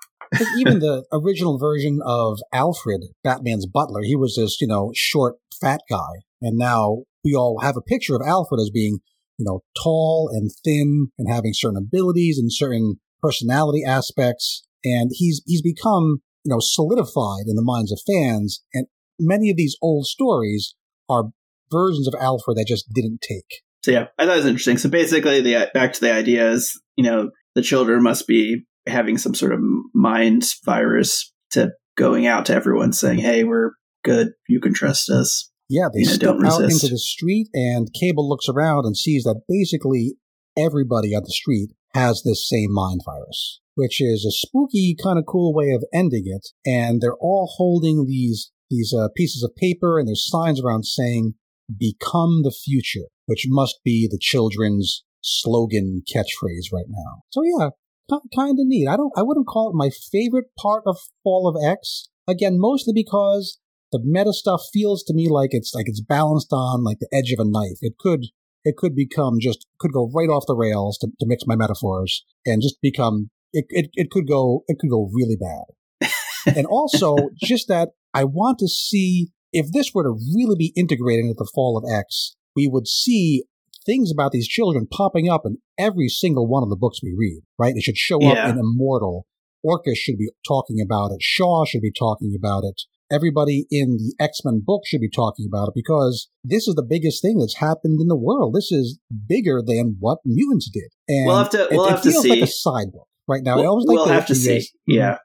Even 0.58 0.78
the 0.78 1.04
original 1.12 1.58
version 1.58 2.00
of 2.04 2.38
Alfred, 2.52 3.02
Batman's 3.22 3.66
butler, 3.66 4.02
he 4.02 4.16
was 4.16 4.36
this, 4.36 4.60
you 4.60 4.66
know, 4.66 4.90
short, 4.94 5.36
fat 5.60 5.80
guy. 5.90 6.22
And 6.40 6.56
now 6.56 7.04
we 7.24 7.34
all 7.34 7.60
have 7.60 7.76
a 7.76 7.82
picture 7.82 8.14
of 8.14 8.22
Alfred 8.26 8.60
as 8.60 8.70
being, 8.70 8.98
you 9.38 9.44
know, 9.44 9.60
tall 9.82 10.30
and 10.32 10.50
thin 10.64 11.08
and 11.18 11.32
having 11.32 11.52
certain 11.54 11.76
abilities 11.76 12.38
and 12.38 12.52
certain 12.52 12.96
personality 13.20 13.82
aspects. 13.84 14.62
And 14.84 15.10
he's, 15.14 15.42
he's 15.46 15.62
become, 15.62 16.22
you 16.44 16.50
know, 16.50 16.58
solidified 16.60 17.46
in 17.46 17.56
the 17.56 17.62
minds 17.62 17.92
of 17.92 18.00
fans. 18.06 18.62
And 18.74 18.86
many 19.18 19.50
of 19.50 19.56
these 19.56 19.76
old 19.80 20.06
stories 20.06 20.74
are 21.08 21.30
versions 21.70 22.08
of 22.08 22.14
Alfred 22.20 22.56
that 22.56 22.66
just 22.66 22.92
didn't 22.92 23.20
take. 23.20 23.62
So 23.84 23.90
yeah, 23.90 24.06
I 24.18 24.26
thought 24.26 24.34
it 24.34 24.36
was 24.36 24.46
interesting. 24.46 24.78
So 24.78 24.88
basically, 24.88 25.40
the 25.40 25.68
back 25.74 25.92
to 25.94 26.00
the 26.00 26.12
idea 26.12 26.50
is, 26.50 26.80
you 26.96 27.04
know, 27.04 27.30
the 27.54 27.62
children 27.62 28.02
must 28.02 28.26
be 28.28 28.64
having 28.86 29.18
some 29.18 29.34
sort 29.34 29.52
of 29.52 29.60
mind 29.94 30.44
virus 30.64 31.32
to 31.52 31.72
going 31.96 32.26
out 32.26 32.46
to 32.46 32.54
everyone 32.54 32.92
saying, 32.92 33.18
"Hey, 33.18 33.44
we're 33.44 33.72
good. 34.04 34.32
You 34.48 34.60
can 34.60 34.74
trust 34.74 35.08
us." 35.10 35.50
Yeah, 35.68 35.88
they 35.92 36.00
You 36.00 36.06
know, 36.06 36.12
step 36.12 36.28
don't 36.36 36.46
out 36.46 36.60
resist. 36.60 36.84
into 36.84 36.94
the 36.94 36.98
street, 36.98 37.48
and 37.54 37.88
Cable 37.98 38.28
looks 38.28 38.48
around 38.48 38.84
and 38.84 38.96
sees 38.96 39.24
that 39.24 39.42
basically 39.48 40.14
everybody 40.56 41.14
on 41.14 41.22
the 41.24 41.30
street 41.32 41.70
has 41.94 42.22
this 42.24 42.48
same 42.48 42.72
mind 42.72 43.00
virus, 43.04 43.60
which 43.74 44.00
is 44.00 44.24
a 44.24 44.30
spooky, 44.30 44.96
kind 45.02 45.18
of 45.18 45.24
cool 45.26 45.54
way 45.54 45.70
of 45.70 45.84
ending 45.92 46.24
it. 46.26 46.48
And 46.66 47.00
they're 47.00 47.16
all 47.16 47.50
holding 47.56 48.06
these 48.06 48.50
these 48.70 48.94
uh, 48.96 49.08
pieces 49.16 49.42
of 49.42 49.54
paper, 49.56 49.98
and 49.98 50.08
there's 50.08 50.28
signs 50.28 50.60
around 50.60 50.84
saying 50.84 51.34
"Become 51.78 52.42
the 52.42 52.50
future," 52.64 53.08
which 53.26 53.44
must 53.48 53.76
be 53.84 54.08
the 54.10 54.18
children's 54.20 55.04
slogan 55.22 56.02
catchphrase 56.12 56.72
right 56.72 56.86
now. 56.88 57.22
So 57.30 57.42
yeah, 57.44 57.70
kind 58.10 58.58
of 58.58 58.66
neat. 58.66 58.88
I 58.88 58.96
don't, 58.96 59.12
I 59.16 59.22
wouldn't 59.22 59.46
call 59.46 59.70
it 59.70 59.76
my 59.76 59.90
favorite 60.10 60.46
part 60.58 60.84
of 60.86 60.98
Fall 61.22 61.48
of 61.48 61.62
X. 61.62 62.08
Again, 62.28 62.58
mostly 62.58 62.92
because 62.94 63.58
the 63.92 64.00
meta 64.02 64.32
stuff 64.32 64.62
feels 64.72 65.02
to 65.04 65.14
me 65.14 65.28
like 65.28 65.50
it's 65.52 65.72
like 65.74 65.88
it's 65.88 66.00
balanced 66.00 66.52
on 66.52 66.82
like 66.82 66.98
the 66.98 67.08
edge 67.12 67.30
of 67.30 67.38
a 67.44 67.48
knife. 67.48 67.78
It 67.82 67.94
could 67.98 68.26
it 68.64 68.76
could 68.76 68.94
become 68.94 69.38
just 69.40 69.66
could 69.78 69.92
go 69.92 70.10
right 70.14 70.28
off 70.28 70.44
the 70.46 70.56
rails 70.56 70.98
to, 70.98 71.08
to 71.08 71.26
mix 71.26 71.44
my 71.46 71.56
metaphors 71.56 72.24
and 72.46 72.62
just 72.62 72.80
become 72.80 73.30
it, 73.52 73.66
it 73.68 73.90
it 73.94 74.10
could 74.10 74.26
go 74.26 74.64
it 74.66 74.78
could 74.80 74.90
go 74.90 75.10
really 75.12 75.36
bad. 75.36 76.10
and 76.56 76.66
also 76.66 77.16
just 77.42 77.68
that 77.68 77.90
I 78.14 78.24
want 78.24 78.58
to 78.60 78.68
see 78.68 79.28
if 79.52 79.70
this 79.72 79.92
were 79.94 80.04
to 80.04 80.18
really 80.34 80.56
be 80.56 80.72
integrated 80.74 81.24
into 81.26 81.34
the 81.36 81.50
fall 81.54 81.76
of 81.76 81.84
X, 81.90 82.36
we 82.56 82.66
would 82.66 82.88
see 82.88 83.44
things 83.84 84.10
about 84.12 84.32
these 84.32 84.48
children 84.48 84.86
popping 84.90 85.28
up 85.28 85.42
in 85.44 85.58
every 85.78 86.08
single 86.08 86.46
one 86.46 86.62
of 86.62 86.70
the 86.70 86.76
books 86.76 87.00
we 87.02 87.14
read, 87.16 87.40
right? 87.58 87.74
It 87.76 87.82
should 87.82 87.96
show 87.98 88.20
Yeah. 88.20 88.46
up 88.46 88.50
in 88.50 88.58
Immortal. 88.58 89.26
Orchis 89.64 89.96
should 89.96 90.18
be 90.18 90.30
talking 90.46 90.80
about 90.80 91.12
it. 91.12 91.18
Shaw 91.20 91.64
should 91.64 91.82
be 91.82 91.92
talking 91.92 92.34
about 92.36 92.64
it 92.64 92.82
everybody 93.12 93.66
in 93.70 93.98
the 93.98 94.14
X-Men 94.18 94.62
book 94.64 94.82
should 94.86 95.00
be 95.00 95.10
talking 95.10 95.46
about 95.46 95.68
it 95.68 95.74
because 95.74 96.30
this 96.42 96.66
is 96.66 96.74
the 96.74 96.82
biggest 96.82 97.20
thing 97.20 97.38
that's 97.38 97.58
happened 97.58 98.00
in 98.00 98.08
the 98.08 98.16
world. 98.16 98.54
This 98.54 98.72
is 98.72 98.98
bigger 99.28 99.60
than 99.64 99.96
what 100.00 100.18
mutants 100.24 100.70
did. 100.72 100.88
And 101.08 101.26
We'll 101.26 101.36
have 101.36 101.50
to- 101.50 101.68
we'll 101.70 101.84
it, 101.84 101.90
have 101.90 102.02
to 102.02 102.10
feels 102.10 102.26
like 102.26 102.38
see. 102.38 102.42
a 102.42 102.46
side 102.46 102.92
book 102.92 103.06
right 103.28 103.42
now. 103.42 103.54
I 103.58 103.60
we'll 103.60 103.68
always 103.70 103.84
like 103.86 103.96
we'll 103.96 104.06
have 104.06 104.26
to 104.28 104.34
see. 104.34 104.56
uh, 104.58 104.60
Yeah. 104.86 105.18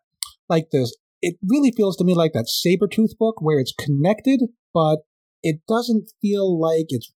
like 0.49 0.69
this. 0.71 0.93
It 1.21 1.37
really 1.47 1.71
feels 1.71 1.95
to 1.97 2.03
me 2.03 2.13
like 2.13 2.33
that 2.33 2.47
Sabretooth 2.47 3.17
book 3.17 3.41
where 3.41 3.59
it's 3.59 3.73
connected, 3.79 4.41
but 4.73 4.99
it 5.41 5.61
doesn't 5.67 6.11
feel 6.21 6.59
like 6.59 6.87
it's 6.89 7.11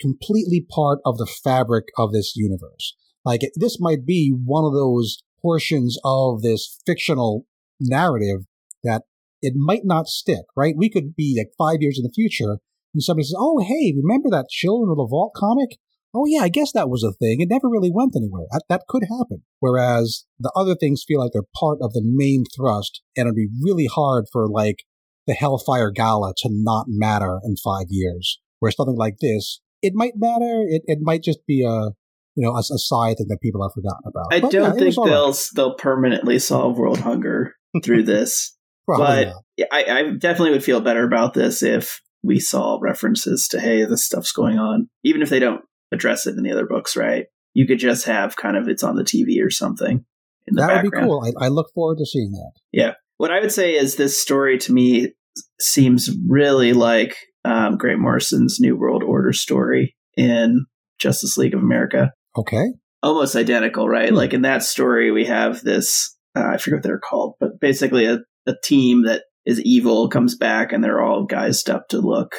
completely 0.00 0.66
part 0.68 1.00
of 1.04 1.18
the 1.18 1.26
fabric 1.26 1.86
of 1.96 2.12
this 2.12 2.34
universe. 2.36 2.94
Like 3.24 3.40
this 3.54 3.78
might 3.80 4.06
be 4.06 4.32
one 4.32 4.64
of 4.64 4.72
those 4.72 5.22
portions 5.42 5.98
of 6.04 6.42
this 6.42 6.78
fictional 6.86 7.46
narrative 7.80 8.40
that 8.82 9.02
it 9.42 9.54
might 9.56 9.84
not 9.84 10.06
stick, 10.06 10.44
right? 10.56 10.74
We 10.76 10.90
could 10.90 11.14
be 11.16 11.38
like 11.38 11.52
five 11.56 11.80
years 11.80 11.98
in 11.98 12.04
the 12.04 12.12
future 12.14 12.58
and 12.94 13.02
somebody 13.02 13.24
says, 13.24 13.36
Oh, 13.38 13.58
hey, 13.58 13.94
remember 13.96 14.30
that 14.30 14.48
Children 14.48 14.90
of 14.90 14.96
the 14.96 15.06
Vault 15.08 15.32
comic? 15.36 15.78
Oh 16.12 16.24
yeah, 16.26 16.40
I 16.40 16.48
guess 16.48 16.72
that 16.72 16.90
was 16.90 17.04
a 17.04 17.12
thing. 17.12 17.40
It 17.40 17.48
never 17.48 17.68
really 17.68 17.90
went 17.92 18.16
anywhere. 18.16 18.46
That, 18.50 18.64
that 18.68 18.82
could 18.88 19.04
happen. 19.04 19.44
Whereas 19.60 20.24
the 20.40 20.52
other 20.56 20.74
things 20.74 21.04
feel 21.06 21.20
like 21.20 21.30
they're 21.32 21.42
part 21.58 21.78
of 21.80 21.92
the 21.92 22.02
main 22.04 22.44
thrust 22.54 23.00
and 23.16 23.26
it'd 23.26 23.36
be 23.36 23.48
really 23.62 23.86
hard 23.86 24.26
for 24.32 24.48
like 24.48 24.84
the 25.26 25.34
Hellfire 25.34 25.92
Gala 25.92 26.34
to 26.38 26.48
not 26.50 26.86
matter 26.88 27.38
in 27.44 27.54
five 27.56 27.86
years. 27.88 28.40
Where 28.58 28.72
something 28.72 28.96
like 28.96 29.18
this, 29.20 29.60
it 29.82 29.92
might 29.94 30.12
matter. 30.16 30.64
It, 30.68 30.82
it 30.86 30.98
might 31.00 31.22
just 31.22 31.40
be 31.46 31.62
a, 31.62 31.90
you 32.34 32.46
know, 32.46 32.52
a, 32.54 32.60
a 32.60 32.78
side 32.78 33.16
thing 33.18 33.26
that 33.28 33.40
people 33.42 33.62
have 33.62 33.72
forgotten 33.74 34.02
about. 34.06 34.26
I 34.32 34.40
But, 34.40 34.50
don't 34.52 34.74
yeah, 34.74 34.78
think 34.78 34.98
all 34.98 35.04
right. 35.04 35.10
they'll 35.10 35.34
they'll 35.54 35.74
permanently 35.74 36.38
solve 36.38 36.78
world 36.78 37.00
hunger 37.00 37.54
through 37.84 38.02
this. 38.04 38.56
Probably 38.86 39.32
but 39.58 39.68
I, 39.72 39.84
I 39.84 40.10
definitely 40.16 40.52
would 40.52 40.64
feel 40.64 40.80
better 40.80 41.04
about 41.04 41.34
this 41.34 41.62
if 41.62 42.00
we 42.22 42.40
saw 42.40 42.78
references 42.80 43.48
to 43.48 43.60
hey, 43.60 43.84
this 43.84 44.04
stuff's 44.04 44.32
going 44.32 44.58
on, 44.58 44.88
even 45.04 45.22
if 45.22 45.28
they 45.28 45.38
don't 45.38 45.62
address 45.92 46.26
it 46.26 46.36
in 46.36 46.42
the 46.42 46.52
other 46.52 46.66
books. 46.66 46.96
Right? 46.96 47.26
You 47.54 47.66
could 47.66 47.78
just 47.78 48.06
have 48.06 48.36
kind 48.36 48.56
of 48.56 48.68
it's 48.68 48.84
on 48.84 48.96
the 48.96 49.02
TV 49.02 49.44
or 49.44 49.50
something 49.50 50.04
in 50.46 50.54
the 50.54 50.62
That 50.62 50.84
would 50.84 50.90
be 50.90 50.98
cool. 50.98 51.24
I, 51.24 51.46
I 51.46 51.48
look 51.48 51.72
forward 51.74 51.98
to 51.98 52.06
seeing 52.06 52.32
that. 52.32 52.52
Yeah. 52.72 52.94
What 53.16 53.30
I 53.30 53.40
would 53.40 53.52
say 53.52 53.74
is 53.74 53.96
this 53.96 54.20
story 54.20 54.56
to 54.58 54.72
me 54.72 55.12
seems 55.60 56.10
really 56.26 56.72
like 56.72 57.16
um, 57.44 57.76
Grant 57.76 58.00
Morrison's 58.00 58.58
New 58.60 58.76
World 58.76 59.02
Order 59.02 59.32
story 59.32 59.96
in 60.16 60.66
Justice 60.98 61.36
League 61.36 61.54
of 61.54 61.60
America. 61.60 62.12
Okay. 62.36 62.66
almost 63.02 63.34
identical, 63.36 63.88
right? 63.88 64.10
Hmm. 64.10 64.14
Like 64.16 64.34
in 64.34 64.42
that 64.42 64.62
story, 64.62 65.10
we 65.10 65.24
have 65.26 65.62
this, 65.62 66.16
uh, 66.36 66.44
I 66.54 66.56
forget 66.58 66.78
what 66.78 66.82
they're 66.84 66.98
called, 66.98 67.34
but 67.40 67.58
basically 67.60 68.04
a, 68.06 68.18
a 68.46 68.54
team 68.62 69.04
that 69.04 69.22
is 69.46 69.60
evil 69.62 70.08
comes 70.08 70.36
back 70.36 70.72
and 70.72 70.84
they're 70.84 71.02
all 71.02 71.26
guised 71.26 71.72
up 71.72 71.88
to 71.88 71.98
look 72.00 72.36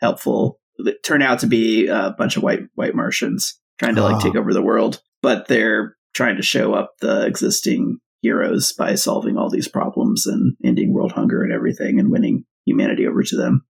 helpful. 0.00 0.58
They 0.84 0.94
turn 1.04 1.22
out 1.22 1.40
to 1.40 1.46
be 1.46 1.88
a 1.88 2.14
bunch 2.16 2.36
of 2.36 2.42
white, 2.42 2.60
white 2.74 2.94
Martians 2.94 3.60
trying 3.78 3.96
to 3.96 4.02
like 4.02 4.16
Ah. 4.16 4.20
take 4.20 4.34
over 4.36 4.52
the 4.54 4.62
world, 4.62 5.02
but 5.22 5.46
they're 5.48 5.96
trying 6.14 6.36
to 6.36 6.42
show 6.42 6.72
up 6.72 6.92
the 7.00 7.26
existing 7.26 7.98
heroes 8.22 8.72
by 8.72 8.94
solving 8.94 9.36
all 9.36 9.50
these 9.50 9.68
problems 9.68 10.26
and 10.26 10.56
ending 10.64 10.92
world 10.92 11.12
hunger 11.12 11.42
and 11.42 11.52
everything 11.52 12.00
and 12.00 12.10
winning 12.10 12.44
humanity 12.64 13.06
over 13.06 13.22
to 13.22 13.36
them. 13.36 13.62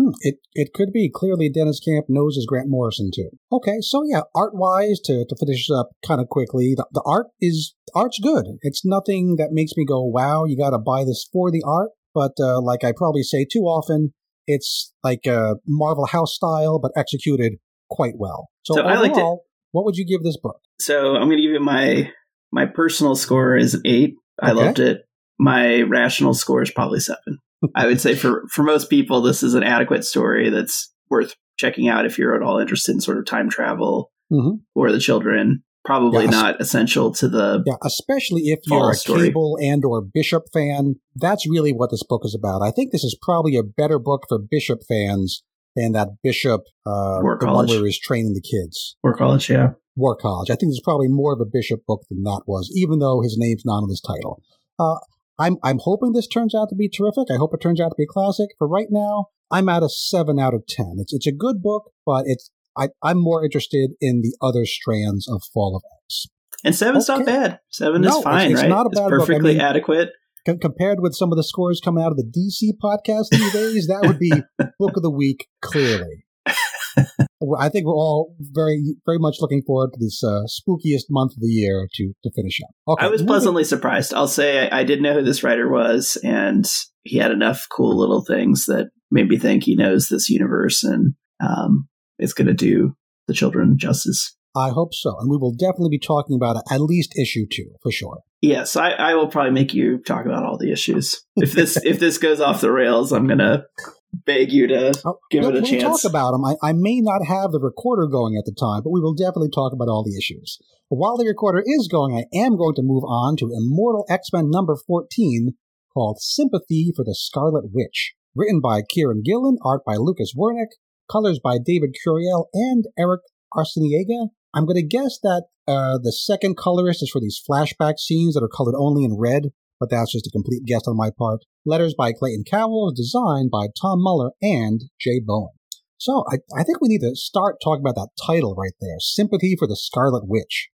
Hmm, 0.00 0.12
it 0.20 0.36
it 0.54 0.68
could 0.72 0.92
be. 0.92 1.10
Clearly, 1.12 1.50
Deniz 1.50 1.80
Camp 1.80 2.06
knows 2.08 2.36
his 2.36 2.46
Grant 2.46 2.68
Morrison 2.68 3.10
too. 3.14 3.30
Okay, 3.50 3.78
so 3.80 4.02
yeah, 4.08 4.20
art 4.34 4.52
wise, 4.54 5.00
to, 5.06 5.24
to 5.28 5.36
finish 5.40 5.68
up 5.70 5.90
kind 6.06 6.20
of 6.20 6.28
quickly, 6.28 6.74
the, 6.76 6.86
the 6.92 7.02
art 7.04 7.26
is 7.40 7.74
art's 7.96 8.20
good. 8.20 8.44
It's 8.62 8.84
nothing 8.84 9.36
that 9.38 9.48
makes 9.50 9.72
me 9.76 9.84
go, 9.84 10.04
"Wow, 10.04 10.44
you 10.44 10.56
got 10.56 10.70
to 10.70 10.78
buy 10.78 11.04
this 11.04 11.28
for 11.32 11.50
the 11.50 11.62
art." 11.66 11.90
But 12.14 12.32
uh, 12.40 12.60
like 12.60 12.84
I 12.84 12.92
probably 12.96 13.22
say 13.22 13.44
too 13.44 13.62
often, 13.62 14.14
it's 14.46 14.92
like 15.02 15.26
a 15.26 15.56
Marvel 15.66 16.06
House 16.06 16.34
style, 16.34 16.78
but 16.78 16.92
executed 16.96 17.54
quite 17.90 18.14
well. 18.16 18.50
So, 18.62 18.74
So 18.74 18.82
I 18.82 18.92
overall, 18.92 19.02
liked 19.02 19.16
it. 19.18 19.48
what 19.72 19.84
would 19.84 19.96
you 19.96 20.06
give 20.06 20.22
this 20.22 20.36
book? 20.36 20.60
So 20.80 21.16
I'm 21.16 21.26
going 21.28 21.38
to 21.38 21.42
give 21.42 21.52
you 21.52 21.60
my 21.60 22.10
my 22.52 22.66
personal 22.66 23.16
score 23.16 23.56
is 23.56 23.80
eight. 23.84 24.14
I 24.40 24.52
loved 24.52 24.78
it. 24.78 24.98
My 25.40 25.82
rational 25.82 26.34
score 26.34 26.62
is 26.62 26.70
probably 26.70 27.00
seven. 27.00 27.40
I 27.74 27.86
would 27.86 28.00
say 28.00 28.14
for 28.14 28.44
for 28.52 28.62
most 28.62 28.88
people, 28.90 29.20
this 29.20 29.42
is 29.42 29.54
an 29.54 29.62
adequate 29.62 30.04
story 30.04 30.50
that's 30.50 30.92
worth 31.10 31.34
checking 31.58 31.88
out 31.88 32.06
if 32.06 32.18
you're 32.18 32.36
at 32.36 32.42
all 32.42 32.58
interested 32.58 32.92
in 32.92 33.00
sort 33.00 33.18
of 33.18 33.26
time 33.26 33.48
travel 33.50 34.10
Mhm. 34.32 34.60
or 34.74 34.92
the 34.92 34.98
children. 35.00 35.62
Probably 35.84 36.24
Yes. 36.24 36.32
not 36.32 36.60
essential 36.60 37.12
to 37.14 37.28
the 37.28 37.62
Yeah, 37.66 37.74
especially 37.82 38.42
if 38.48 38.60
you're 38.66 38.90
a 38.90 38.94
story. 38.94 39.28
Cable 39.28 39.56
and 39.60 39.84
or 39.84 40.02
Bishop 40.02 40.42
fan, 40.52 40.96
that's 41.16 41.48
really 41.48 41.72
what 41.72 41.90
this 41.90 42.02
book 42.02 42.22
is 42.24 42.34
about. 42.38 42.60
I 42.62 42.70
think 42.70 42.92
this 42.92 43.04
is 43.04 43.16
probably 43.22 43.56
a 43.56 43.62
better 43.62 43.98
book 43.98 44.24
for 44.28 44.38
Bishop 44.38 44.80
fans 44.86 45.42
than 45.74 45.92
that 45.92 46.08
Bishop, 46.22 46.60
uh, 46.84 47.20
War 47.22 47.38
the 47.40 47.46
one 47.46 47.54
College. 47.54 47.70
where 47.70 47.86
he's 47.86 47.98
training 47.98 48.34
the 48.34 48.42
kids. 48.42 48.96
War 49.02 49.14
College. 49.16 49.48
Yeah, 49.48 49.70
War 49.96 50.14
College. 50.14 50.50
I 50.50 50.56
think 50.56 50.70
it's 50.70 50.80
probably 50.80 51.08
more 51.08 51.32
of 51.32 51.40
a 51.40 51.46
Bishop 51.50 51.80
book 51.86 52.02
than 52.10 52.22
that 52.24 52.42
was, 52.46 52.70
even 52.74 52.98
though 52.98 53.22
his 53.22 53.36
name's 53.38 53.62
not 53.64 53.82
on 53.82 53.88
his 53.88 54.00
title. 54.02 54.42
Uh, 54.78 54.96
I'm 55.38 55.56
I'm 55.62 55.78
hoping 55.82 56.12
this 56.12 56.26
turns 56.26 56.54
out 56.54 56.68
to 56.70 56.74
be 56.74 56.88
terrific. 56.88 57.28
I 57.32 57.36
hope 57.36 57.54
it 57.54 57.60
turns 57.60 57.80
out 57.80 57.90
to 57.90 57.94
be 57.96 58.04
a 58.04 58.06
classic. 58.06 58.48
For 58.58 58.66
right 58.68 58.88
now, 58.90 59.26
I'm 59.50 59.68
at 59.68 59.82
a 59.82 59.88
seven 59.88 60.38
out 60.38 60.54
of 60.54 60.66
ten. 60.66 60.96
It's 60.98 61.12
it's 61.12 61.26
a 61.26 61.32
good 61.32 61.62
book, 61.62 61.92
but 62.04 62.24
it's 62.26 62.50
I, 62.76 62.88
I'm 63.02 63.18
more 63.18 63.44
interested 63.44 63.92
in 64.00 64.22
the 64.22 64.34
other 64.40 64.64
strands 64.64 65.28
of 65.28 65.42
Fall 65.52 65.76
of 65.76 65.82
X. 66.06 66.26
and 66.64 66.74
seven's 66.76 67.08
not 67.08 67.24
bad. 67.26 67.60
Seven 67.70 68.02
No, 68.02 68.18
is 68.18 68.24
fine, 68.24 68.52
it's 68.52 68.60
right? 68.62 68.68
not 68.68 68.86
a 68.86 68.90
bad 68.90 69.10
book. 69.10 69.12
I 69.22 69.26
perfectly 69.26 69.52
mean- 69.54 69.60
adequate. 69.60 70.10
Com- 70.46 70.58
compared 70.58 71.00
with 71.00 71.14
some 71.14 71.32
of 71.32 71.36
the 71.36 71.42
scores 71.44 71.80
coming 71.84 72.02
out 72.04 72.12
of 72.12 72.16
the 72.16 72.22
DC 72.24 72.78
podcast 72.82 73.28
these 73.30 73.52
days, 73.52 73.86
that 73.88 74.02
would 74.06 74.18
be 74.20 74.30
book 74.78 74.96
of 74.96 75.02
the 75.02 75.10
week 75.10 75.48
clearly. 75.60 76.24
I 77.60 77.68
think 77.68 77.86
we're 77.86 77.94
all 77.94 78.34
very, 78.40 78.96
very 79.06 79.18
much 79.18 79.36
looking 79.40 79.62
forward 79.66 79.90
to 79.92 79.98
this 80.00 80.22
uh, 80.24 80.42
spookiest 80.46 81.04
month 81.10 81.32
of 81.32 81.40
the 81.40 81.48
year 81.48 81.88
to 81.94 82.12
to 82.22 82.30
finish 82.34 82.60
up. 82.62 82.70
Okay, 82.88 83.06
I 83.06 83.08
was 83.08 83.22
pleasantly 83.22 83.64
surprised. 83.64 84.12
I'll 84.12 84.28
say 84.28 84.68
I, 84.68 84.80
I 84.80 84.84
did 84.84 85.00
know 85.00 85.14
who 85.14 85.22
this 85.22 85.44
writer 85.44 85.70
was, 85.70 86.18
and 86.24 86.66
he 87.04 87.18
had 87.18 87.30
enough 87.30 87.66
cool 87.70 87.96
little 87.96 88.24
things 88.24 88.66
that 88.66 88.90
made 89.10 89.28
me 89.28 89.38
think 89.38 89.64
he 89.64 89.76
knows 89.76 90.08
this 90.08 90.28
universe 90.28 90.82
and 90.82 91.14
um, 91.40 91.88
is 92.18 92.34
going 92.34 92.48
to 92.48 92.54
do 92.54 92.94
the 93.28 93.34
children 93.34 93.78
justice. 93.78 94.34
I 94.56 94.70
hope 94.70 94.92
so, 94.92 95.16
and 95.20 95.30
we 95.30 95.36
will 95.36 95.52
definitely 95.52 95.90
be 95.90 96.00
talking 96.00 96.34
about 96.34 96.56
it 96.56 96.62
at 96.72 96.80
least 96.80 97.16
issue 97.16 97.46
two 97.50 97.70
for 97.82 97.92
sure. 97.92 98.18
Yes, 98.40 98.76
I, 98.76 98.90
I 98.90 99.14
will 99.14 99.28
probably 99.28 99.52
make 99.52 99.74
you 99.74 99.98
talk 99.98 100.24
about 100.24 100.44
all 100.44 100.58
the 100.58 100.72
issues. 100.72 101.24
If 101.36 101.52
this 101.52 101.76
if 101.84 102.00
this 102.00 102.18
goes 102.18 102.40
off 102.40 102.60
the 102.60 102.72
rails, 102.72 103.12
I'm 103.12 103.26
going 103.26 103.38
to 103.38 103.64
beg 104.12 104.52
you 104.52 104.66
to 104.66 104.92
Oh, 105.04 105.18
Give 105.30 105.42
we'll, 105.44 105.50
it 105.56 105.58
a 105.58 105.60
we'll 105.62 105.70
chance. 105.80 106.02
talk 106.02 106.10
about 106.10 106.32
them. 106.32 106.44
I, 106.44 106.56
I 106.62 106.72
may 106.72 107.00
not 107.00 107.24
have 107.26 107.52
the 107.52 107.60
recorder 107.60 108.06
going 108.06 108.36
at 108.36 108.44
the 108.44 108.54
time, 108.58 108.82
but 108.82 108.90
we 108.90 109.00
will 109.00 109.14
definitely 109.14 109.50
talk 109.54 109.72
about 109.72 109.88
all 109.88 110.04
the 110.04 110.16
issues. 110.16 110.58
But 110.90 110.96
while 110.96 111.16
the 111.16 111.26
recorder 111.26 111.62
is 111.64 111.88
going, 111.90 112.16
I 112.16 112.24
am 112.36 112.56
going 112.56 112.74
to 112.76 112.82
move 112.82 113.04
on 113.04 113.36
to 113.38 113.52
Immortal 113.54 114.06
X-Men 114.08 114.50
number 114.50 114.76
14 114.86 115.54
called 115.92 116.18
Sympathy 116.20 116.92
for 116.94 117.04
the 117.04 117.14
Scarlet 117.14 117.64
Witch. 117.72 118.14
Written 118.34 118.60
by 118.60 118.82
Kieron 118.82 119.24
Gillen, 119.24 119.58
art 119.64 119.82
by 119.84 119.96
Lucas 119.96 120.32
Werneck, 120.36 120.68
colors 121.10 121.40
by 121.42 121.58
David 121.58 121.90
Curiel 122.06 122.46
and 122.54 122.84
Eric 122.98 123.20
Arciniega. 123.54 124.28
I'm 124.54 124.64
going 124.64 124.76
to 124.76 124.86
guess 124.86 125.18
that 125.22 125.44
uh, 125.66 125.98
the 126.02 126.12
second 126.12 126.56
colorist 126.56 127.02
is 127.02 127.10
for 127.10 127.20
these 127.20 127.40
flashback 127.48 127.98
scenes 127.98 128.34
that 128.34 128.42
are 128.44 128.48
colored 128.48 128.74
only 128.78 129.04
in 129.04 129.16
red, 129.18 129.50
but 129.80 129.90
that's 129.90 130.12
just 130.12 130.26
a 130.26 130.30
complete 130.30 130.64
guess 130.66 130.86
on 130.86 130.96
my 130.96 131.10
part. 131.16 131.40
Letters 131.64 131.94
by 131.96 132.12
Clayton 132.12 132.44
Cowles, 132.50 132.94
designed 132.94 133.50
by 133.50 133.66
Tom 133.80 134.02
Muller 134.02 134.32
and 134.42 134.82
Jay 135.00 135.20
Bowen. 135.24 135.50
So 135.98 136.24
I, 136.30 136.36
I 136.56 136.62
think 136.62 136.80
we 136.80 136.88
need 136.88 137.00
to 137.00 137.16
start 137.16 137.56
talking 137.62 137.82
about 137.82 137.96
that 137.96 138.10
title 138.24 138.54
right 138.54 138.74
there, 138.80 138.96
Sympathy 139.00 139.56
for 139.58 139.66
the 139.66 139.76
Scarlet 139.76 140.24
Witch. 140.26 140.68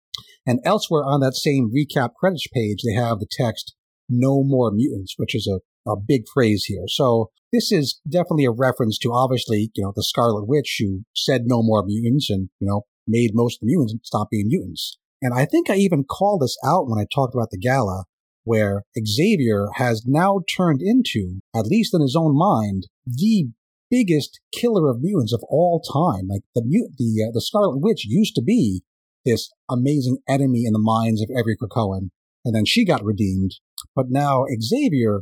And 0.46 0.60
elsewhere 0.66 1.04
on 1.06 1.20
that 1.22 1.36
same 1.36 1.72
recap 1.72 2.16
credits 2.20 2.48
page, 2.54 2.80
they 2.84 3.00
have 3.00 3.20
the 3.20 3.28
text, 3.30 3.76
No 4.10 4.44
More 4.44 4.72
Mutants, 4.72 5.14
which 5.18 5.36
is 5.36 5.48
a, 5.48 5.90
a 5.90 5.96
big 5.96 6.24
phrase 6.34 6.66
here. 6.66 6.86
So 6.88 7.30
this 7.54 7.72
is 7.72 8.00
definitely 8.10 8.46
a 8.46 8.52
reference 8.52 8.98
to 9.00 9.14
obviously, 9.14 9.72
you 9.76 9.84
know, 9.84 9.94
the 9.96 10.04
Scarlet 10.04 10.48
Witch 10.48 10.78
who 10.80 11.04
said 11.16 11.42
no 11.46 11.62
more 11.62 11.84
mutants 11.86 12.30
and, 12.30 12.50
you 12.60 12.68
know, 12.68 12.84
made 13.08 13.32
most 13.34 13.58
of 13.58 13.68
the 13.68 13.76
mutants 13.76 14.08
stop 14.08 14.30
being 14.32 14.48
mutants. 14.48 14.98
And 15.22 15.34
I 15.36 15.46
think 15.46 15.70
I 15.70 15.76
even 15.76 16.04
called 16.04 16.42
this 16.42 16.58
out 16.66 16.88
when 16.88 16.98
I 16.98 17.06
talked 17.14 17.36
about 17.36 17.52
the 17.52 17.60
gala, 17.60 18.06
where 18.44 18.84
Xavier 18.98 19.68
has 19.76 20.04
now 20.06 20.40
turned 20.56 20.82
into, 20.82 21.42
at 21.56 21.68
least 21.68 21.94
in 21.94 22.02
his 22.02 22.16
own 22.16 22.38
mind, 22.38 22.88
the 23.06 23.50
biggest 23.90 24.40
killer 24.54 24.90
of 24.90 25.02
mutants 25.02 25.34
of 25.34 25.44
all 25.50 25.82
time. 25.82 26.28
Like 26.28 26.42
the 26.56 26.62
the 26.98 27.28
uh, 27.28 27.32
the 27.34 27.42
Scarlet 27.42 27.80
Witch 27.80 28.06
used 28.06 28.36
to 28.36 28.42
be 28.42 28.84
this 29.26 29.52
amazing 29.70 30.18
enemy 30.28 30.64
in 30.66 30.74
the 30.74 30.80
minds 30.80 31.22
of 31.22 31.30
every 31.38 31.56
Krakoan, 31.56 32.10
and 32.44 32.56
then 32.56 32.66
she 32.66 32.86
got 32.86 33.04
redeemed. 33.04 33.52
But 33.96 34.08
now 34.10 34.46
Xavier 34.60 35.22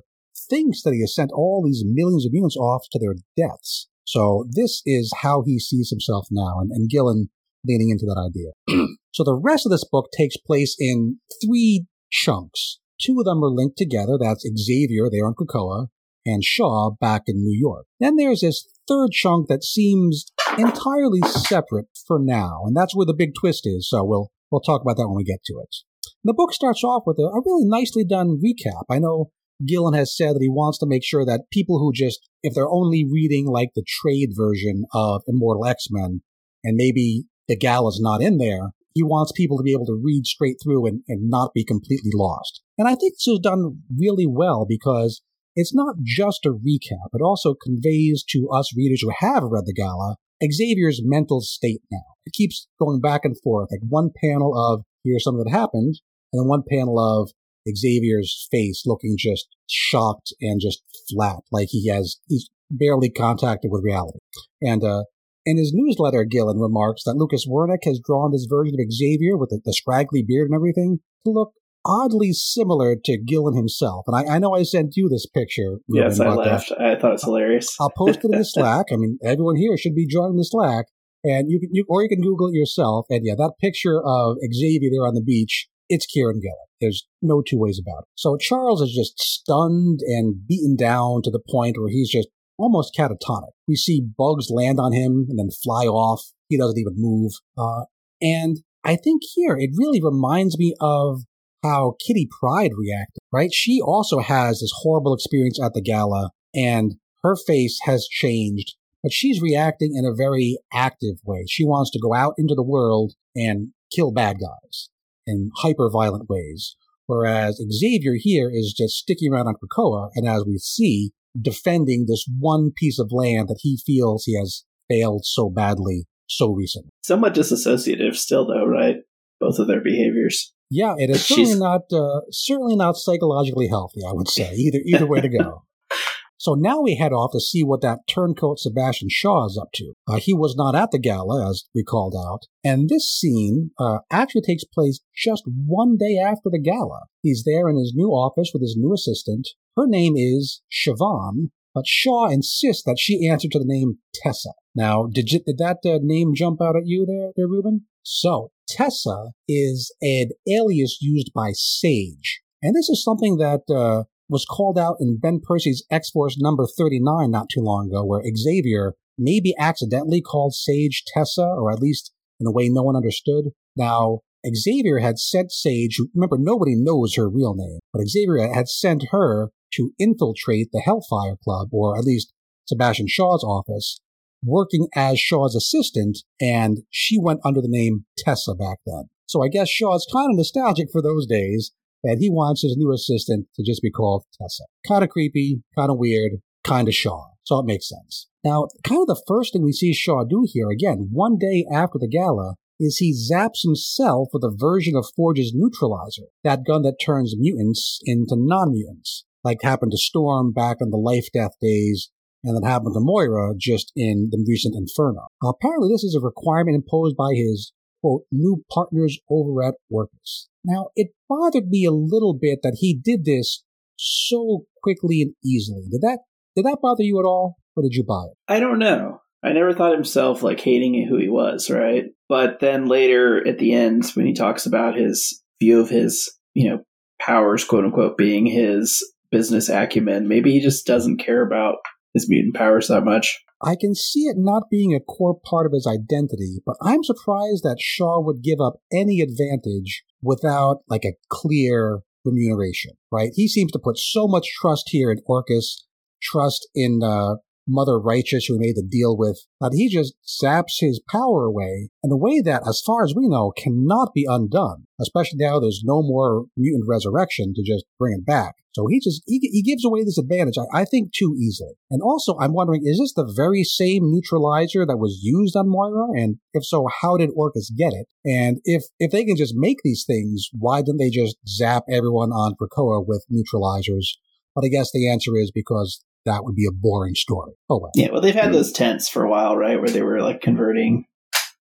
thinks 0.49 0.83
that 0.83 0.93
he 0.93 1.01
has 1.01 1.13
sent 1.13 1.31
all 1.33 1.63
these 1.65 1.83
millions 1.85 2.25
of 2.25 2.31
mutants 2.31 2.55
off 2.55 2.85
to 2.91 2.99
their 2.99 3.15
deaths. 3.35 3.87
So 4.05 4.45
this 4.49 4.81
is 4.85 5.13
how 5.21 5.43
he 5.45 5.59
sees 5.59 5.89
himself 5.89 6.27
now, 6.31 6.59
and, 6.59 6.71
and 6.71 6.89
Gillen 6.89 7.29
leaning 7.65 7.89
into 7.89 8.05
that 8.05 8.17
idea. 8.17 8.87
so 9.11 9.23
the 9.23 9.39
rest 9.39 9.65
of 9.65 9.71
this 9.71 9.85
book 9.89 10.07
takes 10.17 10.37
place 10.37 10.75
in 10.79 11.19
three 11.43 11.85
chunks. 12.09 12.79
Two 13.01 13.19
of 13.19 13.25
them 13.25 13.43
are 13.43 13.49
linked 13.49 13.77
together. 13.77 14.17
That's 14.19 14.47
Xavier 14.57 15.09
there 15.11 15.25
on 15.25 15.35
Krakoa 15.35 15.87
and 16.25 16.43
Shaw 16.43 16.91
back 16.99 17.23
in 17.27 17.37
New 17.37 17.57
York. 17.57 17.85
Then 17.99 18.17
there's 18.17 18.41
this 18.41 18.67
third 18.87 19.11
chunk 19.11 19.47
that 19.47 19.63
seems 19.63 20.25
entirely 20.57 21.21
separate 21.21 21.87
for 22.07 22.19
now, 22.19 22.63
and 22.65 22.75
that's 22.75 22.95
where 22.95 23.05
the 23.05 23.13
big 23.13 23.31
twist 23.39 23.61
is. 23.65 23.87
So 23.89 24.03
we'll 24.03 24.31
we'll 24.51 24.61
talk 24.61 24.81
about 24.81 24.97
that 24.97 25.07
when 25.07 25.17
we 25.17 25.23
get 25.23 25.43
to 25.45 25.59
it. 25.63 25.75
The 26.23 26.33
book 26.33 26.53
starts 26.53 26.83
off 26.83 27.03
with 27.05 27.17
a, 27.19 27.23
a 27.23 27.41
really 27.45 27.65
nicely 27.65 28.03
done 28.03 28.41
recap. 28.43 28.83
I 28.89 28.99
know 28.99 29.31
Gillen 29.65 29.93
has 29.93 30.15
said 30.15 30.35
that 30.35 30.41
he 30.41 30.49
wants 30.49 30.77
to 30.79 30.87
make 30.87 31.03
sure 31.03 31.25
that 31.25 31.51
people 31.51 31.79
who 31.79 31.91
just, 31.93 32.29
if 32.43 32.53
they're 32.53 32.69
only 32.69 33.05
reading 33.09 33.45
like 33.47 33.69
the 33.75 33.85
trade 33.85 34.29
version 34.35 34.83
of 34.93 35.21
Immortal 35.27 35.65
X 35.65 35.87
Men, 35.89 36.21
and 36.63 36.75
maybe 36.75 37.23
the 37.47 37.57
Gala's 37.57 37.99
not 38.01 38.21
in 38.21 38.37
there, 38.37 38.71
he 38.93 39.03
wants 39.03 39.31
people 39.31 39.57
to 39.57 39.63
be 39.63 39.73
able 39.73 39.85
to 39.85 40.01
read 40.01 40.25
straight 40.25 40.57
through 40.61 40.85
and, 40.87 41.01
and 41.07 41.29
not 41.29 41.53
be 41.53 41.63
completely 41.63 42.11
lost. 42.13 42.61
And 42.79 42.87
I 42.87 42.95
think 42.95 43.13
this 43.13 43.27
is 43.27 43.39
done 43.43 43.83
really 43.95 44.25
well 44.25 44.65
because 44.67 45.21
it's 45.55 45.75
not 45.75 45.97
just 46.03 46.45
a 46.45 46.49
recap, 46.49 47.09
it 47.13 47.21
also 47.21 47.53
conveys 47.53 48.23
to 48.29 48.49
us 48.49 48.75
readers 48.75 49.01
who 49.01 49.11
have 49.19 49.43
read 49.43 49.65
the 49.65 49.73
Gala 49.73 50.15
Xavier's 50.43 51.01
mental 51.03 51.41
state 51.41 51.81
now. 51.91 52.15
It 52.25 52.33
keeps 52.33 52.67
going 52.79 53.01
back 53.01 53.21
and 53.25 53.35
forth, 53.43 53.69
like 53.71 53.81
one 53.87 54.11
panel 54.23 54.53
of 54.57 54.83
here's 55.03 55.23
something 55.23 55.43
that 55.43 55.51
happened, 55.51 55.99
and 56.31 56.41
then 56.41 56.47
one 56.47 56.63
panel 56.69 56.99
of 56.99 57.31
Xavier's 57.67 58.47
face 58.49 58.83
looking 58.85 59.15
just 59.17 59.47
shocked 59.69 60.33
and 60.39 60.61
just 60.61 60.81
flat, 61.11 61.39
like 61.51 61.67
he 61.71 61.89
has 61.89 62.17
he's 62.27 62.49
barely 62.71 63.09
contacted 63.09 63.71
with 63.71 63.83
reality. 63.83 64.19
And 64.61 64.83
uh, 64.83 65.03
in 65.45 65.57
his 65.57 65.73
newsletter, 65.73 66.23
Gillen 66.23 66.59
remarks 66.59 67.03
that 67.03 67.15
Lucas 67.15 67.47
Werneck 67.47 67.83
has 67.83 67.99
drawn 68.03 68.31
this 68.31 68.47
version 68.49 68.75
of 68.75 68.91
Xavier 68.91 69.35
with 69.35 69.49
the, 69.49 69.59
the 69.63 69.73
scraggly 69.73 70.23
beard 70.25 70.49
and 70.49 70.55
everything 70.55 70.99
to 71.25 71.31
look 71.31 71.51
oddly 71.85 72.33
similar 72.33 72.95
to 73.05 73.17
Gillen 73.17 73.55
himself. 73.55 74.05
And 74.07 74.15
I, 74.15 74.35
I 74.35 74.39
know 74.39 74.53
I 74.53 74.63
sent 74.63 74.95
you 74.95 75.09
this 75.09 75.25
picture. 75.25 75.79
Ruben, 75.87 76.09
yes, 76.09 76.19
I 76.19 76.29
laughed. 76.29 76.71
I 76.79 76.95
thought 76.95 77.09
it 77.09 77.13
was 77.13 77.23
hilarious. 77.23 77.75
I'll 77.79 77.91
post 77.95 78.19
it 78.19 78.31
in 78.31 78.37
the 78.37 78.45
Slack. 78.45 78.87
I 78.91 78.97
mean, 78.97 79.17
everyone 79.23 79.55
here 79.55 79.77
should 79.77 79.95
be 79.95 80.07
joining 80.07 80.37
the 80.37 80.45
Slack. 80.45 80.85
And 81.23 81.51
you 81.51 81.59
can, 81.59 81.69
you, 81.73 81.85
or 81.89 82.01
you 82.01 82.09
can 82.09 82.21
Google 82.21 82.47
it 82.47 82.53
yourself. 82.53 83.05
And 83.09 83.25
yeah, 83.25 83.33
that 83.37 83.53
picture 83.59 84.01
of 84.03 84.37
Xavier 84.53 84.89
there 84.91 85.07
on 85.07 85.15
the 85.15 85.23
beach, 85.23 85.67
it's 85.89 86.05
Kieron 86.05 86.41
Gillen. 86.41 86.67
There's 86.79 87.07
no 87.21 87.41
two 87.45 87.57
ways 87.57 87.81
about 87.83 88.03
it. 88.03 88.07
So 88.15 88.37
Charles 88.37 88.81
is 88.81 88.93
just 88.93 89.19
stunned 89.19 89.99
and 90.01 90.47
beaten 90.47 90.77
down 90.77 91.21
to 91.23 91.31
the 91.31 91.41
point 91.49 91.77
where 91.77 91.89
he's 91.89 92.09
just 92.09 92.29
almost 92.57 92.95
catatonic. 92.97 93.51
We 93.67 93.75
see 93.75 94.01
bugs 94.17 94.49
land 94.49 94.79
on 94.79 94.93
him 94.93 95.25
and 95.29 95.39
then 95.39 95.49
fly 95.63 95.85
off. 95.85 96.21
He 96.47 96.57
doesn't 96.57 96.77
even 96.77 96.93
move. 96.95 97.33
Uh, 97.57 97.85
and 98.21 98.57
I 98.83 98.95
think 98.95 99.21
here 99.33 99.57
it 99.57 99.71
really 99.75 100.01
reminds 100.01 100.57
me 100.57 100.73
of 100.79 101.21
how 101.63 101.95
Kitty 102.05 102.27
Pryde 102.39 102.71
reacted, 102.77 103.19
right? 103.31 103.53
She 103.53 103.81
also 103.81 104.19
has 104.19 104.59
this 104.59 104.71
horrible 104.81 105.13
experience 105.13 105.59
at 105.61 105.73
the 105.73 105.81
gala 105.81 106.31
and 106.53 106.95
her 107.23 107.35
face 107.35 107.79
has 107.83 108.07
changed, 108.09 108.75
but 109.03 109.11
she's 109.11 109.41
reacting 109.41 109.95
in 109.95 110.05
a 110.05 110.15
very 110.15 110.57
active 110.73 111.17
way. 111.23 111.45
She 111.49 111.65
wants 111.65 111.91
to 111.91 111.99
go 111.99 112.13
out 112.13 112.33
into 112.37 112.55
the 112.55 112.63
world 112.63 113.13
and 113.35 113.69
kill 113.93 114.11
bad 114.11 114.37
guys 114.39 114.89
in 115.27 115.51
hyper 115.57 115.89
violent 115.91 116.29
ways. 116.29 116.75
Whereas 117.07 117.61
Xavier 117.71 118.15
here 118.15 118.49
is 118.53 118.73
just 118.77 118.95
sticking 118.95 119.33
around 119.33 119.47
on 119.47 119.55
Krakoa 119.55 120.09
and 120.15 120.27
as 120.27 120.45
we 120.45 120.57
see, 120.57 121.11
defending 121.39 122.05
this 122.07 122.25
one 122.39 122.71
piece 122.75 122.99
of 122.99 123.11
land 123.11 123.49
that 123.49 123.59
he 123.61 123.77
feels 123.85 124.25
he 124.25 124.37
has 124.37 124.63
failed 124.89 125.25
so 125.25 125.49
badly 125.49 126.05
so 126.27 126.51
recently. 126.51 126.91
Somewhat 127.03 127.33
disassociative 127.33 128.15
still 128.15 128.47
though, 128.47 128.65
right? 128.65 128.97
Both 129.39 129.59
of 129.59 129.67
their 129.67 129.81
behaviors. 129.81 130.53
Yeah, 130.69 130.95
it 130.97 131.09
is 131.09 131.25
certainly 131.25 131.59
not 131.59 131.81
uh, 131.91 132.21
certainly 132.31 132.75
not 132.75 132.95
psychologically 132.95 133.67
healthy. 133.67 134.01
I 134.07 134.13
would 134.13 134.27
say 134.27 134.53
either 134.53 134.79
either 134.85 135.07
way 135.07 135.21
to 135.21 135.29
go. 135.29 135.63
So 136.41 136.53
now 136.53 136.79
we 136.79 136.95
head 136.95 137.11
off 137.11 137.33
to 137.33 137.41
see 137.41 137.65
what 137.65 137.81
that 137.81 138.07
turncoat 138.07 138.59
Sebastian 138.59 139.09
Shaw 139.11 139.45
is 139.47 139.59
up 139.61 139.73
to. 139.73 139.91
Uh, 140.07 140.19
he 140.21 140.33
was 140.33 140.55
not 140.55 140.73
at 140.73 140.89
the 140.91 140.97
gala, 140.97 141.49
as 141.49 141.65
we 141.75 141.83
called 141.83 142.15
out, 142.17 142.43
and 142.63 142.87
this 142.87 143.11
scene 143.11 143.71
uh, 143.77 143.97
actually 144.09 144.43
takes 144.43 144.63
place 144.63 145.01
just 145.13 145.43
one 145.45 145.97
day 145.97 146.17
after 146.17 146.49
the 146.49 146.61
gala. 146.61 147.07
He's 147.21 147.43
there 147.45 147.67
in 147.67 147.77
his 147.77 147.91
new 147.93 148.11
office 148.11 148.51
with 148.53 148.61
his 148.61 148.77
new 148.79 148.93
assistant. 148.93 149.49
Her 149.75 149.85
name 149.85 150.13
is 150.15 150.61
Siobhan, 150.71 151.49
but 151.75 151.87
Shaw 151.87 152.29
insists 152.29 152.83
that 152.83 152.99
she 152.99 153.27
answer 153.27 153.49
to 153.51 153.59
the 153.59 153.65
name 153.67 153.97
Tessa. 154.13 154.53
Now, 154.73 155.07
did, 155.11 155.33
you, 155.33 155.39
did 155.45 155.57
that 155.57 155.79
uh, 155.85 155.99
name 156.01 156.33
jump 156.35 156.61
out 156.61 156.77
at 156.77 156.85
you 156.85 157.05
there, 157.05 157.31
there, 157.35 157.47
Ruben? 157.49 157.87
So, 158.01 158.51
Tessa 158.69 159.31
is 159.47 159.93
an 160.01 160.29
alias 160.47 160.97
used 161.01 161.31
by 161.33 161.51
Sage. 161.53 162.41
And 162.61 162.75
this 162.75 162.89
is 162.89 163.03
something 163.03 163.37
that 163.37 163.61
uh, 163.73 164.03
was 164.29 164.45
called 164.45 164.77
out 164.77 164.97
in 164.99 165.19
Ben 165.19 165.39
Percy's 165.43 165.83
X 165.89 166.11
Force 166.11 166.37
number 166.39 166.65
39 166.77 167.31
not 167.31 167.49
too 167.49 167.61
long 167.61 167.87
ago, 167.87 168.05
where 168.05 168.23
Xavier 168.35 168.93
maybe 169.17 169.53
accidentally 169.57 170.21
called 170.21 170.53
Sage 170.53 171.03
Tessa, 171.13 171.43
or 171.43 171.71
at 171.71 171.79
least 171.79 172.13
in 172.39 172.47
a 172.47 172.51
way 172.51 172.69
no 172.69 172.83
one 172.83 172.95
understood. 172.95 173.45
Now, 173.75 174.19
Xavier 174.55 174.99
had 174.99 175.19
sent 175.19 175.51
Sage, 175.51 175.99
remember, 176.15 176.37
nobody 176.39 176.75
knows 176.75 177.15
her 177.15 177.29
real 177.29 177.55
name, 177.55 177.79
but 177.91 178.07
Xavier 178.07 178.53
had 178.53 178.69
sent 178.69 179.07
her 179.11 179.49
to 179.73 179.91
infiltrate 179.99 180.69
the 180.71 180.79
Hellfire 180.79 181.35
Club, 181.43 181.69
or 181.73 181.97
at 181.97 182.05
least 182.05 182.33
Sebastian 182.65 183.07
Shaw's 183.07 183.43
office, 183.43 183.99
working 184.43 184.87
as 184.95 185.19
Shaw's 185.19 185.55
assistant, 185.55 186.19
and 186.39 186.79
she 186.89 187.19
went 187.19 187.41
under 187.43 187.61
the 187.61 187.67
name 187.67 188.05
Tessa 188.17 188.55
back 188.55 188.79
then. 188.85 189.09
So 189.27 189.43
I 189.43 189.47
guess 189.47 189.69
Shaw's 189.69 190.07
kind 190.11 190.31
of 190.31 190.37
nostalgic 190.37 190.87
for 190.91 191.01
those 191.01 191.27
days, 191.27 191.71
and 192.03 192.19
he 192.19 192.29
wants 192.29 192.63
his 192.63 192.75
new 192.77 192.91
assistant 192.91 193.47
to 193.55 193.63
just 193.63 193.81
be 193.81 193.91
called 193.91 194.23
Tessa. 194.39 194.63
Kind 194.87 195.03
of 195.03 195.09
creepy, 195.09 195.61
kind 195.77 195.91
of 195.91 195.97
weird, 195.97 196.33
kind 196.63 196.87
of 196.87 196.95
Shaw. 196.95 197.27
So 197.43 197.59
it 197.59 197.65
makes 197.65 197.89
sense. 197.89 198.27
Now, 198.43 198.67
kind 198.83 199.01
of 199.01 199.07
the 199.07 199.21
first 199.27 199.53
thing 199.53 199.63
we 199.63 199.73
see 199.73 199.93
Shaw 199.93 200.23
do 200.23 200.45
here, 200.47 200.69
again, 200.69 201.09
one 201.11 201.37
day 201.37 201.65
after 201.71 201.99
the 201.99 202.07
gala, 202.07 202.55
is 202.79 202.97
he 202.97 203.13
zaps 203.13 203.63
himself 203.63 204.29
with 204.31 204.43
a 204.43 204.55
version 204.55 204.95
of 204.95 205.09
Forge's 205.15 205.51
neutralizer, 205.53 206.27
that 206.43 206.65
gun 206.65 206.83
that 206.83 206.95
turns 207.03 207.35
mutants 207.37 207.99
into 208.05 208.35
non-mutants, 208.37 209.25
like 209.43 209.57
happened 209.61 209.91
to 209.91 209.97
Storm 209.97 210.53
back 210.53 210.77
in 210.79 210.89
the 210.89 210.97
Life 210.97 211.27
Death 211.33 211.51
days 211.61 212.09
and 212.43 212.55
that 212.55 212.67
happened 212.67 212.93
to 212.93 213.01
Moira 213.01 213.53
just 213.57 213.91
in 213.95 214.29
the 214.31 214.43
recent 214.47 214.75
Inferno. 214.75 215.27
apparently, 215.43 215.89
this 215.91 216.03
is 216.03 216.15
a 216.15 216.23
requirement 216.23 216.75
imposed 216.75 217.17
by 217.17 217.33
his, 217.33 217.73
quote, 218.01 218.23
new 218.31 218.63
partners 218.73 219.19
over 219.29 219.63
at 219.63 219.75
Orchis. 219.91 220.47
Now, 220.63 220.87
it 220.95 221.09
bothered 221.27 221.67
me 221.67 221.85
a 221.85 221.91
little 221.91 222.33
bit 222.33 222.59
that 222.63 222.77
he 222.79 222.93
did 222.93 223.25
this 223.25 223.63
so 223.97 224.65
quickly 224.81 225.21
and 225.21 225.33
easily. 225.43 225.83
Did 225.89 226.01
that 226.01 226.19
did 226.55 226.65
that 226.65 226.79
bother 226.81 227.03
you 227.03 227.19
at 227.19 227.25
all, 227.25 227.57
or 227.75 227.83
did 227.83 227.93
you 227.93 228.03
buy 228.03 228.25
it? 228.31 228.37
I 228.47 228.59
don't 228.59 228.79
know. 228.79 229.21
I 229.43 229.53
never 229.53 229.73
thought 229.73 229.93
himself 229.93 230.43
like 230.43 230.59
hating 230.59 231.07
who 231.07 231.17
he 231.17 231.29
was, 231.29 231.69
right? 231.69 232.05
But 232.27 232.59
then 232.59 232.87
later 232.87 233.45
at 233.47 233.59
the 233.59 233.73
end, 233.73 234.05
when 234.13 234.25
he 234.25 234.33
talks 234.33 234.65
about 234.65 234.97
his 234.97 235.41
view 235.61 235.79
of 235.79 235.89
his, 235.89 236.29
you 236.53 236.69
know, 236.69 236.79
powers, 237.21 237.63
quote 237.63 237.85
unquote, 237.85 238.17
being 238.17 238.45
his 238.45 239.01
business 239.31 239.69
acumen, 239.69 240.27
maybe 240.27 240.51
he 240.51 240.59
just 240.59 240.85
doesn't 240.85 241.17
care 241.17 241.41
about 241.41 241.77
his 242.13 242.29
mutant 242.29 242.55
powers 242.55 242.87
that 242.87 243.03
much. 243.03 243.39
I 243.61 243.75
can 243.75 243.93
see 243.93 244.21
it 244.21 244.37
not 244.37 244.69
being 244.69 244.95
a 244.95 244.99
core 244.99 245.37
part 245.37 245.65
of 245.65 245.73
his 245.73 245.85
identity, 245.85 246.59
but 246.65 246.77
I'm 246.81 247.03
surprised 247.03 247.63
that 247.63 247.79
Shaw 247.79 248.21
would 248.21 248.41
give 248.41 248.61
up 248.61 248.75
any 248.91 249.21
advantage 249.21 250.03
without 250.21 250.79
like 250.87 251.03
a 251.03 251.15
clear 251.29 251.99
remuneration, 252.23 252.91
right? 253.11 253.31
He 253.33 253.47
seems 253.47 253.71
to 253.73 253.79
put 253.79 253.97
so 253.97 254.27
much 254.27 254.49
trust 254.59 254.89
here 254.89 255.11
in 255.11 255.19
Orchis, 255.27 255.83
trust 256.21 256.69
in 256.73 257.01
uh, 257.03 257.35
Mother 257.69 257.99
Righteous, 257.99 258.45
who 258.45 258.55
he 258.55 258.59
made 258.59 258.75
the 258.75 258.87
deal 258.87 259.15
with, 259.15 259.45
that 259.61 259.73
he 259.73 259.87
just 259.87 260.15
zaps 260.27 260.79
his 260.79 261.01
power 261.09 261.45
away 261.45 261.89
in 262.03 262.11
a 262.11 262.17
way 262.17 262.41
that, 262.41 262.63
as 262.67 262.81
far 262.85 263.03
as 263.03 263.13
we 263.15 263.29
know, 263.29 263.53
cannot 263.55 264.13
be 264.13 264.25
undone, 264.27 264.87
especially 264.99 265.37
now 265.37 265.59
there's 265.59 265.83
no 265.85 266.01
more 266.01 266.45
mutant 266.57 266.85
resurrection 266.89 267.53
to 267.55 267.63
just 267.63 267.85
bring 267.99 268.15
it 268.17 268.25
back. 268.25 268.55
So 268.73 268.87
he 268.87 268.99
just, 268.99 269.23
he, 269.25 269.39
he 269.39 269.63
gives 269.63 269.83
away 269.83 270.03
this 270.03 270.17
advantage, 270.17 270.55
I, 270.57 270.81
I 270.81 270.85
think, 270.85 271.11
too 271.11 271.35
easily. 271.39 271.73
And 271.89 272.01
also, 272.01 272.37
I'm 272.39 272.53
wondering, 272.53 272.81
is 272.85 272.99
this 272.99 273.13
the 273.13 273.31
very 273.35 273.63
same 273.63 274.11
neutralizer 274.11 274.85
that 274.85 274.97
was 274.97 275.19
used 275.21 275.55
on 275.55 275.69
Moira? 275.69 276.07
And 276.13 276.37
if 276.53 276.65
so, 276.65 276.87
how 277.01 277.17
did 277.17 277.31
Orchis 277.35 277.71
get 277.75 277.93
it? 277.93 278.07
And 278.25 278.59
if, 278.65 278.83
if 278.99 279.11
they 279.11 279.25
can 279.25 279.35
just 279.35 279.55
make 279.55 279.79
these 279.83 280.05
things, 280.05 280.49
why 280.53 280.81
didn't 280.81 280.99
they 280.99 281.09
just 281.09 281.37
zap 281.47 281.83
everyone 281.91 282.31
on 282.31 282.55
Krakoa 282.61 283.03
with 283.05 283.25
neutralizers? 283.31 284.17
But 284.55 284.65
I 284.65 284.69
guess 284.69 284.91
the 284.91 285.09
answer 285.09 285.31
is 285.35 285.51
because 285.53 286.03
that 286.25 286.43
would 286.43 286.55
be 286.55 286.65
a 286.65 286.73
boring 286.73 287.15
story. 287.15 287.53
Oh 287.69 287.79
well. 287.79 287.91
Yeah, 287.95 288.09
well, 288.11 288.21
they've 288.21 288.35
had 288.35 288.53
those 288.53 288.71
tents 288.71 289.09
for 289.09 289.23
a 289.23 289.29
while, 289.29 289.55
right, 289.55 289.79
where 289.79 289.89
they 289.89 290.01
were 290.01 290.21
like 290.21 290.41
converting. 290.41 291.05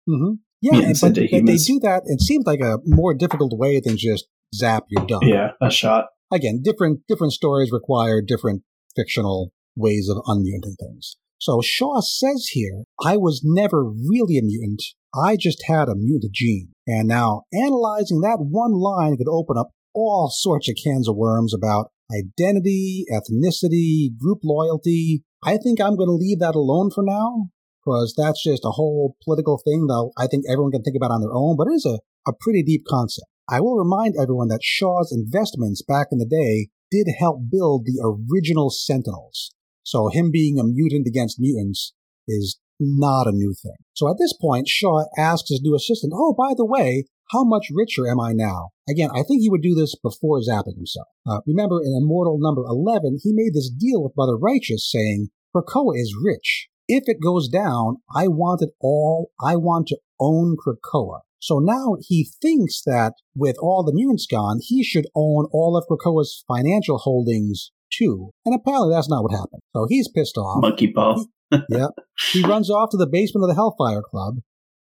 Mm-hmm. 0.07 0.33
Yeah, 0.61 0.93
but 0.99 1.15
they, 1.15 1.27
they 1.27 1.57
do 1.57 1.79
that. 1.81 2.03
It 2.05 2.21
seems 2.21 2.45
like 2.45 2.59
a 2.59 2.79
more 2.85 3.13
difficult 3.13 3.57
way 3.57 3.79
than 3.83 3.97
just 3.97 4.25
zap, 4.53 4.85
you're 4.89 5.05
done. 5.05 5.27
Yeah, 5.27 5.51
a 5.61 5.69
shot. 5.69 6.05
Again, 6.31 6.61
different 6.63 7.01
different 7.07 7.33
stories 7.33 7.71
require 7.71 8.21
different 8.21 8.63
fictional 8.95 9.51
ways 9.75 10.09
of 10.09 10.23
unmuting 10.25 10.75
things. 10.79 11.17
So 11.37 11.61
Shaw 11.61 12.01
says 12.01 12.47
here, 12.51 12.85
I 13.03 13.17
was 13.17 13.41
never 13.43 13.83
really 13.83 14.37
a 14.37 14.41
mutant. 14.41 14.81
I 15.13 15.37
just 15.37 15.63
had 15.67 15.89
a 15.89 15.95
mutant 15.95 16.33
gene. 16.33 16.71
And 16.87 17.07
now 17.07 17.43
analyzing 17.53 18.21
that 18.21 18.37
one 18.39 18.73
line 18.73 19.17
could 19.17 19.27
open 19.29 19.57
up 19.57 19.71
all 19.93 20.29
sorts 20.29 20.69
of 20.69 20.75
cans 20.83 21.07
of 21.07 21.15
worms 21.15 21.53
about 21.53 21.91
identity, 22.11 23.05
ethnicity, 23.11 24.15
group 24.17 24.39
loyalty. 24.43 25.23
I 25.43 25.57
think 25.57 25.79
I'm 25.79 25.95
going 25.95 26.09
to 26.09 26.13
leave 26.13 26.39
that 26.39 26.55
alone 26.55 26.91
for 26.91 27.03
now 27.03 27.49
because 27.83 28.13
that's 28.17 28.43
just 28.43 28.65
a 28.65 28.71
whole 28.71 29.15
political 29.23 29.61
thing 29.63 29.87
that 29.87 30.11
I 30.17 30.27
think 30.27 30.45
everyone 30.49 30.71
can 30.71 30.83
think 30.83 30.95
about 30.95 31.11
on 31.11 31.21
their 31.21 31.33
own, 31.33 31.55
but 31.57 31.67
it 31.67 31.75
is 31.75 31.85
a, 31.85 31.99
a 32.29 32.33
pretty 32.39 32.63
deep 32.63 32.83
concept. 32.87 33.27
I 33.47 33.61
will 33.61 33.77
remind 33.77 34.15
everyone 34.19 34.47
that 34.47 34.63
Shaw's 34.63 35.11
investments 35.11 35.83
back 35.83 36.07
in 36.11 36.17
the 36.17 36.25
day 36.25 36.69
did 36.89 37.07
help 37.19 37.41
build 37.51 37.85
the 37.85 38.01
original 38.01 38.71
Sentinels. 38.71 39.53
So 39.83 40.09
him 40.09 40.31
being 40.31 40.57
a 40.57 40.63
mutant 40.63 41.05
against 41.07 41.39
mutants 41.39 41.93
is 42.27 42.59
not 42.79 43.27
a 43.27 43.31
new 43.31 43.53
thing. 43.53 43.77
So 43.93 44.09
at 44.09 44.17
this 44.17 44.33
point, 44.33 44.67
Shaw 44.67 45.05
asks 45.17 45.49
his 45.49 45.61
new 45.61 45.75
assistant, 45.75 46.13
Oh, 46.15 46.33
by 46.37 46.53
the 46.57 46.65
way, 46.65 47.05
how 47.31 47.43
much 47.43 47.67
richer 47.73 48.07
am 48.07 48.19
I 48.19 48.33
now? 48.33 48.69
Again, 48.89 49.09
I 49.13 49.23
think 49.23 49.41
he 49.41 49.49
would 49.49 49.61
do 49.61 49.73
this 49.73 49.95
before 49.95 50.39
zapping 50.39 50.75
himself. 50.75 51.07
Uh, 51.25 51.39
remember, 51.47 51.81
in 51.81 51.97
Immortal 51.99 52.37
number 52.39 52.63
11, 52.65 53.19
he 53.23 53.33
made 53.33 53.53
this 53.53 53.69
deal 53.69 54.03
with 54.03 54.13
Brother 54.15 54.37
Righteous 54.37 54.89
saying, 54.91 55.29
Krakoa 55.55 55.95
is 55.95 56.15
rich. 56.21 56.67
If 56.87 57.05
it 57.07 57.21
goes 57.21 57.47
down, 57.49 57.97
I 58.15 58.27
want 58.27 58.61
it 58.61 58.69
all. 58.79 59.31
I 59.43 59.55
want 59.55 59.87
to 59.87 59.97
own 60.19 60.55
Krakoa. 60.55 61.21
So 61.39 61.59
now 61.59 61.97
he 61.99 62.29
thinks 62.41 62.81
that 62.85 63.13
with 63.35 63.55
all 63.59 63.83
the 63.83 63.93
mutants 63.93 64.27
gone, 64.27 64.59
he 64.61 64.83
should 64.83 65.05
own 65.15 65.47
all 65.51 65.77
of 65.77 65.85
Krakoa's 65.89 66.43
financial 66.47 66.97
holdings 66.97 67.71
too. 67.91 68.31
And 68.45 68.55
apparently 68.55 68.93
that's 68.93 69.09
not 69.09 69.23
what 69.23 69.31
happened. 69.31 69.61
So 69.75 69.87
he's 69.89 70.09
pissed 70.09 70.37
off. 70.37 70.61
Monkey 70.61 70.91
paw. 70.91 71.23
yep. 71.69 71.91
He 72.31 72.41
runs 72.43 72.69
off 72.69 72.89
to 72.91 72.97
the 72.97 73.07
basement 73.07 73.43
of 73.43 73.49
the 73.49 73.55
Hellfire 73.55 74.01
Club 74.01 74.37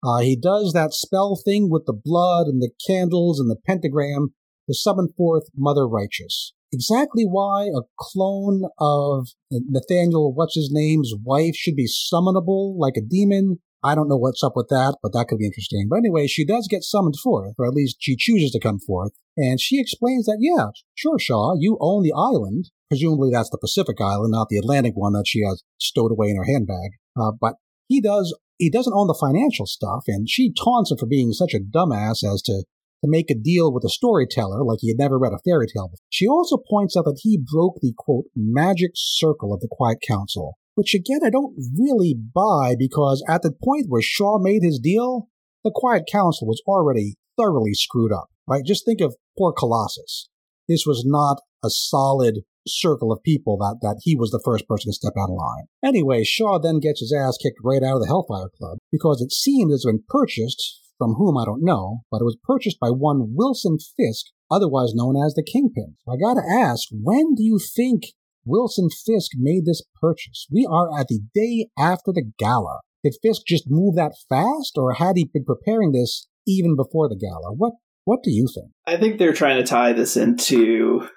uh, 0.04 0.20
he 0.20 0.36
does 0.36 0.74
that 0.74 0.94
spell 0.94 1.40
thing 1.44 1.70
with 1.70 1.86
the 1.86 1.94
blood 1.94 2.48
and 2.48 2.62
the 2.62 2.72
candles 2.88 3.40
and 3.40 3.50
the 3.50 3.60
pentagram 3.66 4.34
to 4.68 4.74
summon 4.74 5.10
forth 5.16 5.44
Mother 5.56 5.88
Righteous. 5.88 6.54
Exactly 6.74 7.26
why 7.26 7.66
a 7.66 7.82
clone 8.00 8.64
of 8.80 9.28
Nathaniel, 9.52 10.34
what's 10.34 10.56
his 10.56 10.70
name's 10.72 11.14
wife 11.24 11.56
should 11.56 11.76
be 11.76 11.88
summonable 11.88 12.76
like 12.78 12.96
a 12.96 13.02
demon, 13.02 13.60
I 13.84 13.96
don't 13.96 14.08
know 14.08 14.18
what's 14.18 14.44
up 14.44 14.54
with 14.56 14.68
that, 14.70 14.98
but 15.02 15.12
that 15.14 15.26
could 15.28 15.40
be 15.40 15.48
interesting. 15.48 15.88
But 15.90 15.98
anyway, 15.98 16.28
she 16.28 16.46
does 16.46 16.68
get 16.70 16.84
summoned 16.84 17.16
forth, 17.18 17.56
or 17.58 17.68
at 17.68 17.74
least 17.74 17.98
she 18.00 18.16
chooses 18.16 18.52
to 18.52 18.60
come 18.60 18.80
forth, 18.80 19.12
and 19.36 19.60
she 19.60 19.80
explains 19.80 20.26
that, 20.26 20.38
yeah, 20.40 20.68
sure, 20.94 21.18
Shaw, 21.18 21.56
you 21.58 21.78
own 21.82 22.04
the 22.04 22.14
island. 22.16 22.70
Presumably 22.90 23.32
that's 23.32 23.50
the 23.50 23.58
Pacific 23.58 24.00
Island, 24.00 24.32
not 24.32 24.50
the 24.50 24.58
Atlantic 24.58 24.94
one 24.96 25.14
that 25.14 25.26
she 25.26 25.42
has 25.42 25.64
stowed 25.80 26.12
away 26.12 26.28
in 26.28 26.36
her 26.36 26.46
handbag. 26.46 26.92
Uh, 27.20 27.32
but 27.40 27.56
he 27.88 28.02
does 28.02 28.38
he 28.62 28.70
doesn't 28.70 28.94
own 28.96 29.08
the 29.08 29.18
financial 29.20 29.66
stuff, 29.66 30.04
and 30.08 30.30
she 30.30 30.54
taunts 30.54 30.92
him 30.92 30.98
for 31.00 31.08
being 31.08 31.32
such 31.32 31.56
a 31.56 31.60
dumbass 31.60 32.24
as 32.24 32.44
to, 32.44 32.64
to 33.02 33.10
make 33.10 33.32
a 33.32 33.36
deal 33.36 33.74
with 33.74 33.84
a 33.84 33.90
storyteller 33.90 34.64
like 34.64 34.78
he 34.82 34.90
had 34.90 35.00
never 35.00 35.18
read 35.18 35.34
a 35.34 35.42
fairy 35.44 35.66
tale 35.66 35.88
before. 35.88 36.06
She 36.12 36.28
also 36.28 36.58
points 36.70 36.96
out 36.96 37.06
that 37.06 37.22
he 37.24 37.42
broke 37.44 37.80
the 37.82 37.92
quote 37.98 38.26
magic 38.36 38.92
circle 38.94 39.52
of 39.52 39.62
the 39.62 39.68
Quiet 39.70 39.98
Council, 40.08 40.60
which 40.76 40.94
again 40.94 41.22
I 41.26 41.32
don't 41.32 41.56
really 41.76 42.14
buy 42.14 42.76
because 42.78 43.26
at 43.28 43.42
the 43.42 43.52
point 43.52 43.88
where 43.90 44.04
Shaw 44.04 44.38
made 44.38 44.62
his 44.62 44.78
deal, 44.78 45.30
the 45.64 45.72
Quiet 45.74 46.04
Council 46.12 46.48
was 46.48 46.62
already 46.68 47.16
thoroughly 47.38 47.74
screwed 47.74 48.14
up. 48.14 48.28
Right? 48.48 48.64
Just 48.64 48.86
think 48.86 49.02
of 49.02 49.16
poor 49.40 49.54
Colossus. 49.54 50.30
This 50.70 50.84
was 50.86 51.04
not 51.04 51.42
a 51.64 51.72
solid 51.72 52.42
circle 52.68 53.12
of 53.12 53.24
people 53.24 53.58
that, 53.58 53.78
that 53.82 54.02
he 54.04 54.16
was 54.16 54.32
the 54.32 54.42
first 54.44 54.68
person 54.68 54.92
to 54.92 54.94
step 54.94 55.14
out 55.18 55.30
of 55.30 55.36
line. 55.36 55.66
Anyway, 55.84 56.24
Shaw 56.24 56.60
then 56.60 56.80
gets 56.80 57.00
his 57.00 57.14
ass 57.14 57.38
kicked 57.42 57.60
right 57.64 57.84
out 57.84 57.96
of 57.96 58.02
the 58.02 58.08
Hellfire 58.08 58.50
Club 58.58 58.78
because 58.92 59.22
it 59.22 59.32
seems 59.32 59.74
it's 59.74 59.86
been 59.86 60.04
purchased 60.08 60.82
from 60.98 61.16
whom 61.16 61.38
I 61.38 61.46
don't 61.46 61.64
know, 61.64 62.02
but 62.12 62.22
it 62.22 62.26
was 62.26 62.38
purchased 62.44 62.80
by 62.80 62.90
one 62.90 63.34
Wilson 63.34 63.78
Fisk, 63.80 64.28
otherwise 64.52 64.94
known 64.94 65.16
as 65.18 65.34
the 65.34 65.44
Kingpin. 65.44 65.96
So 66.06 66.14
I 66.14 66.18
gotta 66.18 66.46
ask, 66.48 66.90
when 66.92 67.34
do 67.34 67.44
you 67.44 67.58
think 67.58 68.04
Wilson 68.46 68.90
Fisk 68.90 69.32
made 69.36 69.66
this 69.66 69.82
purchase? 70.00 70.46
We 70.52 70.68
are 70.70 70.90
at 71.00 71.08
the 71.08 71.22
day 71.34 71.70
after 71.78 72.12
the 72.14 72.32
gala. 72.38 72.82
Did 73.04 73.16
Fisk 73.24 73.42
just 73.48 73.66
move 73.68 73.96
that 73.96 74.14
fast, 74.30 74.78
or 74.78 74.94
had 74.94 75.18
he 75.18 75.26
been 75.26 75.44
preparing 75.44 75.92
this 75.92 76.28
even 76.46 76.76
before 76.76 77.10
the 77.10 77.16
gala? 77.16 77.54
What 77.56 77.74
what 78.04 78.24
do 78.24 78.32
you 78.32 78.48
think? 78.54 78.72
I 78.86 78.98
think 78.98 79.18
they're 79.18 79.34
trying 79.34 79.58
to 79.58 79.64
tie 79.64 79.94
this 79.94 80.18
into 80.18 81.08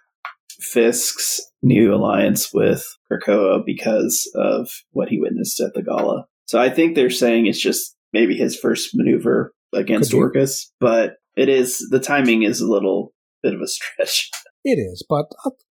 Fisk's 0.61 1.41
new 1.63 1.95
alliance 1.95 2.53
with 2.53 2.85
Krakoa 3.11 3.65
because 3.65 4.31
of 4.35 4.69
what 4.93 5.09
he 5.09 5.21
witnessed 5.21 5.61
at 5.61 5.75
the 5.75 5.83
gala. 5.83 6.27
So 6.47 6.61
I 6.61 6.71
think 6.71 6.95
they're 6.95 7.11
saying 7.11 7.47
it's 7.47 7.61
just 7.61 7.97
maybe 8.13 8.37
his 8.37 8.57
first 8.57 8.91
maneuver 8.95 9.53
against 9.73 10.13
Orchis, 10.13 10.71
but 10.81 11.17
it 11.37 11.49
is 11.49 11.89
the 11.91 12.01
timing 12.01 12.43
is 12.43 12.61
a 12.61 12.71
little 12.71 13.13
bit 13.43 13.55
of 13.55 13.61
a 13.61 13.67
stretch. 13.69 14.31
It 14.65 14.79
is, 14.79 15.05
but 15.09 15.27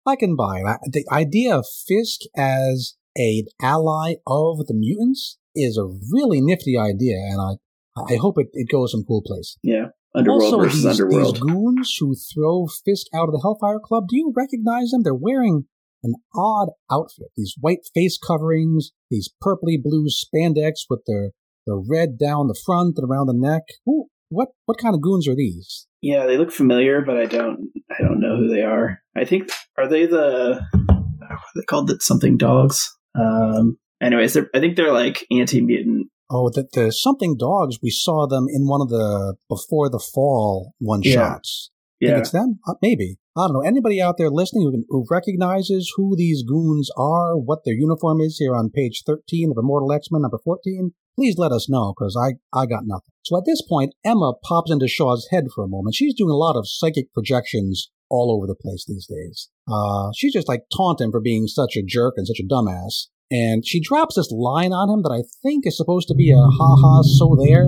I 0.06 0.16
can 0.16 0.36
buy 0.36 0.60
it. 0.60 0.92
The 0.92 1.06
idea 1.12 1.56
of 1.58 1.66
Fisk 1.88 2.22
as 2.36 2.96
an 3.16 3.44
ally 3.62 4.16
of 4.28 4.68
the 4.68 4.74
mutants 4.74 5.38
is 5.56 5.78
a 5.78 5.88
really 6.12 6.42
nifty 6.42 6.78
idea, 6.78 7.16
and 7.16 7.42
I 7.42 7.54
I 7.98 8.18
hope 8.18 8.38
it, 8.38 8.48
it 8.54 8.70
goes 8.70 8.92
some 8.92 9.06
cool 9.08 9.22
place. 9.26 9.58
Yeah. 9.64 9.88
Underworld 10.16 10.44
also, 10.44 10.64
versus 10.64 10.84
these, 10.84 11.02
Underworld. 11.02 11.36
These 11.36 11.42
goons 11.42 11.98
who 12.00 12.16
throw 12.16 12.68
Fisk 12.68 13.08
out 13.14 13.28
of 13.28 13.34
the 13.34 13.42
Hellfire 13.42 13.80
Club, 13.84 14.06
do 14.10 14.16
you 14.16 14.34
recognize 14.36 14.92
them? 14.92 15.04
They're 15.04 15.14
wearing 15.14 15.66
an 16.04 16.14
odd 16.36 16.70
outfit. 16.92 17.28
These 17.36 17.56
white 17.60 17.80
face 17.94 18.18
coverings, 18.18 18.92
these 19.10 19.30
purpley 19.44 19.82
blue 19.82 20.08
spandex 20.08 20.86
with 20.90 21.02
the 21.06 21.32
the 21.66 21.84
red 21.90 22.20
down 22.20 22.48
the 22.48 22.60
front 22.64 22.98
and 22.98 23.10
around 23.10 23.26
the 23.26 23.34
neck. 23.34 23.64
Ooh, 23.90 24.06
what 24.30 24.50
what 24.66 24.78
kind 24.78 24.96
of 24.96 25.02
goons 25.02 25.28
are 25.28 25.36
these? 25.36 25.88
Yeah, 26.02 26.26
they 26.26 26.38
look 26.38 26.52
familiar, 26.52 27.02
but 27.02 27.18
I 27.18 27.26
don't 27.26 27.72
I 27.92 28.04
don't 28.04 28.20
know 28.20 28.38
who 28.38 28.48
they 28.48 28.62
are. 28.62 29.02
I 29.16 29.26
think 29.26 29.50
are 29.78 29.88
they 29.88 30.06
the 30.06 30.62
are 30.74 31.40
they 31.56 31.64
called 31.64 31.90
it 31.90 32.02
something 32.02 32.38
dogs? 32.38 32.88
Um, 33.16 33.78
anyways, 34.02 34.38
I 34.38 34.60
think 34.60 34.76
they're 34.76 34.94
like 34.94 35.26
anti 35.32 35.62
mutant 35.62 36.08
Oh, 36.30 36.50
the, 36.50 36.68
the 36.74 36.92
something 36.92 37.38
dogs. 37.38 37.78
We 37.82 37.92
saw 37.92 38.28
them 38.28 38.48
in 38.50 38.68
one 38.68 38.82
of 38.82 38.90
the 38.90 39.36
before 39.50 39.90
the 39.90 40.00
fall 40.00 40.74
one 40.80 41.04
shots. 41.04 41.72
Yeah. 42.00 42.10
Think 42.10 42.20
it's 42.20 42.32
them? 42.32 42.60
Uh, 42.68 42.74
maybe. 42.82 43.18
I 43.38 43.48
don't 43.48 43.54
know. 43.54 43.62
Anybody 43.62 44.02
out 44.02 44.18
there 44.18 44.30
listening 44.30 44.64
who, 44.64 44.72
can, 44.72 44.86
who 44.90 45.06
recognizes 45.10 45.94
who 45.98 46.16
these 46.16 46.44
goons 46.44 46.90
are, 46.98 47.38
what 47.38 47.66
their 47.66 47.74
uniform 47.74 48.22
is 48.22 48.38
here 48.38 48.56
on 48.56 48.70
page 48.70 49.04
13 49.06 49.52
of 49.52 49.58
Immortal 49.58 49.92
X-Men 49.92 50.22
number 50.22 50.40
14, 50.44 50.92
please 51.18 51.36
let 51.38 51.52
us 51.52 51.70
know 51.70 51.94
because 51.98 52.18
I, 52.18 52.36
I 52.58 52.66
got 52.66 52.84
nothing. 52.86 53.12
So 53.24 53.38
at 53.38 53.44
this 53.46 53.62
point, 53.62 53.94
Emma 54.06 54.34
pops 54.44 54.72
into 54.72 54.88
Shaw's 54.88 55.28
head 55.32 55.46
for 55.54 55.64
a 55.64 55.70
moment. 55.70 55.96
She's 55.96 56.14
doing 56.14 56.32
a 56.32 56.38
lot 56.38 56.56
of 56.56 56.68
psychic 56.68 57.14
projections 57.14 57.90
all 58.10 58.32
over 58.32 58.48
the 58.48 58.56
place 58.56 58.86
these 58.88 59.08
days. 59.08 59.50
Uh, 59.68 60.12
she's 60.16 60.34
just 60.34 60.48
like 60.48 60.64
taunting 60.76 61.12
for 61.12 61.20
being 61.20 61.48
such 61.48 61.76
a 61.76 61.84
jerk 61.86 62.14
and 62.18 62.28
such 62.28 62.40
a 62.40 62.48
dumbass. 62.48 63.08
And 63.32 63.66
she 63.66 63.82
drops 63.82 64.16
this 64.16 64.32
line 64.32 64.72
on 64.72 64.90
him 64.90 65.02
that 65.04 65.12
I 65.12 65.24
think 65.42 65.66
is 65.66 65.78
supposed 65.78 66.08
to 66.10 66.16
be 66.16 66.32
a 66.32 66.38
ha 66.38 66.76
ha 66.76 67.02
so 67.02 67.36
there. 67.40 67.68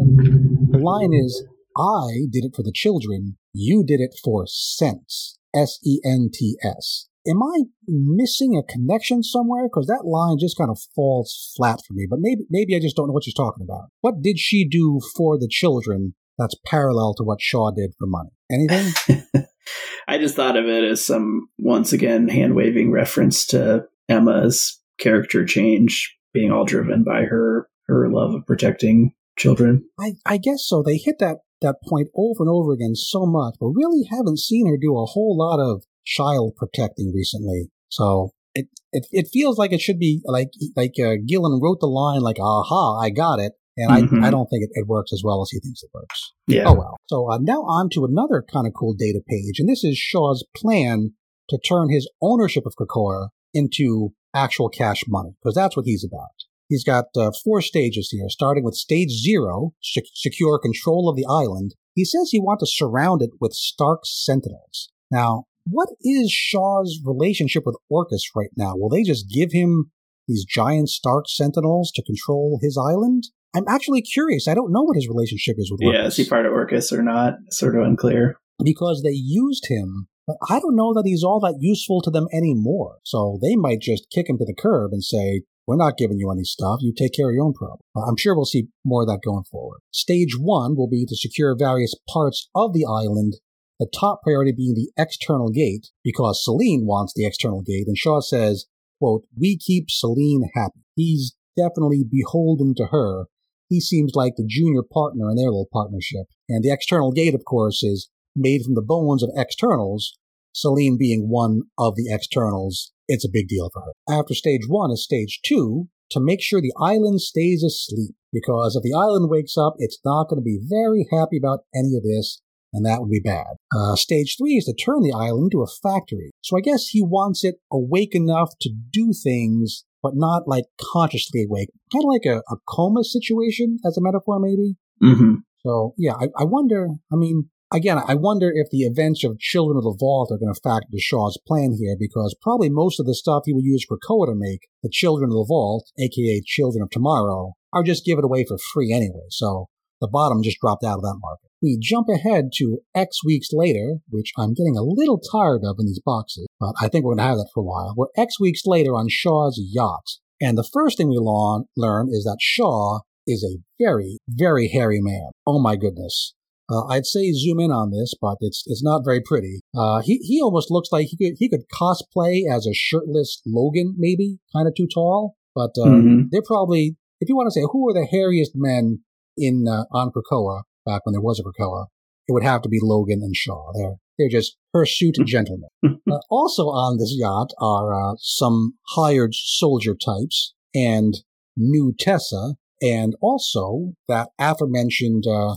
The 0.69 0.77
line 0.77 1.13
is, 1.13 1.43
I 1.75 2.27
did 2.31 2.45
it 2.45 2.55
for 2.55 2.63
the 2.63 2.71
children, 2.73 3.37
you 3.53 3.83
did 3.85 3.99
it 3.99 4.15
for 4.23 4.45
sense. 4.47 5.37
S 5.55 5.79
E 5.85 5.99
N 6.05 6.29
T 6.31 6.57
S. 6.63 7.07
am 7.27 7.41
I 7.41 7.63
missing 7.87 8.55
a 8.55 8.71
connection 8.71 9.23
somewhere? 9.23 9.67
Because 9.67 9.87
that 9.87 10.05
line 10.05 10.37
just 10.39 10.57
kind 10.57 10.69
of 10.69 10.79
falls 10.95 11.53
flat 11.57 11.79
for 11.87 11.93
me. 11.93 12.05
But 12.09 12.19
maybe 12.21 12.41
maybe 12.49 12.75
I 12.75 12.79
just 12.79 12.95
don't 12.95 13.07
know 13.07 13.13
what 13.13 13.23
she's 13.23 13.33
talking 13.33 13.63
about. 13.63 13.89
What 14.01 14.21
did 14.21 14.37
she 14.37 14.67
do 14.67 14.99
for 15.15 15.39
the 15.39 15.47
children 15.49 16.13
that's 16.37 16.55
parallel 16.65 17.15
to 17.15 17.23
what 17.23 17.41
Shaw 17.41 17.71
did 17.71 17.93
for 17.97 18.07
money? 18.07 18.29
Anything? 18.51 19.23
I 20.07 20.17
just 20.17 20.35
thought 20.35 20.57
of 20.57 20.65
it 20.65 20.83
as 20.83 21.03
some 21.03 21.49
once 21.57 21.91
again 21.91 22.27
hand 22.27 22.55
waving 22.55 22.91
reference 22.91 23.45
to 23.47 23.87
Emma's 24.07 24.76
character 24.99 25.45
change 25.45 26.17
being 26.33 26.51
all 26.51 26.65
driven 26.65 27.03
by 27.03 27.23
her 27.23 27.69
her 27.87 28.09
love 28.09 28.33
of 28.33 28.45
protecting 28.45 29.13
children. 29.37 29.87
I, 29.99 30.13
I 30.25 30.37
guess 30.37 30.65
so. 30.65 30.83
They 30.83 30.97
hit 30.97 31.17
that 31.19 31.37
that 31.61 31.77
point 31.87 32.09
over 32.15 32.43
and 32.43 32.49
over 32.49 32.73
again 32.73 32.95
so 32.95 33.25
much, 33.25 33.55
but 33.59 33.67
really 33.67 34.07
haven't 34.11 34.39
seen 34.39 34.67
her 34.67 34.77
do 34.79 34.97
a 34.97 35.05
whole 35.05 35.37
lot 35.37 35.59
of 35.59 35.83
child 36.05 36.53
protecting 36.55 37.11
recently. 37.15 37.69
So 37.89 38.31
it 38.53 38.67
it, 38.91 39.07
it 39.11 39.27
feels 39.31 39.57
like 39.57 39.71
it 39.71 39.81
should 39.81 39.99
be 39.99 40.21
like 40.25 40.49
like 40.75 40.93
uh, 40.99 41.15
Gillen 41.25 41.59
wrote 41.61 41.79
the 41.79 41.87
line 41.87 42.21
like 42.21 42.39
"Aha, 42.39 42.99
I 42.99 43.09
got 43.09 43.39
it," 43.39 43.53
and 43.75 44.09
mm-hmm. 44.09 44.23
I 44.23 44.27
I 44.27 44.31
don't 44.31 44.47
think 44.47 44.63
it, 44.63 44.69
it, 44.73 44.87
works 44.87 45.11
as 45.13 45.21
well 45.23 45.41
as 45.41 45.49
he 45.51 45.59
thinks 45.59 45.83
it 45.83 45.89
works. 45.93 46.33
Yeah. 46.47 46.65
Oh 46.67 46.73
well. 46.73 46.97
So 47.07 47.31
uh, 47.31 47.37
now 47.41 47.61
on 47.61 47.89
to 47.93 48.05
another 48.05 48.43
kind 48.51 48.67
of 48.67 48.73
cool 48.77 48.93
data 48.93 49.21
page, 49.27 49.59
and 49.59 49.69
this 49.69 49.83
is 49.83 49.97
Shaw's 49.97 50.45
plan 50.55 51.13
to 51.49 51.57
turn 51.57 51.89
his 51.89 52.09
ownership 52.21 52.65
of 52.65 52.73
Krakoa 52.75 53.29
into 53.53 54.09
actual 54.38 54.69
cash 54.69 55.03
money 55.07 55.31
because 55.41 55.55
that's 55.55 55.75
what 55.75 55.85
he's 55.85 56.05
about. 56.05 56.29
He's 56.69 56.83
got 56.83 57.05
uh, 57.15 57.31
four 57.43 57.61
stages 57.61 58.09
here, 58.11 58.27
starting 58.29 58.63
with 58.63 58.75
stage 58.75 59.11
zero, 59.11 59.73
sec- 59.81 60.03
secure 60.13 60.59
control 60.59 61.09
of 61.09 61.15
the 61.15 61.25
island. 61.29 61.75
He 61.95 62.03
says 62.05 62.29
he 62.29 62.39
wants 62.39 62.61
to 62.61 62.67
surround 62.67 63.21
it 63.21 63.31
with 63.39 63.53
Stark 63.53 64.01
sentinels. 64.03 64.89
Now, 65.09 65.45
what 65.65 65.89
is 66.01 66.31
Shaw's 66.31 66.99
relationship 67.03 67.63
with 67.65 67.77
Orchis 67.89 68.23
right 68.35 68.49
now? 68.55 68.73
Will 68.75 68.89
they 68.89 69.03
just 69.03 69.31
give 69.33 69.51
him 69.51 69.91
these 70.27 70.45
giant 70.45 70.89
Stark 70.89 71.25
sentinels 71.27 71.91
to 71.95 72.03
control 72.03 72.59
his 72.61 72.77
island? 72.77 73.23
I'm 73.55 73.67
actually 73.67 74.01
curious. 74.01 74.47
I 74.47 74.53
don't 74.53 74.71
know 74.71 74.83
what 74.83 74.95
his 74.95 75.07
relationship 75.07 75.55
is 75.57 75.71
with 75.71 75.81
Orchis. 75.81 75.93
Yeah, 75.93 76.05
is 76.05 76.17
he 76.17 76.29
part 76.29 76.45
of 76.45 76.51
Orchis 76.51 76.91
or 76.91 77.01
not? 77.01 77.35
Sort 77.49 77.75
of 77.75 77.83
unclear. 77.83 78.38
Because 78.63 79.01
they 79.03 79.11
used 79.11 79.67
him, 79.69 80.09
but 80.28 80.38
I 80.49 80.59
don't 80.59 80.75
know 80.75 80.93
that 80.93 81.05
he's 81.05 81.23
all 81.23 81.39
that 81.39 81.57
useful 81.59 82.01
to 82.01 82.11
them 82.11 82.28
anymore. 82.34 82.97
So 83.03 83.39
they 83.41 83.55
might 83.55 83.80
just 83.80 84.11
kick 84.13 84.30
him 84.30 84.38
to 84.38 84.45
the 84.45 84.53
curb 84.53 84.91
and 84.91 85.03
say, 85.03 85.43
we're 85.65 85.78
not 85.78 85.97
giving 85.97 86.17
you 86.17 86.32
any 86.32 86.43
stuff. 86.43 86.80
You 86.82 86.93
take 86.95 87.13
care 87.13 87.30
of 87.30 87.34
your 87.34 87.45
own 87.45 87.53
problem. 87.53 87.80
I'm 87.95 88.17
sure 88.17 88.36
we'll 88.36 88.45
see 88.45 88.67
more 88.86 89.01
of 89.01 89.07
that 89.07 89.21
going 89.23 89.43
forward. 89.51 89.80
Stage 89.91 90.38
one 90.38 90.75
will 90.75 90.89
be 90.89 91.05
to 91.05 91.15
secure 91.15 91.55
various 91.57 91.93
parts 92.09 92.49
of 92.53 92.73
the 92.73 92.86
island, 92.86 93.36
the 93.80 93.89
top 93.93 94.21
priority 94.23 94.53
being 94.55 94.75
the 94.75 94.91
external 94.97 95.49
gate, 95.49 95.88
because 96.03 96.43
Selene 96.43 96.86
wants 96.86 97.13
the 97.13 97.25
external 97.25 97.61
gate, 97.61 97.88
and 97.88 97.97
Shaw 97.97 98.21
says, 98.21 98.65
quote, 98.99 99.23
we 99.38 99.57
keep 99.57 99.89
Selene 99.89 100.49
happy. 100.55 100.82
He's 100.95 101.36
definitely 101.57 102.03
beholden 102.09 102.73
to 102.75 102.88
her. 102.88 103.25
He 103.67 103.82
seems 103.82 104.13
like 104.15 104.36
the 104.38 104.47
junior 104.47 104.84
partner 104.84 105.30
in 105.30 105.36
their 105.36 105.47
little 105.47 105.67
partnership. 105.71 106.28
And 106.47 106.63
the 106.63 106.71
external 106.71 107.11
gate, 107.11 107.36
of 107.36 107.43
course, 107.43 107.84
is 107.84 108.09
made 108.38 108.61
from 108.63 108.75
the 108.75 108.81
bones 108.81 109.23
of 109.23 109.31
externals, 109.35 110.17
Selene 110.53 110.97
being 110.97 111.29
one 111.29 111.63
of 111.77 111.95
the 111.95 112.11
externals 112.11 112.91
it's 113.07 113.25
a 113.25 113.31
big 113.31 113.47
deal 113.47 113.69
for 113.73 113.81
her. 113.81 114.19
After 114.19 114.33
stage 114.33 114.67
one 114.67 114.91
is 114.91 115.03
stage 115.03 115.39
two 115.43 115.88
to 116.11 116.19
make 116.19 116.41
sure 116.41 116.61
the 116.61 116.73
island 116.79 117.21
stays 117.21 117.63
asleep. 117.63 118.15
Because 118.33 118.75
if 118.75 118.83
the 118.83 118.97
island 118.97 119.29
wakes 119.29 119.57
up, 119.57 119.75
it's 119.77 119.99
not 120.03 120.27
going 120.27 120.39
to 120.39 120.43
be 120.43 120.59
very 120.61 121.07
happy 121.11 121.38
about 121.38 121.61
any 121.73 121.95
of 121.95 122.03
this, 122.03 122.41
and 122.73 122.85
that 122.85 122.99
would 122.99 123.09
be 123.09 123.21
bad. 123.23 123.55
Uh, 123.75 123.95
stage 123.95 124.35
three 124.38 124.55
is 124.55 124.65
to 124.65 124.73
turn 124.73 125.01
the 125.01 125.13
island 125.13 125.51
into 125.51 125.63
a 125.63 125.67
factory. 125.81 126.31
So 126.41 126.57
I 126.57 126.61
guess 126.61 126.88
he 126.88 127.01
wants 127.01 127.43
it 127.43 127.55
awake 127.71 128.13
enough 128.13 128.51
to 128.61 128.69
do 128.91 129.13
things, 129.13 129.85
but 130.03 130.15
not 130.15 130.47
like 130.47 130.65
consciously 130.79 131.45
awake. 131.49 131.69
Kind 131.93 132.03
of 132.03 132.09
like 132.09 132.25
a, 132.25 132.43
a 132.51 132.57
coma 132.67 133.05
situation 133.05 133.77
as 133.85 133.97
a 133.97 134.01
metaphor, 134.01 134.39
maybe. 134.39 134.75
Mm-hmm. 135.01 135.35
So 135.65 135.93
yeah, 135.97 136.13
I, 136.19 136.25
I 136.38 136.43
wonder. 136.43 136.89
I 137.11 137.15
mean, 137.15 137.49
Again, 137.74 137.99
I 138.07 138.15
wonder 138.15 138.49
if 138.53 138.70
the 138.72 138.84
events 138.84 139.26
of 139.26 139.39
Children 139.39 139.78
of 139.78 139.84
the 139.84 139.97
Vault 139.99 140.32
are 140.32 140.38
going 140.38 140.53
to 140.53 140.61
factor 140.63 140.88
into 140.89 141.01
Shaw's 141.01 141.38
plan 141.45 141.76
here, 141.78 141.97
because 141.99 142.34
probably 142.41 142.70
most 142.70 142.97
of 142.97 143.05
the 143.05 143.13
stuff 143.13 143.43
he 143.45 143.51
would 143.51 143.65
use 143.65 143.86
Krakoa 143.86 144.28
to 144.28 144.36
make, 144.36 144.70
the 144.84 144.89
Children 144.89 145.32
of 145.32 145.36
the 145.36 145.45
Vault, 145.49 145.91
aka 145.99 146.41
Children 146.45 146.84
of 146.84 146.89
Tomorrow, 146.91 147.53
are 147.74 147.84
just 147.84 148.05
given 148.05 148.24
away 148.24 148.45
for 148.47 148.57
free 148.57 148.93
anyway, 148.93 149.28
so 149.30 149.65
the 149.99 150.07
bottom 150.07 150.43
just 150.43 150.61
dropped 150.61 150.86
out 150.86 150.99
of 150.99 151.01
that 151.01 151.20
market. 151.20 151.49
We 151.61 151.78
jump 151.82 152.07
ahead 152.07 152.51
to 152.55 152.78
X 152.95 153.22
weeks 153.26 153.49
later, 153.51 153.97
which 154.07 154.32
I'm 154.38 154.53
getting 154.53 154.78
a 154.78 154.84
little 154.84 155.20
tired 155.20 155.63
of 155.65 155.76
in 155.78 155.88
these 155.88 156.01
boxes, 156.05 156.47
but 156.61 156.74
I 156.80 156.88
think 156.88 157.03
we're 157.03 157.15
going 157.15 157.26
to 157.26 157.30
have 157.30 157.38
that 157.38 157.49
for 157.53 157.61
a 157.61 157.65
while. 157.65 157.93
We're 157.97 158.07
X 158.15 158.39
weeks 158.39 158.61
later 158.65 158.91
on 158.91 159.07
Shaw's 159.09 159.59
yacht. 159.59 160.05
And 160.39 160.57
the 160.57 160.70
first 160.72 160.97
thing 160.97 161.09
we 161.09 161.18
learn 161.18 162.07
is 162.11 162.24
that 162.24 162.38
Shaw 162.39 162.99
is 163.26 163.43
a 163.43 163.59
very, 163.84 164.20
very 164.30 164.70
hairy 164.70 165.01
man. 165.01 165.32
Oh 165.45 165.59
my 165.59 165.76
goodness. 165.76 166.34
Uh, 166.70 166.86
I'd 166.88 167.05
say 167.05 167.32
zoom 167.32 167.59
in 167.59 167.72
on 167.72 167.91
this, 167.91 168.13
but 168.20 168.38
it's 168.41 168.63
it's 168.68 168.84
not 168.84 169.05
very 169.05 169.22
pretty. 169.22 169.61
Uh, 169.76 170.01
he 170.01 170.18
he 170.18 170.41
almost 170.41 170.70
looks 170.70 170.89
like 170.91 171.07
he 171.07 171.18
could 171.18 171.38
he 171.38 171.49
could 171.49 171.63
cosplay 171.74 172.41
as 172.49 172.68
a 172.68 172.74
shirtless 172.74 173.41
Logan, 173.45 173.95
maybe 173.97 174.39
kind 174.53 174.68
of 174.68 174.76
too 174.76 174.88
tall. 174.93 175.36
But 175.55 175.72
uh, 175.80 175.88
mm-hmm. 175.88 176.22
they're 176.32 176.41
probably 176.45 176.97
if 177.22 177.30
you 177.30 177.36
want 177.36 177.47
to 177.47 177.51
say 177.51 177.65
who 177.72 177.89
are 177.89 177.93
the 177.93 178.07
hairiest 178.11 178.51
men 178.53 178.99
in 179.38 179.65
uh, 179.68 179.86
on 179.91 180.11
Krakoa 180.11 180.63
back 180.86 181.05
when 181.05 181.13
there 181.13 181.22
was 181.22 181.39
a 181.39 181.43
Krakoa, 181.43 181.86
it 182.28 182.34
would 182.34 182.43
have 182.43 182.61
to 182.63 182.70
be 182.70 182.80
Logan 182.82 183.22
and 183.22 183.36
Shaw. 183.36 183.72
They're 183.74 183.95
they're 184.18 184.30
just 184.30 184.57
hirsute 184.74 185.18
gentlemen. 185.26 185.70
Uh, 185.86 186.20
also 186.30 186.63
on 186.63 186.97
this 186.97 187.15
yacht 187.18 187.51
are 187.61 187.93
uh, 187.93 188.15
some 188.20 188.74
hired 188.89 189.34
soldier 189.34 189.95
types 189.95 190.53
and 190.76 191.15
new 191.55 191.93
Tessa, 191.97 192.55
and 192.82 193.15
also 193.22 193.93
that 194.07 194.30
aforementioned 194.38 195.26
uh, 195.28 195.55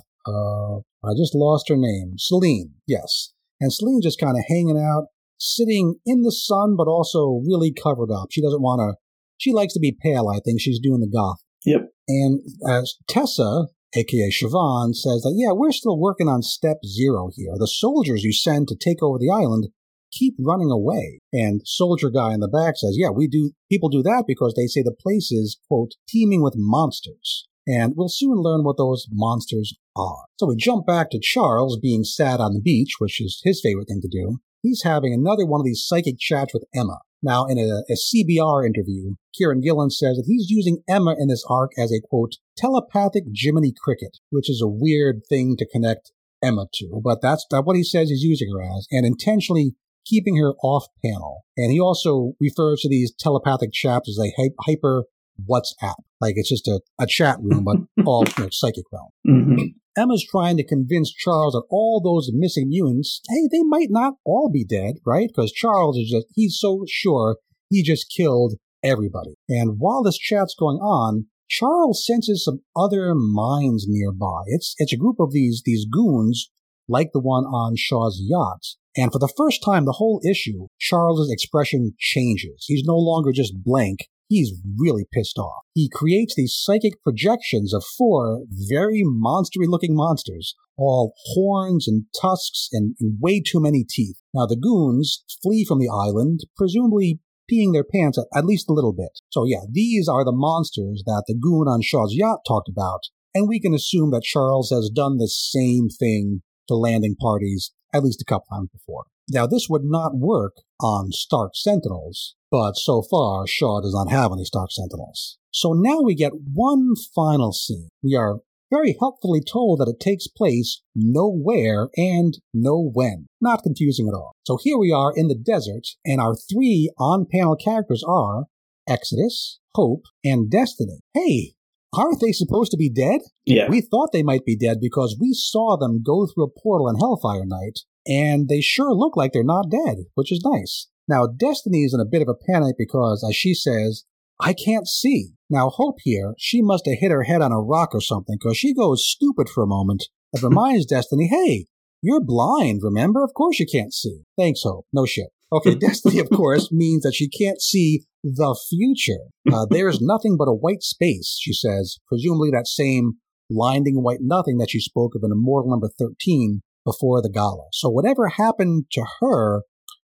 I 1.05 1.11
just 1.17 1.35
lost 1.35 1.69
her 1.69 1.77
name. 1.77 2.15
Selene, 2.19 2.75
yes. 2.87 3.33
And 3.61 3.73
Selene 3.73 4.01
just 4.03 4.21
kind 4.21 4.37
of 4.37 4.45
hanging 4.49 4.79
out, 4.79 5.07
sitting 5.39 5.97
in 6.05 6.23
the 6.23 6.33
sun, 6.33 6.77
but 6.77 6.89
also 6.89 7.43
really 7.47 7.73
covered 7.73 8.11
up. 8.11 8.29
She 8.31 8.43
doesn't 8.43 8.63
want 8.63 8.81
to, 8.81 9.01
she 9.39 9.53
likes 9.53 9.75
to 9.75 9.81
be 9.81 9.97
pale, 9.99 10.29
I 10.29 10.41
think. 10.41 10.61
She's 10.61 10.81
doing 10.81 11.01
the 11.01 11.09
goth. 11.09 11.39
Yep. 11.65 11.89
And 12.09 12.41
as 12.69 12.97
Tessa, 13.09 13.67
aka 13.95 14.31
Siobhan, 14.31 14.95
says 14.95 15.23
that, 15.23 15.35
yeah, 15.37 15.53
we're 15.53 15.73
still 15.73 15.99
working 15.99 16.29
on 16.29 16.43
step 16.43 16.79
zero 16.87 17.31
here. 17.35 17.53
The 17.57 17.67
soldiers 17.67 18.23
you 18.23 18.33
send 18.33 18.69
to 18.69 18.77
take 18.77 19.03
over 19.03 19.19
the 19.19 19.31
island 19.31 19.69
keep 20.13 20.35
running 20.41 20.71
away. 20.71 21.21
And 21.33 21.63
soldier 21.65 22.11
guy 22.11 22.35
in 22.35 22.41
the 22.41 22.49
back 22.49 22.75
says, 22.77 22.97
yeah, 22.99 23.11
we 23.11 23.29
do, 23.29 23.53
people 23.71 23.89
do 23.89 24.03
that 24.03 24.25
because 24.27 24.55
they 24.57 24.67
say 24.67 24.83
the 24.83 24.97
place 25.01 25.31
is, 25.31 25.59
quote, 25.69 25.93
teeming 26.09 26.43
with 26.43 26.55
monsters 26.57 27.47
and 27.71 27.95
we'll 27.97 28.09
soon 28.09 28.37
learn 28.37 28.65
what 28.65 28.77
those 28.77 29.07
monsters 29.11 29.75
are. 29.97 30.25
So 30.39 30.47
we 30.47 30.57
jump 30.57 30.87
back 30.87 31.11
to 31.11 31.21
Charles 31.21 31.79
being 31.81 32.03
sad 32.05 32.41
on 32.41 32.55
the 32.55 32.61
beach, 32.61 32.95
which 32.99 33.21
is 33.21 33.41
his 33.45 33.61
favorite 33.63 33.87
thing 33.89 34.01
to 34.03 34.09
do. 34.09 34.39
He's 34.63 34.83
having 34.83 35.15
another 35.15 35.47
one 35.47 35.61
of 35.61 35.65
these 35.65 35.85
psychic 35.87 36.19
chats 36.19 36.53
with 36.53 36.65
Emma. 36.75 36.99
Now, 37.23 37.47
in 37.47 37.59
a, 37.59 37.83
a 37.89 37.97
CBR 37.97 38.67
interview, 38.67 39.15
Kieron 39.39 39.63
Gillen 39.63 39.91
says 39.91 40.17
that 40.17 40.25
he's 40.27 40.51
using 40.51 40.83
Emma 40.89 41.15
in 41.19 41.29
this 41.29 41.45
arc 41.49 41.73
as 41.79 41.93
a 41.93 42.01
quote, 42.01 42.37
telepathic 42.57 43.25
Jiminy 43.35 43.73
Cricket, 43.79 44.19
which 44.31 44.51
is 44.51 44.63
a 44.63 44.69
weird 44.69 45.21
thing 45.29 45.57
to 45.59 45.67
connect 45.67 46.13
Emma 46.43 46.67
to, 46.75 47.01
but 47.05 47.21
that's 47.21 47.45
what 47.51 47.77
he 47.77 47.85
says 47.85 48.09
he's 48.09 48.23
using 48.23 48.49
her 48.53 48.63
as, 48.63 48.87
and 48.91 49.05
intentionally 49.05 49.75
keeping 50.07 50.37
her 50.37 50.55
off 50.63 50.87
panel. 51.05 51.45
And 51.57 51.71
he 51.71 51.79
also 51.79 52.33
refers 52.41 52.81
to 52.81 52.89
these 52.89 53.13
telepathic 53.19 53.73
chaps 53.73 54.09
as 54.09 54.19
a 54.19 54.53
hyper 54.67 55.05
WhatsApp. 55.49 55.95
Like 56.21 56.35
it's 56.37 56.49
just 56.49 56.69
a, 56.69 56.81
a 57.01 57.07
chat 57.07 57.39
room, 57.41 57.65
but 57.65 57.77
all 58.07 58.25
you 58.27 58.45
know, 58.45 58.49
psychic 58.51 58.85
realm. 58.93 59.11
Mm-hmm. 59.29 59.65
Emma's 59.97 60.25
trying 60.25 60.57
to 60.57 60.67
convince 60.67 61.13
Charles 61.13 61.55
that 61.55 61.65
all 61.71 62.01
those 62.01 62.31
missing 62.33 62.69
mutants, 62.69 63.21
hey, 63.29 63.49
they 63.51 63.63
might 63.63 63.89
not 63.91 64.15
all 64.25 64.51
be 64.51 64.65
dead, 64.65 64.97
right? 65.05 65.29
Because 65.29 65.53
Charles 65.53 65.97
is 65.97 66.11
just, 66.11 66.27
he's 66.35 66.59
so 66.59 66.85
sure 66.89 67.37
he 67.71 67.83
just 67.83 68.13
killed 68.17 68.55
everybody. 68.83 69.35
And 69.49 69.77
while 69.79 70.03
this 70.03 70.19
chat's 70.19 70.55
going 70.59 70.79
on, 70.79 71.27
Charles 71.49 72.07
senses 72.07 72.45
some 72.45 72.61
other 72.77 73.15
minds 73.15 73.87
nearby. 73.89 74.43
It's, 74.47 74.75
it's 74.79 74.93
a 74.93 74.97
group 74.97 75.17
of 75.19 75.33
these, 75.33 75.63
these 75.65 75.85
goons, 75.91 76.51
like 76.89 77.11
the 77.13 77.21
one 77.21 77.45
on 77.45 77.75
Shaw's 77.77 78.21
yacht. 78.23 78.63
And 78.97 79.13
for 79.13 79.19
the 79.19 79.33
first 79.37 79.63
time, 79.65 79.85
the 79.85 79.93
whole 79.99 80.21
issue, 80.29 80.67
Charles's 80.79 81.31
expression 81.31 81.95
changes. 81.99 82.65
He's 82.67 82.85
no 82.85 82.97
longer 82.97 83.33
just 83.33 83.55
blank 83.65 84.07
he's 84.31 84.53
really 84.79 85.05
pissed 85.13 85.37
off. 85.37 85.65
He 85.75 85.91
creates 85.93 86.35
these 86.35 86.57
psychic 86.57 87.03
projections 87.03 87.75
of 87.75 87.85
four 87.99 88.45
very 88.51 89.03
monstery 89.05 89.67
looking 89.67 89.95
monsters, 89.95 90.55
all 90.79 91.13
horns 91.35 91.87
and 91.87 92.05
tusks 92.19 92.69
and, 92.73 92.95
and 93.01 93.19
way 93.21 93.43
too 93.43 93.61
many 93.61 93.85
teeth. 93.87 94.17
Now 94.33 94.47
the 94.47 94.57
goons 94.57 95.25
flee 95.43 95.67
from 95.67 95.81
the 95.81 95.91
island, 95.93 96.41
presumably 96.57 97.21
peeing 97.51 97.73
their 97.73 97.85
pants 97.85 98.17
at, 98.17 98.27
at 98.35 98.47
least 98.47 98.71
a 98.71 98.73
little 98.73 98.93
bit. 98.93 99.21
So 99.31 99.45
yeah, 99.45 99.63
these 99.71 100.09
are 100.09 100.25
the 100.25 100.33
monsters 100.33 101.03
that 101.05 101.25
the 101.27 101.35
goon 101.35 101.67
on 101.67 101.83
Shaw's 101.83 102.15
yacht 102.15 102.41
talked 102.47 102.69
about, 102.69 103.01
and 103.35 103.49
we 103.49 103.61
can 103.61 103.75
assume 103.75 104.13
that 104.13 104.23
Charles 104.23 104.71
has 104.71 104.91
done 104.95 105.19
the 105.19 105.29
same 105.29 105.89
thing 105.89 106.43
to 106.69 106.75
landing 106.75 107.17
parties 107.21 107.73
at 107.93 108.05
least 108.05 108.23
a 108.23 108.25
couple 108.25 108.47
times 108.53 108.69
before. 108.73 109.05
Now, 109.29 109.47
this 109.47 109.67
would 109.69 109.85
not 109.85 110.17
work 110.17 110.55
on 110.81 111.13
Stark 111.13 111.53
Sentinels, 111.55 112.35
but 112.51 112.77
so 112.77 113.03
far, 113.03 113.47
Shaw 113.47 113.81
does 113.81 113.95
not 113.95 114.11
have 114.11 114.33
any 114.33 114.45
Stark 114.45 114.71
Sentinels. 114.73 115.39
So 115.51 115.73
now 115.73 116.01
we 116.01 116.15
get 116.15 116.33
one 116.53 116.95
final 117.15 117.53
scene. 117.53 117.89
We 118.03 118.17
are 118.17 118.41
very 118.71 118.97
helpfully 118.99 119.41
told 119.41 119.81
that 119.81 119.89
it 119.89 120.01
takes 120.01 120.29
place 120.29 120.83
nowhere 120.95 121.89
and 121.97 122.39
no 122.55 122.91
when. 122.93 123.27
Not 123.41 123.63
confusing 123.63 124.09
at 124.09 124.15
all. 124.15 124.33
So 124.47 124.59
here 124.63 124.79
we 124.79 124.93
are 124.93 125.13
in 125.15 125.29
the 125.29 125.35
desert, 125.35 125.89
and 126.05 126.21
our 126.21 126.35
three 126.35 126.91
on 126.99 127.27
panel 127.31 127.57
characters 127.57 128.05
are 128.07 128.45
Exodus, 128.89 129.59
Hope, 129.75 130.03
and 130.25 130.51
Destiny. 130.51 131.01
Hey, 131.15 131.55
aren't 131.93 132.21
they 132.21 132.33
supposed 132.33 132.71
to 132.71 132.77
be 132.77 132.91
dead? 132.91 133.21
Yeah. 133.45 133.69
We 133.69 133.81
thought 133.81 134.11
they 134.13 134.23
might 134.23 134.45
be 134.45 134.57
dead 134.57 134.79
because 134.81 135.17
we 135.21 135.33
saw 135.33 135.77
them 135.77 136.03
go 136.05 136.27
through 136.27 136.45
a 136.45 136.61
portal 136.63 136.89
in 136.89 136.97
Hellfire 136.97 137.47
Night, 137.47 137.81
and 138.11 138.49
they 138.49 138.61
sure 138.61 138.93
look 138.93 139.17
like 139.17 139.33
they're 139.33 139.45
not 139.45 139.71
dead, 139.71 139.99
which 140.15 140.33
is 140.33 140.45
nice. 140.45 140.89
Now, 141.09 141.27
Destiny 141.27 141.85
is 141.85 141.95
in 141.95 142.01
a 142.01 142.11
bit 142.11 142.23
of 142.23 142.29
a 142.29 142.35
panic 142.35 142.75
because, 142.77 143.25
as 143.27 143.37
she 143.37 143.55
says, 143.55 144.05
I 144.41 144.53
can't 144.53 144.89
see. 144.89 145.31
Now, 145.49 145.71
Hope 145.71 145.97
here, 146.03 146.35
she 146.39 146.61
must 146.61 146.87
have 146.87 146.99
hit 146.99 147.11
her 147.11 147.23
head 147.23 147.41
on 147.41 147.53
a 147.53 147.61
rock 147.61 147.95
or 147.95 148.01
something 148.01 148.37
because 148.41 148.57
she 148.57 148.75
goes 148.75 149.07
stupid 149.07 149.49
for 149.49 149.63
a 149.63 149.69
moment 149.69 150.09
and 150.33 150.43
reminds 150.43 150.87
Destiny, 150.87 151.29
hey, 151.29 151.67
you're 152.03 152.25
blind, 152.25 152.81
remember? 152.83 153.23
Of 153.23 153.35
course 153.35 153.61
you 153.61 153.67
can't 153.71 153.95
see. 153.95 154.23
Thanks, 154.37 154.63
Hope. 154.65 154.87
No 154.93 155.07
shit. 155.07 155.29
Okay, 155.53 155.75
Destiny, 155.81 156.19
of 156.19 156.31
course, 156.31 156.73
means 156.73 157.03
that 157.03 157.15
she 157.15 157.29
can't 157.29 157.61
see 157.61 158.05
the 158.25 158.59
future. 158.69 159.31
Uh, 159.53 159.67
there's 159.71 160.01
nothing 160.01 160.37
but 160.37 160.49
a 160.49 160.55
white 160.55 160.83
space, 160.83 161.39
she 161.41 161.53
says, 161.53 161.99
presumably 162.09 162.51
that 162.51 162.67
same 162.67 163.15
blinding 163.51 163.97
white 164.03 164.21
nothing 164.21 164.59
that 164.59 164.71
she 164.71 164.81
spoke 164.81 165.15
of 165.15 165.23
in 165.25 165.33
Immortal 165.33 165.71
number 165.71 165.91
13 165.99 166.63
before 166.91 167.23
the 167.23 167.31
gala. 167.31 167.67
So 167.73 167.89
whatever 167.89 168.29
happened 168.29 168.85
to 168.93 169.05
her, 169.21 169.63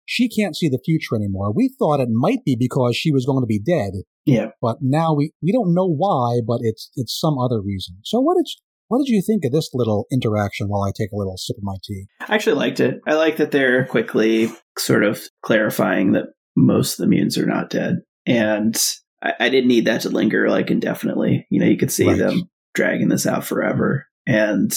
she 0.06 0.28
can't 0.30 0.56
see 0.56 0.70
the 0.70 0.82
future 0.84 1.16
anymore. 1.16 1.54
We 1.54 1.74
thought 1.80 2.00
it 2.00 2.10
might 2.12 2.44
be 2.46 2.56
because 2.60 2.96
she 2.96 3.12
was 3.12 3.26
going 3.26 3.42
to 3.42 3.48
be 3.48 3.60
dead, 3.60 3.92
Yeah. 4.26 4.48
but 4.62 4.78
now 4.82 5.14
we, 5.14 5.32
we 5.42 5.52
don't 5.52 5.74
know 5.74 5.88
why, 5.88 6.40
but 6.46 6.60
it's 6.62 6.92
it's 6.96 7.18
some 7.20 7.38
other 7.40 7.62
reason. 7.62 7.98
So 8.04 8.20
what 8.20 8.36
did 8.36 8.46
what 8.90 9.00
did 9.00 9.08
you 9.08 9.22
think 9.26 9.46
of 9.46 9.52
this 9.52 9.70
little 9.74 10.06
interaction 10.12 10.68
while 10.68 10.84
I 10.84 10.92
take 10.96 11.12
a 11.14 11.16
little 11.18 11.38
sip 11.38 11.56
of 11.58 11.64
my 11.64 11.76
tea? 11.84 12.06
I 12.28 12.36
actually 12.36 12.58
liked 12.58 12.80
it. 12.80 12.96
I 13.08 13.14
like 13.16 13.38
that 13.38 13.52
they're 13.52 13.86
quickly 13.86 14.52
sort 14.78 15.04
of 15.04 15.22
clarifying 15.42 16.12
that 16.12 16.26
most 16.56 17.00
of 17.00 17.04
the 17.04 17.08
mutants 17.08 17.38
are 17.38 17.46
not 17.48 17.70
dead. 17.72 18.02
And 18.28 18.76
I, 19.24 19.34
I 19.40 19.50
didn't 19.50 19.70
need 19.70 19.86
that 19.88 20.02
to 20.02 20.10
linger 20.10 20.50
like 20.50 20.70
indefinitely. 20.70 21.48
You 21.50 21.60
know, 21.62 21.66
you 21.66 21.78
could 21.78 21.92
see 21.92 22.08
Right. 22.08 22.20
them 22.20 22.44
dragging 22.76 23.08
this 23.10 23.26
out 23.26 23.46
forever. 23.46 24.06
And 24.28 24.72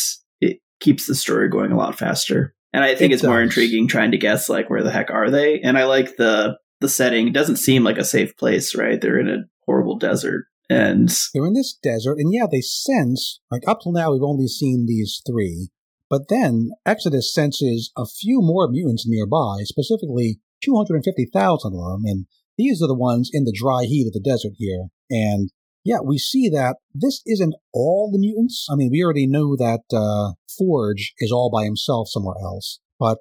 keeps 0.81 1.07
the 1.07 1.15
story 1.15 1.49
going 1.49 1.73
a 1.73 1.77
lot 1.77 1.99
faster. 1.99 2.55
And 2.73 2.85
I 2.85 2.95
think 2.95 3.13
It 3.13 3.15
it's 3.15 3.25
more 3.25 3.41
intriguing 3.41 3.89
trying 3.89 4.11
to 4.11 4.19
guess 4.19 4.49
like 4.49 4.69
where 4.69 4.83
the 4.83 4.91
heck 4.91 5.11
are 5.11 5.31
they? 5.31 5.61
And 5.61 5.79
I 5.79 5.85
like 5.85 6.17
the 6.17 6.59
the 6.81 6.89
setting. 6.89 7.29
It 7.29 7.35
doesn't 7.35 7.57
seem 7.57 7.85
like 7.85 7.99
a 7.99 8.05
safe 8.05 8.37
place, 8.37 8.75
right? 8.75 9.01
They're 9.01 9.19
in 9.19 9.29
a 9.29 9.45
horrible 9.65 9.99
desert. 9.99 10.47
And 10.69 11.09
They're 11.33 11.47
in 11.47 11.55
this 11.55 11.79
desert, 11.81 12.19
and 12.19 12.35
yeah, 12.35 12.47
they 12.51 12.61
sense, 12.61 13.41
like 13.53 13.63
up 13.69 13.83
till 13.83 13.93
now, 13.93 14.13
we've 14.13 14.23
only 14.23 14.49
seen 14.49 14.87
these 14.87 15.23
three. 15.25 15.69
But 16.11 16.29
then 16.29 16.71
Exodus 16.85 17.33
senses 17.33 17.93
a 17.97 18.05
few 18.05 18.41
more 18.43 18.69
mutants 18.69 19.05
nearby, 19.07 19.59
specifically 19.63 20.41
250,000 20.65 21.73
of 21.73 21.73
them, 21.73 22.03
and 22.05 22.27
these 22.59 22.83
are 22.83 22.89
the 22.89 22.95
ones 22.95 23.31
in 23.33 23.45
the 23.45 23.57
dry 23.57 23.85
heat 23.85 24.09
of 24.09 24.13
the 24.13 24.21
desert 24.21 24.55
here. 24.57 24.89
And 25.09 25.51
yeah, 25.87 26.01
we 26.05 26.19
see 26.19 26.49
that 26.49 26.77
this 26.93 27.23
isn't 27.27 27.55
all 27.73 28.11
the 28.13 28.19
mutants. 28.19 28.67
I 28.71 28.75
mean, 28.75 28.91
we 28.91 29.03
already 29.05 29.27
know 29.29 29.57
that 29.57 29.83
uh, 29.95 30.35
Forge 30.59 31.15
is 31.19 31.31
all 31.31 31.49
by 31.51 31.65
himself 31.65 32.09
somewhere 32.11 32.35
else. 32.43 32.81
But 32.99 33.19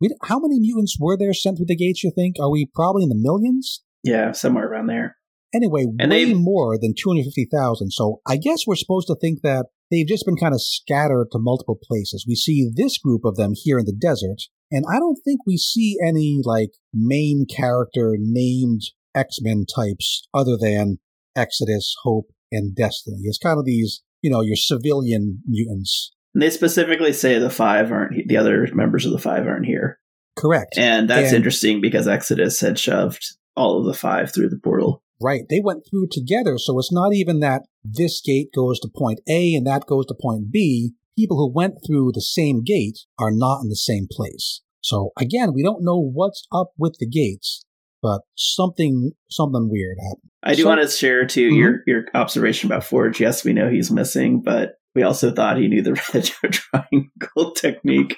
we, 0.00 0.08
how 0.24 0.38
many 0.38 0.58
mutants 0.58 0.96
were 0.98 1.16
there 1.18 1.34
sent 1.34 1.58
through 1.58 1.66
the 1.68 1.76
gates, 1.76 2.02
you 2.02 2.10
think? 2.14 2.36
Are 2.40 2.50
we 2.50 2.70
probably 2.74 3.02
in 3.02 3.10
the 3.10 3.20
millions? 3.28 3.82
yeah, 4.02 4.32
somewhere 4.32 4.66
around 4.66 4.86
there. 4.86 5.16
Anyway, 5.54 5.86
And 5.98 6.10
way 6.10 6.24
they- 6.24 6.34
more 6.34 6.78
than 6.80 6.94
250,000. 6.96 7.90
So 7.90 8.20
I 8.26 8.36
guess 8.36 8.66
we're 8.66 8.76
supposed 8.76 9.08
to 9.08 9.16
think 9.20 9.40
that 9.42 9.66
they've 9.90 10.06
just 10.06 10.24
been 10.26 10.36
kind 10.36 10.54
of 10.54 10.62
scattered 10.62 11.28
to 11.32 11.38
multiple 11.38 11.78
places. 11.82 12.24
We 12.26 12.34
see 12.34 12.70
this 12.74 12.98
group 12.98 13.24
of 13.24 13.36
them 13.36 13.52
here 13.54 13.78
in 13.78 13.84
the 13.84 13.92
desert, 14.08 14.42
and 14.70 14.84
I 14.90 14.98
don't 14.98 15.18
think 15.24 15.40
we 15.46 15.56
see 15.56 15.96
any 16.06 16.40
like 16.44 16.70
main 16.94 17.46
character 17.46 18.16
named 18.18 18.82
X-Men 19.14 19.64
types 19.74 20.28
other 20.34 20.56
than 20.60 20.98
Exodus, 21.36 21.94
Hope, 22.02 22.30
and 22.50 22.74
Destiny. 22.74 23.18
It's 23.24 23.38
kind 23.38 23.58
of 23.58 23.64
these, 23.64 24.02
you 24.22 24.30
know, 24.30 24.40
your 24.40 24.56
civilian 24.56 25.42
mutants. 25.46 26.12
And 26.34 26.42
they 26.42 26.50
specifically 26.50 27.12
say 27.12 27.38
the 27.38 27.50
five 27.50 27.90
aren't 27.92 28.28
the 28.28 28.36
other 28.36 28.66
members 28.72 29.06
of 29.06 29.12
the 29.12 29.18
five 29.18 29.46
aren't 29.46 29.66
here. 29.66 29.98
Correct. 30.36 30.76
And 30.76 31.08
that's 31.08 31.28
And- 31.28 31.36
interesting 31.36 31.80
because 31.80 32.06
Exodus 32.06 32.60
had 32.60 32.78
shoved 32.78 33.24
all 33.56 33.78
of 33.78 33.86
the 33.86 33.94
five 33.94 34.32
through 34.32 34.50
the 34.50 34.58
portal. 34.62 35.02
Right. 35.20 35.44
They 35.48 35.60
went 35.64 35.84
through 35.88 36.08
together, 36.10 36.58
so 36.58 36.78
it's 36.78 36.92
not 36.92 37.14
even 37.14 37.40
that 37.40 37.62
this 37.82 38.20
gate 38.20 38.50
goes 38.54 38.78
to 38.80 38.88
point 38.94 39.20
A 39.28 39.54
and 39.54 39.66
that 39.66 39.86
goes 39.86 40.04
to 40.06 40.14
point 40.20 40.52
B. 40.52 40.92
People 41.16 41.38
who 41.38 41.50
went 41.50 41.76
through 41.86 42.12
the 42.12 42.20
same 42.20 42.62
gate 42.62 42.98
are 43.18 43.30
not 43.32 43.62
in 43.62 43.70
the 43.70 43.76
same 43.76 44.06
place. 44.10 44.60
So 44.82 45.12
again, 45.18 45.54
we 45.54 45.62
don't 45.62 45.82
know 45.82 45.98
what's 45.98 46.46
up 46.52 46.72
with 46.78 46.98
the 47.00 47.08
gates, 47.08 47.64
but 48.02 48.22
something 48.36 49.12
something 49.30 49.68
weird 49.70 49.96
happened. 50.00 50.30
I 50.42 50.54
do 50.54 50.62
So- 50.62 50.68
want 50.68 50.82
to 50.82 50.88
share 50.88 51.26
too 51.26 51.50
Mhm. 51.50 51.56
your 51.58 51.80
your 51.86 52.04
observation 52.14 52.68
about 52.70 52.84
Forge. 52.84 53.20
Yes, 53.20 53.44
we 53.44 53.52
know 53.52 53.68
he's 53.70 53.90
missing, 53.90 54.42
but 54.42 54.74
we 54.94 55.02
also 55.02 55.32
thought 55.32 55.58
he 55.58 55.68
knew 55.68 55.82
the 55.82 55.92
red 56.14 56.24
triangle 56.52 57.52
technique. 57.54 58.16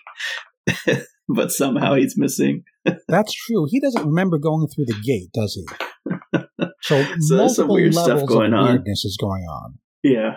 but 1.28 1.50
somehow 1.52 1.94
he's 1.94 2.16
missing. 2.16 2.62
That's 3.08 3.32
true. 3.32 3.66
He 3.68 3.80
doesn't 3.80 4.06
remember 4.06 4.38
going 4.38 4.66
through 4.68 4.86
the 4.86 5.00
gate, 5.04 5.30
does 5.32 5.54
he? 5.54 5.64
So, 6.80 7.02
So 7.20 7.36
there's 7.36 7.56
some 7.56 7.66
multiple 7.66 7.74
weird 7.74 7.92
stuff 7.94 8.06
levels 8.08 8.28
going 8.28 8.52
of 8.52 8.58
on. 8.60 8.68
weirdness 8.68 9.04
is 9.04 9.16
going 9.20 9.42
on. 9.42 9.78
Yeah. 10.02 10.36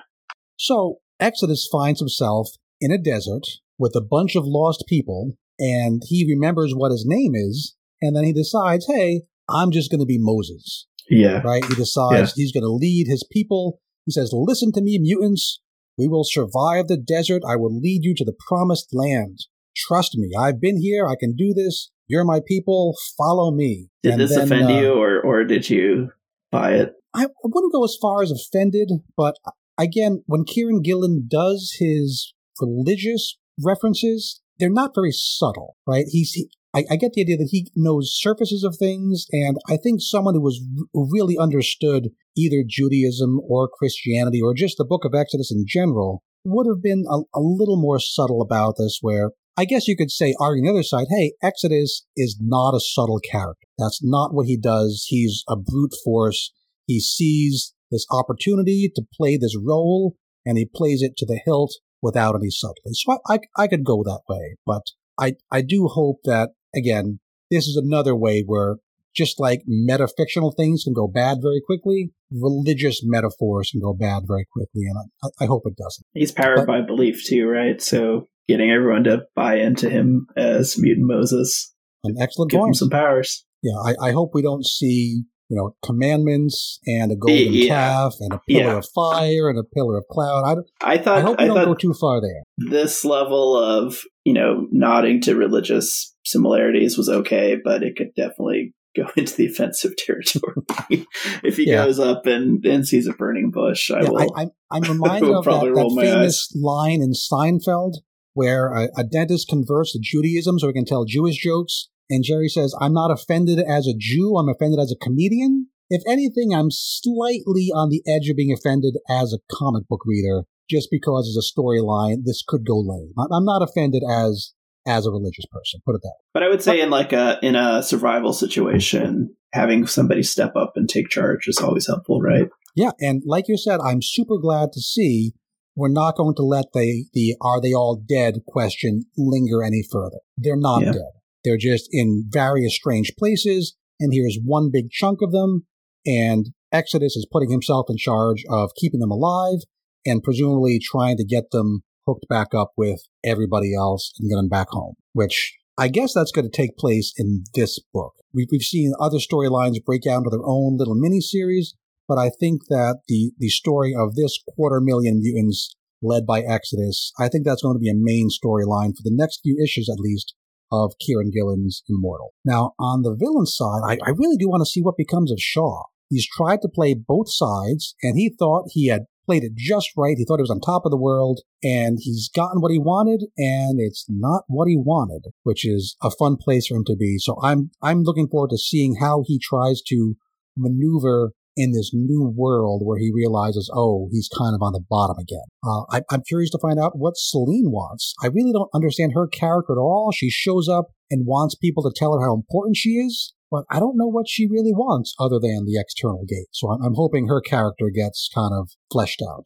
So 0.58 0.98
Exodus 1.20 1.68
finds 1.72 2.00
himself 2.00 2.50
in 2.80 2.92
a 2.92 2.98
desert 2.98 3.44
with 3.78 3.96
a 3.96 4.02
bunch 4.02 4.36
of 4.36 4.44
lost 4.46 4.84
people, 4.88 5.34
and 5.60 6.02
he 6.08 6.26
remembers 6.28 6.74
what 6.76 6.92
his 6.92 7.06
name 7.08 7.34
is, 7.36 7.76
and 8.02 8.16
then 8.16 8.24
he 8.24 8.34
decides, 8.34 8.88
hey, 8.88 9.22
I'm 9.52 9.72
just 9.72 9.92
going 9.92 10.00
to 10.00 10.06
be 10.06 10.18
Moses, 10.20 10.88
Yeah. 11.10 11.42
right? 11.44 11.64
He 11.66 11.76
decides 11.76 12.34
he's 12.34 12.52
going 12.52 12.64
to 12.64 12.70
lead 12.72 13.08
his 13.08 13.26
people. 13.32 13.80
He 14.06 14.12
says, 14.12 14.32
listen 14.34 14.72
to 14.74 14.82
me, 14.82 14.98
mutants. 15.00 15.62
We 15.98 16.08
will 16.08 16.24
survive 16.24 16.88
the 16.88 16.98
desert. 16.98 17.44
I 17.48 17.56
will 17.58 17.78
lead 17.78 18.04
you 18.04 18.16
to 18.16 18.26
the 18.26 18.36
promised 18.48 18.90
land. 18.94 19.40
Trust 19.76 20.18
me. 20.18 20.32
I've 20.38 20.60
been 20.60 20.82
here. 20.82 21.06
I 21.08 21.16
can 21.20 21.36
do 21.36 21.54
this. 21.54 21.92
You're 22.08 22.26
my 22.26 22.40
people. 22.46 22.96
Follow 23.18 23.52
me. 23.52 23.90
Did 24.04 24.14
And 24.14 24.22
this 24.22 24.36
then, 24.36 24.46
offend 24.46 24.66
uh, 24.72 24.80
you 24.82 24.94
or 24.94 25.22
or 25.22 25.44
did 25.44 25.70
you 25.70 26.12
buy 26.52 26.74
it? 26.74 26.94
I, 27.14 27.26
I 27.26 27.28
wouldn't 27.44 27.74
go 27.74 27.84
as 27.84 27.96
far 28.02 28.24
as 28.24 28.32
offended, 28.32 28.90
but 29.16 29.36
again, 29.78 30.24
when 30.28 30.44
Kieron 30.46 30.84
Gillen 30.84 31.28
does 31.30 31.76
his 31.80 32.34
religious 32.60 33.38
references, 33.64 34.42
they're 34.60 34.70
not 34.70 34.96
very 34.96 35.12
subtle, 35.12 35.76
right? 35.86 36.06
He's, 36.10 36.32
he, 36.32 36.50
I, 36.74 36.86
I 36.92 36.96
get 36.96 37.14
the 37.14 37.22
idea 37.22 37.38
that 37.38 37.50
he 37.52 37.68
knows 37.76 38.18
surfaces 38.18 38.64
of 38.64 38.78
things, 38.78 39.26
and 39.32 39.58
I 39.70 39.78
think 39.78 40.00
someone 40.02 40.36
who 40.36 40.42
was 40.42 40.62
really 40.94 41.38
understood 41.38 42.10
either 42.38 42.64
Judaism 42.68 43.40
or 43.48 43.68
Christianity 43.68 44.40
or 44.42 44.54
just 44.54 44.78
the 44.78 44.86
Book 44.86 45.04
of 45.04 45.14
Exodus 45.14 45.52
in 45.52 45.66
general 45.68 46.24
would 46.46 46.68
have 46.68 46.82
been 46.82 47.04
a, 47.10 47.20
a 47.38 47.42
little 47.42 47.80
more 47.80 48.00
subtle 48.00 48.42
about 48.42 48.76
this. 48.78 49.00
Where 49.02 49.32
I 49.58 49.66
guess 49.66 49.88
you 49.88 49.98
could 49.98 50.12
say, 50.12 50.34
arguing 50.40 50.66
the 50.66 50.72
other 50.72 50.84
side, 50.84 51.08
hey, 51.10 51.34
Exodus 51.44 52.06
is 52.16 52.40
not 52.42 52.74
a 52.74 52.80
subtle 52.80 53.20
character. 53.20 53.68
That's 53.78 54.00
not 54.02 54.34
what 54.34 54.48
he 54.48 54.58
does. 54.58 55.06
He's 55.10 55.44
a 55.50 55.56
brute 55.56 55.94
force. 56.04 56.52
He 56.88 57.00
sees 57.00 57.74
this 57.92 58.06
opportunity 58.10 58.90
to 58.96 59.04
play 59.14 59.38
this 59.38 59.58
role 59.62 60.16
and 60.46 60.58
he 60.58 60.66
plays 60.66 61.02
it 61.02 61.18
to 61.18 61.26
the 61.26 61.40
hilt 61.46 61.74
without 62.02 62.36
any 62.36 62.50
subtlety. 62.50 62.94
So 62.94 63.20
I, 63.28 63.34
I, 63.34 63.64
I 63.64 63.68
could 63.68 63.84
go 63.84 64.04
that 64.04 64.22
way, 64.28 64.56
but 64.66 64.84
I, 65.20 65.36
I 65.52 65.62
do 65.62 65.88
hope 65.88 66.22
that, 66.24 66.52
again, 66.76 67.20
this 67.50 67.68
is 67.68 67.76
another 67.76 68.16
way 68.16 68.44
where 68.46 68.78
just 69.16 69.40
like 69.40 69.62
metafictional 69.70 70.56
things 70.56 70.84
can 70.86 70.94
go 70.94 71.08
bad 71.08 71.40
very 71.42 71.62
quickly, 71.66 72.12
religious 72.32 73.02
metaphors 73.04 73.70
can 73.72 73.82
go 73.82 73.94
bad 73.94 74.24
very 74.28 74.46
quickly, 74.52 74.84
and 74.88 74.96
I, 75.24 75.44
I 75.44 75.48
hope 75.48 75.64
it 75.66 75.76
doesn't. 75.76 76.06
He's 76.14 76.32
powered 76.32 76.58
But- 76.60 76.68
by 76.68 76.82
belief 76.82 77.24
too, 77.26 77.46
right? 77.48 77.82
So 77.82 78.28
getting 78.48 78.72
everyone 78.72 79.04
to 79.06 79.24
buy 79.36 79.58
into 79.58 79.90
him 79.90 80.28
as 80.38 80.78
mutant 80.78 81.08
Moses, 81.08 81.74
An 82.04 82.16
excellent 82.20 82.52
give 82.52 82.60
him 82.60 82.64
point. 82.68 82.76
some 82.78 82.90
powers. 82.90 83.46
Yeah, 83.62 83.78
I, 83.86 84.08
I 84.08 84.12
hope 84.12 84.32
we 84.34 84.42
don't 84.42 84.66
see, 84.66 85.24
you 85.50 85.58
know, 85.58 85.76
commandments 85.86 86.80
and 86.88 87.12
a 87.12 87.16
golden 87.16 87.54
Yeah. 87.54 87.68
calf 87.68 88.16
and 88.22 88.34
a 88.34 88.40
pillar 88.50 88.64
Yeah. 88.72 88.78
of 88.78 88.88
fire 88.96 89.50
and 89.50 89.60
a 89.60 89.64
pillar 89.64 89.98
of 89.98 90.06
cloud. 90.10 90.64
I, 90.82 90.94
I 90.94 90.98
thought 90.98 91.18
I 91.20 91.22
hope 91.22 91.38
we 91.38 91.44
I 91.44 91.48
don't 91.48 91.66
go 91.66 91.76
too 91.76 91.94
far 91.94 92.22
there. 92.22 92.44
this 92.58 93.06
level 93.06 93.58
of 93.58 94.00
you 94.26 94.34
know 94.34 94.68
nodding 94.72 95.22
to 95.22 95.36
religious 95.36 96.11
similarities 96.24 96.98
was 96.98 97.10
okay, 97.10 97.58
but 97.64 97.84
it 97.84 97.96
could 97.96 98.14
definitely 98.16 98.74
go 98.96 99.08
into 99.16 99.36
the 99.36 99.46
offensive 99.48 99.96
territory. 99.98 101.06
if 101.44 101.58
he 101.58 101.68
Yeah. 101.68 101.86
goes 101.86 102.00
up 102.00 102.26
and, 102.26 102.64
and 102.66 102.88
sees 102.88 103.08
a 103.08 103.14
burning 103.14 103.50
bush, 103.52 103.90
I 103.90 104.02
yeah, 104.02 104.10
will. 104.10 104.34
I, 104.36 104.42
I'm, 104.42 104.50
I'm 104.72 104.82
reminded 105.00 105.30
will 105.30 105.40
of 105.40 105.46
that, 105.46 105.74
that 105.74 105.98
famous 106.02 106.50
line 106.56 107.02
in 107.02 107.14
Seinfeld 107.14 107.96
where 108.34 108.74
a, 108.74 108.90
a 108.98 109.04
dentist 109.04 109.48
converts 109.48 109.94
to 109.94 110.00
Judaism 110.02 110.60
so 110.60 110.68
he 110.68 110.74
can 110.74 110.86
tell 110.86 111.06
Jewish 111.06 111.38
jokes. 111.38 111.90
And 112.10 112.24
Jerry 112.24 112.50
says, 112.50 112.76
I'm 112.80 112.94
not 112.94 113.12
offended 113.12 113.60
as 113.60 113.88
a 113.88 113.94
Jew, 113.98 114.36
I'm 114.38 114.50
offended 114.50 114.80
as 114.80 114.92
a 114.92 115.02
comedian. 115.04 115.68
If 115.90 116.04
anything, 116.08 116.54
I'm 116.54 116.70
slightly 116.72 117.70
on 117.74 117.90
the 117.90 118.02
edge 118.08 118.30
of 118.30 118.38
being 118.38 118.54
offended 118.54 118.96
as 119.10 119.34
a 119.34 119.40
comic 119.54 119.88
book 119.90 120.02
reader, 120.06 120.44
just 120.70 120.88
because 120.90 121.28
as 121.28 121.38
a 121.38 121.44
storyline, 121.60 122.24
this 122.26 122.44
could 122.48 122.66
go 122.66 122.80
lame. 122.80 123.14
I'm 123.18 123.44
not 123.46 123.62
offended 123.62 124.02
as 124.10 124.54
as 124.88 125.06
a 125.06 125.12
religious 125.12 125.46
person. 125.52 125.82
Put 125.86 125.96
it 125.96 126.02
that 126.04 126.10
way. 126.10 126.26
But 126.34 126.44
I 126.44 126.50
would 126.50 126.62
say 126.62 126.82
in 126.82 126.90
like 126.90 127.14
a 127.14 127.40
in 127.42 127.56
a 127.56 127.84
survival 127.84 128.34
situation, 128.34 129.36
having 129.54 129.88
somebody 129.88 130.24
step 130.24 130.56
up 130.56 130.74
and 130.76 130.90
take 130.90 131.10
charge 131.10 131.48
is 131.48 131.58
always 131.60 131.88
helpful, 131.88 132.22
right? 132.22 132.48
Yeah, 132.76 132.92
and 133.00 133.22
like 133.26 133.46
you 133.48 133.58
said, 133.58 133.80
I'm 133.82 134.02
super 134.02 134.38
glad 134.38 134.72
to 134.74 134.82
see 134.82 135.34
we're 135.76 135.90
not 135.90 136.16
going 136.16 136.36
to 136.36 136.44
let 136.44 136.66
the 136.74 137.06
the 137.14 137.36
are 137.42 137.62
they 137.62 137.74
all 137.74 138.02
dead 138.08 138.42
question 138.48 139.06
linger 139.18 139.64
any 139.64 139.84
further. 139.90 140.20
They're 140.38 140.58
not 140.58 140.84
yeah. 140.84 140.92
dead. 140.94 141.12
They're 141.44 141.58
just 141.58 141.90
in 141.92 142.26
various 142.30 142.76
strange 142.76 143.14
places, 143.18 143.76
and 144.00 144.14
here's 144.14 144.40
one 144.44 144.70
big 144.72 144.92
chunk 144.92 145.20
of 145.22 145.32
them, 145.32 145.66
and 146.06 146.52
Exodus 146.72 147.16
is 147.16 147.28
putting 147.30 147.52
himself 147.52 147.88
in 147.90 147.98
charge 147.98 148.44
of 148.50 148.72
keeping 148.76 149.00
them 149.00 149.12
alive 149.12 149.60
and 150.06 150.24
presumably 150.24 150.80
trying 150.80 151.18
to 151.18 151.26
get 151.26 151.52
them 151.52 151.84
hooked 152.12 152.28
back 152.28 152.54
up 152.54 152.72
with 152.76 153.02
everybody 153.24 153.74
else 153.74 154.14
and 154.20 154.30
get 154.30 154.36
them 154.36 154.50
back 154.50 154.68
home, 154.70 154.96
which 155.14 155.58
I 155.78 155.88
guess 155.88 156.14
that's 156.14 156.32
going 156.32 156.50
to 156.50 156.56
take 156.56 156.78
place 156.78 157.14
in 157.18 157.44
this 157.54 157.80
book. 157.94 158.14
We've, 158.34 158.48
we've 158.52 158.62
seen 158.62 158.94
other 159.00 159.18
storylines 159.18 159.84
break 159.84 160.06
out 160.06 160.20
into 160.20 160.30
their 160.30 160.46
own 160.46 160.78
little 160.78 160.96
mini 160.96 161.22
series, 161.22 161.76
but 162.08 162.18
I 162.18 162.30
think 162.30 162.64
that 162.70 163.02
the, 163.08 163.32
the 163.38 163.50
story 163.50 163.94
of 163.98 164.16
this 164.16 164.38
quarter 164.56 164.82
million 164.82 165.20
mutants 165.20 165.76
led 166.02 166.26
by 166.26 166.42
Exodus, 166.42 167.14
I 167.20 167.30
think 167.30 167.46
that's 167.46 167.62
going 167.62 167.76
to 167.76 167.80
be 167.80 167.90
a 167.90 167.96
main 167.96 168.30
storyline 168.30 168.96
for 168.96 169.04
the 169.04 169.14
next 169.14 169.42
few 169.44 169.58
issues 169.64 169.90
at 169.90 170.00
least 170.00 170.34
of 170.72 170.94
Kieron 171.02 171.32
Gillen's 171.32 171.84
Immortal. 171.90 172.34
Now, 172.46 172.74
on 172.80 173.02
the 173.02 173.16
villain 173.16 173.46
side, 173.46 173.82
I, 173.86 173.98
I 174.06 174.12
really 174.12 174.38
do 174.38 174.50
want 174.50 174.62
to 174.62 174.70
see 174.70 174.82
what 174.82 174.98
becomes 174.98 175.32
of 175.32 175.40
Shaw. 175.40 175.84
He's 176.10 176.28
tried 176.28 176.62
to 176.62 176.70
play 176.70 176.94
both 176.94 177.32
sides, 177.32 177.96
and 178.02 178.18
he 178.18 178.34
thought 178.38 178.72
he 178.72 178.88
had 178.88 179.06
played 179.32 179.44
it 179.44 179.54
just 179.56 179.92
right. 179.96 180.18
He 180.18 180.26
thought 180.26 180.40
he 180.40 180.44
was 180.44 180.52
on 180.52 180.60
top 180.60 180.84
of 180.86 180.92
the 180.92 180.98
world, 180.98 181.42
and 181.64 181.98
he's 182.02 182.30
gotten 182.36 182.60
what 182.62 182.72
he 182.72 182.80
wanted, 182.80 183.28
and 183.38 183.80
it's 183.80 184.06
not 184.10 184.44
what 184.48 184.68
he 184.68 184.76
wanted, 184.78 185.32
which 185.44 185.66
is 185.66 185.96
a 186.04 186.12
fun 186.12 186.36
place 186.36 186.68
for 186.68 186.76
him 186.76 186.84
to 186.86 186.96
be. 186.98 187.18
So 187.18 187.38
I'm 187.42 187.72
I'm 187.82 188.04
looking 188.04 188.28
forward 188.28 188.50
to 188.50 188.58
seeing 188.58 188.98
how 189.00 189.24
he 189.26 189.40
tries 189.40 189.82
to 189.88 190.16
maneuver 190.58 191.32
in 191.56 191.72
this 191.72 191.92
new 191.94 192.34
world 192.36 192.82
where 192.84 192.98
he 192.98 193.12
realizes, 193.14 193.70
oh, 193.74 194.10
he's 194.12 194.30
kind 194.38 194.56
of 194.56 194.62
on 194.62 194.74
the 194.74 194.84
bottom 194.90 195.18
again. 195.18 195.48
Uh, 195.64 195.84
I, 195.90 196.02
I'm 196.10 196.24
curious 196.28 196.50
to 196.52 196.60
find 196.62 196.80
out 196.80 196.98
what 196.98 197.18
Selene 197.18 197.72
wants. 197.72 198.14
I 198.24 198.28
really 198.28 198.54
don't 198.54 198.70
understand 198.74 199.12
her 199.14 199.28
character 199.28 199.74
at 199.74 199.78
all. 199.78 200.12
She 200.14 200.30
shows 200.30 200.68
up 200.70 200.88
and 201.10 201.26
wants 201.26 201.56
people 201.56 201.84
to 201.84 201.92
tell 201.96 202.14
her 202.14 202.26
how 202.26 202.34
important 202.34 202.78
she 202.78 202.92
is, 202.92 203.34
but 203.52 203.66
I 203.70 203.80
don't 203.80 203.98
know 203.98 204.08
what 204.08 204.30
she 204.30 204.48
really 204.48 204.72
wants 204.74 205.14
other 205.20 205.38
than 205.40 205.66
the 205.66 205.78
external 205.78 206.26
gate. 206.28 206.48
So 206.52 206.72
I'm, 206.72 206.82
I'm 206.82 206.96
hoping 206.96 207.28
her 207.28 207.42
character 207.42 207.92
gets 207.94 208.30
kind 208.34 208.54
of 208.54 208.72
fleshed 208.92 209.22
out. 209.22 209.46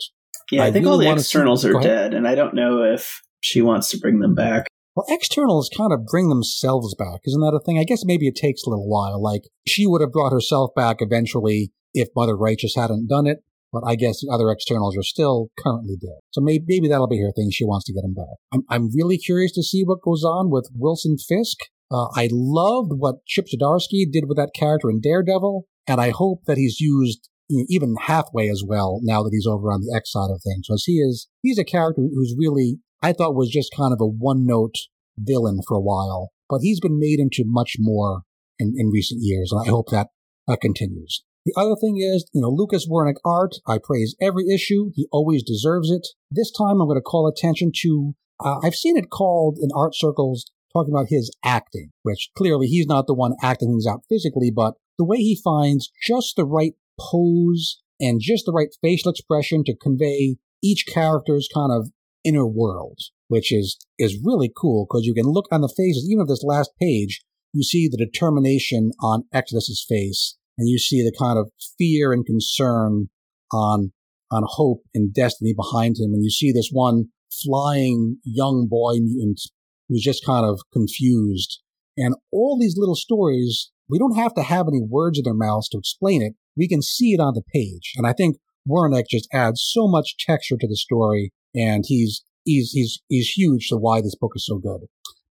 Yeah, 0.51 0.64
I, 0.64 0.68
I 0.68 0.72
think 0.72 0.86
really 0.86 1.08
all 1.08 1.16
the 1.16 1.20
externals 1.20 1.64
see, 1.64 1.72
are 1.72 1.82
dead, 1.82 2.14
and 2.14 2.28
I 2.28 2.36
don't 2.36 2.53
know 2.53 2.84
if 2.84 3.22
she 3.41 3.62
wants 3.62 3.89
to 3.89 3.97
bring 3.97 4.20
them 4.20 4.36
back. 4.36 4.68
Well, 4.95 5.06
externals 5.10 5.70
kind 5.76 5.91
of 5.91 6.06
bring 6.06 6.30
themselves 6.30 6.95
back. 6.95 7.22
Isn't 7.26 7.41
that 7.41 7.60
a 7.60 7.60
thing? 7.60 7.80
I 7.80 7.84
guess 7.84 8.06
maybe 8.06 8.28
it 8.28 8.36
takes 8.36 8.64
a 8.64 8.70
little 8.70 8.88
while. 8.88 9.22
Like, 9.22 9.41
she 9.68 9.86
would 9.86 10.01
have 10.01 10.12
brought 10.12 10.32
herself 10.32 10.72
back 10.76 10.97
eventually 10.99 11.74
if 11.93 12.10
Mother 12.16 12.38
Righteous 12.38 12.76
hadn't 12.76 13.10
done 13.10 13.26
it, 13.26 13.39
but 13.74 13.84
I 13.86 13.95
guess 13.95 14.22
the 14.22 14.32
other 14.32 14.51
externals 14.51 14.95
are 14.95 15.03
still 15.03 15.49
currently 15.60 15.97
dead. 15.99 16.20
So 16.32 16.41
maybe, 16.41 16.64
maybe 16.68 16.88
that'll 16.88 17.08
be 17.08 17.20
her 17.22 17.32
thing. 17.36 17.49
She 17.51 17.66
wants 17.66 17.86
to 17.86 17.93
get 17.93 18.06
him 18.06 18.14
back. 18.14 18.38
I'm, 18.53 18.64
I'm 18.70 18.89
really 18.95 19.18
curious 19.18 19.51
to 19.53 19.64
see 19.64 19.84
what 19.84 20.01
goes 20.01 20.24
on 20.24 20.49
with 20.49 20.70
Wilson 20.74 21.18
Fisk. 21.18 21.58
Uh, 21.91 22.07
I 22.15 22.29
loved 22.31 22.91
what 22.95 23.25
Chip 23.25 23.45
Zdarsky 23.45 24.11
did 24.11 24.25
with 24.27 24.38
that 24.38 24.53
character 24.55 24.89
in 24.89 25.01
Daredevil, 25.01 25.65
and 25.88 26.01
I 26.01 26.09
hope 26.09 26.45
that 26.45 26.57
he's 26.57 26.79
used 26.79 27.29
even 27.49 27.95
halfway 28.01 28.49
as 28.49 28.63
well 28.65 28.99
now 29.03 29.21
that 29.21 29.29
he's 29.31 29.45
over 29.45 29.71
on 29.71 29.81
the 29.81 29.93
X 29.95 30.11
side 30.11 30.31
of 30.31 30.41
things. 30.43 30.67
Because 30.67 30.86
he 30.86 30.93
is, 30.93 31.27
he's 31.41 31.59
a 31.59 31.63
character 31.63 32.01
who's 32.01 32.36
really, 32.38 32.79
I 33.03 33.13
thought 33.13 33.36
was 33.36 33.49
just 33.49 33.73
kind 33.75 33.93
of 33.93 34.01
a 34.01 34.07
one 34.07 34.45
note 34.45 34.75
villain 35.17 35.59
for 35.67 35.77
a 35.77 35.81
while, 35.81 36.31
but 36.49 36.61
he's 36.61 36.79
been 36.79 36.99
made 36.99 37.19
into 37.19 37.43
much 37.45 37.75
more 37.79 38.23
in, 38.57 38.73
in 38.77 38.89
recent 38.89 39.21
years, 39.23 39.51
and 39.51 39.61
I 39.61 39.69
hope 39.69 39.89
that 39.89 40.07
uh, 40.47 40.55
continues. 40.59 41.23
The 41.45 41.53
other 41.55 41.75
thing 41.79 41.97
is, 41.97 42.27
you 42.33 42.41
know, 42.41 42.49
Lucas 42.49 42.88
Werneck 42.89 43.17
art, 43.23 43.55
I 43.67 43.77
praise 43.77 44.15
every 44.19 44.49
issue. 44.49 44.89
He 44.95 45.07
always 45.11 45.43
deserves 45.43 45.91
it. 45.91 46.07
This 46.31 46.51
time 46.51 46.81
I'm 46.81 46.88
going 46.88 46.97
to 46.97 47.01
call 47.01 47.27
attention 47.27 47.71
to, 47.81 48.15
uh, 48.43 48.57
I've 48.63 48.73
seen 48.73 48.97
it 48.97 49.11
called 49.11 49.59
in 49.61 49.69
art 49.75 49.93
circles 49.93 50.45
talking 50.76 50.93
about 50.93 51.07
his 51.09 51.32
acting, 51.43 51.91
which 52.03 52.30
clearly 52.38 52.67
he's 52.67 52.88
not 52.88 53.07
the 53.07 53.13
one 53.13 53.34
acting 53.41 53.69
things 53.69 53.88
out 53.88 54.01
physically, 54.09 54.51
but 54.53 54.76
the 54.97 55.05
way 55.05 55.17
he 55.17 55.39
finds 55.41 55.91
just 56.05 56.36
the 56.36 56.45
right 56.45 56.73
pose 56.99 57.82
and 57.99 58.19
just 58.21 58.45
the 58.45 58.51
right 58.51 58.69
facial 58.82 59.11
expression 59.11 59.63
to 59.63 59.76
convey 59.76 60.36
each 60.61 60.86
character's 60.86 61.47
kind 61.53 61.71
of 61.71 61.89
inner 62.23 62.45
world, 62.45 62.99
which 63.28 63.53
is, 63.53 63.78
is 63.97 64.19
really 64.23 64.51
cool 64.55 64.86
because 64.86 65.05
you 65.05 65.13
can 65.13 65.26
look 65.26 65.45
on 65.51 65.61
the 65.61 65.73
faces, 65.76 66.07
even 66.09 66.21
of 66.21 66.28
this 66.28 66.43
last 66.43 66.71
page, 66.80 67.23
you 67.53 67.63
see 67.63 67.88
the 67.88 67.97
determination 67.97 68.91
on 69.01 69.23
Exodus's 69.34 69.86
face 69.88 70.38
and 70.57 70.67
you 70.67 70.78
see 70.78 71.01
the 71.01 71.15
kind 71.17 71.38
of 71.38 71.51
fear 71.78 72.11
and 72.11 72.26
concern 72.26 73.07
on 73.51 73.91
on 74.32 74.43
hope 74.45 74.82
and 74.93 75.13
destiny 75.13 75.53
behind 75.55 75.97
him, 75.97 76.13
and 76.13 76.23
you 76.23 76.32
see 76.32 76.51
this 76.51 76.69
one 76.71 77.05
flying 77.43 78.17
young 78.23 78.67
boy 78.69 78.93
mutant 78.99 79.39
who's 79.88 80.03
just 80.03 80.25
kind 80.25 80.45
of 80.45 80.61
confused. 80.73 81.61
And 81.97 82.15
all 82.31 82.57
these 82.59 82.77
little 82.77 82.95
stories, 82.95 83.71
we 83.89 83.99
don't 83.99 84.17
have 84.17 84.33
to 84.36 84.43
have 84.43 84.67
any 84.67 84.81
words 84.81 85.17
in 85.17 85.23
their 85.23 85.33
mouths 85.33 85.69
to 85.69 85.77
explain 85.77 86.21
it. 86.21 86.33
We 86.57 86.67
can 86.67 86.81
see 86.81 87.13
it 87.13 87.19
on 87.19 87.33
the 87.33 87.43
page. 87.53 87.93
And 87.95 88.07
I 88.07 88.13
think 88.13 88.38
Werneck 88.67 89.05
just 89.09 89.27
adds 89.31 89.63
so 89.63 89.88
much 89.88 90.17
texture 90.17 90.57
to 90.59 90.67
the 90.67 90.75
story, 90.75 91.31
and 91.53 91.83
he's 91.88 92.23
he's 92.43 92.71
he's 92.71 93.01
he's 93.07 93.29
huge 93.29 93.67
to 93.69 93.77
why 93.77 94.01
this 94.01 94.15
book 94.15 94.31
is 94.36 94.45
so 94.45 94.57
good. 94.57 94.81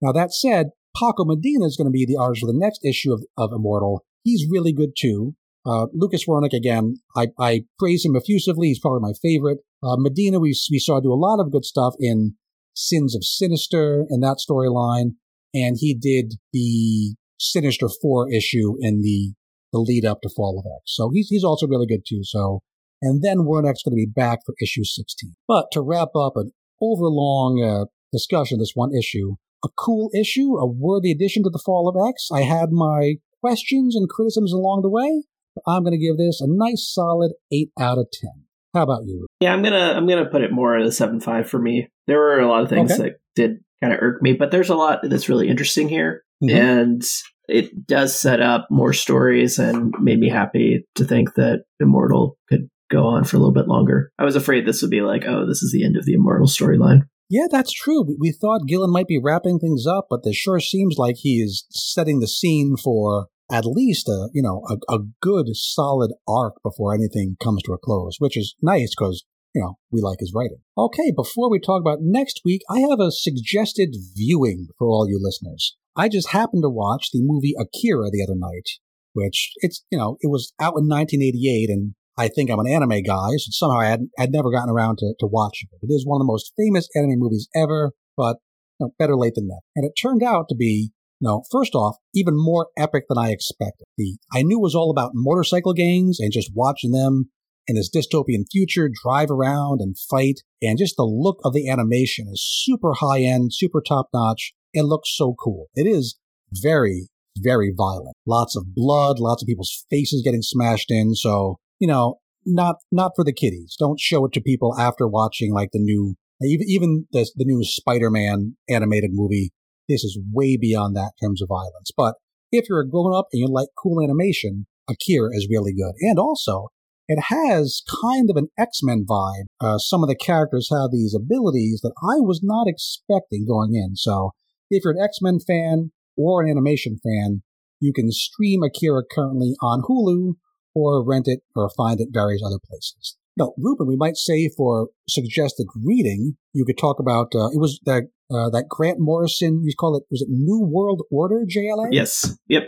Now 0.01 0.11
that 0.11 0.33
said, 0.33 0.67
Paco 0.95 1.25
Medina 1.25 1.65
is 1.65 1.75
going 1.75 1.87
to 1.87 1.91
be 1.91 2.05
the 2.05 2.17
artist 2.17 2.41
for 2.41 2.51
the 2.51 2.57
next 2.57 2.85
issue 2.85 3.13
of, 3.13 3.23
of 3.37 3.51
Immortal, 3.51 4.05
he's 4.23 4.47
really 4.49 4.73
good 4.73 4.91
too. 4.97 5.35
Uh, 5.65 5.87
Lucas 5.93 6.25
Werneck, 6.27 6.53
again, 6.53 6.95
I, 7.15 7.27
I 7.39 7.61
praise 7.79 8.03
him 8.03 8.15
effusively. 8.15 8.67
He's 8.67 8.79
probably 8.79 8.99
my 8.99 9.13
favorite. 9.21 9.59
Uh, 9.81 9.95
Medina, 9.97 10.39
we, 10.39 10.53
we 10.69 10.79
saw 10.79 10.99
do 10.99 11.13
a 11.13 11.15
lot 11.15 11.39
of 11.39 11.51
good 11.51 11.65
stuff 11.65 11.93
in 11.99 12.35
Sins 12.75 13.15
of 13.15 13.23
Sinister 13.23 14.05
and 14.09 14.23
that 14.23 14.37
storyline. 14.37 15.11
And 15.53 15.77
he 15.79 15.93
did 15.93 16.35
the 16.51 17.15
Sinister 17.39 17.87
4 18.01 18.31
issue 18.31 18.75
in 18.79 19.01
the, 19.01 19.33
the 19.71 19.79
lead 19.79 20.05
up 20.05 20.21
to 20.21 20.29
Fall 20.35 20.59
of 20.59 20.65
X. 20.65 20.95
So 20.95 21.11
he's, 21.13 21.27
he's 21.29 21.43
also 21.43 21.67
really 21.67 21.87
good 21.87 22.03
too. 22.07 22.21
So, 22.23 22.61
and 23.01 23.21
then 23.23 23.39
Werneck's 23.39 23.83
going 23.83 23.93
to 23.93 23.95
be 23.95 24.11
back 24.13 24.39
for 24.45 24.55
issue 24.61 24.83
16. 24.83 25.33
But 25.47 25.67
to 25.73 25.81
wrap 25.81 26.09
up 26.15 26.33
an 26.35 26.51
overlong 26.81 27.63
uh, 27.63 27.85
discussion 28.11 28.59
this 28.59 28.71
one 28.73 28.95
issue, 28.95 29.35
a 29.63 29.69
cool 29.77 30.09
issue, 30.13 30.57
a 30.57 30.65
worthy 30.65 31.11
addition 31.11 31.43
to 31.43 31.49
the 31.49 31.61
Fall 31.63 31.87
of 31.87 32.09
X. 32.09 32.29
I 32.31 32.41
had 32.41 32.71
my 32.71 33.15
questions 33.41 33.95
and 33.95 34.09
criticisms 34.09 34.53
along 34.53 34.81
the 34.81 34.89
way. 34.89 35.23
I'm 35.67 35.83
going 35.83 35.93
to 35.93 36.03
give 36.03 36.17
this 36.17 36.41
a 36.41 36.47
nice 36.47 36.89
solid 36.91 37.33
8 37.51 37.69
out 37.79 37.97
of 37.97 38.07
10. 38.11 38.29
How 38.73 38.83
about 38.83 39.05
you? 39.05 39.27
Yeah, 39.39 39.53
I'm 39.53 39.61
to 39.63 39.77
I'm 39.77 40.07
to 40.07 40.25
put 40.25 40.41
it 40.41 40.51
more 40.51 40.75
at 40.75 40.85
a 40.85 40.89
7.5 40.89 41.45
for 41.45 41.59
me. 41.59 41.89
There 42.07 42.19
were 42.19 42.39
a 42.39 42.47
lot 42.47 42.63
of 42.63 42.69
things 42.69 42.91
okay. 42.91 43.03
that 43.03 43.13
did 43.35 43.59
kind 43.81 43.93
of 43.93 43.99
irk 44.01 44.21
me, 44.21 44.33
but 44.33 44.51
there's 44.51 44.69
a 44.69 44.75
lot 44.75 44.99
that's 45.03 45.29
really 45.29 45.49
interesting 45.49 45.89
here. 45.89 46.23
Mm-hmm. 46.43 46.55
And 46.55 47.03
it 47.47 47.85
does 47.87 48.17
set 48.17 48.41
up 48.41 48.67
more 48.69 48.93
stories 48.93 49.59
and 49.59 49.93
made 49.99 50.19
me 50.19 50.29
happy 50.29 50.85
to 50.95 51.05
think 51.05 51.35
that 51.35 51.63
Immortal 51.79 52.37
could 52.49 52.69
go 52.89 53.05
on 53.05 53.23
for 53.23 53.37
a 53.37 53.39
little 53.39 53.53
bit 53.53 53.67
longer. 53.67 54.11
I 54.19 54.23
was 54.23 54.35
afraid 54.35 54.65
this 54.65 54.81
would 54.81 54.91
be 54.91 55.01
like, 55.01 55.23
oh, 55.27 55.45
this 55.45 55.63
is 55.63 55.71
the 55.71 55.83
end 55.85 55.97
of 55.97 56.05
the 56.05 56.13
Immortal 56.13 56.47
storyline. 56.47 57.01
Yeah, 57.29 57.47
that's 57.49 57.71
true. 57.71 58.03
We, 58.03 58.17
we 58.19 58.31
thought 58.31 58.67
Gillen 58.67 58.91
might 58.91 59.07
be 59.07 59.19
wrapping 59.21 59.59
things 59.59 59.85
up, 59.87 60.07
but 60.09 60.23
this 60.23 60.35
sure 60.35 60.59
seems 60.59 60.97
like 60.97 61.15
he 61.17 61.41
is 61.41 61.65
setting 61.71 62.19
the 62.19 62.27
scene 62.27 62.75
for 62.77 63.27
at 63.51 63.65
least 63.65 64.07
a 64.07 64.29
you 64.33 64.41
know 64.41 64.61
a, 64.69 64.93
a 64.93 64.99
good 65.21 65.47
solid 65.53 66.11
arc 66.27 66.55
before 66.63 66.93
anything 66.93 67.35
comes 67.41 67.61
to 67.63 67.73
a 67.73 67.77
close, 67.77 68.15
which 68.19 68.37
is 68.37 68.55
nice 68.61 68.93
because 68.97 69.25
you 69.53 69.61
know 69.61 69.77
we 69.91 70.01
like 70.01 70.19
his 70.19 70.33
writing. 70.35 70.59
Okay, 70.77 71.11
before 71.15 71.49
we 71.49 71.59
talk 71.59 71.81
about 71.81 71.99
next 72.01 72.41
week, 72.43 72.61
I 72.69 72.79
have 72.79 72.99
a 72.99 73.11
suggested 73.11 73.95
viewing 74.15 74.67
for 74.77 74.87
all 74.87 75.07
you 75.07 75.19
listeners. 75.21 75.75
I 75.95 76.09
just 76.09 76.31
happened 76.31 76.63
to 76.63 76.69
watch 76.69 77.09
the 77.11 77.21
movie 77.21 77.53
Akira 77.59 78.09
the 78.11 78.23
other 78.23 78.37
night, 78.37 78.69
which 79.13 79.51
it's 79.57 79.83
you 79.91 79.97
know 79.97 80.17
it 80.21 80.29
was 80.29 80.53
out 80.59 80.75
in 80.77 80.87
1988, 80.87 81.69
and 81.69 81.95
I 82.17 82.27
think 82.27 82.49
I'm 82.49 82.59
an 82.59 82.67
anime 82.67 83.03
guy, 83.03 83.29
so 83.37 83.49
somehow 83.51 83.79
I 83.79 83.85
had 83.85 84.01
had 84.17 84.31
never 84.31 84.51
gotten 84.51 84.69
around 84.69 84.97
to, 84.99 85.13
to 85.19 85.27
watching 85.27 85.69
it. 85.71 85.85
It 85.85 85.93
is 85.93 86.05
one 86.05 86.17
of 86.17 86.25
the 86.25 86.31
most 86.31 86.53
famous 86.57 86.87
anime 86.95 87.19
movies 87.19 87.47
ever, 87.55 87.91
but 88.17 88.37
you 88.79 88.87
know, 88.87 88.93
better 88.97 89.15
late 89.15 89.35
than 89.35 89.47
never. 89.47 89.61
And 89.75 89.85
it 89.85 89.93
turned 89.99 90.23
out 90.23 90.45
to 90.49 90.55
be 90.55 90.91
no, 91.21 91.43
first 91.49 91.73
off, 91.73 91.95
even 92.13 92.33
more 92.35 92.67
epic 92.77 93.05
than 93.07 93.17
I 93.17 93.29
expected. 93.29 93.85
The 93.97 94.17
I 94.33 94.41
knew 94.41 94.57
it 94.57 94.61
was 94.61 94.75
all 94.75 94.91
about 94.91 95.11
motorcycle 95.13 95.73
gangs 95.73 96.19
and 96.19 96.33
just 96.33 96.51
watching 96.53 96.91
them 96.91 97.29
in 97.67 97.75
this 97.75 97.89
dystopian 97.89 98.43
future, 98.51 98.89
drive 99.03 99.31
around 99.31 99.79
and 99.81 99.95
fight. 100.09 100.41
And 100.61 100.77
just 100.77 100.95
the 100.97 101.03
look 101.03 101.39
of 101.43 101.53
the 101.53 101.69
animation 101.69 102.27
is 102.31 102.43
super 102.43 102.93
high 102.99 103.21
end, 103.21 103.51
super 103.53 103.81
top 103.81 104.09
notch. 104.13 104.53
It 104.73 104.83
looks 104.83 105.15
so 105.15 105.35
cool. 105.41 105.67
It 105.75 105.87
is 105.87 106.17
very, 106.51 107.09
very 107.37 107.73
violent. 107.75 108.15
Lots 108.25 108.55
of 108.55 108.75
blood, 108.75 109.19
lots 109.19 109.43
of 109.43 109.47
people's 109.47 109.85
faces 109.89 110.21
getting 110.23 110.41
smashed 110.41 110.91
in. 110.91 111.15
So, 111.15 111.57
you 111.79 111.87
know, 111.87 112.19
not, 112.45 112.77
not 112.91 113.11
for 113.15 113.23
the 113.23 113.33
kiddies. 113.33 113.75
Don't 113.79 113.99
show 113.99 114.25
it 114.25 114.33
to 114.33 114.41
people 114.41 114.77
after 114.77 115.07
watching 115.07 115.53
like 115.53 115.69
the 115.71 115.79
new, 115.79 116.15
even, 116.41 116.67
even 116.67 117.07
the, 117.11 117.29
the 117.35 117.45
new 117.45 117.63
Spider-Man 117.63 118.57
animated 118.69 119.11
movie. 119.13 119.51
This 119.87 120.03
is 120.03 120.19
way 120.31 120.57
beyond 120.59 120.95
that 120.95 121.11
in 121.21 121.27
terms 121.27 121.41
of 121.41 121.49
violence. 121.49 121.91
But 121.95 122.15
if 122.51 122.67
you're 122.69 122.81
a 122.81 122.89
grown 122.89 123.15
up 123.15 123.27
and 123.31 123.39
you 123.39 123.47
like 123.47 123.69
cool 123.77 124.03
animation, 124.03 124.65
Akira 124.89 125.29
is 125.33 125.47
really 125.49 125.73
good. 125.73 125.93
And 126.01 126.19
also, 126.19 126.69
it 127.07 127.23
has 127.27 127.81
kind 128.03 128.29
of 128.29 128.37
an 128.37 128.49
X 128.57 128.79
Men 128.83 129.05
vibe. 129.07 129.45
Uh, 129.59 129.77
some 129.77 130.03
of 130.03 130.09
the 130.09 130.15
characters 130.15 130.69
have 130.71 130.91
these 130.91 131.15
abilities 131.15 131.81
that 131.83 131.93
I 132.01 132.19
was 132.19 132.41
not 132.43 132.67
expecting 132.67 133.45
going 133.47 133.75
in. 133.75 133.95
So, 133.95 134.31
if 134.69 134.83
you're 134.83 134.93
an 134.93 135.03
X 135.03 135.17
Men 135.21 135.39
fan 135.39 135.91
or 136.17 136.41
an 136.41 136.49
animation 136.49 136.97
fan, 137.03 137.43
you 137.79 137.93
can 137.93 138.11
stream 138.11 138.63
Akira 138.63 139.01
currently 139.09 139.55
on 139.61 139.81
Hulu 139.81 140.35
or 140.73 141.05
rent 141.05 141.27
it 141.27 141.41
or 141.55 141.69
find 141.75 141.99
it 141.99 142.09
various 142.11 142.41
other 142.45 142.59
places. 142.65 143.17
Now, 143.35 143.53
Ruben, 143.57 143.87
we 143.87 143.95
might 143.95 144.15
say 144.15 144.49
for 144.55 144.89
suggested 145.09 145.67
reading, 145.83 146.37
you 146.53 146.65
could 146.65 146.77
talk 146.77 146.99
about 146.99 147.33
uh, 147.35 147.47
it 147.47 147.59
was 147.59 147.79
that 147.85 148.03
uh, 148.31 148.49
that 148.51 148.65
Grant 148.69 148.99
Morrison. 148.99 149.63
You 149.63 149.73
call 149.77 149.97
it 149.97 150.03
was 150.09 150.21
it 150.21 150.29
New 150.29 150.61
World 150.63 151.01
Order 151.11 151.45
JLA? 151.45 151.87
Yes. 151.91 152.37
Yep. 152.47 152.63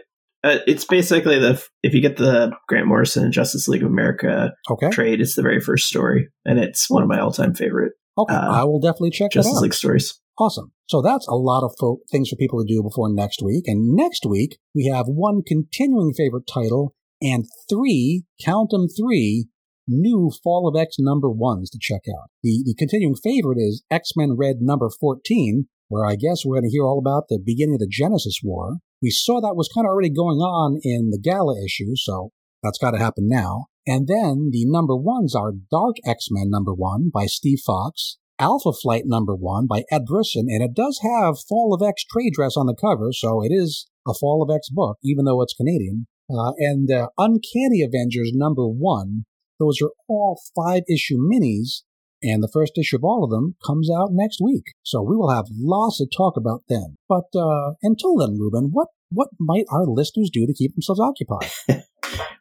Uh, 0.45 0.59
it's 0.67 0.85
basically 0.85 1.39
the 1.39 1.61
if 1.81 1.93
you 1.93 2.01
get 2.01 2.17
the 2.17 2.51
Grant 2.67 2.85
Morrison 2.85 3.23
and 3.23 3.33
Justice 3.33 3.67
League 3.67 3.81
of 3.81 3.89
America 3.89 4.53
okay. 4.69 4.89
trade, 4.91 5.19
it's 5.19 5.35
the 5.35 5.41
very 5.41 5.59
first 5.59 5.87
story, 5.87 6.29
and 6.45 6.59
it's 6.59 6.89
one 6.89 7.01
of 7.01 7.09
my 7.09 7.19
all 7.19 7.31
time 7.31 7.55
favorite. 7.55 7.93
Okay, 8.17 8.35
uh, 8.35 8.51
I 8.51 8.63
will 8.63 8.79
definitely 8.79 9.09
check 9.09 9.31
Justice 9.31 9.59
League 9.59 9.73
stories. 9.73 10.19
Awesome. 10.37 10.71
So 10.87 11.01
that's 11.01 11.27
a 11.27 11.35
lot 11.35 11.63
of 11.63 11.73
fo- 11.79 11.99
things 12.11 12.29
for 12.29 12.35
people 12.35 12.63
to 12.63 12.71
do 12.71 12.83
before 12.83 13.11
next 13.11 13.41
week. 13.41 13.63
And 13.67 13.95
next 13.95 14.25
week 14.25 14.57
we 14.75 14.85
have 14.85 15.05
one 15.07 15.41
continuing 15.45 16.13
favorite 16.13 16.45
title 16.45 16.93
and 17.21 17.45
three, 17.69 18.25
count 18.43 18.69
them 18.69 18.87
three, 18.87 19.47
new 19.87 20.31
Fall 20.43 20.67
of 20.67 20.79
X 20.79 20.97
number 20.99 21.29
ones 21.29 21.69
to 21.71 21.79
check 21.81 22.01
out. 22.09 22.29
The, 22.43 22.63
the 22.65 22.75
continuing 22.77 23.15
favorite 23.15 23.57
is 23.57 23.83
X 23.89 24.11
Men 24.15 24.35
Red 24.37 24.57
number 24.59 24.89
14, 24.89 25.67
where 25.87 26.05
I 26.05 26.15
guess 26.15 26.43
we're 26.45 26.57
going 26.57 26.69
to 26.69 26.75
hear 26.75 26.85
all 26.85 26.99
about 26.99 27.29
the 27.29 27.39
beginning 27.43 27.75
of 27.75 27.79
the 27.79 27.89
Genesis 27.89 28.41
War. 28.43 28.77
We 29.05 29.11
saw 29.11 29.39
that 29.39 29.55
was 29.55 29.69
kind 29.71 29.85
of 29.85 29.91
already 29.91 30.09
going 30.09 30.39
on 30.39 30.79
in 30.81 31.11
the 31.11 31.19
Gala 31.21 31.63
issue, 31.63 31.95
so 31.95 32.31
that's 32.63 32.79
got 32.79 32.91
to 32.91 32.97
happen 32.97 33.27
now. 33.29 33.67
And 33.85 34.07
then 34.07 34.49
the 34.51 34.65
number 34.65 34.95
ones 34.95 35.35
are 35.35 35.53
Dark 35.69 35.97
X 36.03 36.29
Men 36.31 36.49
number 36.49 36.73
one 36.73 37.11
by 37.13 37.27
Steve 37.27 37.59
Foxe, 37.63 38.17
Alpha 38.39 38.71
Flight 38.73 39.03
number 39.05 39.35
one 39.35 39.67
by 39.67 39.83
Ed 39.91 40.05
Brisson, 40.07 40.47
and 40.49 40.63
it 40.63 40.73
does 40.73 41.01
have 41.03 41.37
Fall 41.47 41.71
of 41.71 41.87
X 41.87 42.03
trade 42.03 42.33
dress 42.33 42.57
on 42.57 42.65
the 42.65 42.73
cover, 42.73 43.13
so 43.13 43.43
it 43.43 43.49
is 43.51 43.85
a 44.07 44.15
Fall 44.15 44.41
of 44.41 44.49
X 44.51 44.69
book, 44.71 44.97
even 45.03 45.25
though 45.25 45.43
it's 45.43 45.53
Canadian. 45.53 46.07
Uh, 46.27 46.53
and 46.57 46.91
uh, 46.91 47.09
Uncanny 47.19 47.83
Avengers 47.83 48.31
number 48.33 48.65
one 48.67 49.25
those 49.59 49.79
are 49.83 49.91
all 50.09 50.41
five 50.55 50.81
issue 50.89 51.17
minis, 51.17 51.83
and 52.25 52.41
the 52.41 52.51
first 52.51 52.77
issue 52.77 52.95
of 52.95 53.03
all 53.03 53.23
of 53.23 53.29
them 53.29 53.55
comes 53.65 53.89
out 53.89 54.09
next 54.11 54.39
week. 54.41 54.73
So 54.83 55.01
we 55.01 55.15
will 55.15 55.29
have 55.29 55.45
lots 55.51 55.97
to 55.97 56.07
talk 56.07 56.35
about 56.37 56.63
then. 56.67 56.97
But 57.07 57.25
uh, 57.35 57.73
until 57.83 58.15
then, 58.17 58.37
Ruben, 58.39 58.69
what 58.71 58.89
what 59.11 59.29
might 59.39 59.65
our 59.71 59.85
listeners 59.85 60.29
do 60.33 60.45
to 60.45 60.53
keep 60.53 60.73
themselves 60.73 60.99
occupied? 60.99 61.51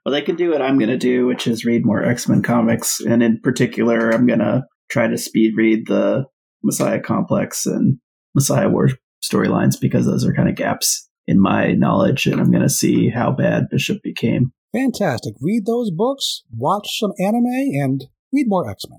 well, 0.04 0.12
they 0.12 0.22
can 0.22 0.36
do 0.36 0.50
what 0.50 0.62
I'm 0.62 0.78
going 0.78 0.90
to 0.90 0.96
do, 0.96 1.26
which 1.26 1.46
is 1.46 1.64
read 1.64 1.84
more 1.84 2.02
X 2.02 2.28
Men 2.28 2.42
comics, 2.42 3.00
and 3.00 3.22
in 3.22 3.40
particular, 3.40 4.10
I'm 4.10 4.26
going 4.26 4.40
to 4.40 4.64
try 4.90 5.06
to 5.06 5.18
speed 5.18 5.54
read 5.56 5.86
the 5.86 6.24
Messiah 6.62 7.00
Complex 7.00 7.66
and 7.66 7.98
Messiah 8.34 8.68
War 8.68 8.90
storylines 9.22 9.80
because 9.80 10.06
those 10.06 10.24
are 10.24 10.34
kind 10.34 10.48
of 10.48 10.56
gaps 10.56 11.08
in 11.26 11.40
my 11.40 11.72
knowledge, 11.72 12.26
and 12.26 12.40
I'm 12.40 12.50
going 12.50 12.62
to 12.62 12.70
see 12.70 13.08
how 13.08 13.32
bad 13.32 13.68
Bishop 13.70 14.02
became. 14.02 14.52
Fantastic. 14.74 15.34
Read 15.40 15.66
those 15.66 15.90
books, 15.90 16.42
watch 16.56 16.98
some 16.98 17.12
anime, 17.18 17.46
and 17.46 18.04
read 18.32 18.46
more 18.48 18.68
X 18.68 18.84
Men. 18.88 18.98